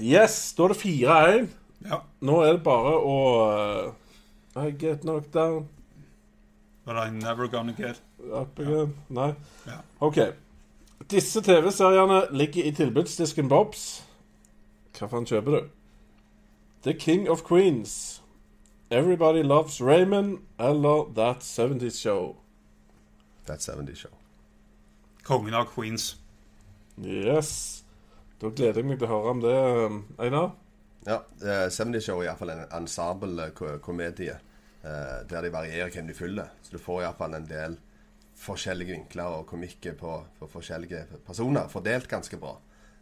Yes, 0.01 0.53
da 0.57 0.67
er 0.67 0.75
det 0.75 0.81
4-1. 0.83 1.47
Ja. 1.87 2.01
Nå 2.21 2.41
er 2.43 2.57
det 2.57 2.63
bare 2.67 2.93
å 2.99 3.17
uh, 3.47 3.95
I 4.57 4.71
get 4.71 5.05
knocked 5.05 5.33
down. 5.33 5.69
But 6.85 6.97
I'm 6.97 7.19
never 7.19 7.49
gonna 7.49 7.73
get 7.73 8.01
Up 8.33 8.59
again. 8.59 8.95
Nei. 9.09 9.35
Ja. 9.67 9.81
OK. 10.01 10.19
Disse 11.11 11.41
TV-seriene 11.41 12.27
ligger 12.31 12.65
i 12.65 12.73
tilbudsdisken 12.75 13.49
Bobs. 13.49 14.03
Hva 14.99 15.09
faen 15.11 15.29
kjøper 15.29 15.55
du? 15.55 15.69
The 16.83 16.95
King 16.95 17.29
of 17.31 17.45
Queens. 17.47 18.23
Everybody 18.91 19.43
Loves 19.43 19.81
Raymond 19.81 20.39
eller 20.59 21.13
That 21.15 21.43
70's 21.43 22.01
Show. 22.01 22.37
That 23.47 23.63
70 23.63 23.95
Show. 23.95 24.15
Kongen 25.23 25.55
av 25.55 25.67
Queens. 25.75 26.17
Yes. 26.99 27.85
Da 28.41 28.51
gleder 28.53 28.83
jeg 28.83 28.89
meg 28.89 28.99
til 29.01 29.09
å 29.09 29.15
høre 29.15 29.33
om 29.33 29.41
det, 29.41 29.57
um, 29.87 30.01
Einar. 30.21 30.53
Ja, 31.07 31.23
Uh, 31.41 31.69
70 31.71 32.03
Show 32.03 32.21
er 32.21 32.31
iallfall 32.31 32.53
en 32.53 32.67
ensemble-komedie. 32.81 34.39
uh, 34.85 35.23
der 35.31 35.43
de 35.43 35.51
varierer 35.51 35.91
hvem 35.91 36.07
de 36.07 36.15
følger. 36.15 36.49
Så 36.63 36.73
du 36.73 36.79
får 36.79 37.03
iallfall 37.03 37.35
en 37.35 37.49
del 37.49 37.79
forskjellige 38.37 38.93
vinkler 38.93 39.39
og 39.39 39.47
komikker 39.47 39.97
på, 39.99 40.13
på 40.39 40.49
forskjellige 40.53 41.07
personer. 41.27 41.69
Fordelt 41.69 42.09
ganske 42.09 42.37
bra. 42.37 42.57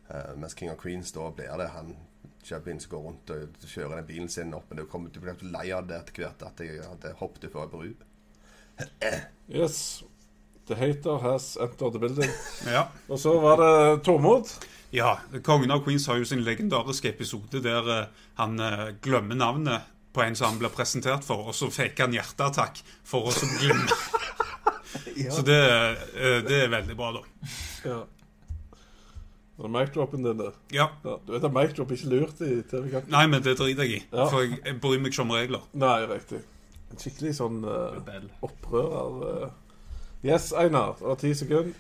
Uh, 0.09 0.37
mens 0.37 0.55
King 0.55 0.71
of 0.71 0.79
Queens, 0.79 1.13
da 1.13 1.31
blir 1.31 1.57
det 1.59 1.69
han 1.75 1.97
Chubbin 2.45 2.81
som 2.81 2.91
går 2.91 3.03
rundt 3.03 3.31
og 3.33 3.67
kjører 3.67 3.97
den 3.97 4.07
bilen 4.07 4.29
sin 4.29 4.55
opp. 4.55 4.69
Men 4.69 4.83
du, 4.83 4.87
kommer, 4.87 5.11
til 5.11 5.25
blir 5.25 5.37
bli 5.41 5.51
lei 5.51 5.71
av 5.73 5.87
det 5.89 5.99
etter 5.99 6.23
hvert 6.23 6.45
at 6.47 6.61
jeg 6.61 6.83
hadde 6.85 7.15
hoppet 7.21 7.51
for 7.53 7.71
bru. 7.73 7.91
Yes. 9.49 10.05
The 10.67 10.75
hater 10.75 11.19
has 11.21 11.57
entered 11.61 11.93
the 11.93 12.01
building. 12.01 12.31
Ja. 12.65 12.87
Og 13.09 13.19
så 13.21 13.35
var 13.41 13.61
det 13.61 14.05
Tormod. 14.05 14.49
Ja. 14.95 15.19
Kongen 15.47 15.75
av 15.75 15.83
Queens 15.85 16.07
har 16.11 16.21
jo 16.21 16.29
sin 16.29 16.45
legendariske 16.47 17.11
episode 17.11 17.61
der 17.65 17.91
eh, 17.91 18.25
han 18.39 18.59
eh, 18.63 18.89
glemmer 19.03 19.39
navnet 19.39 19.91
på 20.15 20.23
en 20.23 20.37
som 20.39 20.53
han 20.53 20.61
blir 20.63 20.71
presentert 20.71 21.27
for, 21.27 21.51
og 21.51 21.57
så 21.59 21.71
faker 21.75 22.07
han 22.07 22.15
hjerteattakk 22.15 22.79
for 23.03 23.31
å 23.31 23.35
så 23.35 23.49
ja. 25.19 25.31
Så 25.35 25.43
det, 25.47 25.61
eh, 26.15 26.41
det 26.47 26.61
er 26.65 26.71
veldig 26.71 26.99
bra, 26.99 27.11
da. 27.17 27.25
Ja. 27.85 28.03
Var 29.57 29.69
det 29.69 29.73
mic-dropen 29.75 30.23
din 30.27 30.39
der? 30.39 30.55
Ja. 30.75 30.89
Ja, 31.05 31.19
du 31.27 31.33
vet 31.35 31.45
at 31.47 31.55
mic-drop 31.55 31.93
ikke 31.95 32.11
lurt 32.11 32.41
i 32.43 32.57
TV-kampen? 32.63 33.11
Nei, 33.15 33.27
men 33.31 33.43
det 33.43 33.55
driter 33.59 33.87
jeg 33.87 34.01
i. 34.01 34.03
Ja. 34.11 34.27
For 34.31 34.43
jeg, 34.43 34.59
jeg 34.65 34.81
bryr 34.83 35.03
meg 35.03 35.15
ikke 35.15 35.23
om 35.23 35.35
regler. 35.35 35.69
Nei, 35.79 35.99
riktig. 36.11 36.41
En 36.91 36.99
skikkelig 36.99 37.37
sånn 37.39 37.61
uh, 37.63 38.17
opprører. 38.43 39.21
Uh. 39.23 39.87
Yes, 40.27 40.51
Einar. 40.59 40.97
du 40.99 41.07
har 41.07 41.21
ti 41.23 41.31
sekunder. 41.39 41.71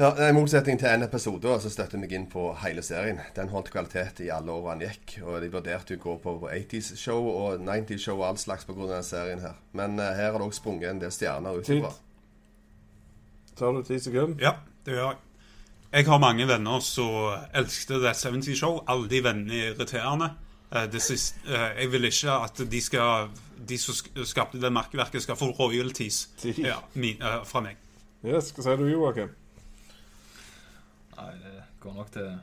Ja, 0.00 0.28
I 0.28 0.32
motsetning 0.32 0.78
til 0.80 0.88
en 0.88 1.02
episode 1.04 1.50
så 1.60 1.68
støtter 1.68 1.98
jeg 1.98 2.00
meg 2.00 2.12
inn 2.16 2.22
på 2.32 2.46
hele 2.62 2.80
serien. 2.80 3.18
Den 3.36 3.50
holdt 3.52 3.66
kvalitet 3.68 4.22
i 4.24 4.30
alle 4.32 4.48
år 4.54 4.70
han 4.70 4.80
gikk. 4.80 5.18
Og 5.20 5.42
de 5.42 5.50
vurderte 5.52 5.98
å 5.98 6.00
gå 6.00 6.14
på 6.22 6.30
80s-show 6.46 7.26
og 7.28 7.66
90s-show 7.66 8.14
og 8.14 8.30
all 8.30 8.38
slags 8.40 8.64
pga. 8.64 8.78
denne 8.78 9.02
serien 9.04 9.42
her. 9.44 9.58
Men 9.76 9.98
uh, 10.00 10.06
her 10.16 10.30
har 10.30 10.38
det 10.40 10.46
òg 10.46 10.54
sprunget 10.56 10.88
en 10.88 11.02
del 11.02 11.12
stjerner 11.12 11.58
ut 11.58 11.68
ifra. 11.68 11.90
Tar 13.60 13.76
du 13.76 13.82
ti 13.84 13.98
sekunder? 14.00 14.40
Ja, 14.40 14.54
det 14.86 14.94
gjør 14.94 15.10
jeg. 15.10 15.18
Jeg 15.90 16.06
har 16.08 16.22
mange 16.22 16.46
venner 16.48 16.80
som 16.80 17.34
elsket 17.60 18.00
The 18.00 18.14
70 18.14 18.56
Show. 18.56 18.80
Alle 18.88 19.10
de 19.10 19.20
vennene 19.26 19.58
er 19.58 19.74
irriterende. 19.74 20.30
Uh, 20.70 20.86
Det 20.88 21.02
siste, 21.04 21.44
uh, 21.44 21.74
jeg 21.76 21.92
vil 21.92 22.08
ikke 22.08 22.38
at 22.46 22.64
de 22.72 22.80
skal 22.80 23.28
De 23.68 23.76
som 23.78 24.24
skapte 24.24 24.62
det 24.64 24.72
merkeverket, 24.72 25.22
skal 25.22 25.36
få 25.36 25.50
royalties 25.60 26.30
Ti. 26.40 26.54
ja, 26.64 26.80
min, 26.94 27.20
fra 27.44 27.60
meg. 27.60 27.76
Yes, 28.24 28.48
hva 28.56 28.64
sier 28.64 28.80
du, 28.80 28.88
Joakim? 28.88 29.36
Nei, 31.20 31.34
det 31.42 31.62
går 31.80 31.94
nok 31.94 32.10
til 32.12 32.38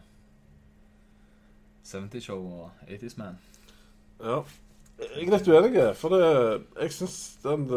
70 1.88 2.24
Show 2.24 2.46
og 2.46 2.72
80's 2.88 3.18
Man. 3.18 3.38
Ja. 4.24 4.42
Jeg 4.98 5.28
er 5.28 5.34
litt 5.34 5.48
uenig, 5.48 5.84
for 5.98 6.14
det, 6.14 6.22
jeg 6.82 6.94
syns 6.94 7.18
den 7.44 7.68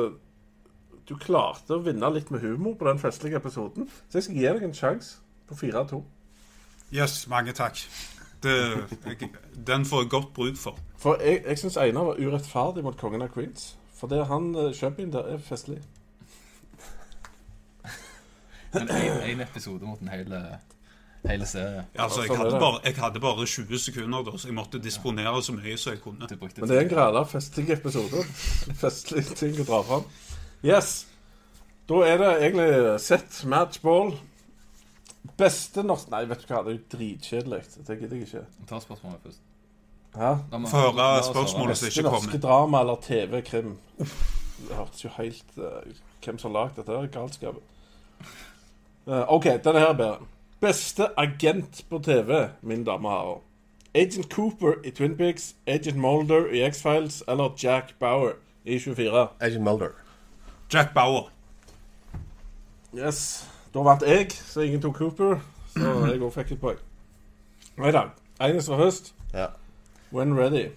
Du 1.08 1.16
klarte 1.20 1.76
å 1.76 1.82
vinne 1.84 2.08
litt 2.14 2.30
med 2.32 2.40
humor 2.40 2.76
på 2.78 2.86
den 2.88 3.00
festlige 3.02 3.36
episoden, 3.36 3.88
så 4.08 4.18
jeg 4.18 4.24
skal 4.24 4.38
gi 4.38 4.46
deg 4.46 4.64
en 4.64 4.76
sjanse 4.76 5.18
på 5.48 5.58
4-2. 5.58 6.00
Yes, 6.94 7.26
mange 7.28 7.52
takk. 7.52 7.82
Det, 8.42 8.54
jeg, 9.06 9.30
den 9.66 9.84
får 9.84 10.04
jeg 10.04 10.10
godt 10.10 10.32
bruk 10.34 10.56
for. 10.56 10.78
For 10.98 11.20
jeg, 11.20 11.42
jeg 11.46 11.58
syns 11.58 11.76
Einar 11.76 12.12
var 12.12 12.20
urettferdig 12.20 12.84
mot 12.86 12.96
kongen 12.96 13.26
av 13.26 13.32
Queens. 13.34 13.72
For 13.98 14.08
det 14.08 14.22
han 14.30 14.54
eh, 14.54 14.70
kjøper 14.76 15.04
inn 15.04 15.12
der, 15.12 15.34
er 15.34 15.42
festlig. 15.44 15.80
Men 18.72 18.88
én 19.26 19.42
episode 19.42 19.84
mot 19.84 20.00
en 20.00 20.12
hel, 20.14 20.30
hele 21.28 21.46
serie. 21.46 21.84
Altså, 21.98 22.24
jeg, 22.24 22.30
sånn 22.30 22.38
er 22.38 22.44
hadde 22.44 22.62
bare, 22.62 22.80
jeg 22.86 22.96
hadde 23.00 23.22
bare 23.22 23.46
20 23.46 23.82
sekunder, 23.84 24.24
da, 24.26 24.34
så 24.38 24.48
jeg 24.48 24.56
måtte 24.56 24.80
disponere 24.82 25.42
så 25.44 25.54
mye 25.56 25.76
som 25.80 25.94
jeg 25.94 26.02
kunne. 26.04 26.30
Men 26.30 26.70
det 26.70 26.78
er 26.78 26.86
en 26.86 26.90
greie 26.94 27.20
av 27.22 27.28
festlige 27.30 27.76
episoder. 27.76 28.32
Festlige 28.80 29.36
ting 29.36 29.60
å 29.60 29.68
dra 29.68 29.82
fram. 29.86 30.08
Yes. 30.64 31.04
Da 31.90 32.02
er 32.06 32.18
det 32.20 32.32
egentlig 32.46 32.72
set 33.02 33.40
matchball. 33.50 34.14
Beste 35.40 35.82
norsk 35.84 36.10
Nei, 36.12 36.24
vet 36.28 36.42
du 36.44 36.50
hva, 36.50 36.64
det 36.64 36.72
er 36.72 36.76
jo 36.78 36.82
dritkjedelig. 36.96 37.62
Det 37.86 37.96
gidder 38.00 38.16
jeg 38.20 38.28
ikke. 38.28 38.44
Ta 38.68 38.80
spørsmålet 38.80 39.24
først. 39.24 39.46
Hæ? 40.16 40.30
Få 40.70 40.84
høre 40.84 41.08
spørsmålet 41.24 41.78
som 41.78 41.90
ikke 41.90 42.04
kommer. 42.06 42.18
Beste 42.18 42.30
norske 42.30 42.42
drama 42.46 42.80
eller 42.84 43.00
TV-krim. 43.04 43.74
Det 44.60 44.76
hørtes 44.76 45.04
jo 45.04 45.10
helt 45.16 45.58
uh, 45.58 45.80
Hvem 46.24 46.38
som 46.38 46.50
har 46.50 46.66
lagd 46.66 46.76
dette? 46.76 46.92
her, 46.92 47.06
Galskap. 47.06 47.60
Uh, 49.06 49.24
OK, 49.32 49.46
denne 49.64 49.80
her 49.80 49.94
er 49.94 49.96
bedre. 49.96 50.28
Beste 50.60 51.18
agent 51.18 51.84
på 51.90 51.98
TV, 51.98 52.48
min 52.62 52.84
dame 52.84 53.08
har 53.08 53.24
hun. 53.24 53.40
Agent 53.94 54.32
Cooper 54.32 54.72
i 54.84 54.90
Twin 54.90 55.16
Peaks, 55.16 55.54
Agent 55.66 55.96
Molder 55.96 56.46
i 56.46 56.70
X-Files 56.70 57.22
eller 57.28 57.56
Jack 57.62 57.94
Bauer 58.00 58.32
i 58.64 58.78
24. 58.78 59.28
Agent 59.40 59.64
Mulder. 59.64 59.88
Jack 60.72 60.94
Bauer. 60.94 61.30
Yes. 62.94 63.48
Da 63.74 63.78
vant 63.78 64.02
jeg, 64.02 64.32
så 64.32 64.60
ingen 64.60 64.82
tok 64.82 64.94
Cooper. 64.94 65.40
Så 65.72 66.06
jeg 66.10 66.22
òg 66.22 66.32
fikk 66.34 66.52
et 66.52 66.60
poeng. 66.60 66.78
Nei 67.78 67.92
da. 67.94 68.08
Agnes 68.40 68.68
var 68.68 68.82
høst. 68.82 69.12
Ja. 69.32 69.46
When 70.12 70.34
ready. 70.38 70.68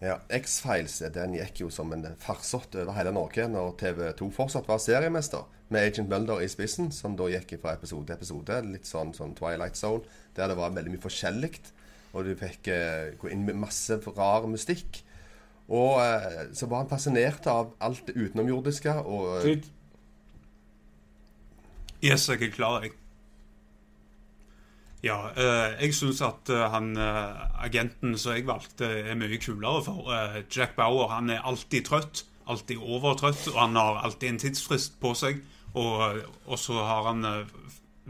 Ja, 0.00 0.16
X-Files 0.32 1.00
eh, 1.04 1.12
den 1.12 1.34
gikk 1.36 1.60
jo 1.60 1.70
som 1.72 1.92
en 1.92 2.06
farsott 2.20 2.74
over 2.80 2.96
hele 2.96 3.12
Norge 3.12 3.44
når 3.52 3.74
TV2 3.82 4.30
fortsatt 4.32 4.68
var 4.70 4.80
seriemester, 4.80 5.44
med 5.70 5.86
Agent 5.86 6.08
Mulder 6.10 6.40
i 6.42 6.48
spissen, 6.50 6.88
som 6.90 7.14
da 7.18 7.28
gikk 7.30 7.54
fra 7.62 7.76
episode 7.76 8.08
til 8.08 8.16
episode, 8.16 8.56
litt 8.72 8.88
sånn, 8.88 9.12
sånn 9.14 9.36
Twilight 9.38 9.78
Zone, 9.78 10.02
der 10.34 10.50
det 10.50 10.56
var 10.58 10.72
veldig 10.74 10.94
mye 10.96 11.04
forskjellig, 11.04 11.52
og 12.10 12.26
du 12.26 12.32
fikk 12.38 12.72
eh, 12.72 13.12
gå 13.20 13.30
inn 13.30 13.44
med 13.46 13.60
masse 13.60 14.00
rar 14.16 14.48
mystikk. 14.50 15.02
Og 15.70 16.00
eh, 16.02 16.48
så 16.56 16.66
var 16.66 16.82
han 16.82 16.90
fascinert 16.90 17.46
av 17.46 17.76
alt 17.78 18.08
det 18.08 18.16
utenomjordiske, 18.18 18.96
og 19.04 19.44
eh, 19.44 19.68
Yes, 22.00 22.24
jeg 22.32 22.48
er 22.48 22.54
klar, 22.56 22.80
jeg. 22.82 22.96
Ja, 25.00 25.30
eh, 25.32 25.78
jeg 25.80 25.94
syns 25.96 26.20
at 26.20 26.50
eh, 26.52 26.66
han 26.68 26.92
eh, 27.00 27.44
agenten 27.64 28.18
som 28.20 28.34
jeg 28.36 28.44
valgte, 28.48 28.84
er 28.84 29.16
mye 29.16 29.38
kulere. 29.40 29.80
For 29.86 30.10
Jack 30.52 30.76
Bauer 30.76 31.08
han 31.14 31.30
er 31.32 31.46
alltid 31.46 31.88
trøtt. 31.88 32.26
Alltid 32.50 32.82
overtrøtt. 32.82 33.48
Og 33.54 33.60
han 33.60 33.78
har 33.80 34.02
alltid 34.04 34.28
en 34.28 34.42
tidsfrist 34.44 35.00
på 35.00 35.14
seg. 35.16 35.40
Og, 35.78 36.20
og 36.46 36.58
så 36.58 36.82
har 36.84 37.06
han 37.12 37.24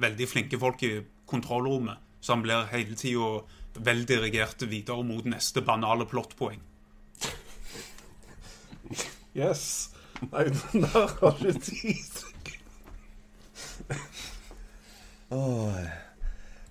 veldig 0.00 0.28
flinke 0.28 0.58
folk 0.58 0.82
i 0.82 0.94
kontrollrommet. 1.28 2.00
Så 2.20 2.34
han 2.34 2.42
blir 2.42 2.66
hele 2.72 2.96
tida 2.98 3.44
veldirigert 3.80 4.64
videre 4.68 5.04
mot 5.06 5.28
neste 5.28 5.62
banale 5.62 6.08
plottpoeng. 6.10 6.62
Yes. 9.36 9.92
Nei, 10.32 10.48
den 10.50 10.82
der 10.82 11.06
har 11.20 11.38
ikke 11.38 11.60
tid. 11.70 12.18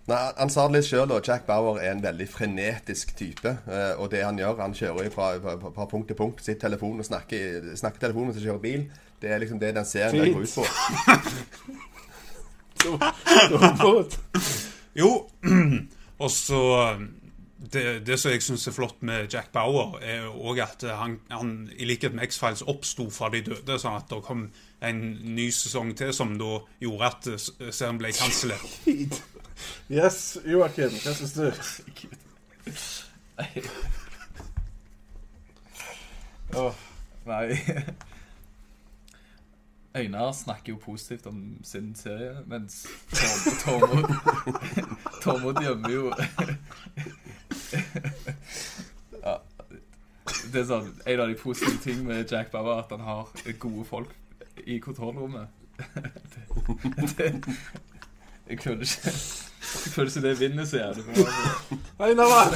Nei, 0.09 0.19
Han 0.39 0.49
sa 0.49 0.65
det 0.67 0.79
litt 0.79 0.87
sjøl, 0.89 1.11
og 1.13 1.27
Jack 1.27 1.45
Bauer 1.47 1.77
er 1.83 1.91
en 1.93 2.01
veldig 2.03 2.27
frenetisk 2.31 3.11
type. 3.19 3.51
eh, 3.69 3.93
Og 3.99 4.09
det 4.11 4.23
han 4.25 4.39
gjør, 4.39 4.57
han 4.63 4.73
kjører 4.73 5.09
fra, 5.13 5.27
fra, 5.43 5.57
fra 5.75 5.85
punkt 5.91 6.07
til 6.09 6.17
punkt, 6.17 6.41
sitter 6.45 6.67
telefon 6.67 6.99
og 6.99 7.05
snakker, 7.05 7.69
snakker 7.77 7.99
telefonen 8.07 8.31
mens 8.31 8.39
han 8.41 8.47
kjører 8.47 8.63
bil. 8.63 8.87
Det 9.21 9.29
er 9.31 9.41
liksom 9.43 9.59
det 9.59 9.73
den 9.75 9.85
serien 9.85 10.15
der 10.23 10.33
går 10.33 10.43
ut 10.47 10.55
på. 10.55 10.65
Jo, 14.95 15.09
og 16.23 16.31
så 16.31 16.61
det, 17.59 17.83
det 18.07 18.15
som 18.19 18.31
jeg 18.31 18.41
syns 18.43 18.67
er 18.67 18.75
flott 18.75 19.01
med 19.05 19.27
Jack 19.33 19.51
Bauer, 19.53 19.97
er 20.01 20.25
òg 20.31 20.61
at 20.63 20.85
han, 20.95 21.17
han 21.29 21.51
i 21.75 21.85
likhet 21.89 22.15
med 22.15 22.23
X-Files 22.31 22.63
oppsto 22.71 23.09
fra 23.11 23.27
de 23.33 23.41
døde, 23.45 23.75
sånn 23.79 23.97
at 23.99 24.07
det 24.09 24.21
kom 24.25 24.45
en 24.81 25.01
ny 25.35 25.49
sesong 25.51 25.91
til 25.99 26.13
som 26.15 26.37
da 26.39 26.53
gjorde 26.81 27.09
at 27.11 27.27
eh, 27.35 27.71
serien 27.75 27.99
ble 27.99 28.13
kansellert. 28.15 28.63
Yes, 29.89 30.37
Joakim, 30.45 30.93
hva 31.03 31.13
syns 31.17 31.33
du? 31.33 31.51
Åh, 36.59 36.73
nei 37.25 37.57
Øynar 39.97 40.31
snakker 40.31 40.73
jo 40.73 40.77
positivt 40.77 41.25
om 41.25 41.57
sin 41.63 41.95
serie, 41.95 42.37
mens 42.45 42.87
Tormod 43.63 44.03
Tormod 45.23 45.61
gjemmer 45.63 45.89
jo 45.93 46.13
ja, 49.23 49.35
Det 50.51 50.61
er 50.61 50.67
sånn 50.69 50.91
En 51.05 51.23
av 51.23 51.27
de 51.31 51.37
positive 51.41 51.81
ting 51.83 52.03
med 52.05 52.31
Jack 52.31 52.51
Bauer 52.53 52.75
er 52.75 52.83
at 52.83 52.93
han 52.93 53.05
har 53.05 53.23
gode 53.59 53.85
folk 53.85 54.15
i 54.67 54.79
kontrollrommet. 54.83 55.47
Det, 55.79 56.43
det, 57.17 57.43
jeg 58.49 58.59
føler 58.63 58.81
ikke 58.81 59.13
Jeg 59.59 59.91
føler 59.93 60.09
ikke 60.09 60.27
det 60.27 60.39
vinner 60.39 60.65
så 60.65 60.77
jævlig 60.77 61.03
bra. 61.05 61.13
Einar! 62.05 62.53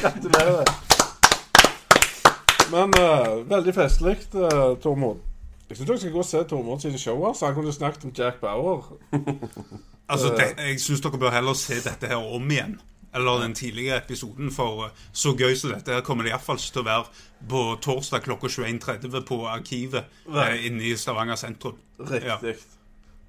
Gratulerer. 0.00 0.64
Men 2.70 2.94
uh, 3.00 3.50
veldig 3.50 3.74
festlig, 3.74 4.16
uh, 4.34 4.78
Tormod. 4.82 5.16
Jeg 5.68 5.76
syns 5.76 5.88
dere 5.88 5.98
skal 5.98 6.12
gå 6.12 6.18
og 6.18 6.24
se 6.24 6.42
Tormod 6.50 6.80
sine 6.80 6.98
show. 6.98 7.34
Så 7.34 7.46
han 7.46 7.54
kunne 7.54 7.72
snakket 7.72 8.04
om 8.04 8.12
Jack 8.18 8.40
Bauer. 8.40 8.92
Altså, 10.10 10.34
det, 10.34 10.44
Jeg 10.58 10.80
syns 10.80 11.00
dere 11.00 11.18
bør 11.18 11.30
heller 11.30 11.54
se 11.54 11.76
dette 11.84 12.08
her 12.10 12.16
om 12.18 12.50
igjen. 12.50 12.80
Eller 13.14 13.42
den 13.42 13.54
tidlige 13.54 13.96
episoden, 13.96 14.50
for 14.50 14.84
eh, 14.84 14.90
så 15.12 15.34
gøy 15.38 15.54
som 15.54 15.70
dette 15.70 15.92
her 15.92 16.02
kommer 16.06 16.26
det 16.26 16.30
iallfall 16.30 16.58
ikke 16.58 16.72
til 16.74 16.82
å 16.82 16.88
være 16.88 17.48
på 17.50 17.62
torsdag 17.82 18.22
klokka 18.26 18.50
21.30 18.50 19.22
på 19.26 19.38
Arkivet 19.50 20.04
eh, 20.30 20.66
inne 20.66 20.84
i 20.90 20.96
Stavanger 20.98 21.38
sentrum. 21.38 21.78
Ja. 21.98 22.38
Riktig. 22.42 22.54
Der, 22.54 22.79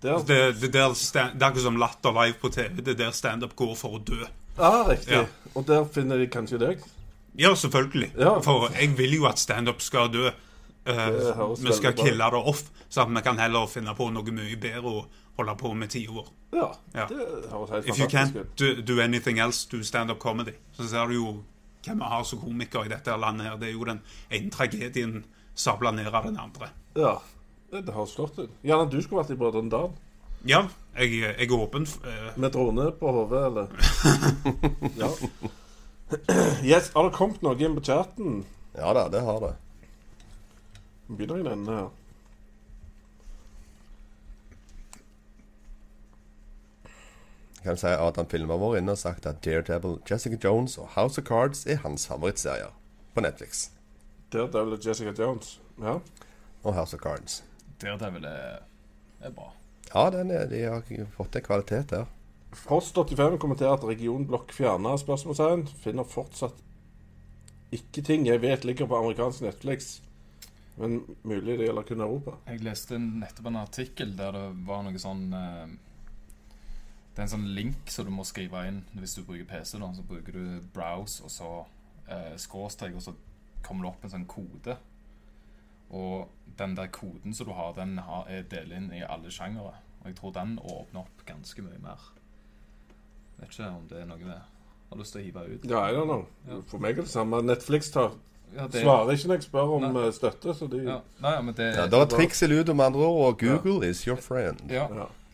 Det, 0.02 0.62
det, 0.62 0.72
der 0.74 0.94
stand, 0.98 1.36
det 1.38 1.44
er 1.46 1.52
akkurat 1.52 1.64
som 1.68 1.78
Latter 1.78 2.16
live 2.16 2.38
på 2.42 2.50
TV. 2.50 2.82
Det 2.82 2.96
er 2.96 3.00
der 3.06 3.12
standup 3.12 3.56
går 3.56 3.76
for 3.78 4.00
å 4.00 4.02
dø. 4.02 4.26
ah, 4.58 4.84
riktig. 4.90 5.14
Ja. 5.14 5.26
Og 5.56 5.68
der 5.68 5.86
finner 5.94 6.18
de 6.18 6.28
kanskje 6.28 6.58
deg. 6.62 6.82
Ja, 7.40 7.54
selvfølgelig. 7.56 8.12
Ja. 8.20 8.40
For 8.44 8.70
jeg 8.76 8.98
vil 8.98 9.14
jo 9.20 9.26
at 9.30 9.40
standup 9.40 9.82
skal 9.82 10.10
dø. 10.12 10.32
Uh, 10.90 11.54
vi 11.62 11.74
skal 11.78 11.94
kille 11.94 12.26
det 12.34 12.40
off, 12.42 12.64
så 12.90 13.02
at 13.04 13.12
vi 13.14 13.22
kan 13.22 13.38
heller 13.38 13.68
finne 13.70 13.94
på 13.96 14.08
noe 14.10 14.32
mye 14.34 14.58
bedre 14.58 14.90
å 14.90 15.04
holde 15.38 15.54
på 15.60 15.74
med 15.78 15.90
tida 15.94 16.12
vår. 16.16 16.32
Ja, 16.58 16.72
Ja. 16.96 17.06
det 17.08 17.18
høres 17.52 17.70
helt 17.70 17.88
If 17.88 18.00
you 18.00 18.08
can't 18.10 18.34
do, 18.58 18.74
do 18.82 19.00
anything 19.02 19.38
else, 19.40 19.68
do 19.72 19.84
stand-up 19.84 20.20
comedy. 20.20 20.52
Så 20.74 20.88
ser 20.90 21.08
du 21.08 21.14
jo 21.14 21.44
hvem 21.86 22.02
vi 22.02 22.10
har 22.10 22.24
som 22.24 22.40
komiker 22.42 22.86
i 22.86 22.90
dette 22.90 23.14
landet 23.18 23.46
her. 23.48 23.58
Det 23.62 23.70
er 23.70 23.74
jo 23.78 23.86
den 23.86 24.02
ene 24.32 24.50
tragedien 24.52 25.24
sabla 25.56 25.92
ned 25.92 26.10
av 26.14 26.26
den 26.26 26.40
andre. 26.40 26.70
Ja, 26.98 27.20
det, 27.72 27.86
har 27.88 28.00
høres 28.02 28.16
flott 28.16 28.40
ut. 28.40 28.50
Gjerne 28.68 28.90
du 28.92 28.98
skulle 29.02 29.22
vært 29.24 29.32
i 29.34 29.38
Brødrene 29.40 29.72
Dal. 29.72 29.92
Ja, 30.50 30.64
jeg, 30.98 31.14
jeg 31.22 31.48
er 31.48 31.54
åpen. 31.56 31.86
eh, 32.10 32.32
Med 32.42 32.52
drone 32.56 32.90
på 33.00 33.12
hodet, 33.16 33.42
eller? 33.48 33.68
ja. 35.02 35.12
Yes, 36.68 36.90
har 36.92 37.06
det 37.08 37.14
kommet 37.16 37.40
noe 37.46 37.56
inn 37.64 37.78
på 37.78 37.84
chatten? 37.88 38.42
Ja 38.76 38.90
da, 38.98 39.06
det 39.14 39.22
har 39.24 39.38
det. 39.40 39.54
Vi 41.08 41.16
begynner 41.22 41.40
i 41.40 41.46
denne 41.48 41.78
her. 41.78 41.90
Jeg 47.62 47.64
kan 47.70 47.78
si 47.78 47.88
Adam 47.94 48.26
Filmer 48.30 48.58
vår 48.58 48.80
inne 48.80 48.96
og 48.96 48.98
sagt 48.98 49.26
at 49.30 49.44
Daredevil, 49.46 50.00
Jessica 50.10 50.38
Jones 50.44 50.78
og 50.82 50.88
House 50.96 51.22
of 51.22 51.28
Cards 51.28 51.66
er 51.70 51.78
hans 51.84 52.08
favorittserier 52.10 52.72
på 53.14 53.22
Netflix. 53.22 53.68
Daredevil 54.34 54.74
og 54.80 54.86
Jessica 54.88 55.14
Jones. 55.20 55.60
Ja. 55.82 56.00
Og 56.64 56.74
House 56.74 56.96
of 56.98 57.02
Cards. 57.04 57.44
Daredevil 57.82 58.28
er, 58.30 58.64
er 59.22 59.36
bra. 59.36 59.52
Ja, 59.92 60.10
den 60.14 60.32
er, 60.32 60.48
de 60.48 60.64
har 60.64 60.86
fått 61.18 61.36
en 61.36 61.46
kvalitet 61.46 61.92
der. 61.92 62.10
Frost85 62.52 63.38
kommenterer 63.40 63.78
at 63.78 63.86
regionblokk 63.88 64.52
fjerna 64.56 64.98
spørsmålstegn. 65.00 65.66
Finner 65.84 66.08
fortsatt 66.08 66.58
ikke 67.72 68.04
ting 68.04 68.26
jeg 68.28 68.42
vet 68.44 68.66
ligger 68.68 68.90
på 68.90 68.98
amerikansk 69.00 69.46
Netflix. 69.46 70.00
Men 70.80 71.02
mulig 71.28 71.58
det 71.60 71.68
gjelder 71.68 71.88
kun 71.88 72.04
Europa. 72.04 72.36
Jeg 72.48 72.64
leste 72.66 73.00
nettopp 73.00 73.48
en 73.52 73.62
artikkel 73.62 74.14
der 74.18 74.36
det 74.36 74.46
var 74.68 74.84
noe 74.86 75.00
sånn 75.00 75.26
eh, 75.36 75.74
Det 77.12 77.20
er 77.20 77.26
en 77.28 77.34
sånn 77.36 77.50
link 77.56 77.92
som 77.92 78.08
du 78.08 78.14
må 78.16 78.26
skrive 78.28 78.64
inn 78.68 78.82
hvis 78.96 79.18
du 79.18 79.26
bruker 79.28 79.48
PC. 79.50 79.78
Da, 79.80 79.92
så 79.96 80.06
bruker 80.08 80.36
du 80.36 80.70
browse 80.76 81.24
og 81.28 81.32
så 81.32 81.52
eh, 82.08 82.36
skråstrek, 82.40 82.96
og 82.96 83.04
så 83.04 83.16
kommer 83.64 83.86
det 83.86 83.92
opp 83.92 84.08
en 84.08 84.16
sånn 84.16 84.30
kode. 84.32 84.78
Og 85.92 86.28
den 86.58 86.76
der 86.78 86.88
koden 86.88 87.34
som 87.34 87.48
du 87.48 87.54
har, 87.54 87.74
den 87.76 87.98
har, 87.98 88.26
er 88.30 88.44
delt 88.52 88.72
inn 88.76 88.92
i 88.96 89.02
alle 89.04 89.32
sjangere. 89.32 89.74
Og 90.02 90.08
jeg 90.08 90.16
tror 90.18 90.32
den 90.36 90.58
åpner 90.64 91.04
opp 91.04 91.26
ganske 91.28 91.62
mye 91.62 91.80
mer. 91.84 92.10
Vet 93.40 93.50
ikke 93.54 93.68
om 93.70 93.88
det 93.90 94.02
er 94.02 94.06
noe 94.10 94.18
vi 94.22 94.32
har 94.32 95.00
lyst 95.00 95.16
til 95.16 95.22
å 95.22 95.26
hive 95.26 95.46
ut. 95.56 95.70
Ja, 95.70 95.86
I 95.90 95.96
don't 95.96 96.10
know. 96.10 96.26
Ja. 96.48 96.60
For 96.68 96.84
meg 96.84 96.98
er 96.98 97.08
det 97.08 97.12
samme. 97.14 97.42
Netflix 97.46 97.92
tar, 97.92 98.12
Ja, 98.56 98.68
det- 98.68 98.82
svarer 98.84 99.12
ikke 99.16 99.28
når 99.28 99.36
jeg 99.36 99.44
spør 99.44 99.70
om 99.78 99.82
Nei. 99.94 100.02
eh, 100.08 100.12
støtte, 100.12 100.54
så 100.54 100.68
de 100.70 100.84
Ja, 100.84 101.00
nei, 101.22 101.42
men 101.42 101.54
det, 101.54 101.76
Ja, 101.76 101.86
Det 101.88 101.94
er 101.94 102.06
triks 102.06 102.42
i 102.42 102.48
ludo, 102.48 102.74
med 102.74 102.86
andre 102.86 103.00
ord, 103.00 103.28
og 103.28 103.40
Google 103.40 103.90
is 103.90 104.04
your 104.04 104.18
friend. 104.18 104.60
ja, 104.70 104.88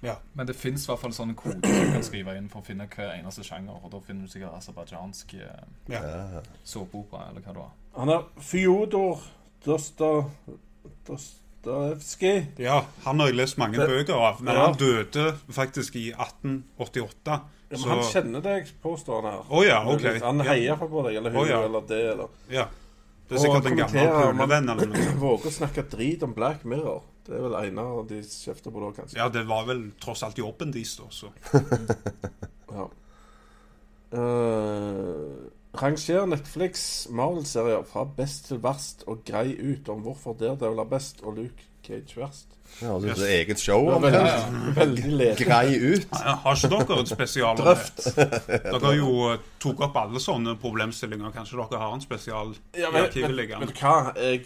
ja. 0.04 0.16
Men 0.36 0.48
det 0.48 0.56
fins 0.56 0.86
i 0.86 0.92
hvert 0.92 1.00
fall 1.00 1.12
sånne 1.12 1.34
koder 1.36 1.62
du 1.62 1.92
kan 1.92 2.04
skrive 2.04 2.38
inn 2.38 2.50
for 2.50 2.60
å 2.60 2.64
finne 2.64 2.88
hver 2.88 3.14
eneste 3.20 3.44
sjanger. 3.44 3.84
Og 3.84 3.92
da 3.92 4.00
finner 4.00 4.22
du 4.22 4.28
sikkert 4.32 4.54
aserbajdsjansk 4.58 5.34
eh, 5.34 5.64
ja. 5.90 6.02
såpeopera, 6.64 7.30
eller 7.30 7.42
hva 7.42 7.54
det 7.54 7.56
var. 7.56 7.72
Han 7.98 8.10
er 8.10 8.24
Fyodor 8.40 9.20
Dostojevskij. 9.68 12.46
Ja, 12.64 12.78
han 13.04 13.20
har 13.20 13.28
jeg 13.32 13.36
lest 13.36 13.58
mange 13.60 13.78
Det- 13.78 13.88
bøker 13.90 14.14
av, 14.16 14.42
men 14.42 14.54
Ja. 14.56 14.62
han 14.66 14.74
døde 14.80 15.36
faktisk 15.52 15.96
i 15.96 16.12
1888. 16.12 17.42
Ja, 17.70 17.72
men 17.76 17.80
Så 17.80 17.90
han 17.90 18.00
kjenner 18.00 18.42
deg, 18.42 18.68
påstår 18.82 19.22
han 19.22 19.32
her. 19.34 19.42
Å 19.50 19.64
ja, 19.66 19.84
ok. 19.84 20.22
Han 20.24 20.40
heier 20.40 20.66
ja. 20.72 20.76
på 20.76 21.04
deg, 21.04 21.16
eller 21.20 21.32
hun, 21.32 21.40
oh, 21.42 21.48
ja. 21.50 21.62
eller 21.66 21.82
det, 21.82 22.12
eller 22.14 22.28
ja. 22.50 22.66
Det 23.28 23.36
er 23.36 23.40
sikkert 23.44 23.66
en 23.66 23.78
gammel 23.78 24.08
pulevenn 24.08 24.70
eller 24.72 24.88
noe. 24.88 24.98
Våger 25.20 25.48
å 25.50 25.52
snakke 25.52 25.84
drit 25.92 26.24
om 26.24 26.32
Black 26.34 26.64
Mirror. 26.64 27.02
Det 27.28 27.36
er 27.36 27.42
vel 27.44 27.56
Einar 27.60 28.04
de 28.08 28.22
kjefter 28.24 28.72
på 28.72 28.80
da, 28.80 28.92
kanskje. 29.02 29.18
Ja, 29.20 29.28
det 29.28 29.44
var 29.50 29.66
vel 29.68 29.92
tross 30.00 30.24
alt 30.24 30.38
jobben 30.40 30.72
deres, 30.72 30.96
da. 30.96 31.04
Så. 31.12 31.28
Ja. 32.72 32.88
Uh, 34.14 35.50
ranger 35.82 36.26
Netflix 36.30 37.08
Marvel-serier 37.10 37.84
fra 37.88 38.04
best 38.18 38.48
til 38.52 38.62
verst 38.64 39.04
og 39.08 39.24
grei 39.28 39.56
ut 39.60 39.90
om 39.94 40.04
hvorfor 40.06 40.36
Daredevil 40.40 40.80
er 40.84 40.90
best 40.92 41.22
og 41.24 41.38
Luke 41.40 41.68
Cage 41.88 42.18
verst. 42.20 42.54
Ja, 42.82 42.92
og 42.94 43.02
så 43.06 43.24
er 43.24 43.38
eget 43.40 43.60
show. 43.64 43.86
Det 43.88 43.94
var 43.94 44.02
veldig, 44.12 44.74
veldig 44.82 45.12
lete. 45.22 45.46
Grei 45.48 45.78
ut. 45.94 46.08
Ja, 46.12 46.34
Har 46.44 46.58
ikke 46.58 46.70
dere 46.76 47.00
et 47.02 47.10
spesial? 47.14 47.58
Drøft. 47.58 48.04
det? 48.18 48.28
Dere 48.68 48.82
har 48.84 48.98
jo 48.98 49.14
eh, 49.32 49.40
tok 49.64 49.86
opp 49.88 49.96
alle 50.02 50.20
sånne 50.22 50.58
problemstillinger. 50.62 51.32
Kanskje 51.36 51.62
dere 51.62 51.80
har 51.86 51.96
en 51.96 52.04
spesial 52.04 52.52
Ja, 52.76 52.90
i 52.90 52.92
men, 52.92 53.08
arkivet 53.08 53.30
men, 53.32 53.38
liggende? 53.40 53.70
men 53.72 53.80
hva? 53.80 53.96
Jeg 54.20 54.44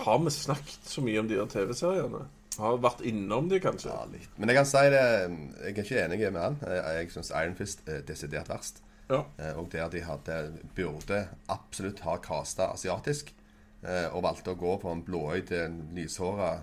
har 0.00 0.20
vi 0.24 0.34
snakket 0.34 0.90
så 0.90 1.04
mye 1.06 1.22
om 1.22 1.30
de 1.30 1.38
TV-seriene? 1.54 2.26
Har 2.60 2.80
vært 2.82 3.00
innom 3.06 3.48
de, 3.48 3.60
kanskje? 3.62 3.88
Ja, 3.94 4.02
litt. 4.10 4.28
Men 4.36 4.50
jeg 4.50 4.58
kan 4.58 4.68
si 4.68 4.80
det 4.92 5.04
Jeg 5.06 5.70
er 5.70 5.84
ikke 5.84 6.04
enig 6.04 6.20
med 6.34 6.42
han. 6.42 6.58
Jeg, 6.66 6.82
jeg 6.98 7.12
syns 7.14 7.30
Iron 7.38 7.56
Fist 7.56 7.86
er 7.88 8.02
desidert 8.08 8.50
verst. 8.50 8.82
Ja. 9.10 9.24
Eh, 9.38 9.58
Og 9.58 9.68
der 9.72 9.88
de 9.90 10.00
hadde 10.06 10.36
burde 10.76 11.28
absolutt 11.48 12.00
ha 12.06 12.16
casta 12.22 12.70
asiatisk, 12.72 13.34
eh, 13.82 14.06
og 14.14 14.22
valgte 14.22 14.54
å 14.54 14.58
gå 14.58 14.76
på 14.80 14.92
en 14.92 15.02
blåøyd, 15.04 15.50
lyshåra 15.96 16.62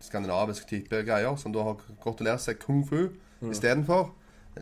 skandinavisk 0.00 0.68
type 0.68 1.02
greier, 1.04 1.36
som 1.36 1.52
da 1.52 1.62
har 1.64 1.80
lært 2.20 2.40
seg 2.44 2.58
kung 2.62 2.84
fu 2.86 3.08
Mm. 3.40 3.50
istedenfor. 3.52 4.10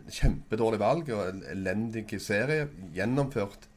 Kjempedårlig 0.09 0.79
valg 0.79 1.09
og 1.09 1.27
en 1.29 1.43
elendig 1.49 2.19
serie. 2.21 2.67
Gjennomført 2.93 3.67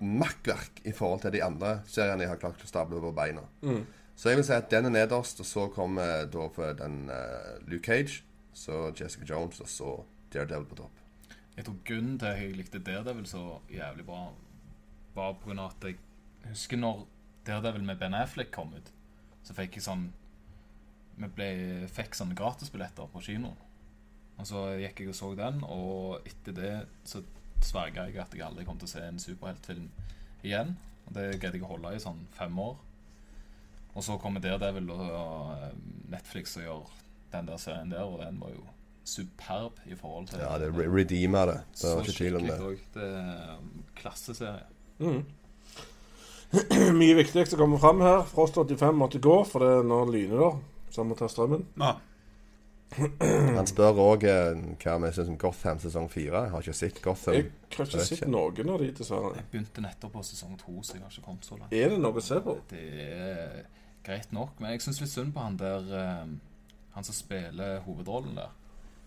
makkverk 0.00 0.82
i 0.84 0.92
forhold 0.92 1.20
til 1.22 1.32
de 1.36 1.42
andre 1.44 1.80
seriene 1.86 2.24
jeg 2.24 2.28
har 2.32 2.40
klart 2.40 2.62
å 2.64 2.66
stable 2.68 2.98
over 2.98 3.12
beina. 3.16 3.44
Mm. 3.62 3.84
Så 4.16 4.30
jeg 4.30 4.36
vil 4.40 4.44
si 4.48 4.52
at 4.56 4.70
den 4.70 4.86
er 4.86 4.90
nederst, 4.90 5.40
og 5.40 5.46
så 5.46 5.68
kommer 5.72 6.26
da 6.32 6.48
for 6.48 6.72
den 6.78 7.10
uh, 7.10 7.58
Luke 7.68 7.84
Cage, 7.84 8.22
så 8.56 8.90
Jessica 8.98 9.24
Jones, 9.28 9.60
og 9.60 9.68
så 9.68 9.94
Daredevil 10.32 10.66
på 10.66 10.78
topp. 10.82 11.02
Jeg 11.56 11.64
tror 11.64 11.78
grunnen 11.88 12.18
til 12.20 12.28
at 12.28 12.40
jeg 12.40 12.56
likte 12.56 12.82
Daredevil 12.84 13.26
så 13.28 13.42
jævlig 13.72 14.04
bra, 14.04 14.26
var 15.16 15.38
på 15.40 15.48
grunn 15.48 15.62
av 15.62 15.72
at 15.72 15.86
jeg 15.88 15.96
husker 16.50 16.80
når 16.80 17.06
Daredevil 17.46 17.86
med 17.86 17.98
Ben 18.00 18.14
Affleck 18.14 18.50
kom 18.52 18.74
ut, 18.76 18.90
så 19.46 19.56
fikk 19.56 19.78
jeg 19.78 19.86
sånn 19.86 20.10
Vi 21.16 21.28
ble, 21.32 21.46
fikk 21.88 22.12
sånne 22.12 22.36
gratisbilletter 22.36 23.08
på 23.08 23.22
kino. 23.24 23.54
Og 24.36 24.44
så 24.44 24.66
gikk 24.76 25.00
jeg 25.00 25.14
og 25.14 25.16
så 25.16 25.30
den, 25.38 25.62
og 25.64 26.26
etter 26.28 26.52
det 26.52 26.72
så 27.08 27.22
sverga 27.64 28.04
jeg 28.04 28.20
at 28.20 28.34
jeg 28.36 28.44
aldri 28.44 28.66
kom 28.68 28.76
til 28.76 28.84
å 28.84 28.92
se 28.92 29.00
en 29.06 29.22
superheltfilm 29.22 29.86
igjen. 30.44 30.74
Og 31.06 31.16
det 31.16 31.38
greide 31.40 31.56
jeg 31.56 31.64
å 31.64 31.70
holde 31.70 31.94
i 31.96 32.02
sånn 32.02 32.20
fem 32.36 32.60
år. 32.60 32.76
Og 33.94 34.04
så 34.04 34.18
kommer 34.20 34.44
Daredevil 34.44 34.92
og, 34.92 35.06
og 35.08 36.12
Netflix 36.12 36.58
og 36.60 36.66
gjør 36.66 36.92
den 37.32 37.48
der 37.48 37.64
serien 37.64 37.96
der, 37.96 38.04
og 38.04 38.20
den 38.20 38.42
var 38.42 38.52
jo 38.52 38.66
superb 39.06 39.80
i 39.86 39.94
forhold 39.94 40.28
til 40.28 40.42
Ja, 40.42 40.56
det 40.58 40.72
re 40.74 40.86
redeemer 40.90 41.46
det. 41.46 41.60
Det 41.72 41.84
er 41.84 41.92
så 41.92 41.98
ikke 42.02 42.16
tvil 42.18 42.36
om 42.36 42.48
det. 42.48 42.56
òg. 42.60 42.80
Det 42.94 43.10
er 43.10 43.52
um, 43.58 43.84
klasseserie. 43.96 44.66
Mm. 44.98 45.24
Mye 47.00 47.14
viktig 47.14 47.46
som 47.46 47.58
kommer 47.58 47.78
fram 47.78 48.00
her. 48.00 48.24
Frost 48.26 48.58
85 48.58 48.98
måtte 48.98 49.22
gå, 49.22 49.36
for 49.44 49.62
det 49.62 49.70
er 49.78 49.86
nå 49.86 50.02
lyner 50.10 50.42
der. 50.42 50.58
Så 50.90 51.02
han 51.02 51.10
må 51.10 51.18
ta 51.18 51.28
strømmen. 51.30 51.66
Ja. 51.80 51.94
Han 53.58 53.66
spør 53.68 54.02
òg 54.02 54.26
hva 54.26 54.98
vi 55.02 55.12
syns 55.14 55.30
om 55.30 55.38
Gotham 55.38 55.80
sesong 55.82 56.10
fire. 56.10 56.44
Jeg 56.46 56.54
har 56.54 56.66
ikke 56.66 56.76
sett 56.80 57.00
Gotham. 57.04 57.38
Jeg 57.38 57.50
har 57.76 57.88
ikke 57.88 58.04
sett 58.10 58.28
noen 58.30 58.74
av 58.74 58.82
de, 58.82 58.90
dessverre. 59.00 59.32
Jeg 59.38 59.50
begynte 59.52 59.86
nettopp 59.86 60.16
på 60.18 60.26
sesong 60.26 60.58
to, 60.60 60.76
så 60.82 60.98
jeg 60.98 61.06
har 61.06 61.14
ikke 61.14 61.26
kommet 61.30 61.46
så 61.48 61.58
langt. 61.60 61.74
Er 61.74 61.94
det 61.94 62.02
noe 62.02 62.18
å 62.18 62.24
se 62.24 62.42
på? 62.42 62.58
Det 62.70 62.84
er 63.06 63.56
greit 64.06 64.34
nok, 64.34 64.58
men 64.58 64.74
jeg 64.74 64.86
syns 64.86 65.02
litt 65.02 65.14
synd 65.14 65.34
på 65.34 65.42
han 65.42 65.58
der 65.58 65.90
um, 66.22 66.36
Han 66.94 67.04
som 67.04 67.14
spiller 67.14 67.82
hovedrollen 67.84 68.38
der 68.38 68.54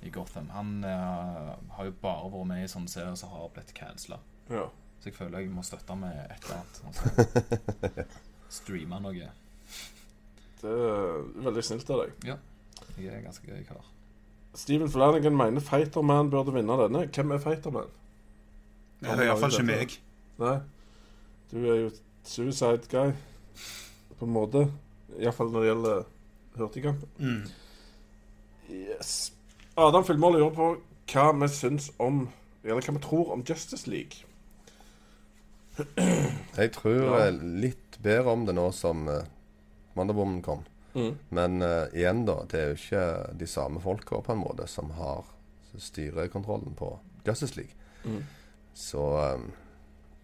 i 0.01 0.09
Gotham. 0.09 0.49
Han 0.55 0.83
uh, 0.83 1.55
har 1.75 1.89
jo 1.89 1.95
bare 2.01 2.31
vært 2.31 2.49
med 2.51 2.63
i 2.63 2.71
sånne 2.71 2.91
serier 2.91 3.17
som 3.19 3.33
har 3.33 3.49
blitt 3.55 3.73
cancela. 3.77 4.19
Ja. 4.49 4.67
Så 4.99 5.09
jeg 5.09 5.15
føler 5.15 5.43
jeg 5.43 5.51
må 5.53 5.63
støtte 5.63 5.95
med 5.95 6.15
et 6.25 6.47
eller 6.47 6.59
annet. 6.59 6.81
Altså, 6.89 8.07
streame 8.59 8.99
noe. 9.03 9.29
Det 10.59 10.73
er 10.73 11.23
veldig 11.45 11.63
snilt 11.63 11.93
av 11.95 12.03
deg. 12.03 12.27
Ja. 12.27 12.35
Jeg 12.99 13.13
er 13.15 13.23
ganske 13.23 13.47
gøy 13.47 13.63
kar. 13.67 13.87
Steven 14.59 14.91
Flanagan 14.91 15.37
mener 15.37 15.63
Fighterman 15.63 16.31
burde 16.31 16.53
vinne 16.55 16.75
denne. 16.81 17.05
Hvem 17.07 17.31
er 17.35 17.41
Fighterman? 17.43 17.95
Det 18.99 19.13
er 19.13 19.25
iallfall 19.29 19.55
ikke 19.55 19.67
meg. 19.69 19.95
Nei. 20.41 20.55
Du 21.51 21.57
er 21.63 21.83
jo 21.85 21.89
suicide 22.27 22.89
guy. 22.91 23.13
På 24.19 24.27
en 24.27 24.35
måte. 24.35 24.65
Iallfall 25.19 25.53
når 25.53 25.63
det 25.63 25.71
gjelder 25.71 26.07
hurtigkampen. 26.59 27.09
Mm. 27.17 27.43
Yes. 28.69 29.31
Adam 29.87 30.05
Filmål 30.05 30.37
lurer 30.37 30.55
på 30.55 30.69
hva 31.13 31.27
vi 31.41 31.47
syns 31.51 31.91
om 31.99 32.27
Eller 32.63 32.81
hva 32.83 32.93
vi 32.97 33.03
tror 33.03 33.31
om 33.33 33.43
Justice 33.47 33.89
League. 33.89 34.25
Jeg 36.57 36.71
tror 36.75 36.97
Ja. 36.97 37.27
eh, 37.27 37.33
litt 37.63 37.97
bedre 38.03 38.33
om 38.33 38.45
det 38.45 38.55
nå 38.55 38.71
som 38.75 39.07
uh, 39.07 39.23
Mandabommen 39.95 40.41
kom. 40.41 40.65
Mm. 40.93 41.13
Men 41.29 41.61
uh, 41.61 41.87
igjen, 41.95 42.25
da. 42.27 42.41
Det 42.51 42.59
er 42.59 42.67
jo 42.67 42.75
ikke 42.79 43.05
de 43.39 43.47
samme 43.47 43.79
folka 43.79 44.19
på 44.21 44.35
en 44.35 44.43
måte 44.43 44.67
som 44.67 44.91
har 44.97 45.23
styrekontrollen 45.77 46.75
på 46.75 46.99
Justice 47.27 47.55
League. 47.55 47.73
Mm. 48.03 48.23
Så 48.73 49.05
um, 49.35 49.51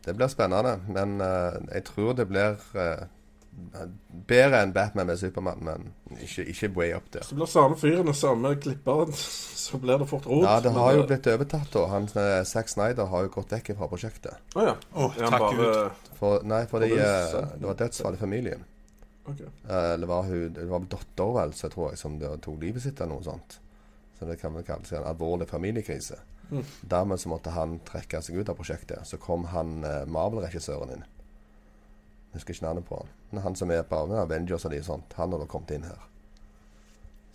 det 0.05 0.15
blir 0.15 0.27
spennende. 0.27 0.79
Men 0.87 1.21
uh, 1.21 1.55
jeg 1.73 1.83
tror 1.87 2.13
det 2.13 2.27
blir 2.27 2.59
eh, 2.75 3.07
bedre 4.27 4.61
enn 4.63 4.73
Batman 4.75 5.07
med 5.07 5.19
Supermann, 5.19 5.63
men 5.63 6.19
ikke, 6.21 6.45
ikke 6.51 6.69
way 6.75 6.93
up 6.95 7.07
der. 7.13 7.23
Så 7.27 7.37
blir 7.37 7.49
samme 7.49 7.77
fyren 7.79 8.11
og 8.11 8.15
samme 8.17 8.53
klipperen, 8.61 9.13
så 9.65 9.79
blir 9.81 10.01
det 10.01 10.07
fort 10.09 10.27
rot. 10.29 10.45
Ja, 10.47 10.59
det 10.63 10.73
har 10.75 10.93
jo 10.97 11.07
blitt 11.09 11.27
overtatt, 11.31 11.71
da. 11.73 11.85
Han, 11.93 12.07
eh, 12.21 12.43
Zack 12.47 12.71
Snyder 12.71 13.11
har 13.11 13.27
jo 13.27 13.33
gått 13.37 13.55
vekk 13.55 13.73
fra 13.79 13.89
prosjektet. 13.91 14.55
Å 14.55 14.69
ja. 14.69 14.77
Å, 14.93 15.09
Er 15.17 15.35
takk 15.35 15.47
bare 15.47 15.59
Gud. 15.59 16.07
For, 16.19 16.47
nei, 16.47 16.63
fordi 16.71 16.93
eh, 16.95 17.35
det 17.55 17.69
var 17.69 17.79
dødsfall 17.83 18.17
i 18.17 18.21
familien. 18.21 18.63
Okay. 19.25 19.47
Eh, 19.69 19.97
det 19.97 20.05
var 20.05 20.23
hun 20.23 20.53
Det 20.53 20.65
var 20.69 20.83
datter 20.89 21.31
vel, 21.39 21.53
så 21.57 21.69
tror 21.73 21.91
jeg, 21.91 21.97
som 21.97 22.19
det 22.21 22.29
tok 22.45 22.61
livet 22.61 22.83
sitt 22.83 22.99
eller 22.99 23.15
noe 23.15 23.25
sånt. 23.25 23.59
Så 24.19 24.27
det 24.29 24.37
kan 24.39 24.53
vel 24.55 24.63
kalles 24.63 24.93
en 24.95 25.07
alvorlig 25.07 25.47
familiekrise. 25.49 26.19
Mm. 26.51 26.63
Dermed 26.81 27.19
så 27.19 27.29
måtte 27.29 27.51
han 27.55 27.79
trekke 27.87 28.21
seg 28.21 28.37
ut 28.37 28.49
av 28.49 28.55
prosjektet. 28.59 29.01
Så 29.07 29.17
kom 29.21 29.47
han 29.51 29.79
eh, 29.83 30.03
Marvel-regissøren 30.07 30.93
inn. 30.95 31.05
Jeg 32.35 32.41
husker 32.41 32.53
ikke 32.57 32.65
navnet 32.67 32.85
på 32.89 32.97
han. 32.99 33.11
Men 33.31 33.43
han 33.45 33.55
som 33.55 33.71
er 33.71 33.85
på 33.87 33.95
Avengers 34.19 34.65
og 34.67 34.73
de 34.75 34.81
sånt, 34.83 35.13
han 35.15 35.31
har 35.31 35.39
da 35.39 35.47
kommet 35.47 35.71
inn 35.71 35.85
her. 35.87 36.01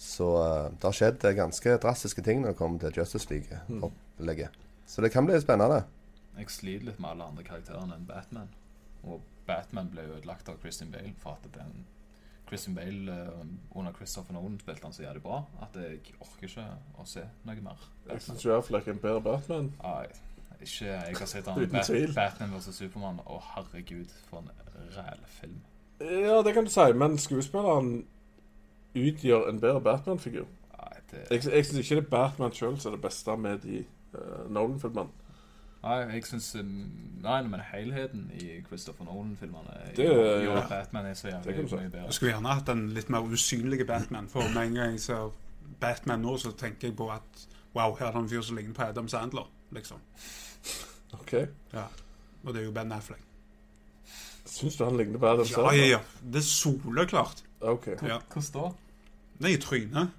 Så 0.00 0.26
eh, 0.42 0.66
det 0.76 0.84
har 0.84 0.96
skjedd 0.96 1.24
ganske 1.36 1.76
drastiske 1.82 2.22
ting 2.24 2.42
når 2.44 2.52
det 2.54 2.58
kommer 2.60 2.78
til 2.84 2.98
Justice 3.00 3.24
Mm. 3.28 3.80
League-opplegget. 3.80 4.58
Så 4.86 5.00
det 5.04 5.10
kan 5.12 5.26
bli 5.28 5.40
spennende. 5.40 5.82
Jeg 6.38 6.50
sliter 6.52 6.86
litt 6.90 7.00
med 7.00 7.10
alle 7.14 7.24
andre 7.32 7.44
karakterene 7.44 7.96
enn 7.96 8.06
Batman. 8.08 8.48
Og 9.04 9.20
Batman 9.48 9.88
ble 9.92 10.04
ødelagt 10.08 10.48
av 10.48 10.60
Christian 10.62 10.90
Bale 10.92 11.12
for 11.20 11.36
at 11.40 11.48
den 11.56 11.84
Christian 12.48 12.74
Bale 12.76 13.12
eh, 13.12 13.44
under 13.78 13.92
Christopher 13.96 14.34
Nolan 14.36 14.58
spilte 14.60 14.84
han 14.88 14.92
så 14.96 15.04
jævlig 15.06 15.22
bra 15.22 15.42
at 15.62 15.76
jeg 15.80 16.00
orker 16.20 16.48
ikke 16.48 16.66
å 17.00 17.06
se 17.06 17.24
noe 17.46 17.60
mer. 17.64 17.84
Jeg 18.06 18.08
Batman. 18.18 18.20
syns 18.40 18.46
Affleck 18.56 18.88
er 18.88 18.96
en 18.98 19.04
bedre 19.04 19.22
Batman. 19.22 19.72
Nei, 19.82 20.06
ikke 20.60 20.88
Jeg 20.90 21.16
har 21.20 21.30
sett 21.30 21.46
han 21.48 21.68
Bat. 21.72 21.92
Batman 22.16 22.56
vs. 22.56 22.74
Supermann. 22.82 23.20
og 23.26 23.40
herregud, 23.54 24.10
for 24.30 24.42
en 24.42 24.50
ræl 24.96 25.20
film. 25.26 25.60
Ja, 26.00 26.42
det 26.42 26.54
kan 26.54 26.64
du 26.64 26.70
si, 26.70 26.92
men 26.96 27.18
skuespilleren 27.18 28.06
utgjør 28.96 29.48
en 29.50 29.60
bedre 29.60 29.80
Batman-figur. 29.80 30.46
Det, 31.10 31.18
Jeg, 31.30 31.44
jeg 31.54 31.66
syns 31.66 31.78
ikke 31.90 31.94
det 32.00 32.04
er 32.04 32.10
Batman 32.10 32.52
sjøl 32.54 32.76
som 32.80 32.92
er 32.92 32.96
det 32.96 33.02
beste 33.02 33.36
med 33.36 33.58
de 33.58 33.84
uh, 34.14 34.46
Nolan-filmene. 34.52 35.08
nei, 35.82 35.94
jeg 36.14 36.24
syns 36.28 36.54
um, 36.60 36.68
Nei, 37.22 37.42
men 37.42 37.60
helheten 37.72 38.30
i 38.40 38.60
Christopher 38.66 39.04
Nolan-filmene 39.04 39.74
Det- 39.96 40.06
gjør 40.06 40.40
ja. 40.44 40.60
at 40.62 40.68
Batman 40.68 41.06
er 41.06 41.14
så 41.14 41.26
Det 41.26 41.34
jævlig 41.56 41.64
mye 41.72 41.90
bedre. 41.90 42.04
Jeg 42.04 42.12
skulle 42.14 42.32
gjerne 42.32 42.48
hatt 42.54 42.68
en 42.68 42.88
litt 42.94 43.10
mer 43.10 43.20
usynlig 43.26 43.86
Batman. 43.86 44.28
For 44.28 44.40
med 44.54 44.66
en 44.68 44.74
gang 44.74 44.92
jeg 44.92 45.00
ser 45.00 45.32
Batman 45.80 46.20
nå, 46.20 46.36
så 46.36 46.52
tenker 46.52 46.88
jeg 46.88 46.96
på 46.96 47.10
at 47.10 47.46
wow, 47.74 47.96
her 47.98 48.06
er 48.06 48.12
det 48.12 48.20
en 48.22 48.28
fyr 48.28 48.40
som 48.40 48.56
ligner 48.56 48.74
på 48.74 48.82
Adam 48.82 49.08
Sandler, 49.08 49.50
liksom. 49.70 49.98
Ok. 51.12 51.32
Ja. 51.72 51.84
Og 52.44 52.54
det 52.54 52.60
er 52.62 52.64
jo 52.64 52.72
Ben 52.72 52.92
Affleck. 52.92 53.20
Syns 54.60 54.76
du 54.76 54.84
han 54.84 54.96
ligner 55.00 55.20
på 55.22 55.28
Adam 55.30 55.46
Ja, 55.46 55.54
Sandler? 55.54 55.78
ja, 55.80 55.86
ja. 55.96 56.00
Det 56.20 56.42
er 56.42 56.48
soleklart. 56.48 57.42
Ok. 57.60 57.86
Ja. 58.02 58.18
Hvordan 58.32 58.50
da? 58.54 58.70
Nei, 59.40 59.54
i 59.56 59.60
trynet. 59.60 60.10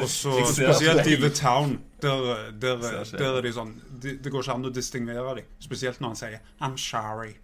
Og 0.00 0.08
så 0.08 0.32
spesielt 0.54 1.06
i. 1.06 1.16
The 1.20 1.30
Town. 1.30 1.78
Der, 2.02 2.50
der, 2.60 2.80
der 3.18 3.36
er 3.36 3.44
de 3.44 3.52
sånn 3.52 3.74
Det, 4.00 4.16
de 4.24 4.30
går 4.32 4.40
ikke 4.42 4.54
an 4.56 4.64
å 4.66 4.72
distingvere 4.72 5.34
dem. 5.36 5.48
Spesielt 5.60 6.00
når 6.00 6.14
han 6.14 6.16
sier 6.16 6.40
'I'm 6.60 6.76
sorry' 6.80 7.36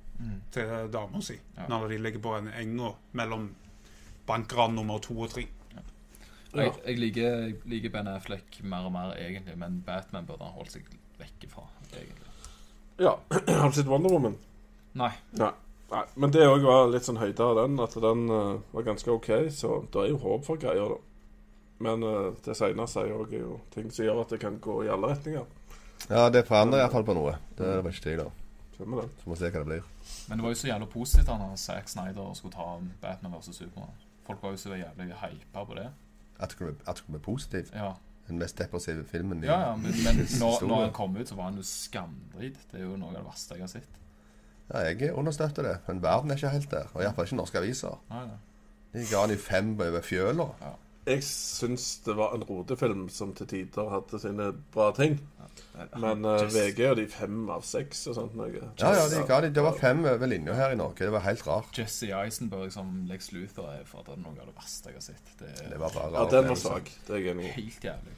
til 0.53 0.89
dama 0.93 1.21
si. 1.21 1.37
Ja. 1.57 1.67
Når 1.69 1.89
de 1.89 1.99
ligger 1.99 2.23
på 2.25 2.37
en 2.39 2.49
eng 2.49 2.79
mellom 3.13 3.51
bankran 4.27 4.75
nummer 4.75 4.99
to 4.99 5.21
og 5.21 5.31
tre. 5.31 5.47
Jeg, 6.57 6.73
jeg, 6.87 6.99
liker, 6.99 7.53
liker 7.69 7.91
Ben 7.93 8.07
Affleck 8.09 8.63
mer 8.65 8.87
og 8.89 8.93
mer, 8.93 9.13
egentlig, 9.21 9.59
men 9.59 9.83
Batman 9.87 10.25
burde 10.27 10.45
han 10.47 10.55
holdt 10.57 10.73
seg 10.73 10.87
vekk 11.19 11.51
fra. 11.53 11.67
egentlig. 11.93 12.31
Ja. 12.99 13.13
Har 13.61 13.69
du 13.69 13.77
sett 13.77 13.87
Wonder 13.87 14.11
Woman? 14.11 14.39
Nei. 14.97 15.13
Nei. 15.41 15.53
Nei. 15.91 16.05
Men 16.15 16.33
det 16.35 16.47
òg 16.49 16.65
var 16.67 16.89
litt 16.91 17.07
sånn 17.07 17.21
høyde 17.21 17.45
av 17.45 17.61
den, 17.61 17.77
at 17.83 17.95
den 18.03 18.25
uh, 18.33 18.57
var 18.73 18.87
ganske 18.89 19.13
OK. 19.13 19.29
Så 19.55 19.83
det 19.93 20.03
er 20.03 20.09
jo 20.15 20.23
håp 20.25 20.47
for 20.49 20.63
greier, 20.63 20.97
da. 20.97 21.03
Men 21.87 22.03
uh, 22.07 22.33
det 22.45 22.57
seinere 22.57 22.89
sier 22.91 23.13
òg 23.15 23.37
jo 23.37 23.61
ting 23.75 23.93
som 23.93 24.09
gjør 24.09 24.25
at 24.25 24.35
det 24.35 24.41
kan 24.43 24.59
gå 24.63 24.81
i 24.87 24.91
alle 24.93 25.13
retninger. 25.13 25.47
Ja, 26.09 26.27
det 26.33 26.47
forandrer 26.49 26.83
iallfall 26.83 27.07
på 27.07 27.15
noe. 27.17 27.37
Det 27.59 27.79
var 27.83 27.93
ikke 27.93 28.07
tvil 28.09 28.25
om. 28.27 28.43
Stemmer 28.77 29.05
det. 29.05 29.13
Så 29.21 29.29
må 29.29 29.37
vi 29.37 29.41
se 29.41 29.51
hva 29.51 29.63
det 29.63 29.69
blir. 29.71 29.85
Men 30.29 30.39
det 30.39 30.45
var 30.45 30.53
jo 30.53 30.59
så 30.61 30.69
jævlig 30.69 30.89
positivt 30.93 31.29
da 31.31 31.37
når 31.41 31.55
Zack 31.61 31.89
Snyder 31.89 32.35
skulle 32.37 32.57
ta 32.57 32.67
Batman 33.03 33.37
vs. 33.37 33.57
Supermann. 33.57 34.03
Folk 34.27 34.43
var 34.43 34.53
jo 34.53 34.61
så 34.61 34.75
jævlig 34.77 35.07
hypa 35.23 35.63
på 35.65 35.79
det. 35.79 35.87
At 36.43 36.57
det 36.59 37.07
bli 37.07 37.23
positivt. 37.25 37.73
Ja, 37.73 37.95
Den 38.29 38.39
mest 38.43 38.59
depressive 38.59 39.05
filmen 39.07 39.45
i 39.45 39.47
ja, 39.47 39.61
ja 39.69 39.77
men, 39.77 39.93
men 40.05 40.17
når, 40.43 40.67
når 40.67 40.81
han 40.83 40.93
kom 40.93 41.17
ut, 41.17 41.29
så 41.29 41.39
var 41.39 41.45
han 41.45 41.61
jo 41.61 41.63
skamdrit. 41.63 42.59
Det 42.73 42.81
er 42.81 42.85
jo 42.85 42.97
noe 42.99 43.15
av 43.15 43.21
det 43.21 43.25
verste 43.29 43.55
jeg 43.55 43.63
har 43.63 43.71
sett. 43.71 44.01
Ja, 44.73 44.83
jeg 44.89 45.13
understøtter 45.15 45.63
det. 45.63 45.77
Men 45.87 46.03
verden 46.03 46.31
er 46.31 46.41
ikke 46.41 46.49
helt 46.57 46.71
der. 46.71 46.91
Og 46.95 47.05
iallfall 47.05 47.29
ikke 47.29 47.39
norske 47.39 47.59
aviser. 47.63 48.01
Nei, 48.11 48.25
nei. 48.33 48.43
De 48.97 49.05
ga 49.11 49.23
han 49.27 49.31
jo 49.35 49.39
fem 49.39 49.73
over 49.81 50.03
fjøla. 50.05 50.51
Jeg 51.07 51.23
syns 51.23 51.85
det 52.03 52.17
var 52.19 52.33
en 52.35 52.43
rotefilm 52.49 53.05
som 53.15 53.31
til 53.37 53.47
tider 53.47 53.91
hadde 53.93 54.19
sine 54.19 54.49
bra 54.75 54.89
ting. 54.97 55.21
Men 56.01 56.25
uh, 56.27 56.43
VG 56.51 56.81
og 56.89 56.97
de 56.99 57.05
fem 57.13 57.45
av 57.53 57.63
seks 57.69 58.01
og 58.11 58.17
sånt 58.17 58.35
noe. 58.39 58.51
Ja, 58.81 58.91
ja, 58.97 59.05
de 59.13 59.21
ga 59.29 59.39
de, 59.45 59.53
det 59.55 59.63
var 59.63 59.77
fem 59.79 60.03
over 60.03 60.27
linja 60.27 60.57
her 60.59 60.75
i 60.75 60.79
Norge. 60.81 61.05
Det 61.05 61.13
var 61.15 61.23
helt 61.29 61.45
rart. 61.47 61.71
Jesse 61.79 62.09
Eisenberg 62.17 62.73
som 62.75 63.05
Lex 63.07 63.31
Luthor 63.37 63.69
er 63.71 63.85
for 63.87 64.03
at 64.03 64.11
det 64.11 64.17
er 64.17 64.23
noe 64.25 64.35
av 64.35 64.49
det 64.51 64.57
verste 64.57 64.91
jeg 64.91 64.99
har 64.99 65.07
sett. 65.07 65.31
Det 65.39 65.53
Det 65.61 65.79
var 65.85 65.95
bare 65.95 66.11
Ja, 66.17 66.25
den 66.33 66.51
var 66.51 66.59
svak. 66.65 66.91
Det 67.07 67.15
er 67.15 67.23
jeg 67.23 67.37
enig 67.37 67.47
i. 67.51 67.55
helt 67.61 67.87
jævlig. 67.91 68.17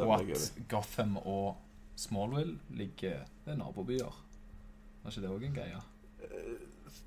Og 0.00 0.14
at. 0.16 0.50
Gotham 0.70 1.16
og 1.22 1.56
Smallville 2.00 2.58
ligger 2.74 3.22
er 3.46 3.56
nabobyer. 3.60 4.18
Er 5.04 5.12
ikke 5.12 5.24
det 5.24 5.32
òg 5.32 5.46
en 5.46 5.56
greie? 5.56 5.82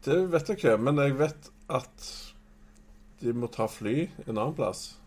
Det 0.03 0.19
vet 0.33 0.49
jeg 0.49 0.59
ikke, 0.59 0.77
men 0.83 0.99
jeg 0.99 1.15
vet 1.19 1.49
at 1.71 2.07
de 3.23 3.33
må 3.37 3.47
ta 3.51 3.69
fly 3.71 4.09
en 4.25 4.35
annen 4.35 4.55
plass. 4.57 4.97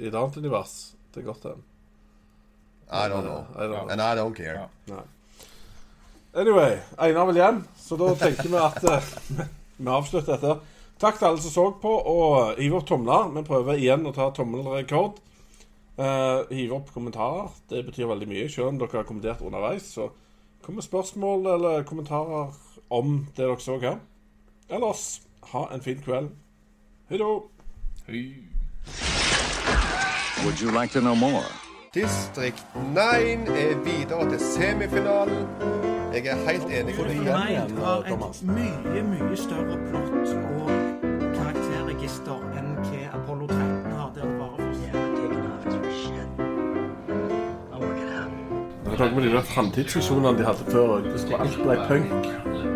I 0.00 0.08
et 0.08 0.16
annet 0.16 0.40
univers. 0.40 0.96
Det 1.12 1.22
er 1.22 1.28
godt 1.28 1.44
det. 1.46 1.54
I 2.90 3.06
don't 3.06 3.22
know. 3.22 3.44
I 3.54 3.68
don't 3.68 3.76
know. 3.76 3.90
And 3.90 4.02
I 4.02 4.16
don't 4.18 4.34
care. 4.34 4.68
Ja. 4.88 5.02
Anyway, 6.34 6.78
Einar 6.98 7.26
vil 7.26 7.38
hjem, 7.38 7.64
så 7.78 7.96
da 7.98 8.12
tenker 8.18 8.50
vi 8.50 8.58
at 8.58 8.84
eh, 8.86 9.08
vi 9.82 9.90
avslutter 9.90 10.36
dette. 10.36 10.56
Takk 11.00 11.18
til 11.18 11.28
alle 11.30 11.42
som 11.42 11.54
så 11.54 11.64
på, 11.82 11.90
og 11.90 12.58
hiv 12.58 12.74
opp 12.76 12.88
tomler. 12.90 13.30
Vi 13.36 13.44
prøver 13.46 13.78
igjen 13.78 14.06
å 14.06 14.14
ta 14.14 14.28
tommelrekord. 14.36 15.20
Uh, 16.00 16.48
hiv 16.52 16.74
opp 16.76 16.90
kommentarer. 16.94 17.54
Det 17.70 17.84
betyr 17.86 18.10
veldig 18.10 18.28
mye. 18.28 18.48
Selv 18.52 18.70
om 18.70 18.80
dere 18.80 19.00
har 19.00 19.08
kommentert 19.08 19.42
underveis, 19.44 19.88
så 19.94 20.10
kommer 20.62 20.82
spørsmål 20.82 21.46
eller 21.46 21.82
kommentarer 21.82 22.52
om 22.90 23.26
det 23.36 23.44
dere 23.44 23.60
så 23.60 23.78
her. 23.78 23.96
Ellers, 24.68 25.22
ha 25.52 25.64
en 25.74 25.82
fin 25.82 26.00
kveld. 26.04 26.30
Hei 27.08 27.18
da. 27.18 27.30
Hei. 28.06 28.34
Would 30.44 30.60
you 30.62 30.70
like 30.80 30.92
to 30.92 31.00
know 31.00 31.14
more? 31.14 31.44
Distrikt 31.94 32.66
9 32.74 32.98
er 32.98 33.76
videre 33.84 34.30
til 34.30 34.40
semifinalen. 34.40 35.46
Jeg 36.14 36.26
er 36.26 36.50
helt 36.50 36.64
enig 36.64 36.84
med 36.84 36.94
Fordi 36.94 37.14
deg. 37.14 37.24
Mind 37.24 37.78
har 37.78 37.98
et 37.98 38.42
mye, 38.42 39.02
mye 39.02 39.36
større 39.36 39.78
plott 39.90 40.10
og 40.12 41.09
Med 49.00 49.08
tanke 49.08 49.30
på 49.30 49.36
de 49.36 49.42
framtidsvisjonene 49.48 50.38
de 50.38 50.44
hadde 50.44 50.66
før, 50.68 51.06
alt 51.40 51.54
ble 51.64 51.76
punk. 51.88 52.69